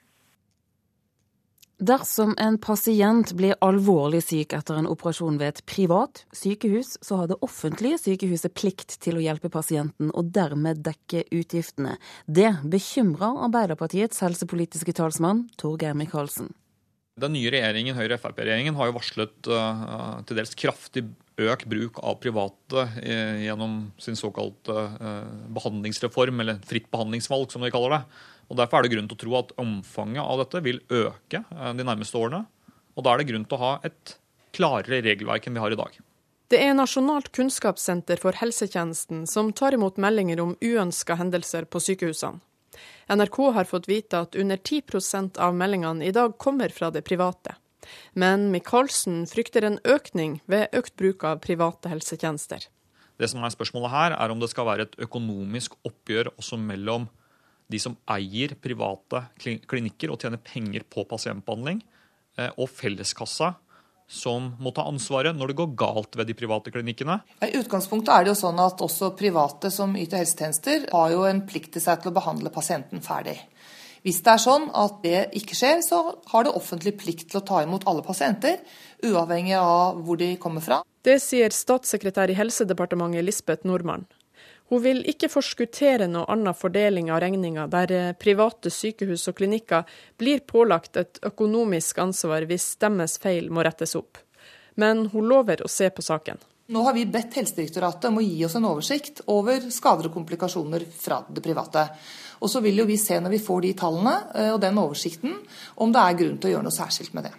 Dersom 1.77 2.31
en 2.41 2.55
pasient 2.57 3.35
blir 3.37 3.59
alvorlig 3.61 4.23
syk 4.25 4.55
etter 4.57 4.79
en 4.81 4.87
operasjon 4.89 5.37
ved 5.37 5.51
et 5.51 5.67
privat 5.69 6.23
sykehus, 6.33 6.95
så 7.05 7.19
har 7.21 7.29
det 7.29 7.37
offentlige 7.45 7.99
sykehuset 8.01 8.55
plikt 8.57 8.97
til 9.05 9.19
å 9.19 9.25
hjelpe 9.25 9.51
pasienten 9.53 10.09
og 10.17 10.31
dermed 10.33 10.81
dekke 10.87 11.27
utgiftene. 11.29 11.99
Det 12.25 12.55
bekymrer 12.65 13.43
Arbeiderpartiets 13.45 14.25
helsepolitiske 14.25 14.97
talsmann 14.97 15.51
Torgeir 15.61 15.93
Micaelsen. 15.93 16.55
Den 17.17 17.33
nye 17.33 17.49
regjeringen, 17.49 17.97
Høyre-Frp-regjeringen 17.97 18.77
har 18.77 18.91
jo 18.91 18.95
varslet 18.99 19.49
uh, 19.49 20.19
til 20.29 20.37
dels 20.37 20.51
kraftig 20.59 21.07
økt 21.41 21.65
bruk 21.69 21.97
av 22.05 22.19
private 22.21 22.83
uh, 22.85 23.39
gjennom 23.41 23.79
sin 23.97 24.19
såkalte 24.21 24.75
uh, 25.01 25.31
behandlingsreform, 25.57 26.43
eller 26.45 26.59
fritt 26.69 26.91
behandlingsvalg, 26.93 27.49
som 27.49 27.65
de 27.65 27.71
kaller 27.73 27.95
det. 27.95 28.03
Og 28.51 28.61
Derfor 28.61 28.79
er 28.79 28.85
det 28.85 28.93
grunn 28.93 29.09
til 29.09 29.17
å 29.17 29.23
tro 29.23 29.39
at 29.41 29.55
omfanget 29.65 30.21
av 30.21 30.43
dette 30.43 30.61
vil 30.67 30.83
øke 30.93 31.41
de 31.49 31.87
nærmeste 31.89 32.21
årene. 32.21 32.45
Og 32.95 33.07
Da 33.07 33.15
er 33.15 33.23
det 33.23 33.31
grunn 33.31 33.49
til 33.49 33.57
å 33.57 33.63
ha 33.65 33.73
et 33.89 34.13
klarere 34.57 35.01
regelverk 35.09 35.49
enn 35.49 35.57
vi 35.57 35.65
har 35.65 35.73
i 35.73 35.81
dag. 35.81 35.97
Det 36.53 36.61
er 36.63 36.77
Nasjonalt 36.77 37.33
kunnskapssenter 37.35 38.21
for 38.23 38.37
helsetjenesten 38.39 39.25
som 39.27 39.49
tar 39.57 39.75
imot 39.75 39.97
meldinger 39.99 40.45
om 40.45 40.53
uønska 40.61 41.17
hendelser 41.19 41.65
på 41.65 41.81
sykehusene. 41.83 42.45
NRK 43.13 43.39
har 43.57 43.69
fått 43.69 43.89
vite 43.89 44.23
at 44.27 44.37
under 44.39 44.57
10 44.57 45.39
av 45.43 45.55
meldingene 45.55 46.07
i 46.07 46.15
dag 46.15 46.37
kommer 46.39 46.73
fra 46.75 46.91
det 46.91 47.05
private. 47.07 47.57
Men 48.13 48.51
Michaelsen 48.51 49.25
frykter 49.31 49.67
en 49.67 49.79
økning 49.85 50.41
ved 50.51 50.73
økt 50.75 50.97
bruk 50.99 51.25
av 51.25 51.43
private 51.45 51.91
helsetjenester. 51.93 52.67
Det 53.17 53.29
som 53.31 53.45
er 53.45 53.55
Spørsmålet 53.55 53.93
her 53.93 54.17
er 54.17 54.33
om 54.33 54.41
det 54.41 54.51
skal 54.53 54.67
være 54.69 54.89
et 54.89 54.99
økonomisk 55.07 55.79
oppgjør 55.87 56.35
også 56.35 56.59
mellom 56.61 57.07
de 57.73 57.79
som 57.83 57.97
eier 58.13 58.55
private 58.63 59.25
klinikker 59.41 60.13
og 60.13 60.21
tjener 60.23 60.43
penger 60.43 60.85
på 60.91 61.07
pasientbehandling, 61.09 61.81
eh, 62.39 62.51
og 62.57 62.69
felleskassa 62.71 63.55
som 64.07 64.53
må 64.63 64.71
ta 64.75 64.87
ansvaret 64.87 65.37
når 65.37 65.51
det 65.51 65.59
går 65.61 65.75
galt 65.79 66.17
ved 66.19 66.31
de 66.31 66.37
private 66.39 66.73
klinikkene? 66.75 67.19
I 67.43 67.57
utgangspunktet 67.59 68.13
er 68.15 68.25
det 68.25 68.33
jo 68.35 68.39
sånn 68.45 68.63
at 68.63 68.83
også 68.85 69.13
private 69.19 69.73
som 69.75 69.97
yter 69.99 70.23
helsetjenester, 70.23 70.89
har 70.93 71.13
jo 71.15 71.27
en 71.27 71.43
plikt 71.49 71.75
til 71.75 71.85
seg 71.85 72.03
til 72.03 72.13
å 72.13 72.17
behandle 72.17 72.55
pasienten 72.55 73.03
ferdig. 73.05 73.39
Hvis 74.07 74.21
det 74.23 74.37
er 74.37 74.43
sånn 74.43 74.69
at 74.79 75.01
det 75.03 75.21
ikke 75.35 75.57
skjer, 75.59 75.81
så 75.83 75.99
har 76.31 76.47
det 76.47 76.55
offentlig 76.55 76.93
plikt 77.01 77.33
til 77.33 77.41
å 77.41 77.47
ta 77.47 77.65
imot 77.65 77.89
alle 77.91 78.05
pasienter, 78.07 78.61
uavhengig 79.03 79.57
av 79.59 79.99
hvor 80.07 80.21
de 80.21 80.37
kommer 80.39 80.63
fra. 80.63 80.85
Det 81.03 81.19
sier 81.23 81.51
statssekretær 81.51 82.31
i 82.31 82.37
Helsedepartementet 82.39 83.27
Lisbeth 83.27 83.67
Nordmann. 83.67 84.07
Hun 84.69 84.83
vil 84.83 85.05
ikke 85.07 85.31
forskuttere 85.31 86.09
noe 86.11 86.27
annen 86.33 86.55
fordeling 86.57 87.13
av 87.15 87.21
regninga 87.23 87.69
der 87.71 87.93
eh, 87.95 88.13
private 88.19 88.73
sykehus 88.75 89.29
og 89.31 89.39
klinikker 89.39 89.87
blir 90.19 90.43
pålagt 90.43 90.99
et 90.99 91.21
økonomisk 91.27 92.01
ansvar 92.03 92.49
hvis 92.51 92.73
deres 92.83 93.19
feil 93.23 93.53
må 93.55 93.63
rettes 93.67 93.95
opp. 93.99 94.19
Men 94.75 95.07
hun 95.13 95.29
lover 95.31 95.63
å 95.63 95.71
se 95.71 95.89
på 95.95 96.03
saken. 96.03 96.43
Nå 96.67 96.83
har 96.83 96.97
vi 96.97 97.05
bedt 97.07 97.37
Helsedirektoratet 97.39 98.09
om 98.11 98.19
å 98.19 98.25
gi 98.25 98.41
oss 98.43 98.57
en 98.59 98.67
oversikt 98.67 99.23
over 99.31 99.69
skader 99.71 100.09
og 100.09 100.17
komplikasjoner 100.17 100.83
fra 100.99 101.21
det 101.31 101.45
private. 101.45 101.87
Og 102.43 102.51
så 102.51 102.61
vil 102.65 102.83
jo 102.83 102.89
vi 102.89 102.99
se 102.99 103.21
når 103.23 103.37
vi 103.37 103.43
får 103.47 103.63
de 103.69 103.73
tallene 103.79 104.17
eh, 104.35 104.51
og 104.51 104.59
den 104.65 104.83
oversikten, 104.83 105.39
om 105.79 105.95
det 105.95 106.03
er 106.03 106.19
grunn 106.19 106.41
til 106.43 106.51
å 106.51 106.57
gjøre 106.57 106.67
noe 106.67 106.75
særskilt 106.75 107.15
med 107.15 107.31
det. 107.31 107.35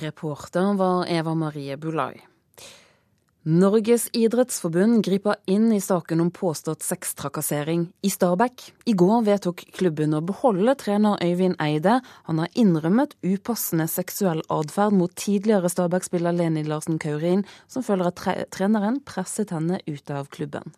Reporter 0.00 0.72
var 0.78 1.04
Eva 1.10 1.36
Marie 1.36 1.76
Bulai. 1.76 2.29
Norges 3.42 4.10
idrettsforbund 4.12 5.00
griper 5.04 5.38
inn 5.48 5.70
i 5.72 5.80
saken 5.80 6.20
om 6.20 6.28
påstått 6.30 6.82
sextrakassering 6.84 7.86
i 8.04 8.10
Stabæk. 8.12 8.66
I 8.84 8.92
går 8.92 9.22
vedtok 9.24 9.62
klubben 9.78 10.12
å 10.12 10.20
beholde 10.20 10.74
trener 10.76 11.16
Øyvind 11.24 11.56
Eide. 11.56 12.02
Han 12.28 12.42
har 12.42 12.52
innrømmet 12.52 13.16
upassende 13.24 13.86
seksuell 13.88 14.44
atferd 14.52 14.92
mot 14.92 15.16
tidligere 15.16 15.72
Stabæk-spiller 15.72 16.36
Leni 16.36 16.66
Larsen 16.68 17.00
Kaurin, 17.00 17.46
som 17.64 17.80
føler 17.80 18.12
at 18.12 18.20
tre 18.20 18.36
treneren 18.52 19.00
presset 19.08 19.56
henne 19.56 19.80
ut 19.88 20.12
av 20.12 20.28
klubben. 20.28 20.76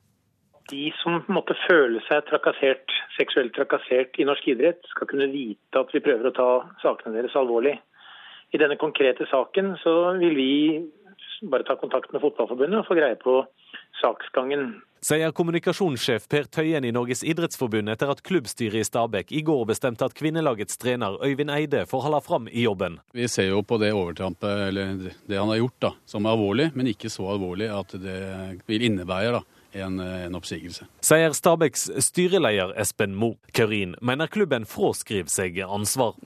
De 0.70 0.86
som 1.02 1.18
måtte 1.34 1.58
føle 1.66 1.98
seg 2.06 2.30
trakassert, 2.30 2.94
seksuelt 3.18 3.58
trakassert 3.58 4.14
i 4.22 4.30
norsk 4.30 4.46
idrett, 4.54 4.86
skal 4.94 5.10
kunne 5.10 5.32
vite 5.34 5.82
at 5.82 5.90
vi 5.90 6.06
prøver 6.06 6.30
å 6.30 6.36
ta 6.38 6.50
sakene 6.86 7.18
deres 7.18 7.34
alvorlig. 7.34 7.74
I 8.54 8.60
denne 8.62 8.78
konkrete 8.78 9.26
saken 9.34 9.74
så 9.82 10.12
vil 10.22 10.38
vi 10.38 10.52
bare 11.50 11.66
ta 11.66 11.76
kontakt 11.76 12.12
med 12.12 12.22
Fotballforbundet 12.22 12.82
og 12.82 12.88
få 12.88 12.96
greie 12.98 13.18
på 13.20 13.42
saksgangen. 14.00 14.80
Sier 15.02 15.32
kommunikasjonssjef 15.34 16.28
Per 16.30 16.46
Tøyen 16.54 16.84
i 16.86 16.92
Norges 16.94 17.24
idrettsforbund 17.26 17.90
etter 17.90 18.12
at 18.12 18.20
klubbstyret 18.22 18.84
i 18.84 18.86
Stabæk 18.86 19.32
i 19.34 19.42
går 19.46 19.64
bestemte 19.72 20.06
at 20.06 20.14
kvinnelagets 20.14 20.78
trener 20.78 21.18
Øyvind 21.26 21.50
Eide 21.50 21.82
får 21.90 22.04
holde 22.04 22.20
fram 22.22 22.46
i 22.46 22.62
jobben. 22.68 23.00
Vi 23.10 23.26
ser 23.26 23.50
jo 23.50 23.64
på 23.66 23.80
det 23.82 23.90
overtrampet, 23.96 24.68
eller 24.68 24.94
det 25.02 25.40
han 25.40 25.50
har 25.50 25.58
gjort, 25.58 25.78
da, 25.82 25.90
som 26.06 26.26
er 26.26 26.36
alvorlig, 26.36 26.68
men 26.78 26.92
ikke 26.92 27.10
så 27.10 27.26
alvorlig 27.34 27.66
at 27.74 27.96
det 27.98 28.20
vil 28.70 28.86
innebære 28.86 29.34
da, 29.40 29.42
en, 29.72 30.00
en, 30.00 30.34
oppsigelse. 30.34 30.86
Sier 31.04 31.34
Stabæks 31.36 31.88
styreleder 32.04 32.74
Espen 32.80 33.14
Mo. 33.18 33.34
Kaurin 33.56 33.94
mener 34.00 34.30
klubben 34.32 34.66
fraskriver 34.68 35.30
seg 35.32 35.60
ansvar. 35.64 36.16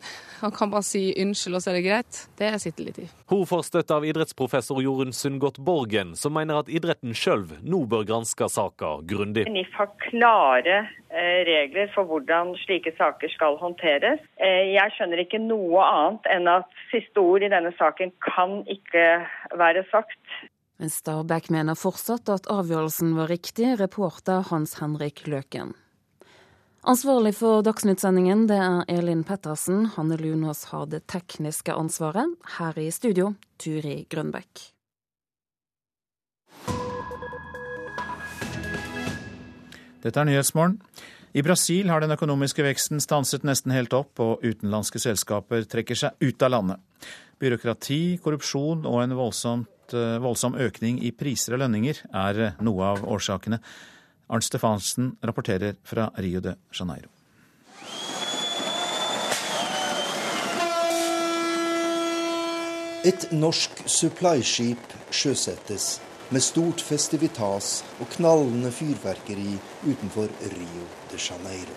Han 0.41 0.53
kan 0.53 0.71
bare 0.71 0.85
si 0.85 1.15
unnskyld, 1.23 1.57
og 1.57 1.63
så 1.65 1.73
er 1.73 1.79
det 1.79 1.85
greit. 1.87 2.21
Det 2.39 2.51
sitter 2.61 2.89
litt 2.89 2.99
i. 3.01 3.07
Hun 3.33 3.47
får 3.49 3.65
støtte 3.71 3.97
av 3.97 4.05
idrettsprofessor 4.07 4.83
Jorunn 4.85 5.15
Sundgodt 5.17 5.59
Borgen, 5.65 6.15
som 6.19 6.37
mener 6.37 6.61
at 6.61 6.71
idretten 6.73 7.17
sjøl 7.17 7.47
nå 7.65 7.85
bør 7.91 8.05
granske 8.09 8.49
saka 8.53 8.97
grundig. 9.09 9.47
NIF 9.53 9.73
har 9.79 9.93
klare 10.09 10.79
eh, 11.09 11.41
regler 11.49 11.89
for 11.95 12.09
hvordan 12.11 12.55
slike 12.65 12.93
saker 12.99 13.33
skal 13.33 13.57
håndteres. 13.63 14.21
Eh, 14.37 14.75
jeg 14.75 14.97
skjønner 14.97 15.25
ikke 15.25 15.41
noe 15.43 15.87
annet 15.87 16.29
enn 16.35 16.51
at 16.53 16.69
siste 16.93 17.23
ord 17.23 17.47
i 17.47 17.53
denne 17.53 17.73
saken 17.81 18.13
kan 18.25 18.61
ikke 18.73 19.07
være 19.57 19.87
sagt. 19.93 20.21
Men 20.77 20.91
Stabæk 20.93 21.49
mener 21.49 21.77
fortsatt 21.79 22.29
at 22.29 22.49
avgjørelsen 22.53 23.15
var 23.17 23.31
riktig, 23.33 23.79
reporter 23.81 24.45
Hans 24.51 24.77
Henrik 24.77 25.23
Løken. 25.25 25.73
Ansvarlig 26.87 27.33
for 27.39 27.65
Dagsnytt-sendingen 27.67 28.45
det 28.47 28.59
er 28.61 28.85
Elin 28.93 29.25
Pettersen. 29.27 29.87
Hanne 29.97 30.19
Lunås 30.21 30.67
har 30.71 30.85
det 30.93 31.07
tekniske 31.11 31.73
ansvaret. 31.73 32.37
Her 32.59 32.77
i 32.79 32.91
studio, 32.95 33.33
Turi 33.59 34.05
Grønbekk. 34.13 34.67
Dette 40.05 40.21
er 40.21 40.29
Nyhetsmorgen. 40.29 40.77
I 41.37 41.43
Brasil 41.43 41.89
har 41.91 42.05
den 42.05 42.15
økonomiske 42.15 42.63
veksten 42.65 43.01
stanset 43.03 43.49
nesten 43.49 43.73
helt 43.75 43.97
opp, 43.97 44.21
og 44.21 44.45
utenlandske 44.45 45.01
selskaper 45.03 45.65
trekker 45.69 45.99
seg 45.99 46.21
ut 46.21 46.45
av 46.45 46.53
landet. 46.53 47.09
Byråkrati, 47.43 48.21
korrupsjon 48.23 48.87
og 48.89 49.03
en 49.03 49.17
voldsomt 49.19 49.73
voldsom 49.95 50.57
økning 50.59 50.99
i 51.05 51.13
priser 51.13 51.55
og 51.57 51.63
lønninger 51.65 52.03
er 52.11 52.41
eh, 52.41 52.57
noe 52.65 52.95
av 52.95 53.05
årsakene. 53.05 53.61
Arnt 54.27 54.47
Stefansen 54.47 55.13
rapporterer 55.23 55.77
fra 55.87 56.09
Rio 56.19 56.41
de 56.43 56.57
Janeiro. 56.75 57.13
Et 63.07 63.29
norsk 63.31 63.85
supplyskip 63.87 64.95
sjøsettes 65.15 66.01
med 66.35 66.43
stort 66.43 66.83
festivitas 66.83 67.85
og 68.03 68.09
knallende 68.17 68.73
fyrverkeri 68.75 69.53
utenfor 69.87 70.33
Rio 70.57 70.89
de 71.13 71.21
Janeiro. 71.21 71.77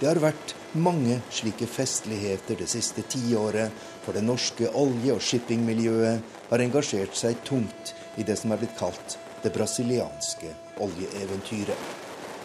Det 0.00 0.08
har 0.08 0.20
vært 0.22 0.54
mange 0.78 1.18
slike 1.34 1.66
festligheter 1.68 2.56
det 2.56 2.68
siste 2.70 3.02
tiåret, 3.10 3.74
for 4.04 4.16
det 4.16 4.22
norske 4.24 4.70
olje- 4.70 5.12
og 5.12 5.20
shippingmiljøet 5.20 6.38
har 6.50 6.62
engasjert 6.62 7.16
seg 7.16 7.40
tungt 7.46 7.94
i 8.18 8.26
det 8.26 8.36
som 8.38 8.52
er 8.52 8.60
blitt 8.60 8.76
kalt 8.78 9.16
det 9.42 9.52
brasilianske 9.54 10.52
oljeeventyret. 10.84 11.90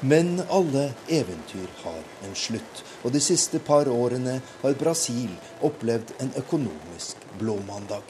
Men 0.05 0.41
alle 0.51 0.89
eventyr 1.07 1.69
har 1.83 2.01
en 2.27 2.35
slutt, 2.35 2.83
og 3.03 3.13
de 3.15 3.21
siste 3.23 3.59
par 3.63 3.89
årene 3.89 4.39
har 4.61 4.77
Brasil 4.79 5.31
opplevd 5.65 6.13
en 6.21 6.33
økonomisk 6.37 7.23
blåmandag. 7.39 8.03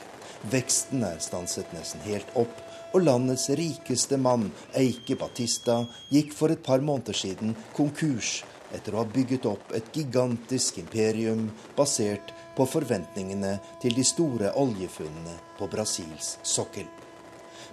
Veksten 0.52 1.06
er 1.06 1.22
stanset 1.24 1.72
nesten 1.74 2.04
helt 2.06 2.34
opp, 2.36 2.58
og 2.96 3.06
landets 3.06 3.48
rikeste 3.58 4.18
mann, 4.18 4.50
Eike 4.78 5.18
Batista, 5.20 5.84
gikk 6.10 6.34
for 6.34 6.54
et 6.54 6.64
par 6.66 6.84
måneder 6.84 7.18
siden 7.18 7.56
konkurs 7.78 8.42
etter 8.76 8.96
å 8.96 9.04
ha 9.04 9.08
bygget 9.10 9.48
opp 9.50 9.72
et 9.78 9.90
gigantisk 9.96 10.80
imperium 10.82 11.48
basert 11.78 12.34
på 12.56 12.68
forventningene 12.70 13.58
til 13.84 13.96
de 13.98 14.06
store 14.08 14.54
oljefunnene 14.60 15.36
på 15.58 15.68
Brasils 15.72 16.36
sokkel. 16.44 16.88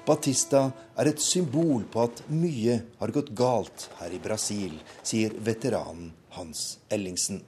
Batista 0.07 0.65
er 0.99 1.13
et 1.13 1.23
symbol 1.23 1.85
på 1.91 2.03
at 2.03 2.25
mye 2.35 2.81
har 2.99 3.15
gått 3.15 3.31
galt 3.39 3.87
her 4.01 4.11
i 4.11 4.19
Brasil, 4.23 4.75
sier 5.07 5.35
veteranen 5.39 6.11
Hans 6.35 6.81
Ellingsen. 6.91 7.43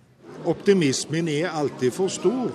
Optimismen 0.46 1.28
er 1.32 1.50
alltid 1.50 1.94
for 1.94 2.12
stor. 2.12 2.52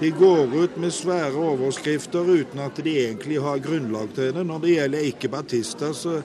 De 0.00 0.10
går 0.12 0.52
ut 0.56 0.76
med 0.80 0.92
svære 0.92 1.40
overskrifter 1.40 2.28
uten 2.28 2.60
at 2.64 2.80
de 2.84 2.92
egentlig 3.00 3.38
har 3.40 3.62
grunnlag 3.64 4.10
til 4.16 4.32
det. 4.36 4.44
Når 4.44 4.64
det 4.64 4.74
gjelder 4.74 5.06
ikke 5.10 5.30
Batista, 5.32 5.92
så 5.96 6.18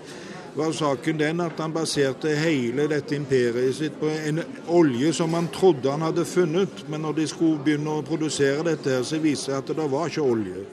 var 0.55 0.71
saken 0.71 1.17
den 1.17 1.41
at 1.43 1.59
han 1.59 1.73
baserte 1.73 2.33
hele 2.35 2.87
dette 2.91 3.15
imperiet 3.15 3.75
sitt 3.75 3.97
på 3.99 4.09
en 4.11 4.41
olje 4.67 5.13
som 5.13 5.33
han 5.33 5.47
trodde 5.53 5.91
han 5.91 6.03
hadde 6.03 6.25
funnet. 6.25 6.83
Men 6.87 7.05
når 7.05 7.19
de 7.21 7.27
skulle 7.31 7.63
begynne 7.63 7.97
å 7.99 8.05
produsere 8.05 8.65
dette, 8.67 8.97
her, 8.97 9.05
så 9.07 9.21
viste 9.23 9.51
det 9.51 9.59
at 9.61 9.73
det 9.77 9.87
var 9.91 10.11
ikke 10.11 10.25
olje. 10.25 10.65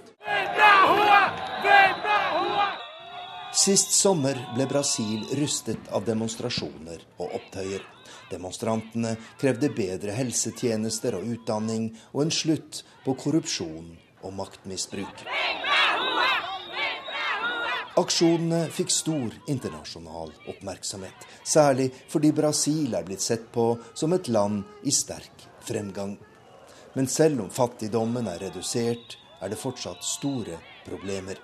Sist 3.58 3.94
sommer 3.96 4.38
ble 4.54 4.68
Brasil 4.70 5.24
rustet 5.38 5.88
av 5.94 6.04
demonstrasjoner 6.06 7.00
og 7.18 7.38
opptøyer. 7.40 7.82
Demonstrantene 8.28 9.14
krevde 9.40 9.70
bedre 9.72 10.14
helsetjenester 10.14 11.16
og 11.18 11.26
utdanning, 11.32 11.90
og 12.12 12.26
en 12.26 12.34
slutt 12.34 12.82
på 13.06 13.16
korrupsjon 13.18 13.96
og 14.22 14.34
maktmisbruk. 14.36 15.24
Aksjonene 17.98 18.68
fikk 18.70 18.92
stor 18.94 19.32
internasjonal 19.50 20.28
oppmerksomhet, 20.52 21.24
særlig 21.42 21.88
fordi 22.06 22.30
Brasil 22.36 22.94
er 22.94 23.06
blitt 23.06 23.24
sett 23.24 23.48
på 23.50 23.72
som 23.90 24.14
et 24.14 24.28
land 24.30 24.86
i 24.86 24.92
sterk 24.94 25.42
fremgang. 25.66 26.14
Men 26.94 27.10
selv 27.10 27.42
om 27.42 27.50
fattigdommen 27.50 28.30
er 28.30 28.38
redusert, 28.44 29.18
er 29.42 29.50
det 29.50 29.58
fortsatt 29.58 30.06
store 30.06 30.60
problemer. 30.86 31.42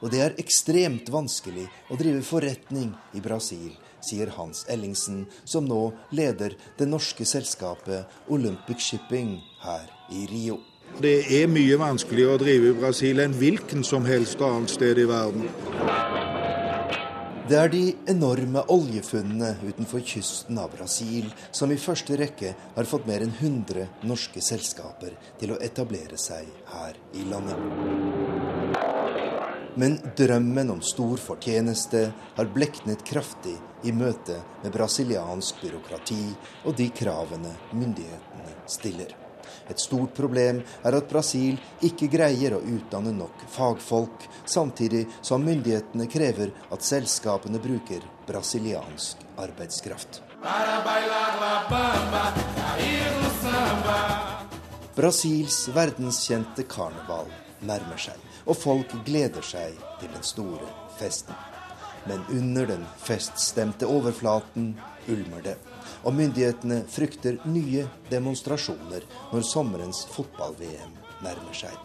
Og 0.00 0.08
det 0.12 0.24
er 0.24 0.40
ekstremt 0.40 1.12
vanskelig 1.12 1.66
å 1.92 2.00
drive 2.00 2.24
forretning 2.24 2.94
i 3.12 3.20
Brasil, 3.20 3.76
sier 4.00 4.32
Hans 4.38 4.64
Ellingsen, 4.72 5.26
som 5.44 5.68
nå 5.68 5.82
leder 6.16 6.56
det 6.80 6.88
norske 6.88 7.28
selskapet 7.28 8.08
Olympic 8.32 8.80
Shipping 8.80 9.36
her 9.66 9.84
i 10.16 10.24
Rio. 10.32 10.62
Det 10.98 11.14
er 11.38 11.46
mye 11.48 11.78
vanskeligere 11.80 12.34
å 12.34 12.40
drive 12.42 12.72
i 12.72 12.78
Brasil 12.80 13.22
enn 13.22 13.36
hvilken 13.38 13.84
som 13.86 14.04
helst 14.08 14.42
annet 14.42 14.74
sted 14.74 14.98
i 14.98 15.06
verden. 15.08 15.46
Det 17.50 17.56
er 17.58 17.70
de 17.72 17.84
enorme 18.10 18.62
oljefunnene 18.70 19.56
utenfor 19.64 20.02
kysten 20.06 20.58
av 20.62 20.70
Brasil 20.74 21.30
som 21.50 21.72
i 21.74 21.78
første 21.82 22.14
rekke 22.20 22.52
har 22.76 22.86
fått 22.86 23.08
mer 23.10 23.24
enn 23.24 23.32
100 23.32 24.06
norske 24.06 24.42
selskaper 24.44 25.16
til 25.40 25.54
å 25.54 25.58
etablere 25.66 26.18
seg 26.20 26.46
her 26.70 26.98
i 27.18 27.24
landet. 27.26 27.58
Men 29.80 29.96
drømmen 30.18 30.70
om 30.76 30.82
stor 30.82 31.18
fortjeneste 31.22 32.04
har 32.36 32.52
bleknet 32.54 33.02
kraftig 33.06 33.56
i 33.86 33.94
møte 33.94 34.38
med 34.62 34.74
brasiliansk 34.74 35.62
byråkrati 35.64 36.22
og 36.64 36.78
de 36.78 36.86
kravene 36.94 37.56
myndighetene 37.72 38.54
stiller. 38.70 39.19
Et 39.70 39.78
stort 39.78 40.14
problem 40.16 40.60
er 40.82 40.96
at 40.98 41.08
Brasil 41.10 41.58
ikke 41.86 42.08
greier 42.10 42.56
å 42.56 42.62
utdanne 42.64 43.12
nok 43.14 43.44
fagfolk, 43.54 44.26
samtidig 44.44 45.04
som 45.22 45.44
myndighetene 45.46 46.08
krever 46.10 46.50
at 46.74 46.86
selskapene 46.86 47.62
bruker 47.62 48.02
brasiliansk 48.26 49.22
arbeidskraft. 49.38 50.22
Brasils 54.96 55.62
verdenskjente 55.74 56.66
karneval 56.68 57.30
nærmer 57.62 58.00
seg, 58.00 58.18
og 58.48 58.58
folk 58.58 58.94
gleder 59.06 59.44
seg 59.46 59.78
til 60.00 60.10
den 60.10 60.26
store 60.26 60.66
festen. 60.98 61.36
Men 62.08 62.24
under 62.32 62.66
den 62.66 62.86
feststemte 63.04 63.86
overflaten 63.86 64.72
ulmer 65.06 65.44
det 65.44 65.58
og 66.04 66.16
myndighetene 66.16 66.82
frykter 66.90 67.38
nye 67.50 67.86
demonstrasjoner 68.10 69.04
når 69.32 69.46
sommerens 69.46 70.04
fotball-VM 70.14 70.96
nærmer 71.24 71.56
seg. 71.56 71.76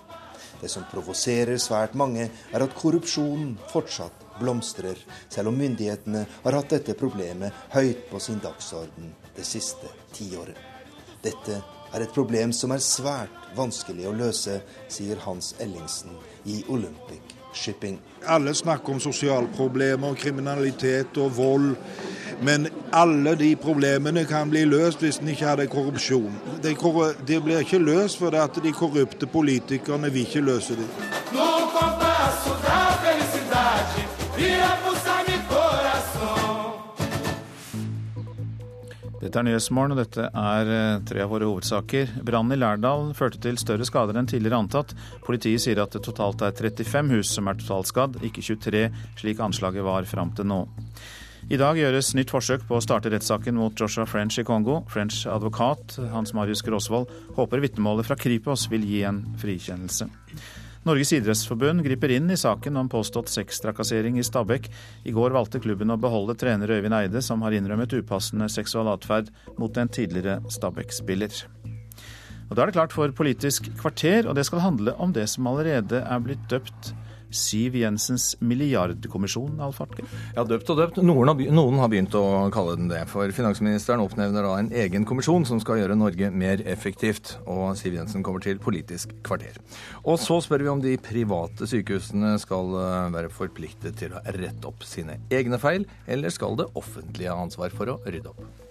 Det 0.62 0.70
som 0.72 0.86
provoserer 0.92 1.60
svært 1.60 1.96
mange, 2.00 2.30
er 2.54 2.64
at 2.64 2.76
korrupsjonen 2.78 3.58
fortsatt 3.72 4.24
blomstrer, 4.40 4.98
selv 5.30 5.52
om 5.52 5.60
myndighetene 5.60 6.24
har 6.46 6.58
hatt 6.58 6.72
dette 6.78 6.96
problemet 7.00 7.66
høyt 7.76 8.08
på 8.12 8.22
sin 8.24 8.40
dagsorden 8.44 9.12
det 9.36 9.46
siste 9.48 9.92
tiåret. 10.16 10.58
Dette 11.24 11.60
er 11.92 12.04
et 12.04 12.16
problem 12.16 12.54
som 12.56 12.74
er 12.76 12.84
svært 12.84 13.52
vanskelig 13.56 14.08
å 14.10 14.16
løse, 14.16 14.60
sier 14.92 15.22
Hans 15.26 15.54
Ellingsen 15.64 16.16
i 16.46 16.62
Olympic 16.72 17.25
Shipping. 17.56 18.00
Alle 18.28 18.54
snakker 18.54 18.94
om 18.94 19.00
sosialproblemer, 19.00 20.14
kriminalitet 20.14 21.18
og 21.18 21.38
vold. 21.38 21.76
Men 22.42 22.68
alle 22.94 23.36
de 23.36 23.56
problemene 23.56 24.26
kan 24.26 24.50
bli 24.50 24.66
løst 24.68 25.00
hvis 25.00 25.22
en 25.24 25.32
ikke 25.32 25.46
hadde 25.46 25.68
korrupsjon. 25.72 26.34
De, 26.64 26.76
de 27.28 27.42
blir 27.42 27.64
ikke 27.64 27.80
løst 27.80 28.20
fordi 28.20 28.38
at 28.38 28.60
de 28.64 28.72
korrupte 28.72 29.26
politikerne 29.26 30.12
vil 30.12 30.28
ikke 30.28 30.42
løse 30.42 30.76
det. 30.76 30.90
Dette 39.26 39.42
er 39.42 39.46
Nyhetsmorgen, 39.48 39.96
og 39.96 39.98
dette 40.04 40.28
er 40.30 40.70
eh, 40.70 41.00
tre 41.10 41.24
av 41.24 41.32
våre 41.34 41.48
hovedsaker. 41.50 42.12
Brannen 42.28 42.54
i 42.54 42.60
Lærdal 42.62 43.08
førte 43.18 43.40
til 43.42 43.58
større 43.58 43.88
skader 43.88 44.20
enn 44.20 44.28
tidligere 44.30 44.60
antatt. 44.62 44.94
Politiet 45.26 45.64
sier 45.64 45.82
at 45.82 45.96
det 45.96 46.04
totalt 46.06 46.44
er 46.46 46.54
35 46.54 47.10
hus 47.16 47.32
som 47.34 47.50
er 47.50 47.58
totalskadd, 47.58 48.20
ikke 48.28 48.44
23, 48.46 48.84
slik 49.18 49.42
anslaget 49.42 49.88
var 49.88 50.06
fram 50.06 50.36
til 50.38 50.46
nå. 50.52 50.60
I 51.50 51.58
dag 51.62 51.78
gjøres 51.78 52.12
nytt 52.18 52.34
forsøk 52.34 52.68
på 52.70 52.78
å 52.78 52.84
starte 52.86 53.10
rettssaken 53.14 53.58
mot 53.58 53.74
Joshua 53.78 54.06
French 54.10 54.38
i 54.42 54.46
Kongo. 54.46 54.84
French 54.94 55.24
advokat 55.30 55.98
Hans 56.14 56.34
Marius 56.38 56.62
Gråsvold 56.66 57.10
håper 57.38 57.66
vitnemålet 57.66 58.06
fra 58.06 58.18
Kripos 58.18 58.68
vil 58.70 58.86
gi 58.86 59.02
en 59.10 59.24
frikjennelse. 59.42 60.10
Norges 60.86 61.16
idrettsforbund 61.18 61.82
griper 61.82 62.12
inn 62.14 62.30
i 62.30 62.36
saken 62.38 62.76
om 62.78 62.90
påstått 62.90 63.32
sextrakassering 63.34 64.20
i 64.22 64.24
Stabekk. 64.24 64.68
I 65.10 65.14
går 65.16 65.34
valgte 65.34 65.58
klubben 65.64 65.90
å 65.90 65.98
beholde 65.98 66.36
trener 66.38 66.70
Øyvind 66.76 66.94
Eide, 66.94 67.24
som 67.26 67.42
har 67.42 67.56
innrømmet 67.58 67.96
upassende 67.98 68.46
seksual 68.54 68.92
atferd 68.92 69.32
mot 69.58 69.80
en 69.82 69.90
tidligere 69.90 70.44
Stabæk-spiller. 70.54 71.34
Og 72.52 72.54
Da 72.54 72.62
er 72.62 72.70
det 72.70 72.78
klart 72.78 72.94
for 72.94 73.10
Politisk 73.18 73.72
kvarter, 73.80 74.30
og 74.30 74.38
det 74.38 74.46
skal 74.46 74.62
handle 74.62 74.94
om 75.02 75.10
det 75.10 75.26
som 75.32 75.50
allerede 75.50 76.06
er 76.06 76.22
blitt 76.22 76.46
døpt 76.54 76.94
Siv 77.34 77.76
Jensens 77.80 78.34
milliardkommisjon, 78.44 79.60
Alf 79.64 79.82
Artke? 79.84 80.06
Ja, 80.36 80.46
døpt 80.48 80.70
og 80.74 80.80
døpt. 80.80 81.00
Noen 81.06 81.32
har, 81.32 81.42
noen 81.58 81.80
har, 81.82 81.92
begynt 81.92 82.16
å 82.18 82.24
kalle 82.54 82.76
den 82.80 82.90
det. 82.92 83.04
For 83.12 83.32
finansministeren 83.36 84.04
oppnevner 84.04 84.46
da 84.46 84.56
en 84.60 84.72
egen 84.86 85.08
kommisjon 85.08 85.48
som 85.48 85.62
skal 85.64 85.82
gjøre 85.82 85.98
Norge 86.00 86.32
mer 86.32 86.64
effektivt. 86.70 87.36
Og 87.46 87.78
Siv 87.80 87.98
Jensen 87.98 88.26
kommer 88.26 88.44
til 88.44 88.62
Politisk 88.62 89.16
kvarter. 89.26 89.60
Og 90.04 90.20
så 90.22 90.40
spør 90.44 90.66
vi 90.66 90.74
om 90.74 90.84
de 90.84 90.98
private 91.02 91.70
sykehusene 91.70 92.36
skal 92.42 92.76
eh, 92.82 93.00
være 93.16 93.34
forpliktet 93.34 94.00
til 94.02 94.16
å 94.16 94.24
rette 94.36 94.70
opp 94.70 94.86
sine 94.88 95.20
egne 95.34 95.62
feil, 95.62 95.88
eller 96.08 96.34
skal 96.34 96.58
det 96.60 96.72
offentlige 96.76 97.34
ha 97.34 97.46
ansvar 97.46 97.74
for 97.76 97.96
å 97.96 98.00
rydde 98.06 98.34
opp? 98.34 98.65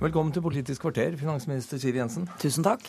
Velkommen 0.00 0.32
til 0.32 0.40
Politisk 0.40 0.80
kvarter, 0.86 1.12
finansminister 1.20 1.76
Siv 1.76 1.98
Jensen. 1.98 2.22
Tusen 2.40 2.64
takk. 2.64 2.86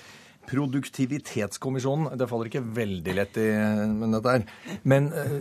Produktivitetskommisjonen, 0.48 2.14
det 2.16 2.28
faller 2.32 2.48
ikke 2.48 2.62
veldig 2.64 3.16
lett 3.18 3.40
i 3.42 3.48
men 3.92 4.16
dette 4.16 4.36
her. 4.38 4.46
Men 4.88 5.10
eh, 5.12 5.34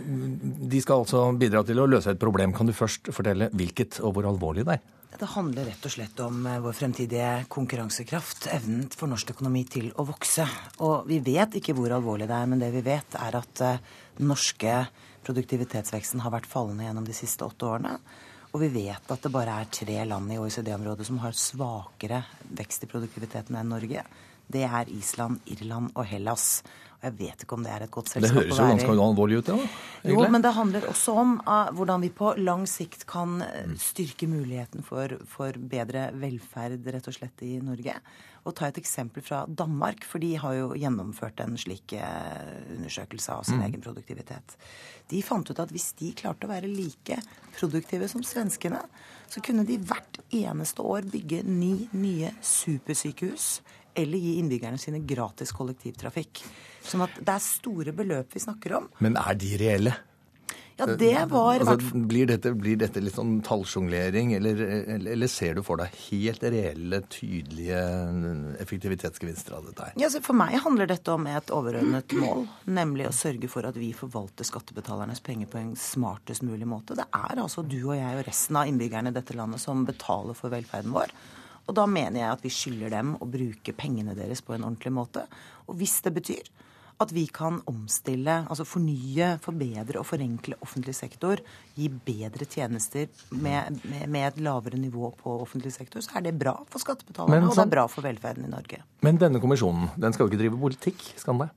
de 0.67 0.81
skal 0.83 1.05
altså 1.05 1.21
bidra 1.39 1.61
til 1.63 1.79
å 1.79 1.85
løse 1.87 2.11
et 2.11 2.19
problem. 2.19 2.51
Kan 2.57 2.67
du 2.67 2.73
først 2.75 3.07
fortelle 3.15 3.47
hvilket 3.55 4.01
og 4.03 4.17
hvor 4.17 4.27
alvorlig 4.27 4.65
det 4.67 4.75
er? 4.75 4.83
Det 5.21 5.29
handler 5.31 5.69
rett 5.71 5.87
og 5.87 5.93
slett 5.95 6.19
om 6.25 6.43
eh, 6.43 6.59
vår 6.65 6.75
fremtidige 6.75 7.29
konkurransekraft, 7.55 8.49
evnen 8.51 8.89
for 8.91 9.07
norsk 9.07 9.31
økonomi 9.31 9.63
til 9.71 9.93
å 9.95 10.03
vokse. 10.11 10.49
Og 10.83 11.07
vi 11.07 11.21
vet 11.23 11.55
ikke 11.61 11.77
hvor 11.77 11.95
alvorlig 11.95 12.27
det 12.27 12.35
er, 12.35 12.51
men 12.51 12.59
det 12.59 12.73
vi 12.75 12.83
vet 12.83 13.15
er 13.15 13.39
at 13.39 13.63
eh, 13.63 13.79
den 14.19 14.27
norske 14.33 14.75
produktivitetsveksten 15.23 16.25
har 16.25 16.35
vært 16.35 16.51
fallende 16.51 16.83
gjennom 16.89 17.07
de 17.07 17.15
siste 17.15 17.47
åtte 17.47 17.71
årene. 17.71 17.95
Og 18.51 18.59
vi 18.59 18.67
vet 18.73 19.11
at 19.13 19.23
det 19.23 19.31
bare 19.31 19.61
er 19.61 19.69
tre 19.71 20.01
land 20.03 20.33
i 20.33 20.37
OECD-området 20.41 21.05
som 21.07 21.21
har 21.23 21.37
svakere 21.37 22.19
vekst 22.51 22.83
i 22.83 22.89
produktiviteten 22.91 23.55
enn 23.55 23.71
Norge. 23.71 24.03
Det 24.51 24.65
er 24.67 24.91
Island, 24.91 25.39
Irland 25.53 25.93
og 25.95 26.03
Hellas. 26.09 26.59
Jeg 27.01 27.15
vet 27.17 27.43
ikke 27.43 27.57
om 27.57 27.63
det 27.65 27.71
er 27.73 27.83
et 27.87 27.93
godt 27.93 28.11
selskap 28.11 28.35
å 28.35 28.37
være 28.37 28.45
i. 28.45 28.49
Det 28.51 28.53
høres 28.53 28.59
jo 28.61 28.65
ganske 28.69 29.05
alvorlig 29.07 29.37
ut, 29.39 29.47
ja. 29.49 29.55
Egentlig. 30.01 30.13
Jo, 30.13 30.25
men 30.33 30.43
det 30.45 30.51
handler 30.53 30.83
også 30.91 31.15
om 31.17 31.31
uh, 31.47 31.71
hvordan 31.77 32.03
vi 32.05 32.11
på 32.13 32.33
lang 32.37 32.67
sikt 32.69 33.07
kan 33.09 33.39
uh, 33.41 33.71
styrke 33.81 34.29
muligheten 34.29 34.85
for, 34.85 35.15
for, 35.29 35.57
bedre 35.71 36.11
velferd 36.21 36.85
rett 36.93 37.09
og 37.09 37.17
slett 37.17 37.41
i 37.47 37.55
Norge. 37.65 37.95
Og 38.45 38.55
ta 38.57 38.69
et 38.69 38.77
eksempel 38.81 39.25
fra 39.25 39.43
Danmark, 39.49 40.05
for 40.05 40.21
de 40.21 40.35
har 40.43 40.55
jo 40.59 40.69
gjennomført 40.77 41.41
en 41.41 41.57
slik 41.61 41.97
uh, 41.97 42.53
undersøkelse 42.77 43.33
av 43.33 43.49
sin 43.49 43.57
mm. 43.57 43.65
egen 43.71 43.85
produktivitet. 43.87 44.57
De 45.09 45.25
fant 45.25 45.49
ut 45.49 45.65
at 45.65 45.73
hvis 45.73 45.91
de 45.97 46.13
klarte 46.21 46.45
å 46.45 46.53
være 46.53 46.69
like 46.69 47.17
produktive 47.57 48.13
som 48.13 48.21
svenskene, 48.25 48.85
så 49.31 49.41
kunne 49.41 49.65
de 49.65 49.81
hvert 49.81 50.21
eneste 50.29 50.85
år 50.85 51.09
bygge 51.09 51.41
ni 51.49 51.87
nye 51.97 52.33
supersykehus 52.45 53.55
eller 53.95 54.21
gi 54.21 54.37
innbyggerne 54.41 54.79
sine 54.81 55.01
gratis 55.07 55.53
kollektivtrafikk. 55.55 56.43
Sånn 56.85 57.05
at 57.05 57.19
det 57.19 57.35
er 57.35 57.43
store 57.43 57.95
beløp 57.95 58.35
vi 58.35 58.43
snakker 58.43 58.79
om. 58.79 58.87
Men 59.03 59.19
er 59.19 59.37
de 59.39 59.57
reelle? 59.61 59.97
Ja, 60.81 60.85
det 60.95 61.25
var 61.29 61.59
altså, 61.59 61.75
blir, 61.93 62.25
dette, 62.25 62.53
blir, 62.57 62.77
dette, 62.79 63.01
litt 63.03 63.13
sånn 63.13 63.35
tallsjonglering, 63.45 64.31
eller, 64.33 64.61
eller, 64.97 65.29
ser 65.29 65.59
du 65.59 65.61
for 65.65 65.77
deg 65.77 65.93
helt 66.07 66.41
reelle, 66.41 67.01
tydelige 67.11 67.81
effektivitetsgevinster 68.63 69.57
av 69.59 69.67
dette 69.69 69.89
her? 69.89 69.99
Ja, 70.01 70.09
for 70.25 70.37
meg 70.37 70.55
handler 70.63 70.89
dette 70.89 71.13
om 71.13 71.27
et 71.29 71.53
overordnet 71.53 72.15
mål, 72.17 72.47
nemlig 72.65 73.11
å 73.11 73.13
sørge 73.13 73.51
for 73.51 73.67
at 73.69 73.77
vi 73.77 73.91
forvalter 73.97 74.47
skattebetalernes 74.47 75.21
penger 75.25 75.51
på 75.51 75.61
en 75.61 75.75
smartest 75.77 76.45
mulig 76.47 76.69
måte. 76.69 76.97
Det 76.97 77.05
er 77.05 77.43
altså 77.43 77.61
du 77.61 77.77
og 77.83 77.99
jeg 77.99 78.17
og 78.17 78.25
resten 78.31 78.57
av 78.57 78.71
innbyggerne 78.71 79.13
i 79.13 79.19
dette 79.19 79.37
landet 79.37 79.61
som 79.61 79.85
betaler 79.85 80.37
for 80.37 80.53
velferden 80.53 80.97
vår. 80.97 81.13
Og 81.69 81.77
da 81.77 81.85
mener 81.89 82.23
jeg 82.23 82.31
at 82.31 82.43
vi 82.45 82.53
skylder 82.53 82.93
dem 82.93 83.15
å 83.21 83.29
bruke 83.29 83.75
pengene 83.77 84.15
deres 84.17 84.41
på 84.45 84.55
en 84.55 84.65
ordentlig 84.65 84.93
måte. 84.95 85.25
Og 85.69 85.77
hvis 85.79 85.99
det 86.05 86.15
betyr 86.17 86.51
at 87.01 87.11
vi 87.15 87.23
kan 87.33 87.57
omstille, 87.69 88.33
altså 88.45 88.65
fornye, 88.67 89.33
forbedre 89.41 89.97
og 90.01 90.05
forenkle 90.05 90.57
offentlig 90.61 90.93
sektor, 90.97 91.41
gi 91.73 91.87
bedre 91.89 92.45
tjenester 92.45 93.07
med, 93.33 93.79
med, 93.89 94.05
med 94.11 94.27
et 94.27 94.41
lavere 94.45 94.77
nivå 94.77 95.09
på 95.17 95.33
offentlig 95.41 95.73
sektor, 95.73 96.03
så 96.05 96.19
er 96.19 96.27
det 96.27 96.35
bra 96.37 96.53
for 96.69 96.83
skattebetalerne, 96.83 97.49
og 97.49 97.57
det 97.57 97.65
er 97.65 97.73
bra 97.73 97.87
for 97.89 98.05
velferden 98.05 98.45
i 98.45 98.51
Norge. 98.53 98.83
Men 99.05 99.17
denne 99.21 99.41
kommisjonen, 99.41 99.89
den 99.97 100.13
skal 100.13 100.27
jo 100.27 100.33
ikke 100.33 100.43
drive 100.43 100.61
politikk, 100.61 101.07
skal 101.17 101.39
den 101.39 101.47
det? 101.47 101.51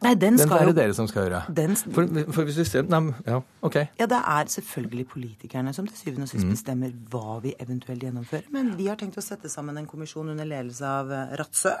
Nei, 0.00 0.14
den, 0.16 0.38
den 0.40 0.52
er 0.56 0.70
det 0.70 0.76
dere 0.78 0.94
som 0.96 1.08
skal 1.10 1.26
gjøre. 1.26 1.40
Den, 1.56 1.74
for, 1.76 2.08
for, 2.32 2.48
hvis 2.48 2.56
vi 2.62 2.64
ser, 2.64 2.86
nei, 2.88 3.02
ja, 3.26 3.40
ok. 3.66 3.76
Ja, 4.00 4.06
Det 4.08 4.20
er 4.20 4.52
selvfølgelig 4.54 5.04
politikerne 5.10 5.74
som 5.76 5.88
til 5.90 5.98
syvende 5.98 6.24
og 6.24 6.32
sist 6.32 6.46
mm. 6.46 6.54
bestemmer 6.54 6.94
hva 7.12 7.36
vi 7.44 7.52
eventuelt 7.60 8.06
gjennomfører. 8.06 8.48
Men 8.54 8.72
vi 8.78 8.88
har 8.88 8.96
tenkt 9.00 9.20
å 9.20 9.24
sette 9.24 9.52
sammen 9.52 9.76
en 9.76 9.90
kommisjon 9.90 10.32
under 10.32 10.48
ledelse 10.48 10.88
av 10.88 11.12
eh, 11.12 11.36
Ratsø 11.40 11.76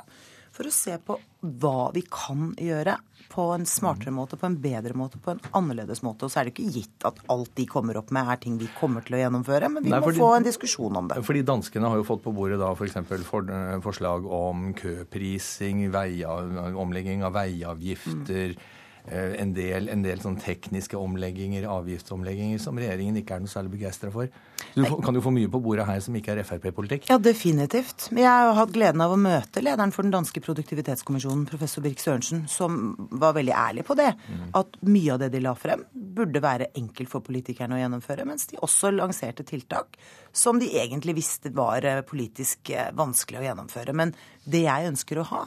for 0.54 0.68
å 0.68 0.74
se 0.74 0.96
på 0.98 1.16
hva 1.40 1.90
vi 1.94 2.02
kan 2.10 2.52
gjøre 2.58 2.96
på 3.30 3.44
en 3.54 3.66
smartere 3.68 4.10
måte, 4.10 4.36
på 4.36 4.48
en 4.48 4.56
bedre 4.60 4.94
måte, 4.98 5.20
på 5.22 5.30
en 5.30 5.40
annerledes 5.54 6.02
måte. 6.02 6.26
Og 6.26 6.32
så 6.32 6.40
er 6.40 6.48
det 6.48 6.54
ikke 6.56 6.72
gitt 6.74 7.06
at 7.06 7.20
alt 7.30 7.52
de 7.58 7.66
kommer 7.70 8.00
opp 8.00 8.10
med, 8.14 8.26
er 8.26 8.40
ting 8.42 8.56
vi 8.58 8.66
kommer 8.74 9.06
til 9.06 9.16
å 9.16 9.22
gjennomføre, 9.22 9.70
men 9.70 9.86
vi 9.86 9.92
Nei, 9.92 10.00
fordi, 10.02 10.18
må 10.18 10.26
få 10.26 10.32
en 10.40 10.48
diskusjon 10.48 10.98
om 10.98 11.10
det. 11.12 11.20
Fordi 11.28 11.44
danskene 11.46 11.92
har 11.92 12.00
jo 12.00 12.08
fått 12.08 12.24
på 12.26 12.34
bordet 12.34 12.58
da 12.60 12.72
f.eks. 12.74 12.98
For, 13.28 13.46
eh, 13.54 13.78
forslag 13.84 14.26
om 14.26 14.72
køprising, 14.78 15.86
veia, 15.94 16.34
omlegging 16.74 17.22
av 17.26 17.38
veiavgifter. 17.38 18.56
Mm. 18.56 18.76
Eh, 19.08 19.34
en 19.40 19.54
del, 19.56 19.88
en 19.92 20.04
del 20.04 20.20
sånn 20.22 20.38
tekniske 20.40 20.98
omlegginger, 20.98 21.66
avgiftsomlegginger, 21.70 22.60
som 22.62 22.78
regjeringen 22.80 23.20
ikke 23.20 23.38
er 23.38 23.44
noe 23.44 23.52
særlig 23.52 23.74
begeistra 23.78 24.12
for. 24.14 24.30
Du 24.74 24.84
kan 25.02 25.16
jo 25.16 25.22
få 25.24 25.32
mye 25.34 25.50
på 25.50 25.60
bordet 25.62 25.86
her 25.88 26.00
som 26.04 26.16
ikke 26.18 26.34
er 26.34 26.42
Frp-politikk. 26.46 27.08
Ja, 27.10 27.18
definitivt. 27.22 28.08
Jeg 28.14 28.28
har 28.28 28.54
hatt 28.58 28.72
gleden 28.74 29.02
av 29.02 29.14
å 29.14 29.18
møte 29.20 29.62
lederen 29.64 29.94
for 29.94 30.06
den 30.06 30.14
danske 30.14 30.42
produktivitetskommisjonen, 30.44 31.46
professor 31.48 31.84
Birk 31.84 32.02
Sørensen, 32.02 32.44
som 32.50 32.94
var 33.10 33.34
veldig 33.38 33.54
ærlig 33.56 33.86
på 33.88 33.96
det. 33.98 34.12
Mm. 34.28 34.44
At 34.60 34.78
mye 34.86 35.16
av 35.16 35.22
det 35.24 35.30
de 35.34 35.42
la 35.44 35.54
frem, 35.58 35.84
burde 35.92 36.42
være 36.44 36.70
enkelt 36.78 37.10
for 37.10 37.24
politikerne 37.26 37.78
å 37.78 37.82
gjennomføre. 37.82 38.28
Mens 38.28 38.46
de 38.50 38.60
også 38.62 38.92
lanserte 38.94 39.46
tiltak 39.48 39.98
som 40.32 40.60
de 40.60 40.70
egentlig 40.78 41.16
visste 41.18 41.52
var 41.54 41.86
eh, 41.86 42.04
politisk 42.06 42.70
eh, 42.74 42.92
vanskelig 42.96 43.40
å 43.40 43.46
gjennomføre. 43.48 43.96
Men 43.96 44.14
det 44.44 44.64
jeg 44.66 44.92
ønsker 44.92 45.20
å 45.20 45.28
ha, 45.32 45.44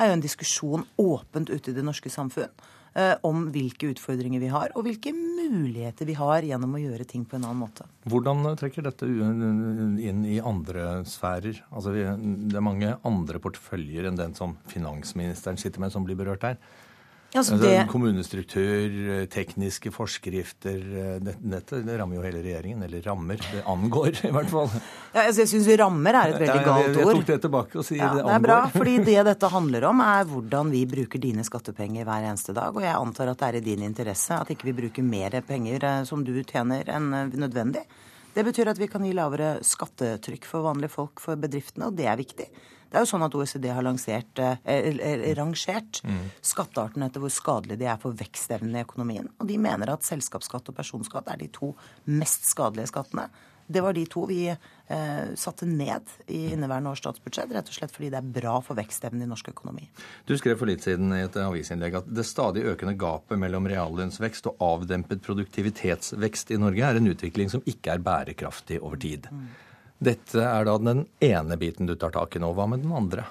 er 0.00 0.10
jo 0.10 0.16
en 0.16 0.24
diskusjon 0.24 0.86
åpent 0.98 1.52
ute 1.52 1.70
i 1.70 1.76
det 1.76 1.84
norske 1.86 2.10
samfunn 2.10 2.50
om 3.26 3.48
hvilke 3.54 3.88
utfordringer 3.90 4.42
vi 4.42 4.50
har, 4.52 4.70
og 4.78 4.86
hvilke 4.86 5.10
muligheter 5.14 6.06
vi 6.06 6.14
har 6.18 6.46
gjennom 6.46 6.76
å 6.76 6.82
gjøre 6.82 7.06
ting 7.10 7.24
på 7.26 7.38
en 7.38 7.46
annen 7.48 7.64
måte. 7.64 7.86
Hvordan 8.10 8.46
trekker 8.60 8.86
dette 8.86 9.08
inn 9.08 10.22
i 10.28 10.38
andre 10.38 11.02
sfærer? 11.08 11.58
Altså, 11.74 11.94
det 11.94 12.54
er 12.54 12.64
mange 12.64 12.94
andre 13.02 13.42
porteføljer 13.42 14.08
enn 14.10 14.20
den 14.20 14.36
som 14.38 14.56
finansministeren 14.70 15.58
sitter 15.60 15.82
med, 15.82 15.94
som 15.94 16.06
blir 16.06 16.18
berørt 16.18 16.46
her. 16.46 16.60
Altså, 17.34 17.56
altså, 17.56 17.66
det... 17.66 17.86
Kommunestruktur, 17.90 18.92
tekniske 19.32 19.90
forskrifter 19.90 20.76
Dette, 21.18 21.34
dette 21.42 21.80
det 21.82 21.96
rammer 21.98 22.20
jo 22.20 22.22
hele 22.22 22.42
regjeringen. 22.44 22.84
Eller 22.86 23.02
rammer. 23.02 23.40
Det 23.42 23.64
angår, 23.70 24.20
i 24.28 24.30
hvert 24.34 24.52
fall. 24.52 24.70
Ja, 25.10 25.24
altså, 25.24 25.42
jeg 25.42 25.50
syns 25.50 25.66
rammer 25.80 26.14
er 26.20 26.34
et 26.34 26.38
veldig 26.44 26.60
ja, 26.60 26.66
galt 26.68 26.86
ord. 26.92 27.00
Jeg 27.00 27.18
tok 27.18 27.26
det 27.32 27.38
tilbake 27.46 27.80
og 27.80 27.88
sier 27.88 28.02
ja, 28.04 28.12
det 28.12 28.22
angår. 28.22 28.30
Det 28.30 28.36
er 28.38 28.46
bra, 28.46 28.60
fordi 28.76 28.94
det 29.08 29.18
dette 29.30 29.50
handler 29.56 29.88
om, 29.90 30.02
er 30.04 30.30
hvordan 30.30 30.70
vi 30.74 30.84
bruker 30.94 31.22
dine 31.22 31.46
skattepenger 31.46 32.06
hver 32.06 32.28
eneste 32.30 32.54
dag. 32.56 32.70
Og 32.70 32.86
jeg 32.86 32.94
antar 32.94 33.32
at 33.32 33.42
det 33.42 33.50
er 33.50 33.58
i 33.58 33.64
din 33.66 33.82
interesse 33.88 34.38
at 34.38 34.54
ikke 34.54 34.70
vi 34.70 34.76
bruker 34.84 35.06
mer 35.06 35.40
penger 35.46 35.88
eh, 35.90 36.00
som 36.08 36.22
du 36.26 36.36
tjener 36.42 36.86
enn 36.94 37.10
eh, 37.18 37.34
nødvendig. 37.34 37.82
Det 38.34 38.42
betyr 38.46 38.70
at 38.72 38.78
vi 38.78 38.88
kan 38.90 39.02
gi 39.06 39.12
lavere 39.14 39.56
skattetrykk 39.62 40.46
for 40.48 40.66
vanlige 40.66 40.94
folk, 40.94 41.22
for 41.22 41.38
bedriftene, 41.38 41.90
og 41.90 41.98
det 41.98 42.08
er 42.10 42.18
viktig. 42.18 42.48
Det 42.94 43.00
er 43.00 43.08
jo 43.08 43.10
sånn 43.10 43.24
at 43.26 43.34
OECD 43.34 43.64
har 43.74 43.82
lansert, 43.82 44.38
eh, 44.38 45.32
rangert 45.34 45.98
mm. 46.06 46.20
skatteartene 46.46 47.08
etter 47.10 47.24
hvor 47.24 47.32
skadelige 47.34 47.80
de 47.80 47.88
er 47.90 47.98
for 47.98 48.14
vekstevnen 48.14 48.76
i 48.78 48.84
økonomien. 48.84 49.26
Og 49.42 49.48
de 49.50 49.56
mener 49.58 49.90
at 49.90 50.06
selskapsskatt 50.06 50.70
og 50.70 50.76
personskatt 50.78 51.32
er 51.32 51.40
de 51.40 51.48
to 51.50 51.72
mest 52.06 52.46
skadelige 52.46 52.92
skattene. 52.92 53.26
Det 53.66 53.82
var 53.82 53.96
de 53.96 54.04
to 54.06 54.22
vi 54.30 54.44
eh, 54.46 55.26
satte 55.34 55.66
ned 55.66 56.14
i 56.30 56.44
inneværende 56.52 56.92
års 56.92 57.02
statsbudsjett, 57.02 57.50
rett 57.56 57.72
og 57.72 57.78
slett 57.80 57.96
fordi 57.96 58.12
det 58.14 58.20
er 58.20 58.30
bra 58.38 58.54
for 58.62 58.78
vekstevnen 58.78 59.26
i 59.26 59.28
norsk 59.32 59.50
økonomi. 59.50 59.88
Du 60.28 60.36
skrev 60.38 60.60
for 60.60 60.70
litt 60.70 60.86
siden 60.86 61.10
i 61.16 61.24
et 61.24 61.42
avisinnlegg 61.42 61.98
at 61.98 62.14
det 62.14 62.28
stadig 62.28 62.62
økende 62.70 62.94
gapet 63.00 63.42
mellom 63.42 63.66
reallønnsvekst 63.74 64.52
og 64.52 64.62
avdempet 64.62 65.26
produktivitetsvekst 65.26 66.54
i 66.54 66.62
Norge 66.62 66.86
er 66.86 67.02
en 67.02 67.10
utvikling 67.10 67.50
som 67.50 67.66
ikke 67.66 67.96
er 67.96 68.06
bærekraftig 68.06 68.78
over 68.84 69.02
tid. 69.02 69.26
Mm. 69.34 69.48
Dette 69.98 70.42
er 70.42 70.66
da 70.66 70.76
den 70.78 71.06
ene 71.22 71.56
biten 71.56 71.86
du 71.86 71.96
tar 71.96 72.14
tak 72.14 72.36
i 72.36 72.42
nå. 72.42 72.52
Hva 72.56 72.66
med 72.70 72.84
den 72.84 72.92
andre? 72.92 73.24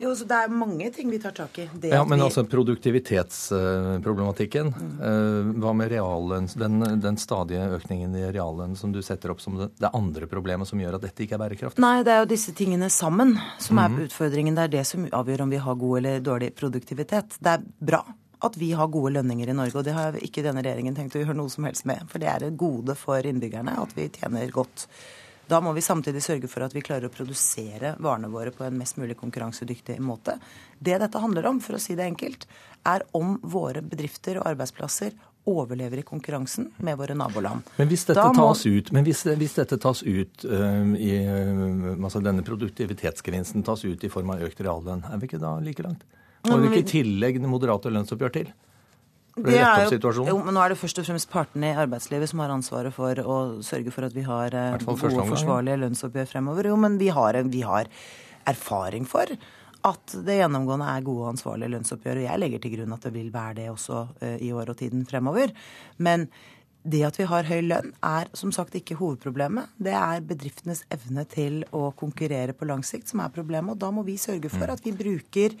Jo, 0.00 0.14
så 0.16 0.24
Det 0.24 0.34
er 0.34 0.48
mange 0.48 0.90
ting 0.90 1.10
vi 1.12 1.18
tar 1.20 1.30
tak 1.36 1.58
i. 1.60 1.68
Det 1.76 1.88
ja, 1.88 2.04
Men 2.04 2.18
vi... 2.18 2.24
altså 2.24 2.44
produktivitetsproblematikken. 2.48 4.66
Mm. 4.72 5.00
Eh, 5.08 5.44
hva 5.60 5.72
med 5.76 5.90
reallønn, 5.92 6.48
den, 6.56 7.00
den, 7.02 7.16
stadige 7.20 7.68
økningen 7.76 8.16
i 8.16 8.32
reallønn 8.32 8.72
som 8.80 8.92
du 8.94 9.02
setter 9.04 9.30
opp 9.34 9.40
som 9.44 9.58
det, 9.60 9.68
det, 9.76 9.90
andre 9.92 10.24
problemet 10.30 10.68
som 10.70 10.80
gjør 10.80 10.94
at 10.96 11.04
dette 11.04 11.22
ikke 11.26 11.34
er 11.36 11.42
bærekraftig? 11.44 11.82
Nei, 11.84 12.00
det 12.06 12.12
er 12.14 12.20
jo 12.22 12.32
disse 12.32 12.52
tingene 12.56 12.88
sammen 12.88 13.36
som 13.60 13.76
er 13.82 13.88
mm. 13.92 14.00
utfordringen. 14.06 14.56
Det 14.56 14.64
er 14.64 14.72
det 14.78 14.84
som 14.88 15.04
avgjør 15.04 15.44
om 15.44 15.52
vi 15.52 15.60
har 15.68 15.76
god 15.84 15.94
eller 16.00 16.16
dårlig 16.24 16.50
produktivitet. 16.56 17.28
Det 17.36 17.52
er 17.58 17.60
bra 17.92 18.00
at 18.40 18.56
vi 18.56 18.72
har 18.72 18.88
gode 18.88 19.12
lønninger 19.18 19.52
i 19.52 19.54
Norge, 19.58 19.76
og 19.76 19.84
det 19.84 19.92
har 19.92 20.16
ikke 20.16 20.40
denne 20.46 20.64
regjeringen 20.64 20.96
tenkt 20.96 21.12
å 21.12 21.20
gjøre 21.20 21.36
noe 21.36 21.52
som 21.52 21.68
helst 21.68 21.84
med. 21.84 22.08
For 22.08 22.16
det 22.22 22.30
er 22.32 22.40
et 22.48 22.56
gode 22.56 22.96
for 22.96 23.20
innbyggerne 23.20 23.76
at 23.82 23.92
vi 23.98 24.08
tjener 24.16 24.48
godt. 24.54 24.86
Da 25.50 25.58
må 25.58 25.72
vi 25.74 25.82
samtidig 25.82 26.22
sørge 26.22 26.48
for 26.50 26.62
at 26.62 26.74
vi 26.76 26.82
klarer 26.84 27.08
å 27.08 27.12
produsere 27.12 27.96
varene 27.98 28.30
våre 28.30 28.52
på 28.54 28.62
en 28.62 28.76
mest 28.78 29.00
mulig 29.00 29.16
konkurransedyktig 29.18 29.96
måte. 29.98 30.36
Det 30.78 30.94
dette 31.02 31.22
handler 31.22 31.48
om, 31.50 31.58
for 31.64 31.74
å 31.74 31.82
si 31.82 31.96
det 31.98 32.06
enkelt, 32.06 32.46
er 32.86 33.02
om 33.18 33.34
våre 33.42 33.82
bedrifter 33.82 34.38
og 34.38 34.46
arbeidsplasser 34.52 35.16
overlever 35.50 35.98
i 35.98 36.06
konkurransen 36.06 36.68
med 36.84 37.00
våre 37.00 37.16
naboland. 37.18 37.66
Men 37.80 37.90
hvis 37.90 38.06
dette 38.06 38.28
må... 38.30 38.36
tas 38.36 38.62
ut, 38.68 38.92
hvis, 38.94 39.24
hvis 39.40 39.58
dette 39.58 39.80
tas 39.82 40.04
ut 40.04 40.46
uh, 40.46 40.94
i, 40.94 41.12
altså 41.96 42.22
denne 42.22 42.46
produktivitetsgevinsten 42.46 43.66
tas 43.66 43.82
ut 43.88 44.04
i 44.06 44.12
form 44.12 44.36
av 44.36 44.46
økt 44.46 44.62
reallønn, 44.62 45.02
er 45.08 45.18
vi 45.18 45.30
ikke 45.32 45.42
da 45.42 45.56
like 45.64 45.82
langt? 45.86 46.06
Har 46.46 46.60
vi 46.62 46.70
ikke 46.70 46.84
i 46.84 46.90
tillegg 46.94 47.42
moderate 47.42 47.90
lønnsoppgjør 47.92 48.36
til? 48.38 48.52
Det 49.36 49.54
er 49.62 49.86
jo, 49.86 50.24
jo, 50.26 50.36
men 50.42 50.56
nå 50.56 50.62
er 50.64 50.72
det 50.72 50.80
først 50.80 50.98
og 51.00 51.06
fremst 51.06 51.30
partene 51.30 51.70
i 51.70 51.78
arbeidslivet 51.78 52.32
som 52.32 52.42
har 52.42 52.50
ansvaret 52.50 52.94
for 52.94 53.20
å 53.22 53.36
sørge 53.64 53.92
for 53.94 54.08
at 54.08 54.16
vi 54.16 54.24
har 54.26 54.56
eh, 54.56 54.76
gode 54.82 55.12
og 55.14 55.30
forsvarlige 55.30 55.78
lønnsoppgjør 55.84 56.28
fremover. 56.32 56.70
Jo, 56.72 56.76
men 56.80 56.98
vi 57.00 57.12
har, 57.14 57.38
vi 57.52 57.62
har, 57.66 57.90
erfaring 58.50 59.04
for 59.06 59.28
at 59.86 60.14
det 60.26 60.38
gjennomgående 60.40 60.86
er 60.88 61.04
gode 61.04 61.26
og 61.26 61.32
ansvarlige 61.34 61.74
lønnsoppgjør. 61.76 62.20
Og 62.20 62.26
jeg 62.26 62.40
legger 62.42 62.62
til 62.64 62.72
grunn 62.74 62.94
at 62.96 63.04
det 63.06 63.12
vil 63.14 63.28
være 63.34 63.58
det 63.60 63.66
også 63.70 64.00
uh, 64.08 64.38
i 64.40 64.48
år 64.56 64.72
og 64.72 64.78
tiden 64.80 65.04
fremover. 65.08 65.52
Men 66.02 66.26
det 66.82 67.02
at 67.04 67.18
vi 67.20 67.26
har 67.28 67.48
høy 67.48 67.60
lønn, 67.66 67.92
er 68.04 68.30
som 68.36 68.52
sagt 68.56 68.74
ikke 68.78 68.96
hovedproblemet. 68.96 69.76
Det 69.76 69.92
er 69.96 70.24
bedriftenes 70.24 70.82
evne 70.92 71.26
til 71.28 71.60
å 71.76 71.90
konkurrere 71.96 72.56
på 72.56 72.68
lang 72.68 72.82
sikt 72.86 73.12
som 73.12 73.20
er 73.24 73.32
problemet. 73.34 73.76
Og 73.76 73.80
da 73.82 73.92
må 73.92 74.04
vi 74.06 74.16
sørge 74.20 74.52
for 74.52 74.64
mm. 74.64 74.74
at 74.74 74.84
vi 74.86 74.96
bruker 74.96 75.56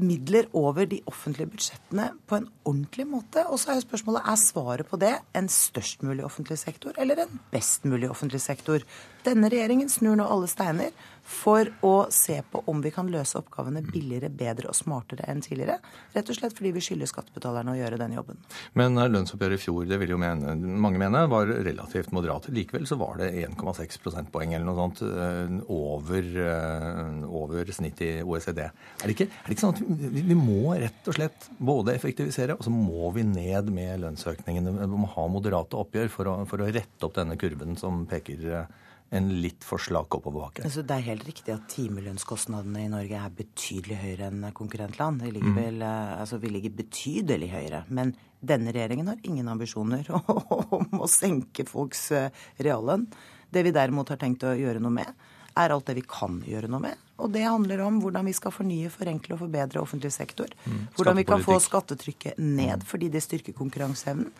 midler 0.00 0.46
over 0.56 0.86
de 0.88 1.00
offentlige 1.10 1.50
budsjettene 1.50 2.10
på 2.28 2.38
en 2.38 2.48
ordentlig 2.64 3.06
måte. 3.10 3.44
Og 3.48 3.60
så 3.60 3.72
er 3.72 3.80
jo 3.80 3.86
spørsmålet 3.86 4.28
er 4.32 4.40
svaret 4.40 4.88
på 4.90 4.98
det 5.00 5.14
en 5.36 5.48
størst 5.52 6.04
mulig 6.06 6.24
offentlig 6.26 6.58
sektor 6.60 6.96
eller 7.00 7.24
en 7.24 7.40
best 7.52 7.84
mulig 7.88 8.10
offentlig 8.10 8.42
sektor. 8.44 8.84
Denne 9.26 9.50
regjeringen 9.52 9.90
snur 9.92 10.16
nå 10.18 10.28
alle 10.30 10.48
steiner 10.50 10.94
for 11.30 11.68
å 11.86 11.94
se 12.10 12.40
på 12.50 12.62
om 12.70 12.80
vi 12.82 12.90
kan 12.94 13.08
løse 13.10 13.38
oppgavene 13.38 13.82
billigere, 13.86 14.28
bedre 14.34 14.70
og 14.72 14.76
smartere 14.76 15.28
enn 15.30 15.42
tidligere. 15.44 15.78
Rett 16.14 16.32
og 16.32 16.36
slett 16.36 16.56
fordi 16.56 16.72
vi 16.74 16.82
skylder 16.82 17.08
skattebetalerne 17.10 17.74
å 17.74 17.78
gjøre 17.78 18.00
den 18.00 18.16
jobben. 18.16 18.40
Men 18.78 18.98
lønnsoppgjøret 18.98 19.60
i 19.60 19.62
fjor, 19.62 19.86
det 19.88 20.00
vil 20.02 20.16
jo 20.16 20.18
mene, 20.20 20.56
mange 20.58 21.00
mene, 21.00 21.22
var 21.30 21.52
relativt 21.52 22.10
moderat. 22.16 22.50
Likevel 22.54 22.88
så 22.90 22.98
var 23.00 23.20
det 23.22 23.30
1,6 23.44 24.00
prosentpoeng 24.02 24.56
eller 24.56 24.66
noe 24.66 24.80
sånt 24.80 25.04
eh, 25.06 25.54
over, 25.70 26.28
eh, 26.48 27.24
over 27.30 27.72
snittet 27.78 28.06
i 28.08 28.26
OECD. 28.26 28.64
Er 28.66 29.06
det, 29.06 29.14
ikke, 29.14 29.30
er 29.30 29.46
det 29.46 29.56
ikke 29.56 29.66
sånn 29.68 29.78
at 29.78 30.12
vi, 30.18 30.38
må 30.40 30.74
rett 30.74 31.10
og 31.10 31.18
slett 31.20 31.50
både 31.62 31.94
effektivisere, 31.94 32.58
og 32.58 32.66
så 32.66 32.74
må 32.74 33.14
vi 33.14 33.24
ned 33.28 33.70
med 33.74 34.02
lønnsøkningene? 34.02 34.74
Vi 34.82 35.02
må 35.06 35.14
ha 35.14 35.30
moderate 35.30 35.78
oppgjør 35.78 36.10
for 36.12 36.30
å, 36.30 36.38
for 36.50 36.64
å 36.64 36.70
rette 36.74 37.06
opp 37.06 37.14
denne 37.16 37.38
kurven 37.40 37.78
som 37.78 38.02
peker 38.10 38.46
eh, 38.50 38.78
en 39.10 39.28
litt 39.42 39.64
for 39.66 39.82
slak 39.82 40.14
oppoverbakke. 40.14 40.62
Altså, 40.66 40.84
det 40.86 40.96
er 40.96 41.06
helt 41.08 41.24
riktig 41.26 41.54
at 41.54 41.66
timelønnskostnadene 41.72 42.84
i 42.84 42.90
Norge 42.92 43.18
er 43.18 43.32
betydelig 43.34 43.98
høyere 43.98 44.28
enn 44.30 44.44
konkurrentland. 44.54 45.24
Vi 45.24 45.32
ligger, 45.34 45.50
mm. 45.50 45.58
vel, 45.58 45.82
eh, 45.82 46.12
altså, 46.20 46.38
vi 46.42 46.52
ligger 46.54 46.76
betydelig 46.78 47.50
høyere. 47.50 47.82
Men 47.90 48.14
denne 48.38 48.70
regjeringen 48.74 49.10
har 49.10 49.26
ingen 49.26 49.50
ambisjoner 49.50 50.06
om 50.14 51.02
å 51.02 51.10
senke 51.10 51.66
folks 51.68 52.06
eh, 52.14 52.30
reallønn. 52.62 53.08
Det 53.50 53.66
vi 53.66 53.74
derimot 53.74 54.12
har 54.14 54.20
tenkt 54.20 54.46
å 54.46 54.54
gjøre 54.54 54.82
noe 54.82 54.94
med, 55.00 55.26
er 55.58 55.74
alt 55.74 55.90
det 55.90 55.96
vi 55.98 56.06
kan 56.06 56.38
gjøre 56.46 56.70
noe 56.70 56.84
med. 56.84 57.06
Og 57.20 57.32
det 57.34 57.42
handler 57.42 57.82
om 57.84 57.98
hvordan 58.00 58.30
vi 58.30 58.36
skal 58.36 58.54
fornye, 58.54 58.92
forenkle 58.94 59.34
og 59.34 59.42
forbedre 59.42 59.82
offentlig 59.82 60.12
sektor. 60.14 60.54
Mm. 60.64 60.84
Hvordan 60.94 61.18
vi 61.18 61.26
kan 61.28 61.42
få 61.44 61.58
skattetrykket 61.60 62.38
ned 62.38 62.86
fordi 62.86 63.10
det 63.12 63.24
styrker 63.26 63.58
konkurranseevnen. 63.58 64.30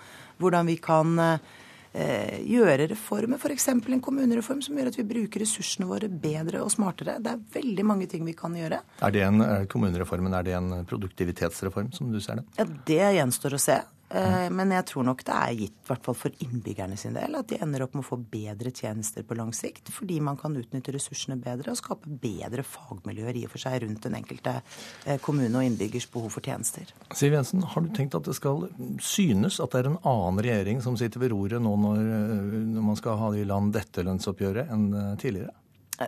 Hvordan 0.41 0.71
vi 0.71 0.79
kan 0.81 1.19
Eh, 1.19 1.59
gjøre 1.93 2.87
reformer, 2.93 3.41
f.eks. 3.41 3.69
en 3.73 4.03
kommunereform 4.05 4.61
som 4.63 4.77
gjør 4.79 4.93
at 4.93 4.99
vi 5.01 5.07
bruker 5.11 5.43
ressursene 5.43 5.89
våre 5.91 6.09
bedre 6.09 6.63
og 6.63 6.71
smartere. 6.71 7.19
Det 7.19 7.33
er 7.33 7.47
veldig 7.57 7.87
mange 7.87 8.07
ting 8.11 8.23
vi 8.27 8.37
kan 8.39 8.55
gjøre. 8.55 8.79
Er 9.03 9.15
det 9.15 9.25
en, 9.27 9.43
er 9.43 9.67
kommunereformen 9.71 10.37
er 10.39 10.47
det 10.47 10.55
en 10.59 10.85
produktivitetsreform, 10.87 11.91
som 11.97 12.13
du 12.13 12.21
ser 12.23 12.41
det? 12.41 12.47
Ja, 12.61 12.69
Det 12.87 13.03
gjenstår 13.19 13.59
å 13.59 13.63
se. 13.63 13.81
Eh, 14.11 14.49
men 14.51 14.73
jeg 14.75 14.87
tror 14.91 15.07
nok 15.07 15.23
det 15.27 15.35
er 15.37 15.57
gitt, 15.59 15.77
i 15.85 15.87
hvert 15.87 16.07
fall 16.07 16.17
for 16.19 16.43
innbyggerne 16.43 16.97
sin 16.99 17.15
del, 17.15 17.37
at 17.39 17.51
de 17.53 17.61
ender 17.63 17.85
opp 17.85 17.95
med 17.95 18.03
å 18.03 18.09
få 18.09 18.19
bedre 18.33 18.73
tjenester 18.75 19.27
på 19.27 19.37
lang 19.39 19.53
sikt. 19.55 19.93
Fordi 19.95 20.19
man 20.25 20.39
kan 20.41 20.57
utnytte 20.59 20.95
ressursene 20.97 21.39
bedre 21.41 21.75
og 21.75 21.79
skape 21.79 22.11
bedre 22.23 22.65
fagmiljøer 22.67 23.39
i 23.39 23.45
og 23.47 23.55
for 23.55 23.63
seg 23.63 23.79
rundt 23.85 24.03
den 24.09 24.19
enkelte 24.19 24.57
eh, 24.59 25.21
kommune 25.23 25.55
og 25.55 25.69
innbyggers 25.69 26.09
behov 26.11 26.35
for 26.35 26.47
tjenester. 26.47 26.91
Siv 27.15 27.39
Jensen, 27.39 27.63
har 27.63 27.87
du 27.87 27.93
tenkt 27.95 28.19
at 28.19 28.27
det 28.27 28.35
skal 28.39 28.67
synes 29.05 29.61
at 29.63 29.75
det 29.75 29.85
er 29.85 29.93
en 29.93 30.03
annen 30.03 30.43
regjering 30.43 30.83
som 30.85 30.99
sitter 30.99 31.23
ved 31.23 31.35
roret 31.35 31.63
nå 31.63 31.77
når, 31.87 32.03
eh, 32.03 32.61
når 32.75 32.89
man 32.91 32.99
skal 32.99 33.21
ha 33.21 33.33
i 33.39 33.47
land 33.47 33.75
dette 33.77 34.07
lønnsoppgjøret 34.07 34.75
enn 34.75 34.91
tidligere? 35.23 35.55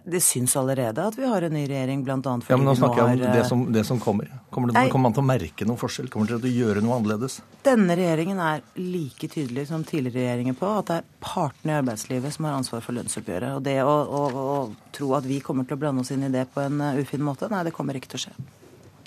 Det 0.04 0.20
syns 0.24 0.54
allerede 0.56 1.04
at 1.04 1.16
vi 1.18 1.26
har 1.28 1.44
en 1.44 1.52
ny 1.52 1.66
regjering, 1.68 2.00
bl.a. 2.04 2.16
fordi 2.16 2.48
ja, 2.48 2.56
men 2.56 2.64
nå 2.64 2.72
snakker 2.78 3.00
jeg 3.02 3.18
om 3.18 3.34
det 3.36 3.42
som, 3.44 3.64
det 3.74 3.82
som 3.84 3.98
kommer. 4.00 4.30
Kommer, 4.50 4.72
det, 4.72 4.86
kommer, 4.88 5.10
man 5.10 5.16
til 5.16 5.20
å 5.20 5.26
merke 5.28 5.66
noen 5.68 5.80
forskjell? 5.80 6.08
Kommer 6.12 6.30
dere 6.30 6.40
til 6.40 6.48
å 6.48 6.62
gjøre 6.62 6.84
noe 6.84 6.96
annerledes? 6.96 7.36
Denne 7.66 7.96
regjeringen 7.98 8.40
er 8.40 8.64
like 8.80 9.28
tydelig 9.28 9.66
som 9.68 9.84
tidligere 9.84 10.22
regjeringer 10.22 10.56
på 10.56 10.72
at 10.78 10.88
det 10.88 10.98
er 11.02 11.10
partene 11.20 11.74
i 11.74 11.78
arbeidslivet 11.82 12.32
som 12.32 12.48
har 12.48 12.56
ansvar 12.56 12.80
for 12.86 12.96
lønnsoppgjøret. 12.96 13.58
Og 13.58 13.68
det 13.68 13.78
å, 13.84 13.92
å, 13.92 14.24
å 14.56 14.58
tro 14.96 15.12
at 15.18 15.28
vi 15.28 15.42
kommer 15.44 15.68
til 15.68 15.76
å 15.76 15.84
blande 15.84 16.06
oss 16.06 16.14
inn 16.16 16.24
i 16.24 16.32
det 16.32 16.48
på 16.54 16.64
en 16.64 16.80
uh, 16.80 16.96
ufin 16.96 17.24
måte, 17.28 17.52
nei, 17.52 17.60
det 17.68 17.76
kommer 17.76 18.00
ikke 18.00 18.14
til 18.14 18.22
å 18.22 18.26
skje. 18.26 18.36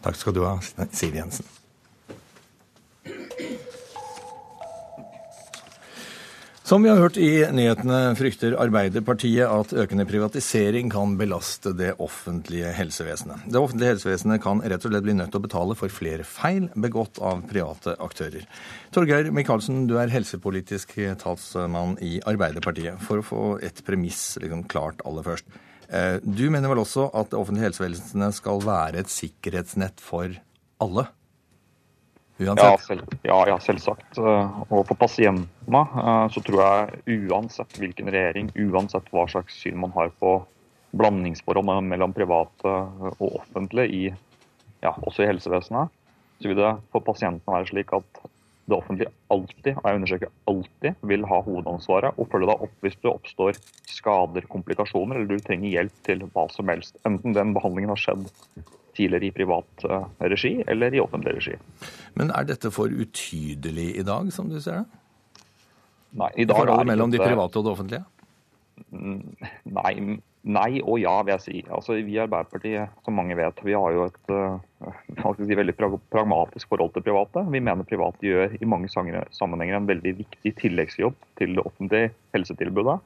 Takk 0.06 0.22
skal 0.22 0.38
du 0.38 0.44
ha, 0.46 0.60
Siv 0.94 1.18
Jensen. 1.18 1.50
Som 6.66 6.82
vi 6.82 6.90
har 6.90 6.98
hørt 6.98 7.18
i 7.22 7.44
nyhetene, 7.54 8.16
frykter 8.18 8.56
Arbeiderpartiet 8.58 9.46
at 9.46 9.70
økende 9.78 10.02
privatisering 10.10 10.88
kan 10.90 11.12
belaste 11.20 11.76
det 11.78 11.92
offentlige 12.02 12.72
helsevesenet. 12.74 13.44
Det 13.54 13.60
offentlige 13.60 13.92
helsevesenet 13.92 14.42
kan 14.42 14.64
rett 14.66 14.82
og 14.82 14.90
slett 14.90 15.06
bli 15.06 15.14
nødt 15.14 15.30
til 15.30 15.44
å 15.44 15.44
betale 15.44 15.76
for 15.78 15.94
flere 15.94 16.26
feil 16.26 16.66
begått 16.74 17.20
av 17.22 17.44
private 17.52 17.94
aktører. 18.02 18.48
Torgeir 18.98 19.30
Micaelsen, 19.30 19.84
du 19.86 20.00
er 20.02 20.10
helsepolitisk 20.10 20.96
talsmann 21.22 22.00
i 22.02 22.16
Arbeiderpartiet. 22.26 22.98
For 23.06 23.22
å 23.22 23.28
få 23.30 23.44
et 23.62 23.84
premiss 23.86 24.24
liksom, 24.42 24.66
klart 24.66 25.06
aller 25.06 25.28
først. 25.28 25.62
Eh, 25.94 26.18
du 26.26 26.48
mener 26.50 26.74
vel 26.74 26.82
også 26.82 27.12
at 27.14 27.30
det 27.30 27.44
offentlige 27.44 27.70
helsevesenet 27.70 28.40
skal 28.42 28.66
være 28.66 29.06
et 29.06 29.14
sikkerhetsnett 29.14 30.02
for 30.02 30.34
alle? 30.82 31.06
Ja, 32.38 32.78
selv, 32.84 33.06
ja, 33.24 33.38
ja, 33.48 33.56
selvsagt. 33.64 34.18
Eh, 34.20 34.58
og 34.68 34.84
for 34.90 35.00
pasientene 35.00 35.82
eh, 36.02 36.26
så 36.34 36.44
tror 36.44 36.62
jeg 36.62 37.30
uansett 37.30 37.80
hvilken 37.80 38.12
regjering, 38.12 38.52
uansett 38.68 39.08
hva 39.16 39.24
slags 39.32 39.56
syn 39.62 39.80
man 39.80 39.96
har 39.96 40.12
på 40.20 40.38
blandingsforhold 40.96 41.88
mellom 41.88 42.16
private 42.16 42.74
og 43.16 43.40
offentlige, 43.42 43.88
i, 43.88 44.04
ja, 44.84 44.92
også 44.92 45.24
i 45.24 45.30
helsevesenet, 45.32 45.92
så 46.40 46.52
vil 46.52 46.60
det 46.60 46.74
for 46.92 47.04
pasientene 47.08 47.56
være 47.56 47.72
slik 47.72 47.96
at 47.96 48.24
det 48.66 48.74
offentlige 48.76 49.12
alltid, 49.30 49.76
og 49.78 49.86
jeg 49.86 49.98
understreker 50.00 50.32
alltid, 50.50 51.02
vil 51.06 51.28
ha 51.30 51.42
hovedansvaret 51.46 52.18
og 52.20 52.30
følge 52.32 52.50
deg 52.50 52.64
opp 52.66 52.80
hvis 52.84 52.98
det 52.98 53.12
oppstår 53.12 53.60
skader, 53.92 54.48
komplikasjoner, 54.50 55.20
eller 55.20 55.38
du 55.38 55.44
trenger 55.46 55.76
hjelp 55.76 56.00
til 56.08 56.24
hva 56.34 56.48
som 56.52 56.72
helst. 56.74 56.98
Enten 57.08 57.36
den 57.38 57.54
behandlingen 57.56 57.94
har 57.94 58.02
skjedd 58.02 58.26
tidligere 58.96 59.30
i 59.30 59.34
privat 59.36 59.88
eh, 59.88 60.06
regi 60.32 60.54
eller 60.68 60.96
i 60.96 61.02
offentlig 61.04 61.38
regi. 61.40 61.58
Men 62.20 62.32
er 62.36 62.48
dette 62.48 62.72
for 62.74 62.92
utydelig 62.92 63.92
i 64.00 64.06
dag, 64.08 64.32
som 64.34 64.52
du 64.52 64.60
ser 64.62 64.84
det? 64.84 65.02
Nei, 66.16 66.32
i 66.40 66.46
dag 66.48 66.62
Forholdet 66.62 66.88
mellom 66.88 67.12
de 67.12 67.20
private 67.20 67.60
og 67.60 67.66
det 67.66 67.74
offentlige? 67.74 68.06
Mm, 68.92 69.36
nei, 69.76 69.94
nei, 70.44 70.70
og 70.84 71.00
ja, 71.00 71.16
vil 71.24 71.34
jeg 71.36 71.44
si. 71.44 71.64
Altså, 71.72 71.98
vi 72.00 72.16
i 72.16 72.22
Arbeiderpartiet, 72.24 72.94
som 73.06 73.18
mange 73.20 73.36
vet, 73.40 73.60
vi 73.68 73.76
har 73.76 73.96
jo 73.96 74.06
et 74.08 74.32
uh, 74.32 75.36
si, 75.40 75.58
veldig 75.60 75.76
pragmatisk 75.80 76.72
forhold 76.72 76.94
til 76.96 77.06
private. 77.06 77.44
Vi 77.52 77.64
mener 77.64 77.88
private 77.88 78.28
gjør 78.28 78.56
i 78.60 78.70
mange 78.70 78.92
sammenhenger 78.92 79.80
en 79.80 79.92
veldig 79.92 80.16
viktig 80.22 80.56
tilleggsjobb 80.62 81.20
til 81.40 81.58
det 81.58 81.66
offentlige 81.66 82.14
helsetilbudet. 82.36 83.00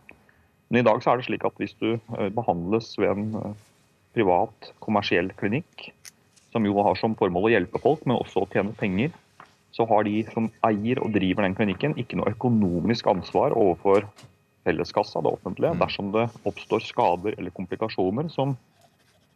Men 0.69 0.83
i 0.83 0.85
dag 0.85 1.01
så 1.01 1.13
er 1.13 1.19
det 1.19 1.29
slik 1.29 1.45
at 1.49 1.57
hvis 1.61 1.73
du 1.81 1.95
uh, 1.97 2.29
behandles 2.33 2.93
ved 3.01 3.13
en 3.15 3.55
privat, 4.15 4.71
kommersiell 4.83 5.31
klinikk, 5.39 5.89
som 6.53 6.65
jo 6.65 6.77
har 6.81 6.97
som 6.97 7.15
formål 7.17 7.49
å 7.49 7.53
hjelpe 7.53 7.81
folk, 7.81 8.05
men 8.05 8.17
også 8.17 8.43
å 8.43 8.49
tjene 8.49 8.73
penger, 8.77 9.13
så 9.75 9.85
har 9.89 10.07
de 10.07 10.23
som 10.33 10.49
eier 10.65 10.99
og 11.03 11.13
driver 11.13 11.45
den 11.45 11.55
klinikken, 11.57 11.95
ikke 12.01 12.17
noe 12.17 12.33
økonomisk 12.33 13.07
ansvar 13.11 13.53
overfor 13.57 14.07
felleskassa, 14.65 15.21
det 15.23 15.31
offentlige, 15.31 15.75
mm. 15.75 15.81
dersom 15.83 16.09
det 16.15 16.25
oppstår 16.49 16.83
skader 16.83 17.37
eller 17.37 17.53
komplikasjoner 17.55 18.31
som, 18.33 18.55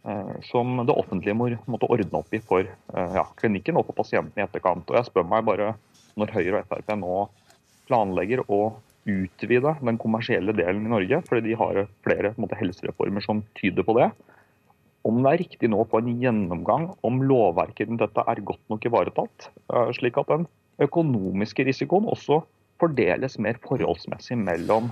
eh, 0.09 0.33
som 0.49 0.81
det 0.83 0.95
offentlige 0.95 1.37
må 1.37 1.51
måtte 1.69 1.89
ordne 1.93 2.19
opp 2.19 2.33
i 2.33 2.41
for 2.43 2.65
eh, 2.65 3.15
ja, 3.19 3.27
klinikken 3.39 3.79
og 3.79 3.87
for 3.87 4.01
pasienten 4.01 4.41
i 4.41 4.45
etterkant. 4.45 4.89
Og 4.89 4.99
jeg 4.99 5.09
spør 5.09 5.29
meg 5.29 5.45
bare, 5.47 5.73
når 6.19 6.33
Høyre 6.35 6.63
og 6.63 6.73
Frp 6.73 6.91
nå 6.99 7.21
planlegger 7.87 8.43
å 8.47 8.61
utvide 9.09 9.73
den 9.83 9.97
kommersielle 9.99 10.53
delen 10.55 10.85
i 10.87 10.91
Norge, 10.91 11.19
fordi 11.27 11.49
de 11.49 11.57
har 11.59 11.81
flere 12.05 12.31
måte, 12.39 12.57
helsereformer 12.59 13.23
som 13.25 13.41
tyder 13.59 13.85
på 13.85 13.97
det, 13.97 14.11
om 15.03 15.21
det 15.23 15.31
er 15.31 15.41
riktig 15.43 15.69
nå 15.71 15.83
på 15.89 15.99
en 15.99 16.11
gjennomgang 16.21 16.89
om 17.03 17.23
lovverket 17.27 17.89
rundt 17.89 18.03
dette 18.05 18.23
er 18.27 18.43
godt 18.47 18.63
nok 18.71 18.85
ivaretatt, 18.87 19.49
eh, 19.73 19.89
slik 19.97 20.19
at 20.21 20.31
den 20.31 20.47
økonomiske 20.83 21.65
risikoen 21.67 22.07
også 22.09 22.41
fordeles 22.81 23.37
mer 23.39 23.59
forholdsmessig 23.63 24.37
mellom 24.39 24.91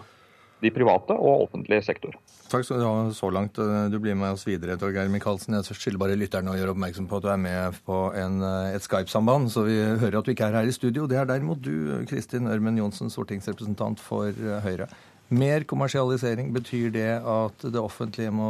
de 0.62 0.70
private 0.74 1.16
og 1.18 1.48
offentlig 1.48 1.82
sektor. 1.86 2.14
Takk 2.52 2.66
skal 2.68 2.82
du 2.82 2.86
ha 2.86 3.14
så 3.16 3.32
langt. 3.34 3.58
Du 3.58 3.98
blir 4.04 4.18
med 4.18 4.36
oss 4.36 4.44
videre, 4.46 4.76
Torgeir 4.78 5.10
Micaelsen. 5.10 5.56
Jeg 5.58 5.78
skylder 5.78 6.02
bare 6.04 6.18
lytterne 6.20 6.54
å 6.54 6.58
gjøre 6.58 6.76
oppmerksom 6.76 7.08
på 7.10 7.18
at 7.18 7.26
du 7.26 7.30
er 7.34 7.40
med 7.42 7.80
på 7.88 8.00
en, 8.14 8.42
eh, 8.46 8.76
et 8.76 8.86
Skype-samband, 8.86 9.50
så 9.50 9.66
vi 9.66 9.80
hører 9.80 10.20
at 10.20 10.26
du 10.26 10.32
ikke 10.36 10.52
er 10.52 10.60
her 10.60 10.70
i 10.70 10.76
studio. 10.76 11.08
Det 11.08 11.18
er 11.18 11.26
derimot 11.26 11.62
du, 11.62 12.06
Kristin 12.06 12.52
Ørmen 12.52 12.78
Johnsen, 12.78 13.10
stortingsrepresentant 13.10 14.00
for 14.00 14.30
eh, 14.30 14.62
Høyre. 14.62 14.88
Mer 15.32 15.64
kommersialisering, 15.64 16.50
betyr 16.52 16.90
det 16.92 17.12
at 17.18 17.64
det 17.64 17.80
offentlige 17.80 18.34
må 18.36 18.50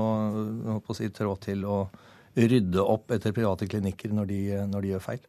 si, 0.98 1.12
trå 1.14 1.36
til 1.42 1.66
å 1.70 1.84
rydde 2.34 2.82
opp 2.82 3.12
etter 3.14 3.36
private 3.36 3.68
klinikker 3.70 4.14
når 4.16 4.30
de, 4.32 4.42
når 4.72 4.82
de 4.82 4.92
gjør 4.96 5.04
feil? 5.06 5.28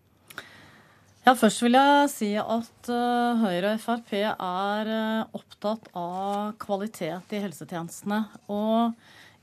Ja, 1.22 1.36
Først 1.38 1.62
vil 1.62 1.76
jeg 1.78 2.06
si 2.10 2.30
at 2.40 2.88
uh, 2.90 3.42
Høyre 3.44 3.76
og 3.76 3.82
Frp 3.84 4.14
er 4.18 4.88
uh, 4.90 5.36
opptatt 5.38 5.86
av 5.94 6.56
kvalitet 6.62 7.36
i 7.36 7.42
helsetjenestene. 7.44 8.24
Og 8.50 8.96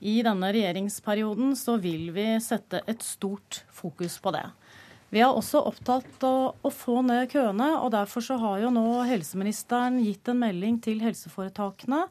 i 0.03 0.18
denne 0.26 0.49
regjeringsperioden 0.56 1.53
så 1.56 1.77
vil 1.80 2.10
vi 2.15 2.27
sette 2.44 2.81
et 2.84 3.06
stort 3.06 3.61
fokus 3.72 4.18
på 4.19 4.34
det. 4.36 4.44
Vi 5.10 5.22
er 5.23 5.31
også 5.34 5.64
opptatt 5.65 6.23
av 6.26 6.60
å 6.61 6.72
få 6.73 6.99
ned 7.06 7.31
køene, 7.31 7.72
og 7.81 7.94
derfor 7.95 8.23
så 8.26 8.38
har 8.41 8.60
jo 8.61 8.73
nå 8.73 8.86
helseministeren 9.10 9.98
gitt 10.03 10.30
en 10.30 10.41
melding 10.44 10.77
til 10.86 11.02
helseforetakene 11.02 12.03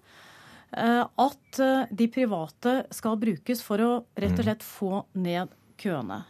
eh, 0.74 1.04
at 1.06 1.60
eh, 1.62 1.92
de 1.94 2.08
private 2.10 2.80
skal 2.94 3.20
brukes 3.20 3.62
for 3.62 3.84
å 3.84 3.92
rett 4.18 4.34
og 4.34 4.42
mm. 4.42 4.48
slett 4.48 4.66
få 4.66 5.04
ned 5.14 5.54
køene. 5.78 6.24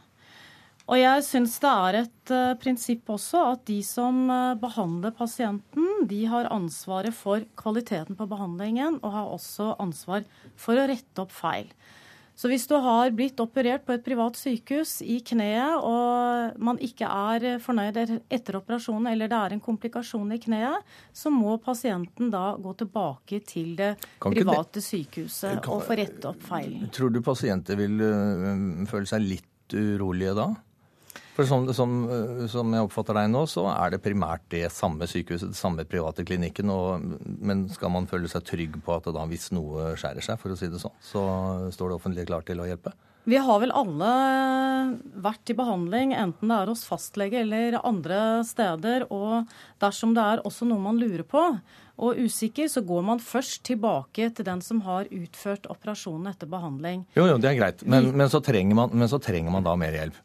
Og 0.88 0.96
jeg 0.96 1.24
syns 1.24 1.56
det 1.60 1.70
er 1.70 1.96
et 1.98 2.30
uh, 2.32 2.54
prinsipp 2.56 3.10
også 3.12 3.42
at 3.50 3.66
de 3.68 3.76
som 3.84 4.22
behandler 4.56 5.12
pasienten, 5.12 6.06
de 6.08 6.22
har 6.32 6.48
ansvaret 6.48 7.12
for 7.12 7.44
kvaliteten 7.60 8.16
på 8.16 8.24
behandlingen, 8.30 8.96
og 9.02 9.12
har 9.12 9.34
også 9.34 9.74
ansvar 9.84 10.24
for 10.56 10.80
å 10.80 10.86
rette 10.88 11.20
opp 11.20 11.34
feil. 11.36 11.68
Så 12.38 12.46
hvis 12.46 12.68
du 12.70 12.76
har 12.78 13.10
blitt 13.18 13.40
operert 13.42 13.82
på 13.82 13.96
et 13.96 14.04
privat 14.06 14.36
sykehus 14.38 15.00
i 15.02 15.18
kneet, 15.26 15.82
og 15.82 16.60
man 16.62 16.78
ikke 16.78 17.08
er 17.08 17.58
fornøyd 17.62 17.98
etter 18.30 18.60
operasjonen, 18.60 19.08
eller 19.10 19.30
det 19.30 19.40
er 19.40 19.56
en 19.56 19.64
komplikasjon 19.64 20.36
i 20.36 20.38
kneet, 20.44 20.86
så 21.10 21.32
må 21.34 21.56
pasienten 21.62 22.30
da 22.30 22.52
gå 22.62 22.76
tilbake 22.78 23.42
til 23.48 23.74
det 23.80 23.96
private 24.22 24.82
sykehuset 24.84 25.58
kan, 25.64 25.74
og 25.74 25.82
få 25.88 25.98
rette 25.98 26.30
opp 26.30 26.46
feilen. 26.46 26.86
Tror 26.94 27.10
du 27.10 27.18
pasienter 27.26 27.80
vil 27.80 27.98
uh, 27.98 28.86
føle 28.86 29.10
seg 29.10 29.26
litt 29.26 29.74
urolige 29.74 30.38
da? 30.38 30.48
For 31.38 31.46
som, 31.46 31.68
som, 31.70 31.90
som, 32.50 32.72
jeg 32.74 32.82
oppfatter 32.82 33.14
deg 33.14 33.28
nå, 33.30 33.44
så 33.46 33.68
er 33.70 33.92
det 33.94 34.00
primært 34.02 34.42
det 34.50 34.64
samme 34.74 35.06
sykehuset, 35.06 35.52
det 35.52 35.58
samme 35.58 35.84
private 35.86 36.24
klinikken. 36.26 36.72
Og, 36.74 37.12
men 37.38 37.68
skal 37.70 37.92
man 37.94 38.08
føle 38.10 38.26
seg 38.30 38.42
trygg 38.42 38.80
på 38.82 38.96
at 38.96 39.06
da, 39.14 39.22
hvis 39.30 39.52
noe 39.54 39.92
skjærer 39.94 40.26
seg, 40.26 40.40
for 40.42 40.50
å 40.50 40.58
si 40.58 40.66
det 40.72 40.82
sånn, 40.82 40.96
så 40.98 41.22
står 41.70 41.92
det 41.92 42.00
offentlige 42.00 42.32
klart 42.32 42.50
til 42.50 42.58
å 42.58 42.66
hjelpe? 42.66 42.90
Vi 43.28 43.38
har 43.38 43.58
vel 43.62 43.70
alle 43.76 44.10
vært 45.22 45.50
i 45.52 45.54
behandling, 45.54 46.14
enten 46.16 46.50
det 46.50 46.58
er 46.58 46.70
hos 46.72 46.82
fastlege 46.88 47.42
eller 47.44 47.78
andre 47.86 48.20
steder. 48.48 49.06
Og 49.14 49.46
dersom 49.84 50.18
det 50.18 50.24
er 50.24 50.42
også 50.48 50.66
noe 50.66 50.82
man 50.82 50.98
lurer 50.98 51.26
på 51.28 51.44
og 51.98 52.18
usikker, 52.18 52.66
så 52.70 52.82
går 52.86 53.02
man 53.06 53.22
først 53.22 53.62
tilbake 53.68 54.30
til 54.34 54.46
den 54.46 54.62
som 54.64 54.80
har 54.86 55.06
utført 55.14 55.66
operasjonen 55.70 56.30
etter 56.30 56.50
behandling. 56.50 57.06
Jo, 57.18 57.26
jo, 57.30 57.38
det 57.42 57.50
er 57.52 57.58
greit. 57.58 57.82
Men, 57.86 58.10
men, 58.14 58.30
så, 58.32 58.42
trenger 58.42 58.78
man, 58.78 58.94
men 58.94 59.10
så 59.10 59.22
trenger 59.22 59.54
man 59.54 59.66
da 59.66 59.74
mer 59.78 59.94
hjelp. 59.98 60.18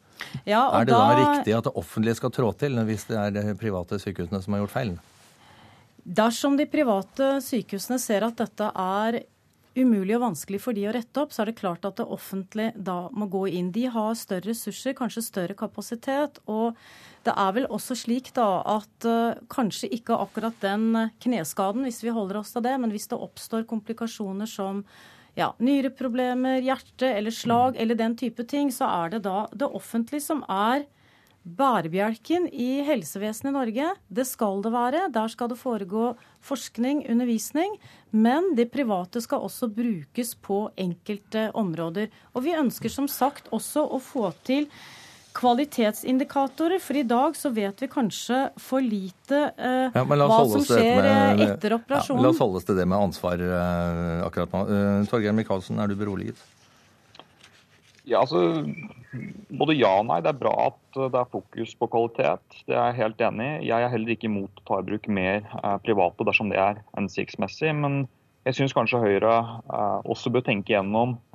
Ja, 0.45 0.65
er 0.79 0.87
det 0.87 0.93
da, 0.93 1.01
da, 1.01 1.19
riktig 1.21 1.55
at 1.57 1.67
det 1.67 1.75
offentlige 1.79 2.19
skal 2.19 2.33
trå 2.35 2.51
til 2.59 2.79
hvis 2.87 3.05
det 3.09 3.19
er 3.19 3.35
de 3.35 3.57
private 3.59 3.99
sykehusene 4.01 4.41
som 4.43 4.55
har 4.55 4.63
gjort 4.63 4.75
feil? 4.75 4.95
Dersom 6.03 6.57
de 6.59 6.67
private 6.67 7.37
sykehusene 7.45 7.99
ser 8.01 8.25
at 8.27 8.41
dette 8.41 8.71
er 8.73 9.21
umulig 9.73 10.13
og 10.17 10.27
vanskelig 10.27 10.59
for 10.61 10.77
de 10.77 10.85
å 10.85 10.93
rette 10.93 11.21
opp, 11.21 11.31
så 11.33 11.43
er 11.43 11.49
det 11.49 11.57
klart 11.57 11.85
at 11.87 11.97
det 11.97 12.05
offentlige 12.05 12.75
da 12.77 13.07
må 13.15 13.27
gå 13.31 13.47
inn. 13.57 13.71
De 13.73 13.87
har 13.89 14.13
større 14.17 14.51
ressurser, 14.51 14.93
kanskje 14.97 15.25
større 15.25 15.57
kapasitet. 15.57 16.37
Og 16.45 16.77
det 17.25 17.33
er 17.33 17.55
vel 17.55 17.65
også 17.73 17.97
slik 17.97 18.29
da 18.37 18.47
at 18.75 19.07
uh, 19.07 19.39
kanskje 19.53 19.89
ikke 19.97 20.19
akkurat 20.19 20.59
den 20.61 21.09
kneskaden, 21.23 21.87
hvis 21.87 22.03
vi 22.05 22.13
holder 22.13 22.43
oss 22.43 22.53
til 22.53 22.65
det, 22.65 22.75
men 22.83 22.93
hvis 22.93 23.09
det 23.09 23.19
oppstår 23.19 23.65
komplikasjoner 23.69 24.49
som 24.49 24.83
ja, 25.39 25.53
nyreproblemer, 25.57 26.61
hjerte 26.61 27.09
eller 27.09 27.33
slag 27.33 27.77
eller 27.79 27.97
den 27.97 28.17
type 28.17 28.45
ting, 28.49 28.71
så 28.73 28.89
er 29.03 29.15
det 29.15 29.23
da 29.27 29.45
det 29.53 29.69
offentlige 29.69 30.25
som 30.25 30.43
er 30.49 30.85
bærebjelken 31.43 32.45
i 32.55 32.83
helsevesenet 32.87 33.51
i 33.51 33.55
Norge. 33.57 33.87
Det 34.07 34.25
skal 34.27 34.61
det 34.63 34.71
være. 34.71 35.07
Der 35.11 35.31
skal 35.31 35.51
det 35.51 35.59
foregå 35.59 36.13
forskning, 36.43 37.03
undervisning. 37.11 37.75
Men 38.11 38.53
det 38.55 38.71
private 38.71 39.21
skal 39.21 39.43
også 39.43 39.67
brukes 39.75 40.35
på 40.39 40.65
enkelte 40.79 41.49
områder. 41.51 42.07
Og 42.33 42.45
vi 42.47 42.55
ønsker 42.55 42.91
som 42.91 43.09
sagt 43.11 43.51
også 43.51 43.83
å 43.83 43.99
få 43.99 44.31
til 44.47 44.69
kvalitetsindikatorer, 45.33 46.81
for 46.83 46.99
i 46.99 47.03
dag 47.07 47.37
så 47.37 47.49
vet 47.53 47.81
vi 47.81 47.89
kanskje 47.91 48.39
for 48.61 48.85
lite 48.85 49.39
eh, 49.57 49.93
ja, 49.95 50.03
hva 50.05 50.39
som 50.49 50.65
skjer 50.65 50.99
med, 51.01 51.41
eh, 51.41 51.45
etter 51.49 51.77
operasjonen. 51.79 52.21
Ja, 52.21 52.27
la 52.27 52.33
oss 52.33 52.41
holde 52.43 52.61
oss 52.61 52.67
til 52.69 52.77
det 52.77 52.85
med 52.89 52.99
ansvar 52.99 53.41
eh, 53.41 54.25
akkurat 54.27 54.53
nå. 54.53 54.65
Eh, 54.67 55.07
Torgeir 55.09 55.35
Micaelsen, 55.37 55.81
er 55.81 55.89
du 55.89 55.97
beroliget? 55.97 56.41
Ja, 58.03 58.19
altså, 58.19 58.63
Både 59.53 59.75
ja 59.77 59.91
og 59.99 60.07
nei. 60.09 60.19
Det 60.25 60.31
er 60.31 60.39
bra 60.39 60.53
at 60.67 60.97
det 60.97 61.19
er 61.19 61.29
fokus 61.29 61.75
på 61.77 61.89
kvalitet. 61.91 62.63
Det 62.67 62.75
er 62.75 62.89
jeg 62.89 62.99
helt 63.01 63.21
enig 63.29 63.49
i. 63.49 63.67
Jeg 63.69 63.85
er 63.85 63.93
heller 63.93 64.15
ikke 64.15 64.29
imot 64.29 64.63
å 64.63 64.65
ta 64.69 64.79
i 64.81 64.87
bruk 64.87 65.07
mer 65.07 65.43
eh, 65.45 65.77
private 65.85 66.27
dersom 66.27 66.49
det 66.53 66.59
er 66.61 66.81
hensiktsmessig. 66.97 67.73
Men 67.77 68.03
jeg 68.47 68.57
syns 68.57 68.75
kanskje 68.75 69.01
Høyre 69.03 69.35
eh, 69.37 69.99
også 70.09 70.33
bør 70.33 70.45
tenke 70.47 70.73
gjennom 70.73 71.15
eh, 71.15 71.32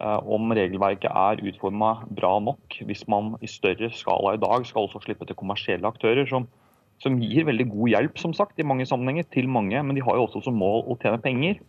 om 0.00 0.52
regelverket 0.56 1.10
er 1.12 1.42
utforma 1.44 1.90
bra 2.16 2.38
nok 2.40 2.78
hvis 2.88 3.02
man 3.10 3.34
i 3.44 3.50
større 3.50 3.90
skala 3.92 4.32
i 4.36 4.40
dag 4.40 4.64
skal 4.64 4.86
også 4.86 5.02
slippe 5.04 5.26
til 5.28 5.36
kommersielle 5.36 5.88
aktører 5.88 6.24
som, 6.30 6.46
som 7.02 7.18
gir 7.20 7.44
veldig 7.48 7.66
god 7.72 7.92
hjelp 7.94 8.20
som 8.20 8.32
sagt, 8.36 8.58
i 8.60 8.66
mange 8.66 8.86
sammenhenger 8.88 9.28
til 9.32 9.48
mange, 9.48 9.76
men 9.82 9.96
de 9.96 10.04
har 10.04 10.16
jo 10.16 10.26
også 10.26 10.44
som 10.46 10.56
mål 10.60 10.86
å 10.88 10.96
tjene 11.00 11.20
penger. 11.20 11.60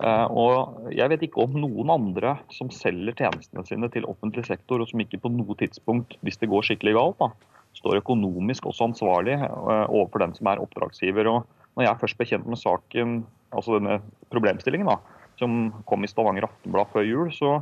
Eh, 0.00 0.26
og 0.30 0.90
Jeg 0.94 1.10
vet 1.12 1.24
ikke 1.26 1.44
om 1.44 1.56
noen 1.60 1.90
andre 1.92 2.36
som 2.54 2.70
selger 2.72 3.16
tjenestene 3.18 3.64
sine 3.66 3.90
til 3.92 4.06
offentlig 4.08 4.46
sektor, 4.46 4.80
og 4.80 4.90
som 4.90 5.02
ikke 5.02 5.20
på 5.22 5.32
noe 5.34 5.56
tidspunkt, 5.58 6.16
hvis 6.24 6.38
det 6.40 6.50
går 6.50 6.66
skikkelig 6.66 6.96
galt, 6.96 7.18
da, 7.20 7.58
står 7.78 8.00
økonomisk 8.00 8.66
også 8.70 8.90
ansvarlig 8.90 9.36
eh, 9.38 9.86
overfor 9.86 10.24
den 10.24 10.34
som 10.38 10.50
er 10.50 10.62
oppdragsgiver. 10.62 11.30
Og 11.30 11.76
når 11.76 11.86
jeg 11.86 12.00
først 12.02 12.18
ble 12.18 12.28
kjent 12.32 12.48
med 12.50 12.60
saken, 12.60 13.20
altså 13.54 13.78
denne 13.78 14.00
problemstillingen 14.32 14.90
da, 14.90 14.98
som 15.40 15.70
kom 15.88 16.04
i 16.04 16.10
Stavanger 16.10 16.48
Aftenblad 16.48 16.90
før 16.94 17.06
jul, 17.06 17.30
så, 17.34 17.60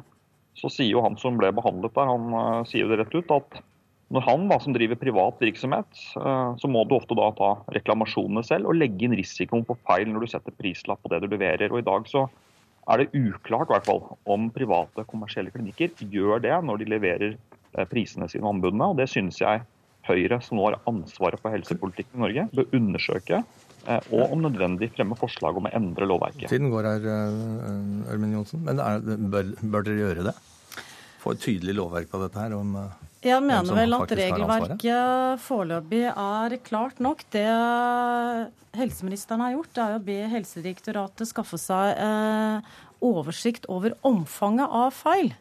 så 0.59 0.71
sier 0.73 0.91
jo 0.91 1.03
han 1.05 1.19
som 1.21 1.39
ble 1.39 1.51
behandlet 1.55 1.95
der, 1.97 2.11
han 2.11 2.35
uh, 2.35 2.67
sier 2.69 2.85
jo 2.85 2.93
det 2.93 3.03
rett 3.03 3.15
ut 3.19 3.35
at 3.35 3.61
når 4.15 4.25
han 4.25 4.47
da, 4.49 4.57
som 4.65 4.73
driver 4.73 4.97
privat 4.97 5.43
virksomhet, 5.43 5.89
uh, 6.17 6.57
så 6.59 6.71
må 6.71 6.85
du 6.89 6.97
ofte 6.97 7.17
da 7.19 7.29
ta 7.37 7.51
reklamasjonene 7.77 8.45
selv 8.47 8.71
og 8.71 8.79
legge 8.81 9.05
inn 9.05 9.17
risikoen 9.19 9.67
på 9.69 9.77
feil 9.89 10.09
når 10.11 10.25
du 10.25 10.33
setter 10.33 10.57
prislapp 10.57 11.03
på 11.05 11.13
det 11.13 11.21
du 11.25 11.29
leverer. 11.29 11.69
Og 11.71 11.83
I 11.83 11.89
dag 11.89 12.09
så 12.11 12.25
er 12.89 13.03
det 13.03 13.11
uklart 13.13 13.69
i 13.69 13.77
hvert 13.77 13.89
fall, 13.89 14.05
om 14.33 14.49
private 14.55 15.05
kommersielle 15.11 15.53
klinikker 15.53 15.93
gjør 16.09 16.41
det 16.47 16.57
når 16.65 16.81
de 16.81 16.93
leverer 16.95 17.37
uh, 17.37 17.85
prisene 17.91 18.31
sine 18.33 18.47
og 18.47 18.57
anbudene. 18.57 18.93
og 18.93 19.03
Det 19.03 19.11
synes 19.13 19.43
jeg 19.45 19.67
Høyre, 20.09 20.39
som 20.41 20.57
nå 20.57 20.65
har 20.65 20.79
ansvaret 20.89 21.41
for 21.43 21.53
helsepolitikken 21.53 22.17
i 22.17 22.23
Norge, 22.23 22.47
bør 22.57 22.71
undersøke. 22.79 23.43
Og 23.87 24.33
om 24.35 24.43
nødvendig 24.45 24.91
fremme 24.93 25.17
forslag 25.17 25.57
om 25.57 25.69
å 25.69 25.75
endre 25.77 26.09
lovverket. 26.09 26.49
Tiden 26.51 26.69
går 26.73 26.89
her, 26.91 27.07
Ørmen 28.13 28.35
Johnsen. 28.37 28.65
Men 28.67 28.83
er, 28.85 29.01
bør, 29.03 29.53
bør 29.63 29.87
dere 29.87 30.03
gjøre 30.03 30.27
det? 30.29 30.35
Få 31.23 31.35
et 31.35 31.43
tydelig 31.43 31.77
lovverk 31.79 32.11
på 32.13 32.21
dette 32.23 32.43
her? 32.43 32.57
om... 32.59 32.77
Jeg 33.27 33.43
mener 33.43 33.75
vel 33.75 33.97
at 33.97 34.13
regelverket 34.15 35.41
foreløpig 35.43 36.05
er 36.13 36.55
klart 36.63 37.01
nok. 37.03 37.25
Det 37.35 37.49
helseministeren 38.79 39.43
har 39.43 39.57
gjort, 39.57 39.81
er 39.83 39.97
å 39.97 40.05
be 40.05 40.21
Helsedirektoratet 40.31 41.31
skaffe 41.33 41.59
seg 41.59 41.99
eh, 41.99 42.77
oversikt 43.03 43.67
over 43.73 43.97
omfanget 44.07 44.71
av 44.71 44.95
feil 44.95 45.33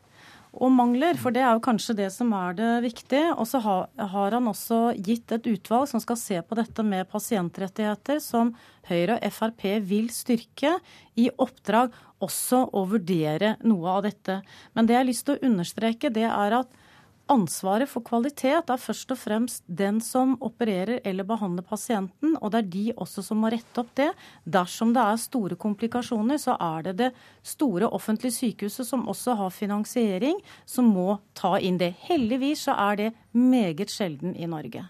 og 0.54 0.72
mangler. 0.74 1.18
For 1.20 1.36
det 1.36 1.44
er 1.44 1.56
jo 1.56 1.64
kanskje 1.66 1.98
det 2.00 2.08
som 2.16 2.32
er 2.38 2.58
det 2.58 2.72
viktige. 2.86 3.34
Og 3.36 3.48
så 3.50 3.62
har, 3.64 3.90
han 3.98 4.50
også 4.52 4.96
gitt 5.04 5.34
et 5.36 5.50
utvalg 5.52 5.88
som 5.92 6.04
skal 6.04 6.20
se 6.22 6.42
på 6.42 6.58
dette 6.60 6.86
med 6.86 7.10
pasientrettigheter, 7.12 8.22
som 8.24 8.54
Høyre 8.88 9.20
og 9.20 9.34
Frp 9.36 9.66
vil 9.84 10.10
styrke, 10.14 10.78
i 11.20 11.30
oppdrag 11.34 11.96
også 12.24 12.64
å 12.74 12.86
vurdere 12.90 13.56
noe 13.68 13.98
av 13.98 14.06
dette. 14.08 14.42
Men 14.74 14.88
det 14.88 14.96
jeg 14.96 15.04
har 15.04 15.10
lyst 15.10 15.28
til 15.28 15.38
å 15.38 15.50
understreke, 15.50 16.14
det 16.14 16.28
er 16.30 16.62
at 16.62 16.84
Ansvaret 17.28 17.90
for 17.92 18.06
kvalitet 18.08 18.70
er 18.72 18.80
først 18.80 19.10
og 19.12 19.20
fremst 19.20 19.64
den 19.68 19.98
som 20.04 20.38
opererer 20.44 21.02
eller 21.04 21.28
behandler 21.28 21.66
pasienten, 21.68 22.38
og 22.40 22.54
det 22.54 22.62
er 22.62 22.70
de 22.72 22.86
også 23.04 23.24
som 23.26 23.42
må 23.44 23.52
rette 23.52 23.84
opp 23.84 23.92
det. 24.00 24.08
Dersom 24.48 24.94
det 24.96 25.04
er 25.04 25.20
store 25.20 25.58
komplikasjoner, 25.60 26.40
så 26.40 26.56
er 26.56 26.88
det 26.88 26.96
det 27.02 27.10
store 27.44 27.92
offentlige 27.92 28.38
sykehuset 28.38 28.88
som 28.88 29.04
også 29.12 29.36
har 29.42 29.52
finansiering, 29.52 30.40
som 30.64 30.88
må 30.96 31.18
ta 31.36 31.58
inn 31.60 31.82
det. 31.82 31.94
Heldigvis 32.08 32.64
så 32.70 32.80
er 32.88 33.04
det 33.04 33.12
meget 33.36 33.92
sjelden 33.92 34.32
i 34.40 34.48
Norge. 34.48 34.88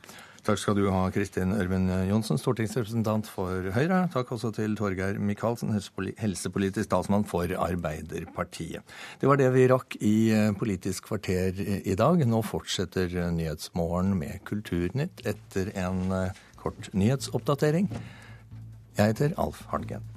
Takk 0.48 0.62
skal 0.62 0.78
du 0.78 0.86
ha, 0.88 1.02
Kristin 1.12 1.52
Ørmen 1.52 1.90
Johnsen, 2.08 2.40
stortingsrepresentant 2.40 3.28
for 3.28 3.66
Høyre. 3.76 4.06
Takk 4.14 4.30
også 4.32 4.54
til 4.56 4.78
Torgeir 4.80 5.20
Micaelsen, 5.20 5.74
helsepolitisk 6.22 6.88
statsmann 6.88 7.28
for 7.28 7.52
Arbeiderpartiet. 7.52 8.96
Det 9.20 9.28
var 9.28 9.42
det 9.42 9.50
vi 9.52 9.68
rakk 9.68 10.00
i 10.00 10.16
eh, 10.32 10.54
Politisk 10.56 11.10
kvarter 11.10 11.60
i 11.60 12.00
dag. 12.00 12.24
Nå 12.24 12.40
fortsetter 12.48 13.12
Nyhetsmorgen 13.36 14.16
med 14.22 14.40
Kulturnytt 14.48 15.26
etter 15.28 15.76
en 15.76 16.06
eh, 16.16 16.44
kort 16.56 16.94
nyhetsoppdatering. 16.96 17.92
Jeg 18.96 19.12
heter 19.18 19.36
Alf 19.36 19.66
Hartgen. 19.74 20.17